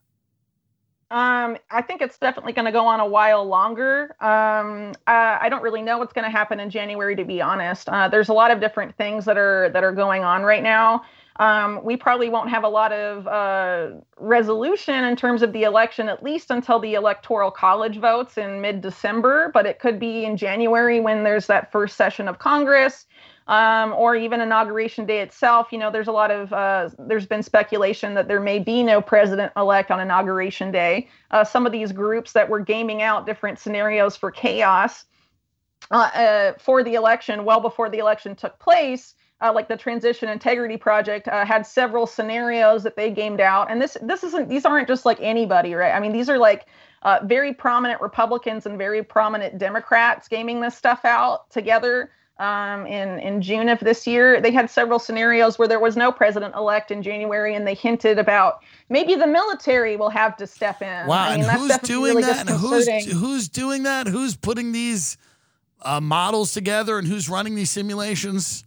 Um, 1.11 1.57
I 1.71 1.81
think 1.81 2.03
it's 2.03 2.19
definitely 2.19 2.53
going 2.53 2.67
to 2.67 2.73
go 2.73 2.87
on 2.87 3.01
a 3.01 3.07
while 3.07 3.45
longer. 3.47 4.15
Um, 4.21 4.93
uh, 5.07 5.39
I 5.41 5.49
don't 5.49 5.63
really 5.63 5.81
know 5.81 5.97
what's 5.97 6.13
going 6.13 6.27
to 6.27 6.31
happen 6.31 6.61
in 6.61 6.69
January, 6.69 7.17
to 7.17 7.25
be 7.25 7.41
honest. 7.41 7.89
Uh, 7.89 8.09
there's 8.09 8.29
a 8.29 8.35
lot 8.35 8.51
of 8.51 8.61
different 8.61 8.95
things 8.97 9.25
that 9.25 9.39
are 9.39 9.71
that 9.71 9.83
are 9.83 9.93
going 9.93 10.23
on 10.23 10.43
right 10.43 10.63
now. 10.63 11.03
Um, 11.37 11.81
we 11.85 11.97
probably 11.97 12.29
won't 12.29 12.51
have 12.51 12.65
a 12.65 12.69
lot 12.69 12.93
of 12.93 13.27
uh, 13.27 13.91
resolution 14.19 15.05
in 15.05 15.17
terms 15.17 15.41
of 15.43 15.53
the 15.53 15.63
election, 15.63 16.09
at 16.09 16.23
least 16.23 16.51
until 16.51 16.81
the 16.81 16.95
electoral 16.95 17.51
college 17.53 17.99
votes 17.99 18.37
in 18.37 18.61
mid-December. 18.61 19.51
But 19.55 19.65
it 19.65 19.79
could 19.79 20.01
be 20.01 20.25
in 20.25 20.37
January 20.37 21.01
when 21.01 21.23
there's 21.23 21.47
that 21.47 21.71
first 21.73 21.97
session 21.97 22.29
of 22.29 22.39
Congress 22.39 23.07
um, 23.49 23.95
or 23.95 24.15
even 24.15 24.41
inauguration 24.41 25.07
day 25.07 25.21
itself. 25.21 25.69
You 25.73 25.79
know, 25.79 25.91
there's 25.91 26.09
a 26.09 26.13
lot 26.13 26.31
of 26.31 26.53
uh, 26.53 26.91
there's 26.99 27.27
been 27.27 27.43
speculation 27.43 28.15
that 28.15 28.29
there 28.29 28.41
may 28.41 28.59
be 28.59 28.83
no 28.83 29.01
president 29.01 29.53
elect 29.57 29.91
on 29.91 30.01
inauguration 30.01 30.71
day. 30.71 31.09
Uh, 31.31 31.45
some 31.45 31.67
of 31.67 31.73
these 31.73 31.91
groups 31.91 32.33
that 32.33 32.49
were 32.49 32.61
gaming 32.61 33.03
out 33.03 33.27
different 33.27 33.59
scenarios 33.59 34.17
for 34.17 34.31
chaos 34.31 35.07
uh, 35.91 36.11
uh, 36.15 36.53
for 36.59 36.85
the 36.85 36.95
election, 36.95 37.45
well 37.45 37.61
before 37.61 37.89
the 37.89 37.99
election 37.99 38.37
took 38.37 38.59
place. 38.59 39.15
Uh, 39.41 39.53
like 39.53 39.69
the 39.69 39.77
Transition 39.77 40.29
Integrity 40.29 40.77
Project 40.77 41.29
uh, 41.29 41.45
had 41.45 41.65
several 41.65 42.09
scenarios 42.09 42.83
that 42.83 42.97
they 42.97 43.09
gamed 43.09 43.41
out, 43.41 43.71
and 43.71 43.81
this 43.81 43.97
this 44.03 44.25
isn't 44.25 44.49
these 44.49 44.65
aren't 44.65 44.89
just 44.89 45.07
like 45.07 45.19
anybody, 45.21 45.75
right? 45.75 45.93
I 45.93 46.01
mean, 46.01 46.13
these 46.13 46.29
are 46.29 46.39
like 46.39 46.67
very 47.23 47.55
prominent 47.55 48.01
Republicans 48.01 48.67
and 48.67 48.77
very 48.77 49.03
prominent 49.05 49.57
Democrats 49.57 50.27
gaming 50.27 50.61
this 50.61 50.77
stuff 50.77 51.05
out 51.05 51.49
together 51.51 52.11
um, 52.39 52.87
in 52.87 53.19
in 53.19 53.43
June 53.43 53.69
of 53.69 53.81
this 53.81 54.07
year. 54.07 54.41
They 54.41 54.51
had 54.51 54.71
several 54.71 54.99
scenarios 54.99 55.59
where 55.59 55.69
there 55.69 55.81
was 55.81 55.97
no 55.97 56.13
president 56.13 56.55
elect 56.55 56.91
in 56.91 57.03
January, 57.03 57.55
and 57.55 57.67
they 57.67 57.75
hinted 57.75 58.19
about 58.19 58.63
maybe 58.89 59.15
the 59.15 59.27
military 59.27 59.97
will 59.97 60.11
have 60.11 60.37
to 60.37 60.47
step 60.47 60.83
in. 60.83 61.07
Wow, 61.07 61.29
I 61.29 61.37
mean, 61.37 61.47
and 61.47 61.59
who's 61.59 61.79
doing 61.79 62.17
really 62.17 62.23
that? 62.23 62.49
And 62.49 62.59
who's 62.59 62.89
who's 63.13 63.49
doing 63.49 63.85
that? 63.85 64.07
Who's 64.07 64.37
putting 64.37 64.73
these 64.73 65.17
uh, 65.83 66.01
models 66.01 66.53
together? 66.53 66.99
And 66.99 67.07
who's 67.07 67.29
running 67.29 67.55
these 67.55 67.71
simulations? 67.71 68.65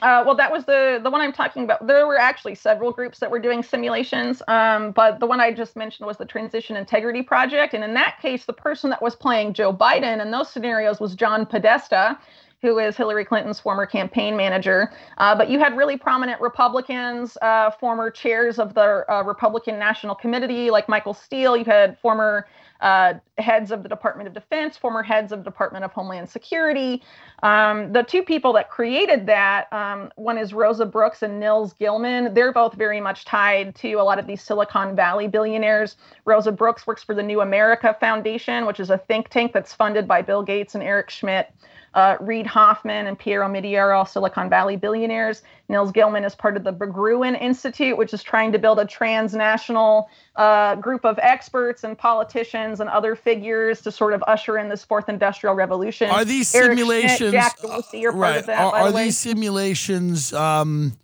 Uh, 0.00 0.22
well, 0.24 0.36
that 0.36 0.52
was 0.52 0.64
the 0.64 1.00
the 1.02 1.10
one 1.10 1.20
I'm 1.20 1.32
talking 1.32 1.64
about. 1.64 1.84
There 1.86 2.06
were 2.06 2.18
actually 2.18 2.54
several 2.54 2.92
groups 2.92 3.18
that 3.18 3.30
were 3.30 3.40
doing 3.40 3.64
simulations, 3.64 4.40
um, 4.46 4.92
but 4.92 5.18
the 5.18 5.26
one 5.26 5.40
I 5.40 5.52
just 5.52 5.74
mentioned 5.74 6.06
was 6.06 6.16
the 6.16 6.24
Transition 6.24 6.76
Integrity 6.76 7.20
Project, 7.20 7.74
and 7.74 7.82
in 7.82 7.94
that 7.94 8.20
case, 8.22 8.44
the 8.44 8.52
person 8.52 8.90
that 8.90 9.02
was 9.02 9.16
playing 9.16 9.54
Joe 9.54 9.72
Biden 9.72 10.22
in 10.22 10.30
those 10.30 10.48
scenarios 10.50 11.00
was 11.00 11.16
John 11.16 11.44
Podesta, 11.44 12.16
who 12.60 12.78
is 12.78 12.96
Hillary 12.96 13.24
Clinton's 13.24 13.60
former 13.60 13.86
campaign 13.86 14.36
manager. 14.36 14.92
Uh, 15.18 15.36
but 15.36 15.48
you 15.48 15.58
had 15.58 15.76
really 15.76 15.96
prominent 15.96 16.40
Republicans, 16.40 17.36
uh, 17.40 17.70
former 17.70 18.10
chairs 18.10 18.58
of 18.58 18.74
the 18.74 19.04
uh, 19.08 19.22
Republican 19.22 19.78
National 19.78 20.14
Committee, 20.14 20.70
like 20.70 20.88
Michael 20.88 21.14
Steele. 21.14 21.56
You 21.56 21.64
had 21.64 21.98
former 22.00 22.46
uh, 22.80 23.14
heads 23.38 23.70
of 23.70 23.82
the 23.82 23.88
Department 23.88 24.28
of 24.28 24.34
Defense, 24.34 24.76
former 24.76 25.02
heads 25.02 25.32
of 25.32 25.40
the 25.40 25.44
Department 25.44 25.84
of 25.84 25.92
Homeland 25.92 26.28
Security. 26.28 27.02
Um, 27.42 27.92
the 27.92 28.02
two 28.02 28.22
people 28.22 28.52
that 28.54 28.70
created 28.70 29.26
that, 29.26 29.72
um, 29.72 30.10
one 30.16 30.38
is 30.38 30.52
Rosa 30.52 30.86
Brooks 30.86 31.22
and 31.22 31.40
Nils 31.40 31.72
Gilman. 31.72 32.34
They're 32.34 32.52
both 32.52 32.74
very 32.74 33.00
much 33.00 33.24
tied 33.24 33.74
to 33.76 33.94
a 33.94 34.02
lot 34.02 34.18
of 34.18 34.26
these 34.26 34.42
Silicon 34.42 34.94
Valley 34.94 35.28
billionaires. 35.28 35.96
Rosa 36.24 36.52
Brooks 36.52 36.86
works 36.86 37.02
for 37.02 37.14
the 37.14 37.22
New 37.22 37.40
America 37.40 37.96
Foundation, 37.98 38.66
which 38.66 38.80
is 38.80 38.90
a 38.90 38.98
think 38.98 39.28
tank 39.28 39.52
that's 39.52 39.72
funded 39.72 40.06
by 40.06 40.22
Bill 40.22 40.42
Gates 40.42 40.74
and 40.74 40.82
Eric 40.82 41.10
Schmidt. 41.10 41.52
Uh, 41.94 42.16
Reid 42.20 42.46
Hoffman 42.46 43.06
and 43.06 43.18
Pierre 43.18 43.42
Omidyar 43.42 43.78
are 43.78 43.92
all 43.92 44.06
Silicon 44.06 44.48
Valley 44.48 44.76
billionaires. 44.76 45.42
Nils 45.68 45.92
Gilman 45.92 46.24
is 46.24 46.34
part 46.34 46.56
of 46.56 46.64
the 46.64 46.72
Berggruen 46.72 47.40
Institute, 47.40 47.96
which 47.96 48.14
is 48.14 48.22
trying 48.22 48.52
to 48.52 48.58
build 48.58 48.78
a 48.78 48.86
transnational 48.86 50.08
uh, 50.36 50.74
group 50.76 51.04
of 51.04 51.18
experts 51.20 51.84
and 51.84 51.96
politicians 51.96 52.80
and 52.80 52.88
other 52.88 53.14
figures 53.14 53.82
to 53.82 53.92
sort 53.92 54.14
of 54.14 54.22
usher 54.26 54.58
in 54.58 54.68
this 54.68 54.84
fourth 54.84 55.08
industrial 55.08 55.54
revolution. 55.54 56.10
Are 56.10 56.24
these 56.24 56.54
Eric 56.54 56.78
simulations? 56.78 57.32
Jack 57.32 57.60
Dorsey 57.60 58.06
are 58.06 58.12
part 58.12 58.22
right. 58.22 58.36
of 58.38 58.46
that. 58.46 58.60
are 58.60 58.70
the 58.70 58.90
are 58.90 58.92
way. 58.92 59.04
these 59.04 59.18
simulations? 59.18 60.32
Um, 60.32 60.96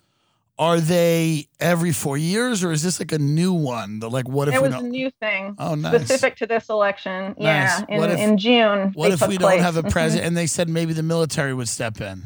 are 0.58 0.78
they 0.80 1.48
every 1.58 1.92
four 1.92 2.16
years, 2.16 2.62
or 2.62 2.70
is 2.70 2.82
this 2.82 3.00
like 3.00 3.10
a 3.12 3.18
new 3.18 3.52
one? 3.52 3.98
The, 3.98 4.08
like, 4.08 4.28
what 4.28 4.46
if 4.48 4.54
It 4.54 4.62
was 4.62 4.74
a 4.74 4.82
new 4.82 5.10
thing 5.20 5.56
Oh, 5.58 5.74
nice. 5.74 5.94
specific 5.94 6.36
to 6.36 6.46
this 6.46 6.68
election. 6.68 7.34
Yeah, 7.38 7.84
in, 7.88 7.98
What 7.98 8.10
if- 8.10 8.18
in 8.20 8.38
June. 8.38 8.92
What 8.94 9.10
if 9.10 9.26
we 9.26 9.36
don't 9.36 9.58
have 9.58 9.76
a 9.76 9.82
president? 9.90 10.28
And 10.28 10.36
they 10.36 10.46
said 10.46 10.68
maybe 10.68 10.92
the 10.92 11.02
military 11.02 11.54
would 11.54 11.68
step 11.68 12.00
in. 12.00 12.22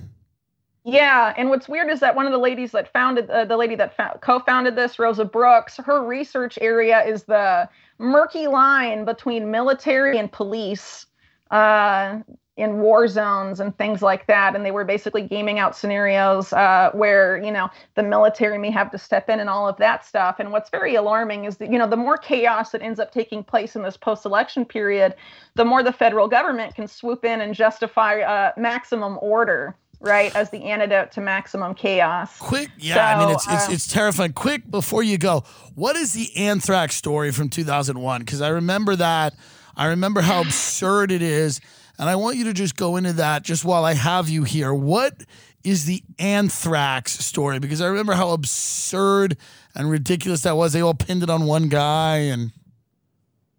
Yeah, 0.84 1.34
and 1.36 1.50
what's 1.50 1.68
weird 1.68 1.90
is 1.90 2.00
that 2.00 2.16
one 2.16 2.24
of 2.26 2.32
the 2.32 2.38
ladies 2.38 2.72
that 2.72 2.90
founded 2.92 3.28
uh, 3.30 3.44
the 3.44 3.56
lady 3.58 3.74
that 3.76 3.94
fou- 3.96 4.18
co-founded 4.22 4.74
this, 4.76 4.98
Rosa 4.98 5.24
Brooks, 5.24 5.76
her 5.84 6.02
research 6.06 6.58
area 6.62 7.02
is 7.04 7.24
the 7.24 7.68
murky 7.98 8.46
line 8.46 9.04
between 9.04 9.50
military 9.50 10.16
and 10.18 10.30
police. 10.32 11.04
Uh, 11.50 12.20
in 12.58 12.80
war 12.80 13.06
zones 13.06 13.60
and 13.60 13.76
things 13.78 14.02
like 14.02 14.26
that. 14.26 14.56
And 14.56 14.66
they 14.66 14.72
were 14.72 14.84
basically 14.84 15.22
gaming 15.22 15.60
out 15.60 15.76
scenarios 15.76 16.52
uh, 16.52 16.90
where, 16.92 17.38
you 17.38 17.52
know, 17.52 17.70
the 17.94 18.02
military 18.02 18.58
may 18.58 18.70
have 18.70 18.90
to 18.90 18.98
step 18.98 19.30
in 19.30 19.38
and 19.38 19.48
all 19.48 19.68
of 19.68 19.76
that 19.76 20.04
stuff. 20.04 20.36
And 20.40 20.50
what's 20.50 20.68
very 20.68 20.96
alarming 20.96 21.44
is 21.44 21.58
that, 21.58 21.70
you 21.72 21.78
know, 21.78 21.86
the 21.86 21.96
more 21.96 22.18
chaos 22.18 22.72
that 22.72 22.82
ends 22.82 22.98
up 22.98 23.12
taking 23.12 23.44
place 23.44 23.76
in 23.76 23.82
this 23.82 23.96
post 23.96 24.26
election 24.26 24.64
period, 24.64 25.14
the 25.54 25.64
more 25.64 25.84
the 25.84 25.92
federal 25.92 26.26
government 26.26 26.74
can 26.74 26.88
swoop 26.88 27.24
in 27.24 27.40
and 27.40 27.54
justify 27.54 28.20
uh, 28.20 28.52
maximum 28.56 29.18
order 29.22 29.76
right 30.00 30.34
as 30.36 30.50
the 30.50 30.62
antidote 30.64 31.12
to 31.12 31.20
maximum 31.20 31.74
chaos. 31.74 32.38
Quick 32.38 32.70
yeah 32.78 32.94
so, 32.94 33.00
i 33.00 33.18
mean 33.18 33.34
it's, 33.34 33.46
it's 33.46 33.68
uh, 33.68 33.72
it's 33.72 33.86
terrifying. 33.86 34.32
Quick 34.32 34.70
before 34.70 35.02
you 35.02 35.18
go 35.18 35.42
what 35.74 35.96
is 35.96 36.12
the 36.12 36.36
anthrax 36.36 36.94
story 36.94 37.32
from 37.32 37.48
2001 37.48 38.20
because 38.20 38.40
i 38.40 38.48
remember 38.48 38.94
that. 38.96 39.34
I 39.76 39.86
remember 39.86 40.20
how 40.20 40.40
absurd 40.40 41.12
it 41.12 41.22
is 41.22 41.60
and 41.98 42.08
I 42.08 42.16
want 42.16 42.36
you 42.36 42.44
to 42.44 42.52
just 42.52 42.76
go 42.76 42.96
into 42.96 43.12
that 43.14 43.42
just 43.42 43.64
while 43.64 43.84
I 43.84 43.94
have 43.94 44.28
you 44.28 44.44
here. 44.44 44.72
What 44.72 45.24
is 45.64 45.84
the 45.86 46.02
anthrax 46.18 47.12
story? 47.18 47.58
Because 47.58 47.80
I 47.80 47.86
remember 47.86 48.12
how 48.14 48.30
absurd 48.30 49.36
and 49.74 49.90
ridiculous 49.90 50.42
that 50.42 50.56
was. 50.56 50.72
They 50.72 50.80
all 50.80 50.94
pinned 50.94 51.22
it 51.22 51.30
on 51.30 51.46
one 51.46 51.68
guy 51.68 52.16
and 52.18 52.52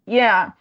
yeah. 0.06 0.52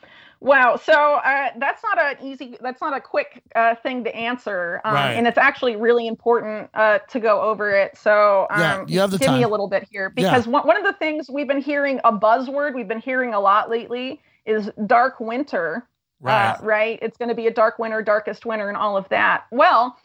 Wow. 0.41 0.77
So 0.77 0.93
uh, 0.93 1.49
that's 1.57 1.83
not 1.83 1.99
an 1.99 2.25
easy, 2.25 2.57
that's 2.61 2.79
not 2.79 2.95
a 2.95 3.01
quick 3.01 3.43
uh, 3.55 3.75
thing 3.75 4.05
to 4.05 4.15
answer. 4.15 4.79
Um, 4.85 4.93
Right. 4.93 5.11
And 5.11 5.27
it's 5.27 5.37
actually 5.37 5.75
really 5.75 6.07
important 6.07 6.69
uh, 6.73 6.99
to 7.09 7.19
go 7.19 7.41
over 7.41 7.71
it. 7.71 7.97
So 7.97 8.47
um, 8.49 8.59
Yeah, 8.61 8.85
you 8.87 8.99
have 9.01 9.11
the 9.11 9.17
give 9.17 9.31
me 9.33 9.43
a 9.43 9.49
little 9.49 9.67
bit 9.67 9.85
here 9.91 10.13
Yeah. 10.15 10.29
because 10.31 10.47
one, 10.47 10.65
one 10.65 10.77
of 10.77 10.85
the 10.85 10.93
things 10.93 11.29
we've 11.29 11.47
been 11.47 11.61
hearing 11.61 11.99
a 12.05 12.13
buzzword 12.13 12.73
we've 12.73 12.87
been 12.87 13.01
hearing 13.01 13.33
a 13.33 13.39
lot 13.39 13.69
lately 13.69 14.21
is 14.45 14.71
dark 14.87 15.19
winter. 15.19 15.85
Right. 16.21 16.51
Uh, 16.51 16.57
right. 16.63 16.99
It's 17.01 17.17
going 17.17 17.29
to 17.29 17.35
be 17.35 17.47
a 17.47 17.53
dark 17.53 17.79
winter, 17.79 18.01
darkest 18.01 18.45
winter, 18.45 18.67
and 18.67 18.77
all 18.77 18.97
of 18.97 19.07
that. 19.09 19.45
Well, 19.51 19.97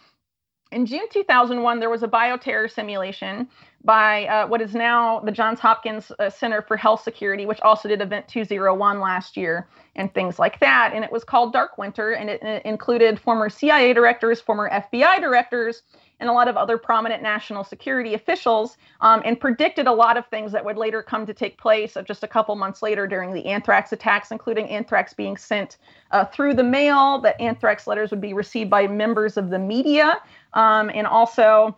in 0.72 0.86
June 0.86 1.06
2001, 1.10 1.78
there 1.78 1.90
was 1.90 2.02
a 2.02 2.08
bioterror 2.08 2.70
simulation 2.70 3.48
by 3.84 4.26
uh, 4.26 4.46
what 4.46 4.60
is 4.60 4.74
now 4.74 5.20
the 5.20 5.30
Johns 5.30 5.60
Hopkins 5.60 6.10
uh, 6.18 6.30
Center 6.30 6.62
for 6.62 6.76
Health 6.76 7.02
Security, 7.02 7.46
which 7.46 7.60
also 7.60 7.88
did 7.88 8.00
Event 8.00 8.26
201 8.28 8.98
last 8.98 9.36
year 9.36 9.68
and 9.94 10.12
things 10.14 10.38
like 10.38 10.58
that. 10.60 10.92
And 10.94 11.04
it 11.04 11.12
was 11.12 11.22
called 11.22 11.52
Dark 11.52 11.78
Winter, 11.78 12.12
and 12.12 12.28
it, 12.28 12.42
it 12.42 12.64
included 12.64 13.20
former 13.20 13.48
CIA 13.48 13.92
directors, 13.92 14.40
former 14.40 14.68
FBI 14.70 15.20
directors, 15.20 15.82
and 16.20 16.28
a 16.28 16.32
lot 16.32 16.48
of 16.48 16.56
other 16.56 16.78
prominent 16.78 17.22
national 17.22 17.64
security 17.64 18.14
officials, 18.14 18.76
um, 19.00 19.22
and 19.24 19.40
predicted 19.40 19.86
a 19.86 19.92
lot 19.92 20.16
of 20.16 20.26
things 20.26 20.52
that 20.52 20.64
would 20.64 20.76
later 20.76 21.02
come 21.02 21.26
to 21.26 21.34
take 21.34 21.58
place 21.58 21.96
uh, 21.96 22.02
just 22.02 22.22
a 22.22 22.28
couple 22.28 22.54
months 22.56 22.82
later 22.82 23.06
during 23.06 23.32
the 23.32 23.44
anthrax 23.46 23.92
attacks, 23.92 24.30
including 24.30 24.68
anthrax 24.68 25.12
being 25.12 25.36
sent 25.36 25.78
uh, 26.10 26.24
through 26.24 26.54
the 26.54 26.64
mail, 26.64 27.18
that 27.20 27.40
anthrax 27.40 27.86
letters 27.86 28.10
would 28.10 28.20
be 28.20 28.32
received 28.32 28.70
by 28.70 28.86
members 28.86 29.36
of 29.36 29.50
the 29.50 29.58
media, 29.58 30.20
um, 30.54 30.90
and 30.94 31.06
also 31.06 31.76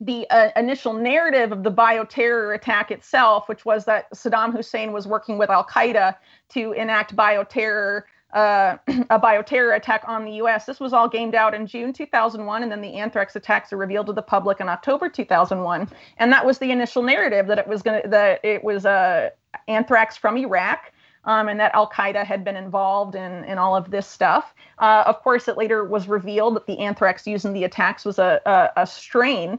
the 0.00 0.28
uh, 0.30 0.50
initial 0.56 0.92
narrative 0.92 1.52
of 1.52 1.62
the 1.62 1.72
bioterror 1.72 2.54
attack 2.54 2.90
itself, 2.90 3.48
which 3.48 3.64
was 3.64 3.86
that 3.86 4.10
Saddam 4.12 4.52
Hussein 4.52 4.92
was 4.92 5.06
working 5.06 5.38
with 5.38 5.48
Al 5.48 5.64
Qaeda 5.64 6.16
to 6.50 6.72
enact 6.72 7.16
bioterror, 7.16 8.02
uh, 8.32 8.76
a 9.10 9.18
bioterror 9.18 9.76
attack 9.76 10.04
on 10.06 10.24
the 10.24 10.32
U.S. 10.32 10.66
This 10.66 10.80
was 10.80 10.92
all 10.92 11.08
gamed 11.08 11.34
out 11.34 11.54
in 11.54 11.66
June 11.66 11.92
2001, 11.92 12.62
and 12.62 12.72
then 12.72 12.80
the 12.80 12.94
anthrax 12.94 13.36
attacks 13.36 13.72
are 13.72 13.76
revealed 13.76 14.06
to 14.06 14.12
the 14.12 14.22
public 14.22 14.60
in 14.60 14.68
October 14.68 15.08
2001, 15.08 15.88
and 16.18 16.32
that 16.32 16.44
was 16.44 16.58
the 16.58 16.70
initial 16.70 17.02
narrative 17.02 17.46
that 17.46 17.58
it 17.58 17.66
was 17.66 17.82
going 17.82 18.08
that 18.10 18.44
it 18.44 18.62
was 18.64 18.86
uh, 18.86 19.30
anthrax 19.68 20.16
from 20.16 20.36
Iraq. 20.36 20.92
Um, 21.24 21.48
and 21.48 21.58
that 21.58 21.74
Al 21.74 21.90
Qaeda 21.90 22.24
had 22.24 22.44
been 22.44 22.54
involved 22.54 23.16
in, 23.16 23.42
in 23.46 23.58
all 23.58 23.74
of 23.74 23.90
this 23.90 24.06
stuff. 24.06 24.54
Uh, 24.78 25.02
of 25.06 25.20
course, 25.22 25.48
it 25.48 25.56
later 25.56 25.82
was 25.84 26.06
revealed 26.06 26.54
that 26.54 26.68
the 26.68 26.78
anthrax 26.78 27.26
used 27.26 27.44
in 27.44 27.52
the 27.52 27.64
attacks 27.64 28.04
was 28.04 28.20
a, 28.20 28.40
a, 28.46 28.82
a 28.82 28.86
strain 28.86 29.58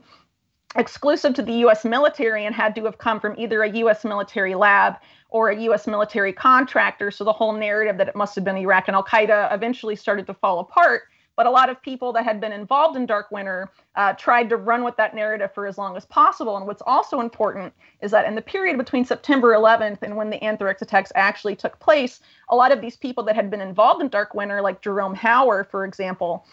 exclusive 0.75 1.33
to 1.33 1.41
the 1.41 1.53
US 1.65 1.85
military 1.85 2.45
and 2.45 2.55
had 2.55 2.75
to 2.75 2.85
have 2.85 2.97
come 2.97 3.19
from 3.19 3.35
either 3.37 3.63
a 3.63 3.69
US 3.69 4.03
military 4.03 4.55
lab 4.55 4.95
or 5.29 5.49
a 5.49 5.59
US 5.61 5.87
military 5.87 6.33
contractor. 6.33 7.11
So 7.11 7.23
the 7.23 7.33
whole 7.33 7.53
narrative 7.53 7.97
that 7.97 8.07
it 8.07 8.15
must 8.15 8.35
have 8.35 8.43
been 8.43 8.57
Iraq 8.57 8.87
and 8.87 8.95
Al 8.95 9.03
Qaeda 9.03 9.53
eventually 9.53 9.95
started 9.95 10.27
to 10.27 10.33
fall 10.33 10.59
apart. 10.59 11.03
But 11.35 11.45
a 11.45 11.51
lot 11.51 11.69
of 11.69 11.79
people 11.83 12.11
that 12.13 12.23
had 12.23 12.41
been 12.41 12.51
involved 12.51 12.97
in 12.97 13.05
Dark 13.05 13.29
Winter 13.29 13.69
uh, 13.95 14.13
tried 14.13 14.49
to 14.49 14.57
run 14.57 14.83
with 14.83 14.97
that 14.97 15.13
narrative 15.13 15.53
for 15.53 15.67
as 15.67 15.77
long 15.77 15.95
as 15.95 16.03
possible. 16.03 16.57
And 16.57 16.65
what's 16.65 16.81
also 16.87 17.19
important 17.19 17.73
is 18.01 18.09
that 18.09 18.25
in 18.25 18.33
the 18.33 18.41
period 18.41 18.75
between 18.75 19.05
September 19.05 19.53
11th 19.53 20.01
and 20.01 20.15
when 20.15 20.31
the 20.31 20.43
anthrax 20.43 20.81
attacks 20.81 21.11
actually 21.13 21.55
took 21.55 21.79
place, 21.79 22.21
a 22.49 22.55
lot 22.55 22.71
of 22.71 22.81
these 22.81 22.97
people 22.97 23.23
that 23.25 23.35
had 23.35 23.51
been 23.51 23.61
involved 23.61 24.01
in 24.01 24.09
Dark 24.09 24.33
Winter, 24.33 24.63
like 24.63 24.81
Jerome 24.81 25.15
Hauer, 25.15 25.69
for 25.69 25.85
example, 25.85 26.43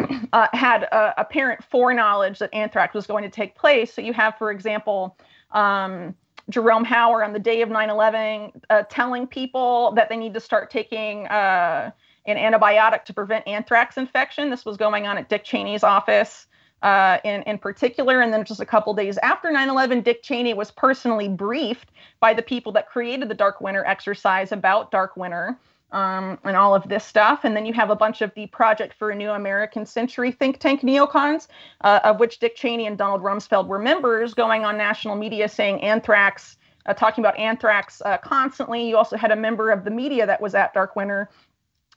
uh, 0.32 0.48
had 0.52 0.88
uh, 0.90 1.12
apparent 1.16 1.62
foreknowledge 1.62 2.40
that 2.40 2.52
anthrax 2.52 2.94
was 2.94 3.06
going 3.06 3.22
to 3.22 3.30
take 3.30 3.54
place. 3.54 3.94
So 3.94 4.02
you 4.02 4.12
have, 4.12 4.36
for 4.38 4.50
example, 4.50 5.16
um, 5.52 6.16
Jerome 6.50 6.84
Hauer 6.84 7.24
on 7.24 7.32
the 7.32 7.38
day 7.38 7.62
of 7.62 7.68
9 7.68 7.90
11 7.90 8.52
uh, 8.68 8.82
telling 8.90 9.26
people 9.26 9.92
that 9.92 10.08
they 10.08 10.16
need 10.16 10.34
to 10.34 10.40
start 10.40 10.70
taking 10.70 11.26
uh, 11.26 11.90
an 12.26 12.36
antibiotic 12.36 13.04
to 13.04 13.14
prevent 13.14 13.46
anthrax 13.46 13.96
infection. 13.96 14.50
This 14.50 14.64
was 14.64 14.76
going 14.76 15.06
on 15.06 15.18
at 15.18 15.28
Dick 15.28 15.44
Cheney's 15.44 15.84
office. 15.84 16.46
Uh, 16.82 17.18
in, 17.24 17.42
in 17.42 17.58
particular, 17.58 18.22
and 18.22 18.32
then 18.32 18.42
just 18.42 18.58
a 18.58 18.64
couple 18.64 18.94
days 18.94 19.18
after 19.18 19.52
9 19.52 19.68
11, 19.68 20.00
Dick 20.00 20.22
Cheney 20.22 20.54
was 20.54 20.70
personally 20.70 21.28
briefed 21.28 21.90
by 22.20 22.32
the 22.32 22.40
people 22.40 22.72
that 22.72 22.88
created 22.88 23.28
the 23.28 23.34
Dark 23.34 23.60
Winter 23.60 23.84
exercise 23.84 24.50
about 24.50 24.90
Dark 24.90 25.14
Winter 25.14 25.58
um, 25.92 26.38
and 26.44 26.56
all 26.56 26.74
of 26.74 26.88
this 26.88 27.04
stuff. 27.04 27.40
And 27.44 27.56
then 27.56 27.66
you 27.66 27.72
have 27.72 27.90
a 27.90 27.96
bunch 27.96 28.22
of 28.22 28.32
the 28.34 28.46
Project 28.48 28.94
for 28.94 29.10
a 29.10 29.14
New 29.14 29.30
American 29.30 29.84
Century 29.86 30.32
think 30.32 30.58
tank 30.58 30.82
neocons, 30.82 31.48
uh, 31.82 32.00
of 32.04 32.20
which 32.20 32.38
Dick 32.38 32.56
Cheney 32.56 32.86
and 32.86 32.96
Donald 32.96 33.22
Rumsfeld 33.22 33.66
were 33.66 33.78
members, 33.78 34.34
going 34.34 34.64
on 34.64 34.76
national 34.76 35.16
media 35.16 35.48
saying 35.48 35.80
anthrax, 35.82 36.56
uh, 36.86 36.94
talking 36.94 37.22
about 37.22 37.38
anthrax 37.38 38.00
uh, 38.04 38.18
constantly. 38.18 38.88
You 38.88 38.96
also 38.96 39.16
had 39.16 39.30
a 39.30 39.36
member 39.36 39.70
of 39.70 39.84
the 39.84 39.90
media 39.90 40.26
that 40.26 40.40
was 40.40 40.54
at 40.54 40.72
Dark 40.74 40.96
Winter, 40.96 41.30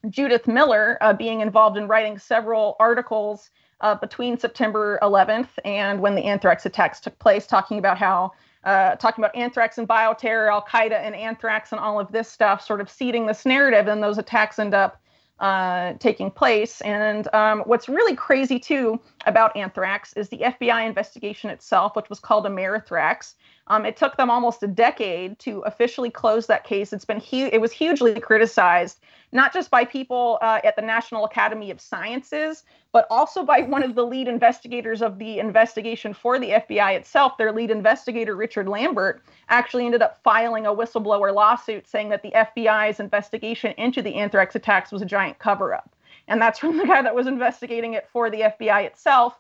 Judith 0.10 0.48
Miller, 0.48 0.98
uh, 1.02 1.14
being 1.14 1.42
involved 1.42 1.78
in 1.78 1.88
writing 1.88 2.18
several 2.18 2.76
articles 2.80 3.52
uh, 3.82 3.96
between 3.96 4.38
September 4.38 4.98
11th 5.02 5.50
and 5.66 6.00
when 6.00 6.16
the 6.16 6.24
anthrax 6.24 6.66
attacks 6.66 7.00
took 7.00 7.18
place, 7.20 7.46
talking 7.46 7.80
about 7.80 7.98
how 7.98 8.32
uh, 8.64 8.96
talking 8.96 9.24
about 9.24 9.36
anthrax 9.36 9.78
and 9.78 9.88
bioterror, 9.88 10.52
Al 10.52 10.64
Qaeda 10.64 10.94
and 10.94 11.16
anthrax, 11.16 11.72
and 11.72 11.80
all 11.80 12.00
of 12.00 12.12
this 12.12 12.30
stuff, 12.30 12.62
sort 12.66 12.82
of 12.82 12.90
seeding 12.90 13.26
this 13.26 13.46
narrative, 13.46 13.88
and 13.88 14.02
those 14.02 14.18
attacks 14.18 14.60
end 14.60 14.74
up 14.74 15.02
uh, 15.40 15.94
taking 16.00 16.32
place. 16.32 16.80
And 16.82 17.28
um, 17.34 17.62
what's 17.62 17.90
really 17.90 18.16
crazy 18.16 18.60
too 18.60 19.00
about 19.26 19.56
anthrax 19.58 20.14
is 20.14 20.30
the 20.30 20.38
FBI 20.38 20.86
investigation 20.86 21.50
itself, 21.50 21.96
which 21.96 22.10
was 22.10 22.20
called 22.20 22.46
Amerithrax. 22.46 23.34
Um, 23.68 23.86
it 23.86 23.96
took 23.96 24.18
them 24.18 24.30
almost 24.30 24.62
a 24.64 24.68
decade 24.68 25.40
to 25.40 25.62
officially 25.62 26.10
close 26.10 26.48
that 26.48 26.66
case. 26.66 26.92
It's 26.92 27.06
been 27.06 27.22
hu- 27.22 27.50
it 27.52 27.62
was 27.62 27.72
hugely 27.72 28.20
criticized, 28.20 29.00
not 29.32 29.54
just 29.54 29.72
by 29.72 29.86
people 29.86 30.38
uh, 30.42 30.60
at 30.64 30.76
the 30.76 30.82
National 30.82 31.24
Academy 31.24 31.72
of 31.72 31.80
Sciences, 31.80 32.64
but 32.92 33.08
also 33.10 33.44
by 33.44 33.62
one 33.62 33.82
of 33.82 33.96
the 33.96 34.06
lead 34.06 34.28
investigators 34.28 35.02
of 35.02 35.18
the 35.18 35.40
investigation 35.40 36.14
for 36.14 36.38
the 36.38 36.50
FBI 36.50 36.96
itself. 36.96 37.38
Their 37.38 37.54
lead 37.54 37.72
investigator, 37.72 38.36
Richard 38.36 38.68
Lambert, 38.68 39.24
actually 39.48 39.86
ended 39.86 40.02
up 40.02 40.22
filing 40.24 40.66
a 40.66 40.76
whistleblower 40.76 41.34
lawsuit 41.34 41.88
saying 41.88 42.10
that 42.10 42.22
the 42.22 42.32
FBI's 42.32 43.00
investigation 43.00 43.74
into 43.78 44.02
the 44.02 44.16
anthrax 44.16 44.56
attacks 44.56 44.92
was 44.92 45.02
a 45.02 45.06
giant 45.06 45.40
cover 45.40 45.74
up. 45.74 45.96
And 46.28 46.42
that's 46.42 46.60
from 46.60 46.78
the 46.78 46.86
guy 46.86 47.02
that 47.02 47.16
was 47.16 47.28
investigating 47.28 47.94
it 47.94 48.10
for 48.12 48.30
the 48.30 48.42
FBI 48.42 48.86
itself. 48.86 49.40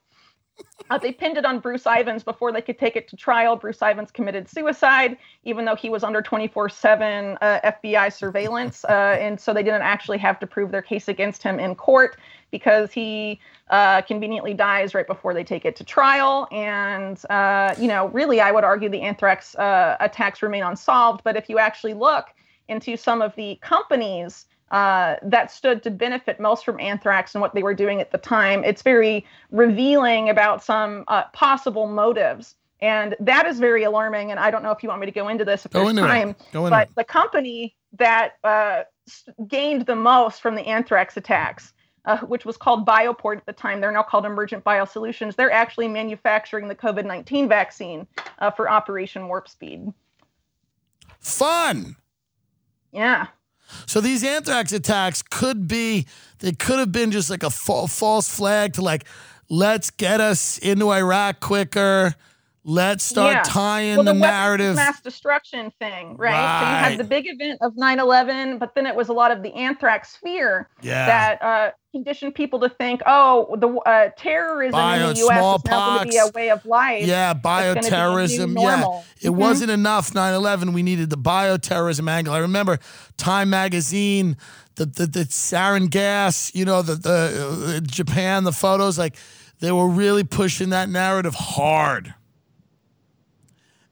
Uh, 0.89 0.97
they 0.97 1.11
pinned 1.11 1.37
it 1.37 1.45
on 1.45 1.59
Bruce 1.59 1.85
Ivins 1.87 2.23
before 2.23 2.51
they 2.51 2.61
could 2.61 2.77
take 2.77 2.95
it 2.95 3.07
to 3.07 3.15
trial. 3.15 3.55
Bruce 3.55 3.81
Ivins 3.81 4.11
committed 4.11 4.49
suicide, 4.49 5.17
even 5.43 5.65
though 5.65 5.75
he 5.75 5.89
was 5.89 6.03
under 6.03 6.21
24 6.21 6.65
uh, 6.65 6.69
7 6.69 7.37
FBI 7.41 8.13
surveillance. 8.13 8.83
Uh, 8.85 9.17
and 9.19 9.39
so 9.39 9.53
they 9.53 9.63
didn't 9.63 9.81
actually 9.81 10.17
have 10.17 10.39
to 10.39 10.47
prove 10.47 10.71
their 10.71 10.81
case 10.81 11.07
against 11.07 11.41
him 11.41 11.59
in 11.59 11.73
court 11.75 12.17
because 12.51 12.91
he 12.91 13.39
uh, 13.69 14.01
conveniently 14.01 14.53
dies 14.53 14.93
right 14.93 15.07
before 15.07 15.33
they 15.33 15.43
take 15.43 15.65
it 15.65 15.75
to 15.77 15.83
trial. 15.83 16.47
And, 16.51 17.19
uh, 17.29 17.73
you 17.79 17.87
know, 17.87 18.09
really, 18.09 18.41
I 18.41 18.51
would 18.51 18.63
argue 18.63 18.89
the 18.89 19.01
anthrax 19.01 19.55
uh, 19.55 19.97
attacks 19.99 20.43
remain 20.43 20.63
unsolved. 20.63 21.21
But 21.23 21.35
if 21.35 21.49
you 21.49 21.57
actually 21.57 21.93
look 21.95 22.27
into 22.67 22.95
some 22.97 23.21
of 23.21 23.35
the 23.35 23.55
companies 23.61 24.45
uh, 24.73 25.17
that 25.21 25.51
stood 25.51 25.83
to 25.83 25.91
benefit 25.91 26.39
most 26.39 26.65
from 26.65 26.79
anthrax 26.79 27.35
and 27.35 27.41
what 27.43 27.53
they 27.53 27.61
were 27.61 27.75
doing 27.75 28.01
at 28.01 28.11
the 28.11 28.17
time. 28.17 28.63
It's 28.63 28.81
very 28.81 29.23
revealing 29.51 30.29
about 30.29 30.63
some 30.63 31.03
uh, 31.07 31.25
possible 31.31 31.87
motives. 31.87 32.55
And 32.81 33.15
that 33.19 33.45
is 33.45 33.59
very 33.59 33.83
alarming. 33.83 34.31
And 34.31 34.39
I 34.39 34.49
don't 34.49 34.63
know 34.63 34.71
if 34.71 34.81
you 34.81 34.89
want 34.89 34.99
me 34.99 35.05
to 35.05 35.11
go 35.11 35.27
into 35.27 35.45
this 35.45 35.63
if 35.63 35.71
Go 35.71 35.85
there's 35.85 35.95
time. 35.95 36.35
Go 36.51 36.65
into 36.65 36.71
But 36.71 36.89
it. 36.89 36.95
the 36.95 37.03
company 37.03 37.75
that 37.99 38.33
uh, 38.43 38.81
gained 39.47 39.85
the 39.85 39.95
most 39.95 40.41
from 40.41 40.55
the 40.55 40.63
anthrax 40.63 41.17
attacks, 41.17 41.71
uh, 42.05 42.17
which 42.21 42.43
was 42.43 42.57
called 42.57 42.83
Bioport 42.83 43.37
at 43.37 43.45
the 43.45 43.53
time, 43.53 43.79
they're 43.79 43.91
now 43.91 44.01
called 44.01 44.25
Emergent 44.25 44.63
Biosolutions. 44.63 45.35
They're 45.35 45.51
actually 45.51 45.87
manufacturing 45.87 46.67
the 46.67 46.75
COVID 46.75 47.05
19 47.05 47.47
vaccine 47.47 48.07
uh, 48.39 48.49
for 48.49 48.67
Operation 48.67 49.27
Warp 49.27 49.47
Speed. 49.47 49.93
Fun. 51.19 51.95
Yeah. 52.91 53.27
So 53.85 54.01
these 54.01 54.23
anthrax 54.23 54.71
attacks 54.71 55.21
could 55.21 55.67
be, 55.67 56.05
they 56.39 56.51
could 56.51 56.79
have 56.79 56.91
been 56.91 57.11
just 57.11 57.29
like 57.29 57.43
a 57.43 57.49
fa- 57.49 57.87
false 57.87 58.33
flag 58.33 58.73
to 58.73 58.81
like, 58.81 59.05
let's 59.49 59.89
get 59.89 60.19
us 60.19 60.57
into 60.59 60.91
Iraq 60.91 61.39
quicker. 61.39 62.15
Let's 62.65 63.03
start 63.03 63.33
Yeah. 63.33 63.41
tying 63.43 63.97
well, 63.97 64.05
the, 64.05 64.13
the, 64.13 64.19
narrative. 64.19 64.75
mass 64.77 65.01
destruction 65.01 65.71
thing, 65.79 66.15
right? 66.15 66.31
So 66.61 66.69
you 66.69 66.75
had 66.91 66.97
the 66.97 67.03
big 67.03 67.25
event 67.27 67.59
of 67.61 67.73
9/11, 67.75 68.57
but 68.57 68.73
then 68.73 68.85
it 68.85 68.95
was 68.95 69.09
a 69.09 69.13
lot 69.13 69.31
of 69.31 69.43
the 69.43 69.53
anthrax 69.53 70.15
fear 70.15 70.69
Yeah. 70.81 71.05
that 71.05 71.41
uh, 71.41 71.71
conditioned 71.91 72.35
people 72.35 72.61
to 72.61 72.69
think, 72.69 73.01
oh, 73.05 73.55
the 73.59 73.67
uh, 73.67 74.09
terrorism 74.17 74.71
Bio- 74.79 75.09
in 75.09 75.13
the 75.13 75.19
U.S. 75.19 75.37
is 75.59 75.65
now 75.65 75.95
going 75.95 76.05
to 76.05 76.09
be 76.09 76.17
a 76.17 76.27
way 76.33 76.49
of 76.51 76.65
life. 76.65 77.05
yeah, 77.05 77.31
It's 77.33 77.41
gonna 77.43 77.73
be 77.75 77.81
the 77.81 77.89
new 77.89 77.95
bioterrorism. 77.97 78.61
Yeah. 78.61 79.01
It 79.21 79.31
Mhm. 79.31 79.35
wasn't 79.35 79.71
enough 79.71 80.15
9 80.15 80.33
11. 80.33 80.71
We 80.71 80.83
needed 80.83 81.09
the 81.09 81.17
bioterrorism 81.17 82.09
angle. 82.09 82.33
I 82.33 82.37
remember 82.39 82.79
Time 83.17 83.49
Magazine, 83.49 84.37
the, 84.75 84.85
the, 84.85 85.05
the 85.05 85.19
sarin 85.25 85.89
gas, 85.89 86.49
you 86.55 86.63
know, 86.63 86.81
the, 86.81 86.95
the 86.95 87.75
uh, 87.75 87.79
Japan, 87.81 88.45
the 88.45 88.53
photos, 88.53 88.97
like 88.97 89.17
they 89.59 89.71
were 89.73 89.87
really 89.89 90.23
pushing 90.23 90.69
that 90.69 90.87
narrative 90.89 91.35
hard. 91.35 92.13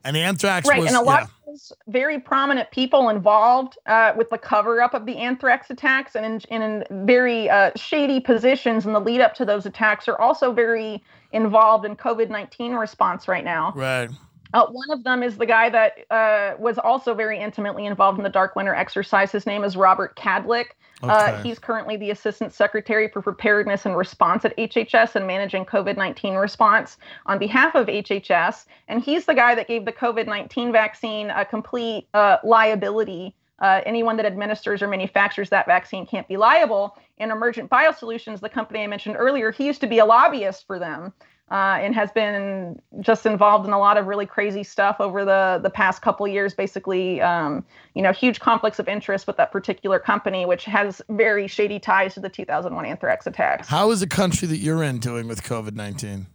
And 0.03 0.17
anthrax 0.17 0.67
right 0.67 0.79
was. 0.79 0.87
and 0.87 0.97
a 0.97 1.01
lot 1.01 1.21
yeah. 1.21 1.23
of 1.25 1.31
those 1.47 1.73
very 1.87 2.19
prominent 2.19 2.71
people 2.71 3.09
involved 3.09 3.77
uh, 3.85 4.13
with 4.15 4.29
the 4.29 4.37
cover 4.37 4.81
up 4.81 4.93
of 4.93 5.05
the 5.05 5.17
anthrax 5.17 5.69
attacks 5.69 6.15
and 6.15 6.25
in, 6.25 6.41
and 6.49 6.85
in 6.89 7.05
very 7.05 7.49
uh, 7.49 7.71
shady 7.75 8.19
positions 8.19 8.85
in 8.85 8.93
the 8.93 8.99
lead 8.99 9.21
up 9.21 9.33
to 9.35 9.45
those 9.45 9.65
attacks 9.65 10.07
are 10.07 10.19
also 10.19 10.51
very 10.51 11.03
involved 11.33 11.85
in 11.85 11.95
covid-19 11.95 12.79
response 12.79 13.27
right 13.27 13.45
now 13.45 13.73
Right. 13.75 14.09
Uh, 14.53 14.67
one 14.67 14.91
of 14.91 15.03
them 15.03 15.23
is 15.23 15.37
the 15.37 15.45
guy 15.45 15.69
that 15.69 15.99
uh, 16.09 16.55
was 16.59 16.77
also 16.77 17.13
very 17.13 17.39
intimately 17.39 17.85
involved 17.85 18.17
in 18.17 18.23
the 18.23 18.29
dark 18.29 18.55
winter 18.55 18.75
exercise 18.75 19.31
his 19.31 19.45
name 19.45 19.63
is 19.63 19.75
Robert 19.75 20.15
Kadlec 20.15 20.67
uh, 21.03 21.41
he's 21.41 21.57
currently 21.57 21.97
the 21.97 22.11
Assistant 22.11 22.53
Secretary 22.53 23.07
for 23.07 23.21
Preparedness 23.21 23.85
and 23.85 23.97
Response 23.97 24.45
at 24.45 24.55
HHS 24.57 25.15
and 25.15 25.25
managing 25.25 25.65
COVID 25.65 25.97
19 25.97 26.35
response 26.35 26.97
on 27.25 27.39
behalf 27.39 27.75
of 27.75 27.87
HHS. 27.87 28.65
And 28.87 29.01
he's 29.01 29.25
the 29.25 29.33
guy 29.33 29.55
that 29.55 29.67
gave 29.67 29.85
the 29.85 29.91
COVID 29.91 30.27
19 30.27 30.71
vaccine 30.71 31.29
a 31.31 31.45
complete 31.45 32.07
uh, 32.13 32.37
liability. 32.43 33.35
Uh, 33.59 33.79
anyone 33.85 34.17
that 34.17 34.25
administers 34.25 34.81
or 34.81 34.87
manufactures 34.87 35.49
that 35.49 35.67
vaccine 35.67 36.03
can't 36.03 36.27
be 36.27 36.35
liable. 36.35 36.97
And 37.19 37.31
Emergent 37.31 37.69
Biosolutions, 37.69 38.39
the 38.39 38.49
company 38.49 38.83
I 38.83 38.87
mentioned 38.87 39.15
earlier, 39.19 39.51
he 39.51 39.67
used 39.67 39.81
to 39.81 39.87
be 39.87 39.99
a 39.99 40.05
lobbyist 40.05 40.65
for 40.65 40.79
them. 40.79 41.13
Uh, 41.51 41.77
and 41.81 41.93
has 41.93 42.09
been 42.13 42.81
just 43.01 43.25
involved 43.25 43.67
in 43.67 43.73
a 43.73 43.77
lot 43.77 43.97
of 43.97 44.07
really 44.07 44.25
crazy 44.25 44.63
stuff 44.63 44.95
over 45.01 45.25
the 45.25 45.59
the 45.61 45.69
past 45.69 46.01
couple 46.01 46.25
years. 46.25 46.53
Basically, 46.53 47.19
um, 47.19 47.65
you 47.93 48.01
know, 48.01 48.13
huge 48.13 48.39
conflicts 48.39 48.79
of 48.79 48.87
interest 48.87 49.27
with 49.27 49.35
that 49.35 49.51
particular 49.51 49.99
company, 49.99 50.45
which 50.45 50.63
has 50.63 51.01
very 51.09 51.47
shady 51.47 51.77
ties 51.77 52.13
to 52.13 52.21
the 52.21 52.29
2001 52.29 52.85
anthrax 52.85 53.27
attacks. 53.27 53.67
How 53.67 53.91
is 53.91 53.99
the 53.99 54.07
country 54.07 54.47
that 54.47 54.57
you're 54.57 54.81
in 54.81 54.99
doing 54.99 55.27
with 55.27 55.43
COVID 55.43 55.75
19? 55.75 56.27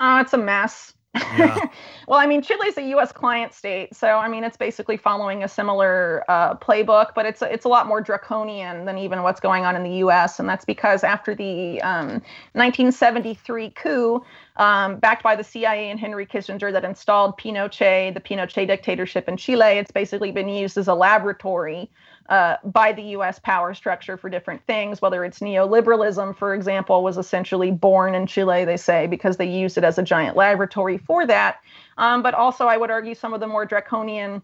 Oh, 0.00 0.18
it's 0.18 0.32
a 0.32 0.38
mess. 0.38 0.92
Yeah. 1.14 1.56
well, 2.08 2.20
I 2.20 2.26
mean, 2.26 2.40
Chile 2.40 2.68
is 2.68 2.76
a 2.78 2.82
U.S. 2.90 3.10
client 3.10 3.52
state, 3.52 3.94
so 3.96 4.18
I 4.18 4.28
mean, 4.28 4.44
it's 4.44 4.56
basically 4.56 4.96
following 4.96 5.42
a 5.42 5.48
similar 5.48 6.24
uh, 6.28 6.54
playbook, 6.54 7.14
but 7.14 7.26
it's 7.26 7.42
it's 7.42 7.64
a 7.64 7.68
lot 7.68 7.86
more 7.86 8.00
draconian 8.00 8.84
than 8.84 8.96
even 8.96 9.22
what's 9.22 9.40
going 9.40 9.64
on 9.64 9.74
in 9.74 9.82
the 9.82 9.96
U.S. 9.98 10.38
And 10.38 10.48
that's 10.48 10.64
because 10.64 11.02
after 11.02 11.34
the 11.34 11.80
um, 11.82 12.08
1973 12.52 13.70
coup, 13.70 14.24
um, 14.56 14.98
backed 14.98 15.22
by 15.22 15.34
the 15.34 15.44
CIA 15.44 15.90
and 15.90 15.98
Henry 15.98 16.26
Kissinger, 16.26 16.72
that 16.72 16.84
installed 16.84 17.38
Pinochet, 17.38 18.14
the 18.14 18.20
Pinochet 18.20 18.66
dictatorship 18.66 19.28
in 19.28 19.36
Chile, 19.36 19.78
it's 19.78 19.90
basically 19.90 20.30
been 20.30 20.48
used 20.48 20.78
as 20.78 20.86
a 20.86 20.94
laboratory 20.94 21.90
uh, 22.30 22.56
by 22.64 22.92
the 22.92 23.02
U.S. 23.02 23.40
power 23.40 23.74
structure 23.74 24.16
for 24.16 24.30
different 24.30 24.64
things. 24.66 25.02
Whether 25.02 25.24
it's 25.24 25.40
neoliberalism, 25.40 26.36
for 26.36 26.54
example, 26.54 27.02
was 27.02 27.18
essentially 27.18 27.72
born 27.72 28.14
in 28.14 28.26
Chile, 28.26 28.64
they 28.64 28.76
say, 28.76 29.08
because 29.08 29.36
they 29.36 29.48
used 29.48 29.76
it 29.76 29.84
as 29.84 29.98
a 29.98 30.02
giant 30.02 30.36
laboratory 30.36 30.96
for 30.96 31.26
that. 31.26 31.58
Um, 31.98 32.22
but 32.22 32.34
also, 32.34 32.66
I 32.66 32.76
would 32.76 32.90
argue 32.90 33.16
some 33.16 33.34
of 33.34 33.40
the 33.40 33.48
more 33.48 33.66
draconian 33.66 34.42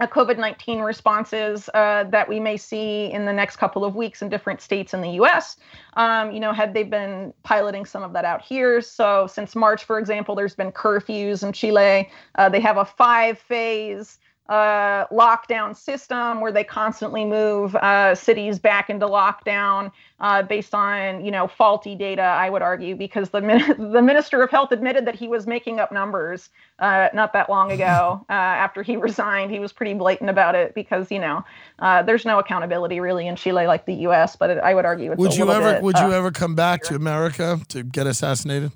uh, 0.00 0.06
COVID 0.06 0.38
19 0.38 0.80
responses 0.80 1.68
uh, 1.74 2.04
that 2.04 2.26
we 2.26 2.40
may 2.40 2.56
see 2.56 3.12
in 3.12 3.26
the 3.26 3.32
next 3.34 3.56
couple 3.56 3.84
of 3.84 3.94
weeks 3.94 4.22
in 4.22 4.30
different 4.30 4.62
states 4.62 4.94
in 4.94 5.02
the 5.02 5.10
US. 5.20 5.58
Um, 5.94 6.32
you 6.32 6.40
know, 6.40 6.54
had 6.54 6.72
they 6.72 6.84
been 6.84 7.34
piloting 7.42 7.84
some 7.84 8.02
of 8.02 8.14
that 8.14 8.24
out 8.24 8.40
here? 8.40 8.80
So, 8.80 9.26
since 9.26 9.54
March, 9.54 9.84
for 9.84 9.98
example, 9.98 10.34
there's 10.34 10.54
been 10.54 10.72
curfews 10.72 11.42
in 11.42 11.52
Chile. 11.52 12.10
Uh, 12.36 12.48
they 12.48 12.60
have 12.60 12.78
a 12.78 12.84
five 12.86 13.38
phase 13.38 14.18
uh, 14.50 15.06
lockdown 15.12 15.76
system 15.76 16.40
where 16.40 16.50
they 16.50 16.64
constantly 16.64 17.24
move 17.24 17.76
uh, 17.76 18.16
cities 18.16 18.58
back 18.58 18.90
into 18.90 19.06
lockdown 19.06 19.92
uh, 20.18 20.42
based 20.42 20.74
on 20.74 21.24
you 21.24 21.30
know 21.30 21.46
faulty 21.46 21.94
data. 21.94 22.22
I 22.22 22.50
would 22.50 22.60
argue 22.60 22.96
because 22.96 23.30
the 23.30 23.40
min- 23.40 23.76
the 23.92 24.02
minister 24.02 24.42
of 24.42 24.50
health 24.50 24.72
admitted 24.72 25.06
that 25.06 25.14
he 25.14 25.28
was 25.28 25.46
making 25.46 25.78
up 25.78 25.92
numbers 25.92 26.50
uh, 26.80 27.08
not 27.14 27.32
that 27.32 27.48
long 27.48 27.70
ago 27.70 28.26
uh, 28.28 28.32
after 28.32 28.82
he 28.82 28.96
resigned. 29.08 29.52
He 29.52 29.60
was 29.60 29.72
pretty 29.72 29.94
blatant 29.94 30.28
about 30.28 30.56
it 30.56 30.74
because 30.74 31.12
you 31.12 31.20
know 31.20 31.44
uh, 31.78 32.02
there's 32.02 32.24
no 32.24 32.40
accountability 32.40 32.98
really 32.98 33.28
in 33.28 33.36
Chile 33.36 33.68
like 33.68 33.86
the 33.86 33.94
U.S. 33.94 34.34
But 34.34 34.50
it, 34.50 34.58
I 34.58 34.74
would 34.74 34.84
argue 34.84 35.12
it's 35.12 35.20
Would 35.20 35.34
a 35.34 35.36
you 35.36 35.50
ever 35.52 35.74
bit, 35.74 35.82
would 35.84 35.98
you 36.00 36.12
ever 36.12 36.32
come 36.32 36.56
back 36.56 36.82
to 36.84 36.96
America 36.96 37.60
to 37.68 37.84
get 37.84 38.08
assassinated? 38.08 38.72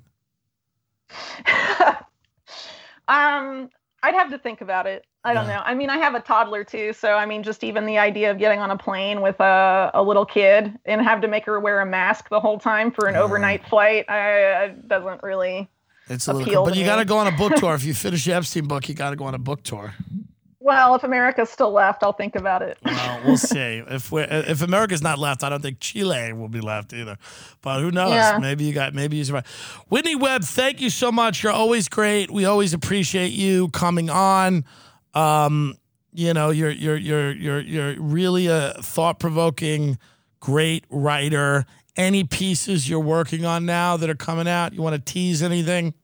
um, 3.09 3.71
I'd 4.05 4.15
have 4.15 4.31
to 4.31 4.39
think 4.39 4.61
about 4.61 4.87
it. 4.87 5.05
I 5.27 5.33
don't 5.33 5.47
Yeah. 5.47 5.57
know. 5.57 5.63
I 5.65 5.75
mean, 5.75 5.89
I 5.91 5.97
have 5.99 6.15
a 6.15 6.21
toddler 6.21 6.65
too, 6.65 6.93
so 6.93 7.15
I 7.15 7.25
mean, 7.27 7.43
just 7.43 7.65
even 7.65 7.87
the 7.87 7.99
idea 7.99 8.31
of 8.31 8.39
getting 8.39 8.61
on 8.61 8.71
a 8.71 8.77
plane 8.77 9.23
with 9.23 9.41
a, 9.41 9.91
a 9.95 10.03
little 10.03 10.27
kid 10.27 10.79
and 10.85 11.01
have 11.01 11.21
to 11.23 11.29
make 11.29 11.47
her 11.47 11.59
wear 11.61 11.81
a 11.81 11.87
mask 11.87 12.29
the 12.29 12.41
whole 12.41 12.59
time 12.59 12.91
for 12.91 13.07
an 13.09 13.17
overnight 13.17 13.67
flight, 13.67 14.05
I, 14.09 14.65
I 14.65 14.69
doesn't 14.69 15.23
really. 15.23 15.69
It's 16.11 16.29
a 16.29 16.35
little, 16.35 16.65
but 16.67 16.77
you 16.77 16.85
got 16.85 16.97
to 16.97 17.07
go 17.07 17.17
on 17.17 17.27
a 17.27 17.33
book 17.33 17.55
tour. 17.57 17.75
If 17.75 17.85
you 17.85 17.95
finish 17.95 18.27
the 18.27 18.35
Epstein 18.35 18.67
book, 18.69 18.87
you 18.89 18.95
got 18.95 19.11
to 19.11 19.17
go 19.17 19.25
on 19.25 19.35
a 19.35 19.39
book 19.39 19.63
tour. 19.63 19.95
Well, 20.61 20.95
if 20.95 21.05
America's 21.05 21.51
still 21.51 21.73
left, 21.73 22.03
I'll 22.03 22.15
think 22.15 22.35
about 22.37 22.63
it. 22.63 22.79
Well, 22.85 23.21
we'll 23.27 23.37
see. 23.37 23.83
If 23.87 24.11
we 24.11 24.23
if 24.23 24.63
America's 24.63 25.03
not 25.03 25.19
left, 25.19 25.43
I 25.45 25.51
don't 25.51 25.61
think 25.63 25.79
Chile 25.79 26.33
will 26.33 26.49
be 26.49 26.61
left 26.63 26.95
either. 26.95 27.19
But 27.61 27.81
who 27.81 27.91
knows? 27.91 28.13
Yeah. 28.13 28.39
Maybe 28.41 28.65
you 28.65 28.73
got 28.73 28.95
maybe 28.95 29.19
you 29.19 29.25
survive. 29.25 29.47
Whitney 29.91 30.15
Webb, 30.17 30.43
thank 30.45 30.81
you 30.81 30.89
so 30.89 31.13
much. 31.13 31.43
You're 31.43 31.53
always 31.53 31.89
great. 31.91 32.31
We 32.31 32.47
always 32.47 32.73
appreciate 32.73 33.33
you 33.33 33.69
coming 33.69 34.09
on. 34.09 34.65
Um, 35.15 35.77
you 36.13 36.33
know, 36.33 36.51
you're 36.51 36.71
you're 36.71 36.97
you're 36.97 37.33
you're 37.33 37.61
you're 37.61 38.01
really 38.01 38.47
a 38.47 38.75
thought 38.81 39.19
provoking, 39.19 39.99
great 40.41 40.85
writer. 40.91 41.67
Any 41.97 42.25
pieces 42.25 42.89
you're 42.89 43.01
working 43.01 43.45
on 43.45 43.67
now 43.67 43.97
that 43.97 44.11
are 44.11 44.15
coming 44.17 44.49
out? 44.49 44.73
You 44.75 44.83
want 44.83 44.95
to 44.95 45.13
tease 45.13 45.43
anything? 45.43 45.95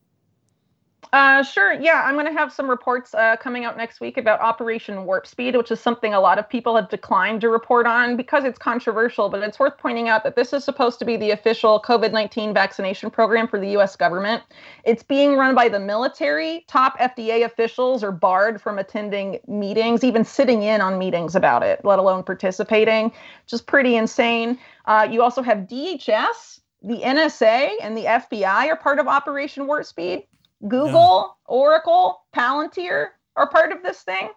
Uh, 1.13 1.43
sure. 1.43 1.73
Yeah, 1.73 2.03
I'm 2.05 2.13
going 2.13 2.25
to 2.25 2.31
have 2.31 2.53
some 2.53 2.69
reports 2.69 3.13
uh, 3.13 3.35
coming 3.35 3.65
out 3.65 3.75
next 3.75 3.99
week 3.99 4.17
about 4.17 4.39
Operation 4.39 5.03
Warp 5.03 5.27
Speed, 5.27 5.57
which 5.57 5.69
is 5.69 5.81
something 5.81 6.13
a 6.13 6.21
lot 6.21 6.39
of 6.39 6.47
people 6.47 6.73
have 6.77 6.87
declined 6.87 7.41
to 7.41 7.49
report 7.49 7.85
on 7.85 8.15
because 8.15 8.45
it's 8.45 8.57
controversial. 8.57 9.27
But 9.27 9.43
it's 9.43 9.59
worth 9.59 9.77
pointing 9.77 10.07
out 10.07 10.23
that 10.23 10.37
this 10.37 10.53
is 10.53 10.63
supposed 10.63 10.99
to 10.99 11.05
be 11.05 11.17
the 11.17 11.31
official 11.31 11.81
COVID 11.81 12.13
19 12.13 12.53
vaccination 12.53 13.09
program 13.09 13.45
for 13.49 13.59
the 13.59 13.71
U.S. 13.71 13.97
government. 13.97 14.41
It's 14.85 15.03
being 15.03 15.35
run 15.35 15.53
by 15.53 15.67
the 15.67 15.81
military. 15.81 16.63
Top 16.69 16.97
FDA 16.97 17.43
officials 17.43 18.05
are 18.05 18.13
barred 18.13 18.61
from 18.61 18.79
attending 18.79 19.37
meetings, 19.49 20.05
even 20.05 20.23
sitting 20.23 20.63
in 20.63 20.79
on 20.79 20.97
meetings 20.97 21.35
about 21.35 21.61
it, 21.61 21.83
let 21.83 21.99
alone 21.99 22.23
participating, 22.23 23.07
which 23.07 23.51
is 23.51 23.61
pretty 23.61 23.97
insane. 23.97 24.57
Uh, 24.85 25.05
you 25.11 25.21
also 25.21 25.41
have 25.41 25.67
DHS, 25.67 26.61
the 26.83 27.01
NSA, 27.01 27.71
and 27.81 27.97
the 27.97 28.05
FBI 28.05 28.69
are 28.69 28.77
part 28.77 28.97
of 28.97 29.09
Operation 29.09 29.67
Warp 29.67 29.85
Speed. 29.85 30.23
Google, 30.67 31.37
Oracle, 31.47 32.21
Palantir 32.35 33.07
are 33.35 33.49
part 33.49 33.71
of 33.71 33.83
this 33.83 34.01
thing. 34.01 34.29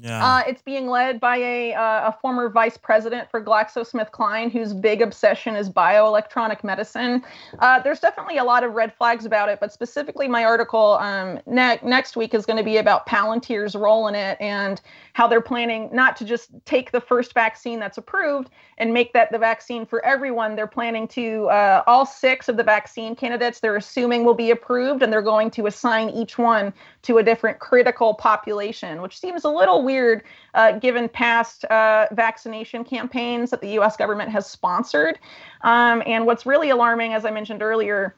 Yeah. 0.00 0.24
Uh, 0.24 0.42
it's 0.46 0.62
being 0.62 0.86
led 0.86 1.18
by 1.18 1.36
a, 1.38 1.74
uh, 1.74 2.08
a 2.08 2.16
former 2.20 2.48
vice 2.48 2.76
president 2.76 3.30
for 3.30 3.42
GlaxoSmithKline, 3.42 4.52
whose 4.52 4.72
big 4.72 5.02
obsession 5.02 5.56
is 5.56 5.68
bioelectronic 5.68 6.62
medicine. 6.62 7.24
Uh, 7.58 7.80
there's 7.80 7.98
definitely 7.98 8.38
a 8.38 8.44
lot 8.44 8.62
of 8.62 8.74
red 8.74 8.94
flags 8.94 9.24
about 9.24 9.48
it, 9.48 9.58
but 9.60 9.72
specifically, 9.72 10.28
my 10.28 10.44
article 10.44 10.98
um, 11.00 11.40
ne- 11.46 11.80
next 11.82 12.16
week 12.16 12.32
is 12.32 12.46
going 12.46 12.56
to 12.56 12.64
be 12.64 12.76
about 12.76 13.06
Palantir's 13.06 13.74
role 13.74 14.06
in 14.06 14.14
it 14.14 14.36
and 14.40 14.80
how 15.14 15.26
they're 15.26 15.40
planning 15.40 15.88
not 15.92 16.16
to 16.16 16.24
just 16.24 16.50
take 16.64 16.92
the 16.92 17.00
first 17.00 17.34
vaccine 17.34 17.80
that's 17.80 17.98
approved 17.98 18.50
and 18.78 18.94
make 18.94 19.12
that 19.12 19.32
the 19.32 19.38
vaccine 19.38 19.84
for 19.84 20.04
everyone. 20.04 20.54
They're 20.54 20.68
planning 20.68 21.08
to, 21.08 21.46
uh, 21.48 21.82
all 21.88 22.06
six 22.06 22.48
of 22.48 22.56
the 22.56 22.62
vaccine 22.62 23.16
candidates, 23.16 23.58
they're 23.58 23.76
assuming 23.76 24.24
will 24.24 24.34
be 24.34 24.52
approved, 24.52 25.02
and 25.02 25.12
they're 25.12 25.22
going 25.22 25.50
to 25.52 25.66
assign 25.66 26.10
each 26.10 26.38
one 26.38 26.72
to 27.02 27.18
a 27.18 27.22
different 27.22 27.58
critical 27.58 28.14
population, 28.14 29.02
which 29.02 29.18
seems 29.18 29.44
a 29.44 29.48
little 29.48 29.82
weird 29.88 30.22
uh, 30.52 30.72
given 30.72 31.08
past 31.08 31.64
uh, 31.66 32.06
vaccination 32.12 32.84
campaigns 32.84 33.50
that 33.50 33.62
the 33.62 33.70
US 33.80 33.96
government 33.96 34.30
has 34.30 34.46
sponsored. 34.46 35.18
Um, 35.62 36.02
and 36.04 36.26
what's 36.26 36.44
really 36.44 36.68
alarming, 36.68 37.14
as 37.14 37.24
I 37.24 37.30
mentioned 37.30 37.62
earlier, 37.62 38.14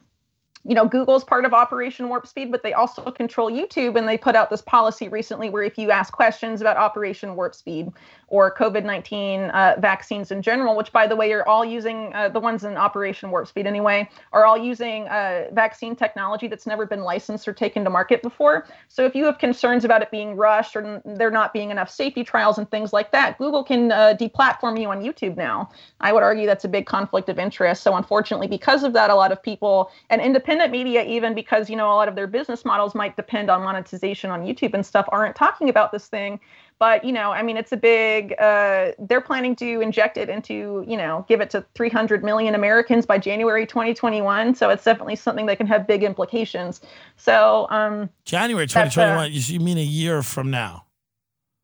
you 0.63 0.75
know, 0.75 0.87
Google's 0.87 1.23
part 1.23 1.43
of 1.43 1.53
Operation 1.53 2.07
Warp 2.07 2.27
Speed, 2.27 2.51
but 2.51 2.61
they 2.61 2.73
also 2.73 3.09
control 3.09 3.51
YouTube. 3.51 3.97
And 3.97 4.07
they 4.07 4.17
put 4.17 4.35
out 4.35 4.51
this 4.51 4.61
policy 4.61 5.09
recently 5.09 5.49
where 5.49 5.63
if 5.63 5.77
you 5.77 5.89
ask 5.89 6.13
questions 6.13 6.61
about 6.61 6.77
Operation 6.77 7.35
Warp 7.35 7.55
Speed 7.55 7.91
or 8.27 8.53
COVID 8.53 8.85
19 8.85 9.41
uh, 9.41 9.75
vaccines 9.79 10.31
in 10.31 10.41
general, 10.41 10.77
which 10.77 10.91
by 10.91 11.07
the 11.07 11.15
way 11.15 11.33
are 11.33 11.47
all 11.47 11.65
using 11.65 12.13
uh, 12.13 12.29
the 12.29 12.39
ones 12.39 12.63
in 12.63 12.77
Operation 12.77 13.31
Warp 13.31 13.47
Speed 13.47 13.65
anyway, 13.65 14.07
are 14.33 14.45
all 14.45 14.57
using 14.57 15.07
uh, 15.07 15.47
vaccine 15.51 15.95
technology 15.95 16.47
that's 16.47 16.67
never 16.67 16.85
been 16.85 17.01
licensed 17.01 17.47
or 17.47 17.53
taken 17.53 17.83
to 17.83 17.89
market 17.89 18.21
before. 18.21 18.67
So 18.87 19.03
if 19.03 19.15
you 19.15 19.25
have 19.25 19.39
concerns 19.39 19.83
about 19.83 20.03
it 20.03 20.11
being 20.11 20.35
rushed 20.35 20.75
or 20.75 21.01
there 21.05 21.31
not 21.31 21.53
being 21.53 21.71
enough 21.71 21.89
safety 21.89 22.23
trials 22.23 22.59
and 22.59 22.69
things 22.69 22.93
like 22.93 23.11
that, 23.11 23.39
Google 23.39 23.63
can 23.63 23.91
uh, 23.91 24.15
deplatform 24.19 24.79
you 24.79 24.89
on 24.89 25.01
YouTube 25.01 25.37
now. 25.37 25.71
I 26.01 26.13
would 26.13 26.23
argue 26.23 26.45
that's 26.45 26.65
a 26.65 26.69
big 26.69 26.85
conflict 26.85 27.29
of 27.29 27.39
interest. 27.39 27.81
So 27.81 27.95
unfortunately, 27.95 28.47
because 28.47 28.83
of 28.83 28.93
that, 28.93 29.09
a 29.09 29.15
lot 29.15 29.31
of 29.31 29.41
people 29.41 29.89
and 30.11 30.21
independent 30.21 30.50
independent 30.51 30.71
media, 30.71 31.03
even 31.05 31.33
because 31.33 31.69
you 31.69 31.75
know 31.75 31.87
a 31.87 31.95
lot 31.95 32.07
of 32.07 32.15
their 32.15 32.27
business 32.27 32.65
models 32.65 32.93
might 32.93 33.15
depend 33.15 33.49
on 33.49 33.61
monetization 33.61 34.29
on 34.29 34.41
YouTube 34.41 34.73
and 34.73 34.85
stuff, 34.85 35.05
aren't 35.09 35.35
talking 35.35 35.69
about 35.69 35.91
this 35.91 36.07
thing. 36.07 36.39
But 36.77 37.05
you 37.05 37.11
know, 37.11 37.31
I 37.31 37.43
mean, 37.43 37.57
it's 37.57 37.71
a 37.71 37.77
big. 37.77 38.33
Uh, 38.39 38.91
they're 38.99 39.21
planning 39.21 39.55
to 39.57 39.81
inject 39.81 40.17
it 40.17 40.29
into, 40.29 40.83
you 40.87 40.97
know, 40.97 41.25
give 41.29 41.41
it 41.41 41.49
to 41.51 41.65
300 41.75 42.23
million 42.23 42.55
Americans 42.55 43.05
by 43.05 43.17
January 43.17 43.65
2021. 43.65 44.55
So 44.55 44.69
it's 44.69 44.83
definitely 44.83 45.15
something 45.15 45.45
that 45.45 45.57
can 45.57 45.67
have 45.67 45.87
big 45.87 46.03
implications. 46.03 46.81
So 47.17 47.67
um, 47.69 48.09
January 48.25 48.67
2021. 48.67 49.17
Uh, 49.17 49.27
you 49.29 49.59
mean 49.59 49.77
a 49.77 49.83
year 49.83 50.21
from 50.21 50.49
now? 50.49 50.85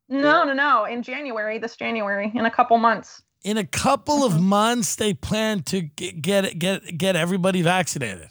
No, 0.09 0.45
no, 0.45 0.53
no. 0.53 0.85
In 0.85 1.03
January, 1.03 1.57
this 1.57 1.75
January, 1.75 2.31
in 2.33 2.45
a 2.45 2.51
couple 2.51 2.77
months. 2.77 3.21
In 3.43 3.57
a 3.57 3.65
couple 3.65 4.23
of 4.23 4.41
months, 4.41 4.95
they 4.95 5.13
plan 5.13 5.63
to 5.63 5.81
get 5.81 6.21
get 6.21 6.57
get, 6.57 6.97
get 6.97 7.15
everybody 7.15 7.61
vaccinated 7.61 8.29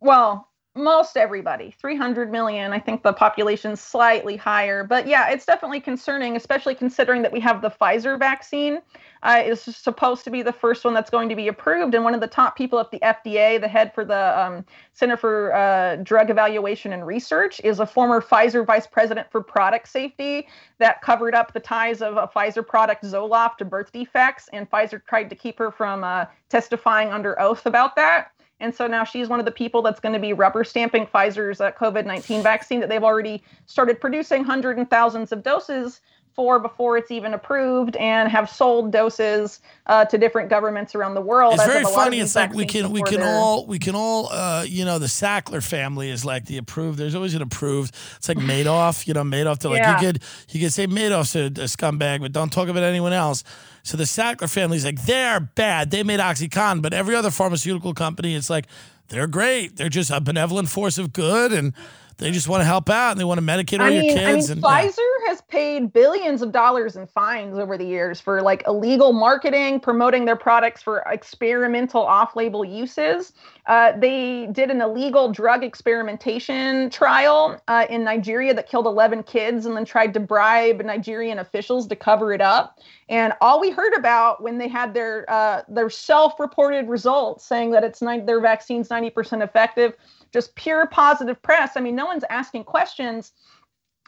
well, 0.00 0.48
most 0.78 1.16
everybody 1.16 1.74
300 1.80 2.30
million 2.30 2.72
i 2.72 2.78
think 2.78 3.02
the 3.02 3.12
population's 3.12 3.80
slightly 3.80 4.36
higher 4.36 4.84
but 4.84 5.06
yeah 5.06 5.28
it's 5.28 5.44
definitely 5.44 5.80
concerning 5.80 6.36
especially 6.36 6.74
considering 6.74 7.22
that 7.22 7.32
we 7.32 7.40
have 7.40 7.60
the 7.60 7.70
pfizer 7.70 8.18
vaccine. 8.18 8.80
Uh, 9.24 9.42
is 9.44 9.60
supposed 9.60 10.22
to 10.22 10.30
be 10.30 10.42
the 10.42 10.52
first 10.52 10.84
one 10.84 10.94
that's 10.94 11.10
going 11.10 11.28
to 11.28 11.34
be 11.34 11.48
approved 11.48 11.92
and 11.92 12.04
one 12.04 12.14
of 12.14 12.20
the 12.20 12.26
top 12.28 12.56
people 12.56 12.78
at 12.78 12.88
the 12.92 13.00
fda 13.00 13.60
the 13.60 13.66
head 13.66 13.92
for 13.92 14.04
the 14.04 14.40
um, 14.40 14.64
center 14.92 15.16
for 15.16 15.52
uh, 15.56 15.96
drug 15.96 16.30
evaluation 16.30 16.92
and 16.92 17.04
research 17.04 17.60
is 17.64 17.80
a 17.80 17.86
former 17.86 18.20
pfizer 18.20 18.64
vice 18.64 18.86
president 18.86 19.28
for 19.32 19.42
product 19.42 19.88
safety 19.88 20.46
that 20.78 21.02
covered 21.02 21.34
up 21.34 21.52
the 21.52 21.58
ties 21.58 22.00
of 22.00 22.16
a 22.16 22.28
pfizer 22.28 22.64
product 22.64 23.02
zoloft 23.02 23.56
to 23.56 23.64
birth 23.64 23.90
defects 23.90 24.48
and 24.52 24.70
pfizer 24.70 25.04
tried 25.04 25.28
to 25.28 25.34
keep 25.34 25.58
her 25.58 25.72
from 25.72 26.04
uh, 26.04 26.24
testifying 26.48 27.08
under 27.08 27.40
oath 27.40 27.66
about 27.66 27.96
that 27.96 28.30
and 28.60 28.74
so 28.74 28.86
now 28.86 29.04
she's 29.04 29.28
one 29.28 29.38
of 29.38 29.46
the 29.46 29.52
people 29.52 29.82
that's 29.82 30.00
going 30.00 30.12
to 30.12 30.18
be 30.18 30.32
rubber 30.32 30.64
stamping 30.64 31.06
Pfizer's 31.06 31.60
uh, 31.60 31.72
COVID 31.72 32.06
19 32.06 32.42
vaccine 32.42 32.80
that 32.80 32.88
they've 32.88 33.04
already 33.04 33.42
started 33.66 34.00
producing 34.00 34.44
hundreds 34.44 34.78
and 34.78 34.88
thousands 34.90 35.32
of 35.32 35.42
doses 35.42 36.00
for 36.38 36.60
before 36.60 36.96
it's 36.96 37.10
even 37.10 37.34
approved 37.34 37.96
and 37.96 38.28
have 38.28 38.48
sold 38.48 38.92
doses 38.92 39.58
uh, 39.86 40.04
to 40.04 40.16
different 40.16 40.48
governments 40.48 40.94
around 40.94 41.14
the 41.14 41.20
world. 41.20 41.54
It's 41.54 41.66
very 41.66 41.82
funny. 41.82 42.20
It's 42.20 42.36
like 42.36 42.54
we 42.54 42.64
can 42.64 42.92
we 42.92 43.02
can 43.02 43.22
all 43.22 43.66
we 43.66 43.80
can 43.80 43.96
all 43.96 44.28
uh, 44.28 44.64
you 44.64 44.84
know 44.84 45.00
the 45.00 45.06
Sackler 45.06 45.60
family 45.60 46.10
is 46.10 46.24
like 46.24 46.44
the 46.46 46.56
approved. 46.58 46.96
There's 46.96 47.16
always 47.16 47.34
an 47.34 47.42
approved. 47.42 47.92
It's 48.18 48.28
like 48.28 48.38
Madoff. 48.38 49.08
You 49.08 49.14
know 49.14 49.24
Madoff. 49.24 49.58
They're 49.58 49.72
like 49.72 49.80
yeah. 49.80 50.00
you 50.00 50.06
could 50.06 50.22
you 50.50 50.60
could 50.60 50.72
say 50.72 50.86
Madoff's 50.86 51.34
a, 51.34 51.46
a 51.46 51.66
scumbag, 51.66 52.20
but 52.20 52.30
don't 52.30 52.52
talk 52.52 52.68
about 52.68 52.84
anyone 52.84 53.12
else. 53.12 53.42
So 53.88 53.96
the 53.96 54.04
Sackler 54.04 54.50
family's 54.50 54.84
like 54.84 55.06
they're 55.06 55.40
bad. 55.40 55.90
They 55.90 56.02
made 56.02 56.20
OxyContin, 56.20 56.82
but 56.82 56.92
every 56.92 57.14
other 57.14 57.30
pharmaceutical 57.30 57.94
company, 57.94 58.34
it's 58.34 58.50
like 58.50 58.66
they're 59.08 59.26
great. 59.26 59.76
They're 59.76 59.88
just 59.88 60.10
a 60.10 60.20
benevolent 60.20 60.68
force 60.68 60.98
of 60.98 61.14
good 61.14 61.54
and 61.54 61.72
they 62.18 62.32
just 62.32 62.48
want 62.48 62.60
to 62.60 62.64
help 62.64 62.90
out 62.90 63.12
and 63.12 63.20
they 63.20 63.24
want 63.24 63.38
to 63.38 63.46
medicate 63.46 63.78
all 63.78 63.86
I 63.86 63.90
mean, 63.90 64.04
your 64.04 64.14
kids. 64.14 64.50
I 64.50 64.54
mean, 64.54 64.64
and, 64.64 64.72
Pfizer 64.72 64.98
yeah. 64.98 65.28
has 65.28 65.40
paid 65.42 65.92
billions 65.92 66.42
of 66.42 66.50
dollars 66.50 66.96
in 66.96 67.06
fines 67.06 67.56
over 67.56 67.78
the 67.78 67.84
years 67.84 68.20
for 68.20 68.42
like 68.42 68.64
illegal 68.66 69.12
marketing, 69.12 69.78
promoting 69.78 70.24
their 70.24 70.36
products 70.36 70.82
for 70.82 70.98
experimental 71.06 72.02
off-label 72.02 72.64
uses. 72.64 73.32
Uh, 73.66 73.92
they 73.96 74.48
did 74.50 74.68
an 74.70 74.80
illegal 74.80 75.30
drug 75.30 75.62
experimentation 75.62 76.90
trial 76.90 77.62
uh, 77.68 77.86
in 77.88 78.02
Nigeria 78.02 78.52
that 78.52 78.68
killed 78.68 78.86
11 78.86 79.22
kids, 79.22 79.64
and 79.64 79.76
then 79.76 79.84
tried 79.84 80.12
to 80.14 80.20
bribe 80.20 80.80
Nigerian 80.82 81.38
officials 81.38 81.86
to 81.86 81.94
cover 81.94 82.32
it 82.32 82.40
up. 82.40 82.78
And 83.08 83.32
all 83.40 83.60
we 83.60 83.70
heard 83.70 83.94
about 83.94 84.42
when 84.42 84.58
they 84.58 84.68
had 84.68 84.92
their 84.92 85.24
uh, 85.28 85.62
their 85.68 85.88
self-reported 85.88 86.88
results 86.88 87.44
saying 87.44 87.70
that 87.70 87.84
it's 87.84 88.02
ni- 88.02 88.20
their 88.20 88.40
vaccine's 88.40 88.88
90% 88.88 89.42
effective 89.42 89.94
just 90.32 90.54
pure 90.54 90.86
positive 90.86 91.40
press. 91.42 91.76
I 91.76 91.80
mean, 91.80 91.94
no 91.96 92.06
one's 92.06 92.24
asking 92.30 92.64
questions 92.64 93.32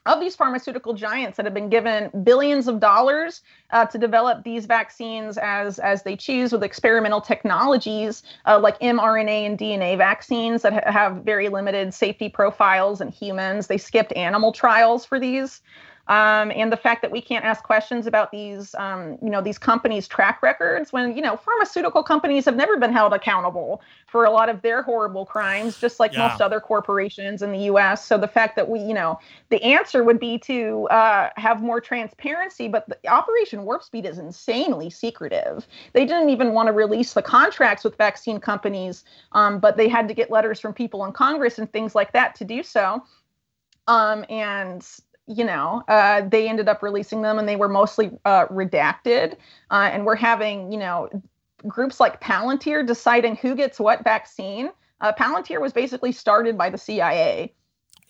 of 0.07 0.19
these 0.19 0.35
pharmaceutical 0.35 0.95
giants 0.95 1.37
that 1.37 1.45
have 1.45 1.55
been 1.55 1.69
given 1.69 2.11
billions 2.25 2.69
of 2.69 2.81
dollars 2.81 3.43
uh, 3.71 3.85
to 3.87 3.99
develop 3.99 4.45
these 4.45 4.65
vaccines 4.65 5.37
as 5.37 5.79
as 5.79 6.03
they 6.05 6.17
choose 6.17 6.53
with 6.53 6.63
experimental 6.63 7.21
technologies 7.21 8.23
uh, 8.47 8.59
like 8.59 8.79
mRNA 8.81 9.47
and 9.47 9.59
DNA 9.59 9.99
vaccines 9.99 10.63
that 10.63 10.73
ha- 10.73 10.91
have 10.91 11.17
very 11.17 11.49
limited 11.49 11.93
safety 11.93 12.29
profiles 12.29 13.01
in 13.01 13.09
humans. 13.09 13.67
They 13.67 13.79
skipped 13.79 14.13
animal 14.15 14.53
trials 14.53 15.05
for 15.05 15.21
these 15.21 15.61
um, 16.09 16.51
and 16.55 16.73
the 16.73 16.77
fact 16.77 17.03
that 17.03 17.11
we 17.11 17.21
can't 17.21 17.45
ask 17.45 17.63
questions 17.63 18.07
about 18.07 18.33
these, 18.33 18.75
um, 18.77 19.17
you 19.23 19.31
know, 19.31 19.41
these 19.41 19.59
companies' 19.59 20.09
track 20.09 20.43
records 20.43 20.93
when 20.93 21.15
you 21.15 21.23
know 21.23 21.37
pharmaceutical 21.37 22.03
companies 22.03 22.45
have 22.47 22.57
never 22.57 22.77
been 22.77 22.93
held 22.93 23.13
accountable 23.13 23.81
for 24.07 24.25
a 24.25 24.31
lot 24.31 24.49
of 24.49 24.63
their 24.63 24.83
horrible 24.83 25.25
crimes, 25.25 25.79
just 25.79 26.01
like 26.01 26.13
yeah. 26.13 26.29
most 26.29 26.41
other 26.41 26.59
corporations 26.59 27.43
in 27.43 27.53
the 27.53 27.61
U.S. 27.61 28.05
So 28.05 28.19
the 28.19 28.27
fact 28.27 28.57
that 28.57 28.69
we, 28.69 28.81
you 28.81 28.95
know, 28.95 29.21
the 29.51 29.63
answer 29.63 30.03
would 30.03 30.19
be 30.19 30.39
to 30.39 30.89
uh, 30.91 31.31
have 31.37 31.63
more 31.63 31.81
transparency, 31.81 32.67
but 32.67 32.89
the 32.89 33.09
Operation 33.09 33.65
Warp 33.65 33.83
Speed 33.83 34.07
is 34.07 34.19
insanely 34.19 34.91
secretive. 34.91 35.69
They 35.93 36.07
didn't 36.07 36.31
even 36.31 36.53
want 36.53 36.67
to 36.67 36.73
release 36.73 37.13
the 37.13 37.23
contracts 37.23 37.85
with 37.85 37.97
vaccine 37.97 38.41
companies, 38.41 39.05
um, 39.33 39.61
but 39.61 39.77
they 39.77 39.89
had 39.89 40.09
to 40.09 40.15
get 40.15 40.31
letters 40.31 40.59
from 40.59 40.73
people 40.73 41.05
in 41.05 41.13
Congress 41.13 41.59
and 41.59 41.73
things 41.73 41.95
like 41.95 42.13
that 42.13 42.35
to 42.37 42.45
do 42.45 42.63
so. 42.63 43.03
Um, 43.87 44.25
and 44.29 44.87
you 45.31 45.45
know, 45.45 45.83
uh, 45.87 46.23
they 46.23 46.49
ended 46.49 46.69
up 46.69 46.83
releasing 46.83 47.23
them 47.23 47.39
and 47.39 47.49
they 47.49 47.55
were 47.55 47.69
mostly 47.69 48.11
uh, 48.25 48.47
redacted. 48.49 49.37
Uh, 49.71 49.89
and 49.93 50.05
we're 50.05 50.17
having, 50.17 50.73
you 50.73 50.79
know, 50.79 51.09
groups 51.69 52.01
like 52.01 52.21
Palantir 52.21 52.85
deciding 52.85 53.37
who 53.37 53.55
gets 53.55 53.79
what 53.79 54.03
vaccine. 54.03 54.71
Uh, 55.01 55.13
Palantir 55.13 55.61
was 55.61 55.73
basically 55.73 56.11
started 56.11 56.59
by 56.59 56.69
the 56.69 56.79
CIA. 56.79 57.55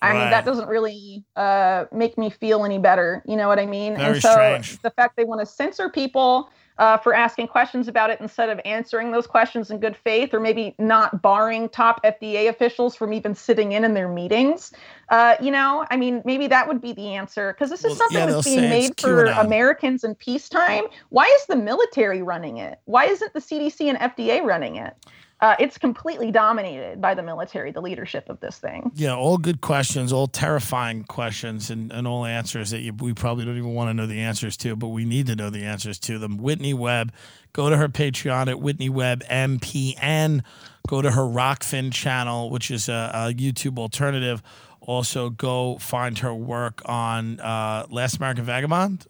I 0.02 0.10
right. 0.10 0.18
mean, 0.18 0.30
that 0.30 0.47
doesn't 0.47 0.66
really 0.66 1.22
uh, 1.36 1.84
make 1.92 2.16
me 2.16 2.30
feel 2.30 2.64
any 2.64 2.78
better. 2.78 3.22
You 3.26 3.36
know 3.36 3.48
what 3.48 3.59
I 3.59 3.66
mean? 3.66 3.97
Very 3.97 4.14
and 4.14 4.22
so 4.22 4.32
strange. 4.32 4.80
the 4.80 4.90
fact 4.90 5.16
they 5.16 5.24
want 5.24 5.40
to 5.40 5.47
censor 5.47 5.90
people 5.90 6.51
uh, 6.78 6.97
for 6.97 7.14
asking 7.14 7.48
questions 7.48 7.88
about 7.88 8.10
it 8.10 8.20
instead 8.20 8.48
of 8.48 8.60
answering 8.64 9.12
those 9.12 9.26
questions 9.26 9.70
in 9.70 9.78
good 9.78 9.97
faith, 9.97 10.32
or 10.32 10.40
maybe 10.40 10.74
not 10.78 11.22
barring 11.22 11.68
top 11.68 12.02
FDA 12.05 12.48
officials 12.48 12.97
from 12.97 13.12
even 13.12 13.34
sitting 13.34 13.72
in 13.72 13.84
in 13.84 13.94
their 13.94 14.09
meetings. 14.09 14.72
Uh, 15.09 15.36
you 15.40 15.51
know, 15.51 15.86
I 15.90 15.97
mean, 15.97 16.22
maybe 16.24 16.47
that 16.47 16.66
would 16.68 16.80
be 16.80 16.92
the 16.92 17.14
answer 17.14 17.52
because 17.52 17.70
this 17.70 17.80
is 17.80 17.90
well, 17.90 17.97
something 17.97 18.18
yeah, 18.18 18.26
that's 18.26 18.44
being 18.44 18.60
made 18.62 19.01
for 19.01 19.24
Americans 19.26 20.05
in 20.05 20.14
peacetime. 20.14 20.84
Why 21.10 21.26
is 21.26 21.47
the 21.47 21.56
military 21.56 22.22
running 22.22 22.59
it? 22.59 22.78
Why 22.84 23.06
isn't 23.06 23.32
the 23.34 23.40
CDC 23.40 23.88
and 23.88 23.98
FDA 23.98 24.42
running 24.42 24.76
it? 24.76 24.94
Uh, 25.40 25.56
it's 25.58 25.78
completely 25.78 26.30
dominated 26.30 27.00
by 27.00 27.14
the 27.14 27.22
military, 27.22 27.72
the 27.72 27.80
leadership 27.80 28.28
of 28.28 28.38
this 28.40 28.58
thing. 28.58 28.90
Yeah, 28.94 29.14
all 29.14 29.38
good 29.38 29.62
questions, 29.62 30.12
all 30.12 30.26
terrifying 30.26 31.04
questions, 31.04 31.70
and, 31.70 31.90
and 31.92 32.06
all 32.06 32.26
answers 32.26 32.70
that 32.70 32.80
you, 32.80 32.92
we 32.92 33.14
probably 33.14 33.46
don't 33.46 33.56
even 33.56 33.72
want 33.74 33.88
to 33.88 33.94
know 33.94 34.06
the 34.06 34.20
answers 34.20 34.56
to, 34.58 34.76
but 34.76 34.88
we 34.88 35.04
need 35.06 35.26
to 35.28 35.36
know 35.36 35.48
the 35.48 35.64
answers 35.64 35.98
to 36.00 36.18
them. 36.18 36.36
Whitney 36.36 36.74
Webb, 36.74 37.12
go 37.54 37.70
to 37.70 37.76
her 37.78 37.88
Patreon 37.88 38.48
at 38.48 38.60
Whitney 38.60 38.90
Webb 38.90 39.22
MPN. 39.24 40.42
Go 40.88 41.00
to 41.00 41.10
her 41.10 41.22
Rokfin 41.22 41.92
channel, 41.92 42.50
which 42.50 42.70
is 42.70 42.88
a, 42.88 43.10
a 43.14 43.34
YouTube 43.34 43.78
alternative. 43.78 44.42
Also, 44.80 45.30
go 45.30 45.78
find 45.78 46.18
her 46.18 46.34
work 46.34 46.82
on 46.84 47.38
uh, 47.40 47.86
Last 47.90 48.16
American 48.16 48.44
Vagabond. 48.44 49.06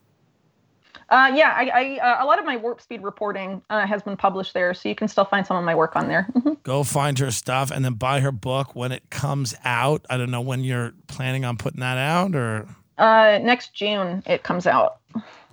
Uh, 1.11 1.33
yeah, 1.35 1.53
I, 1.57 1.71
I 1.75 1.99
uh, 1.99 2.25
a 2.25 2.27
lot 2.27 2.39
of 2.39 2.45
my 2.45 2.57
warp 2.57 2.81
speed 2.81 3.03
reporting 3.03 3.63
uh, 3.69 3.85
has 3.85 4.01
been 4.01 4.17
published 4.17 4.55
there, 4.55 4.73
so 4.75 4.89
you 4.89 4.95
can 4.95 5.09
still 5.09 5.25
find 5.25 5.45
some 5.45 5.57
of 5.57 5.65
my 5.65 5.75
work 5.75 5.97
on 5.97 6.07
there. 6.07 6.29
Mm-hmm. 6.35 6.53
Go 6.63 6.85
find 6.85 7.19
her 7.19 7.33
stuff 7.33 7.73
and 7.73 7.85
then 7.85 7.95
buy 7.95 8.21
her 8.21 8.31
book 8.31 8.77
when 8.77 8.93
it 8.93 9.11
comes 9.11 9.55
out. 9.65 10.07
I 10.09 10.17
don't 10.17 10.31
know 10.31 10.41
when 10.41 10.63
you're 10.63 10.93
planning 11.09 11.45
on 11.45 11.57
putting 11.57 11.81
that 11.81 11.99
out, 11.99 12.37
or 12.37 12.69
uh, 12.99 13.41
next 13.43 13.75
June 13.75 14.23
it 14.25 14.45
comes 14.45 14.69
out. 14.69 14.99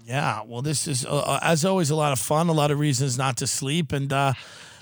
Yeah, 0.05 0.43
well, 0.45 0.61
this 0.61 0.87
is 0.87 1.05
uh, 1.05 1.17
uh, 1.17 1.39
as 1.41 1.65
always 1.65 1.89
a 1.89 1.95
lot 1.95 2.11
of 2.11 2.19
fun, 2.19 2.49
a 2.49 2.53
lot 2.53 2.69
of 2.69 2.79
reasons 2.79 3.17
not 3.17 3.37
to 3.37 3.47
sleep, 3.47 3.91
and 3.91 4.11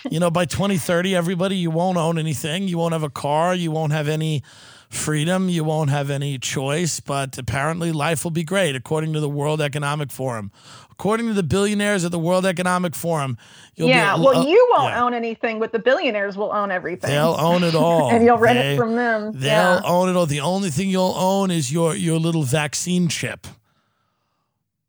you 0.09 0.19
know, 0.19 0.29
by 0.29 0.43
2030, 0.43 1.15
everybody, 1.15 1.55
you 1.55 1.71
won't 1.71 1.97
own 1.97 2.19
anything, 2.19 2.67
you 2.67 2.77
won't 2.77 2.91
have 2.91 3.03
a 3.03 3.09
car, 3.09 3.55
you 3.55 3.71
won't 3.71 3.93
have 3.93 4.09
any 4.09 4.43
freedom. 4.89 5.49
You 5.49 5.63
won't 5.63 5.89
have 5.89 6.09
any 6.09 6.37
choice, 6.37 6.99
but 6.99 7.37
apparently 7.37 7.91
life 7.91 8.23
will 8.23 8.31
be 8.31 8.43
great, 8.43 8.75
according 8.75 9.13
to 9.13 9.19
the 9.19 9.29
World 9.29 9.61
Economic 9.61 10.11
Forum. 10.11 10.51
According 10.91 11.27
to 11.27 11.33
the 11.33 11.43
billionaires 11.43 12.05
at 12.05 12.11
the 12.11 12.19
World 12.19 12.45
Economic 12.45 12.95
Forum, 12.95 13.37
you'll 13.75 13.89
yeah, 13.89 14.15
well, 14.17 14.47
you 14.47 14.69
won't 14.71 14.91
yeah. 14.93 15.03
own 15.03 15.13
anything, 15.13 15.59
but 15.59 15.73
the 15.73 15.79
billionaires 15.79 16.37
will 16.37 16.53
own 16.53 16.71
everything. 16.71 17.09
They'll 17.09 17.35
own 17.37 17.63
it 17.63 17.75
all, 17.75 18.09
and 18.11 18.23
you'll 18.23 18.37
rent 18.37 18.59
They- 18.59 18.75
it 18.75 18.77
from 18.77 18.95
them. 18.95 19.33
They'll 19.33 19.41
Yeah. 19.41 19.81
own 19.83 20.07
it 20.09 20.15
all. 20.15 20.25
The 20.25 20.39
only 20.39 20.69
thing 20.69 20.89
you'll 20.89 21.15
own 21.17 21.51
is 21.51 21.71
your 21.71 21.95
your 21.95 22.17
little 22.17 22.43
vaccine 22.43 23.09
chip. 23.09 23.45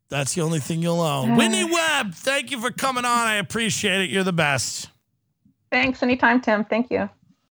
That's 0.09 0.35
the 0.35 0.43
only 0.43 0.61
thing 0.61 0.81
you'll 0.83 1.01
own. 1.01 1.35
Whitney 1.37 1.65
Webb, 1.65 2.15
thank 2.15 2.53
you 2.53 2.61
for 2.61 2.71
coming 2.71 3.05
on. 3.05 3.27
I 3.27 3.35
appreciate 3.37 4.01
it. 4.03 4.11
You're 4.11 4.23
the 4.23 4.33
best. 4.33 4.89
Thanks. 5.73 6.05
Anytime, 6.05 6.41
Tim. 6.41 6.65
Thank 6.65 6.93
you. 6.93 7.11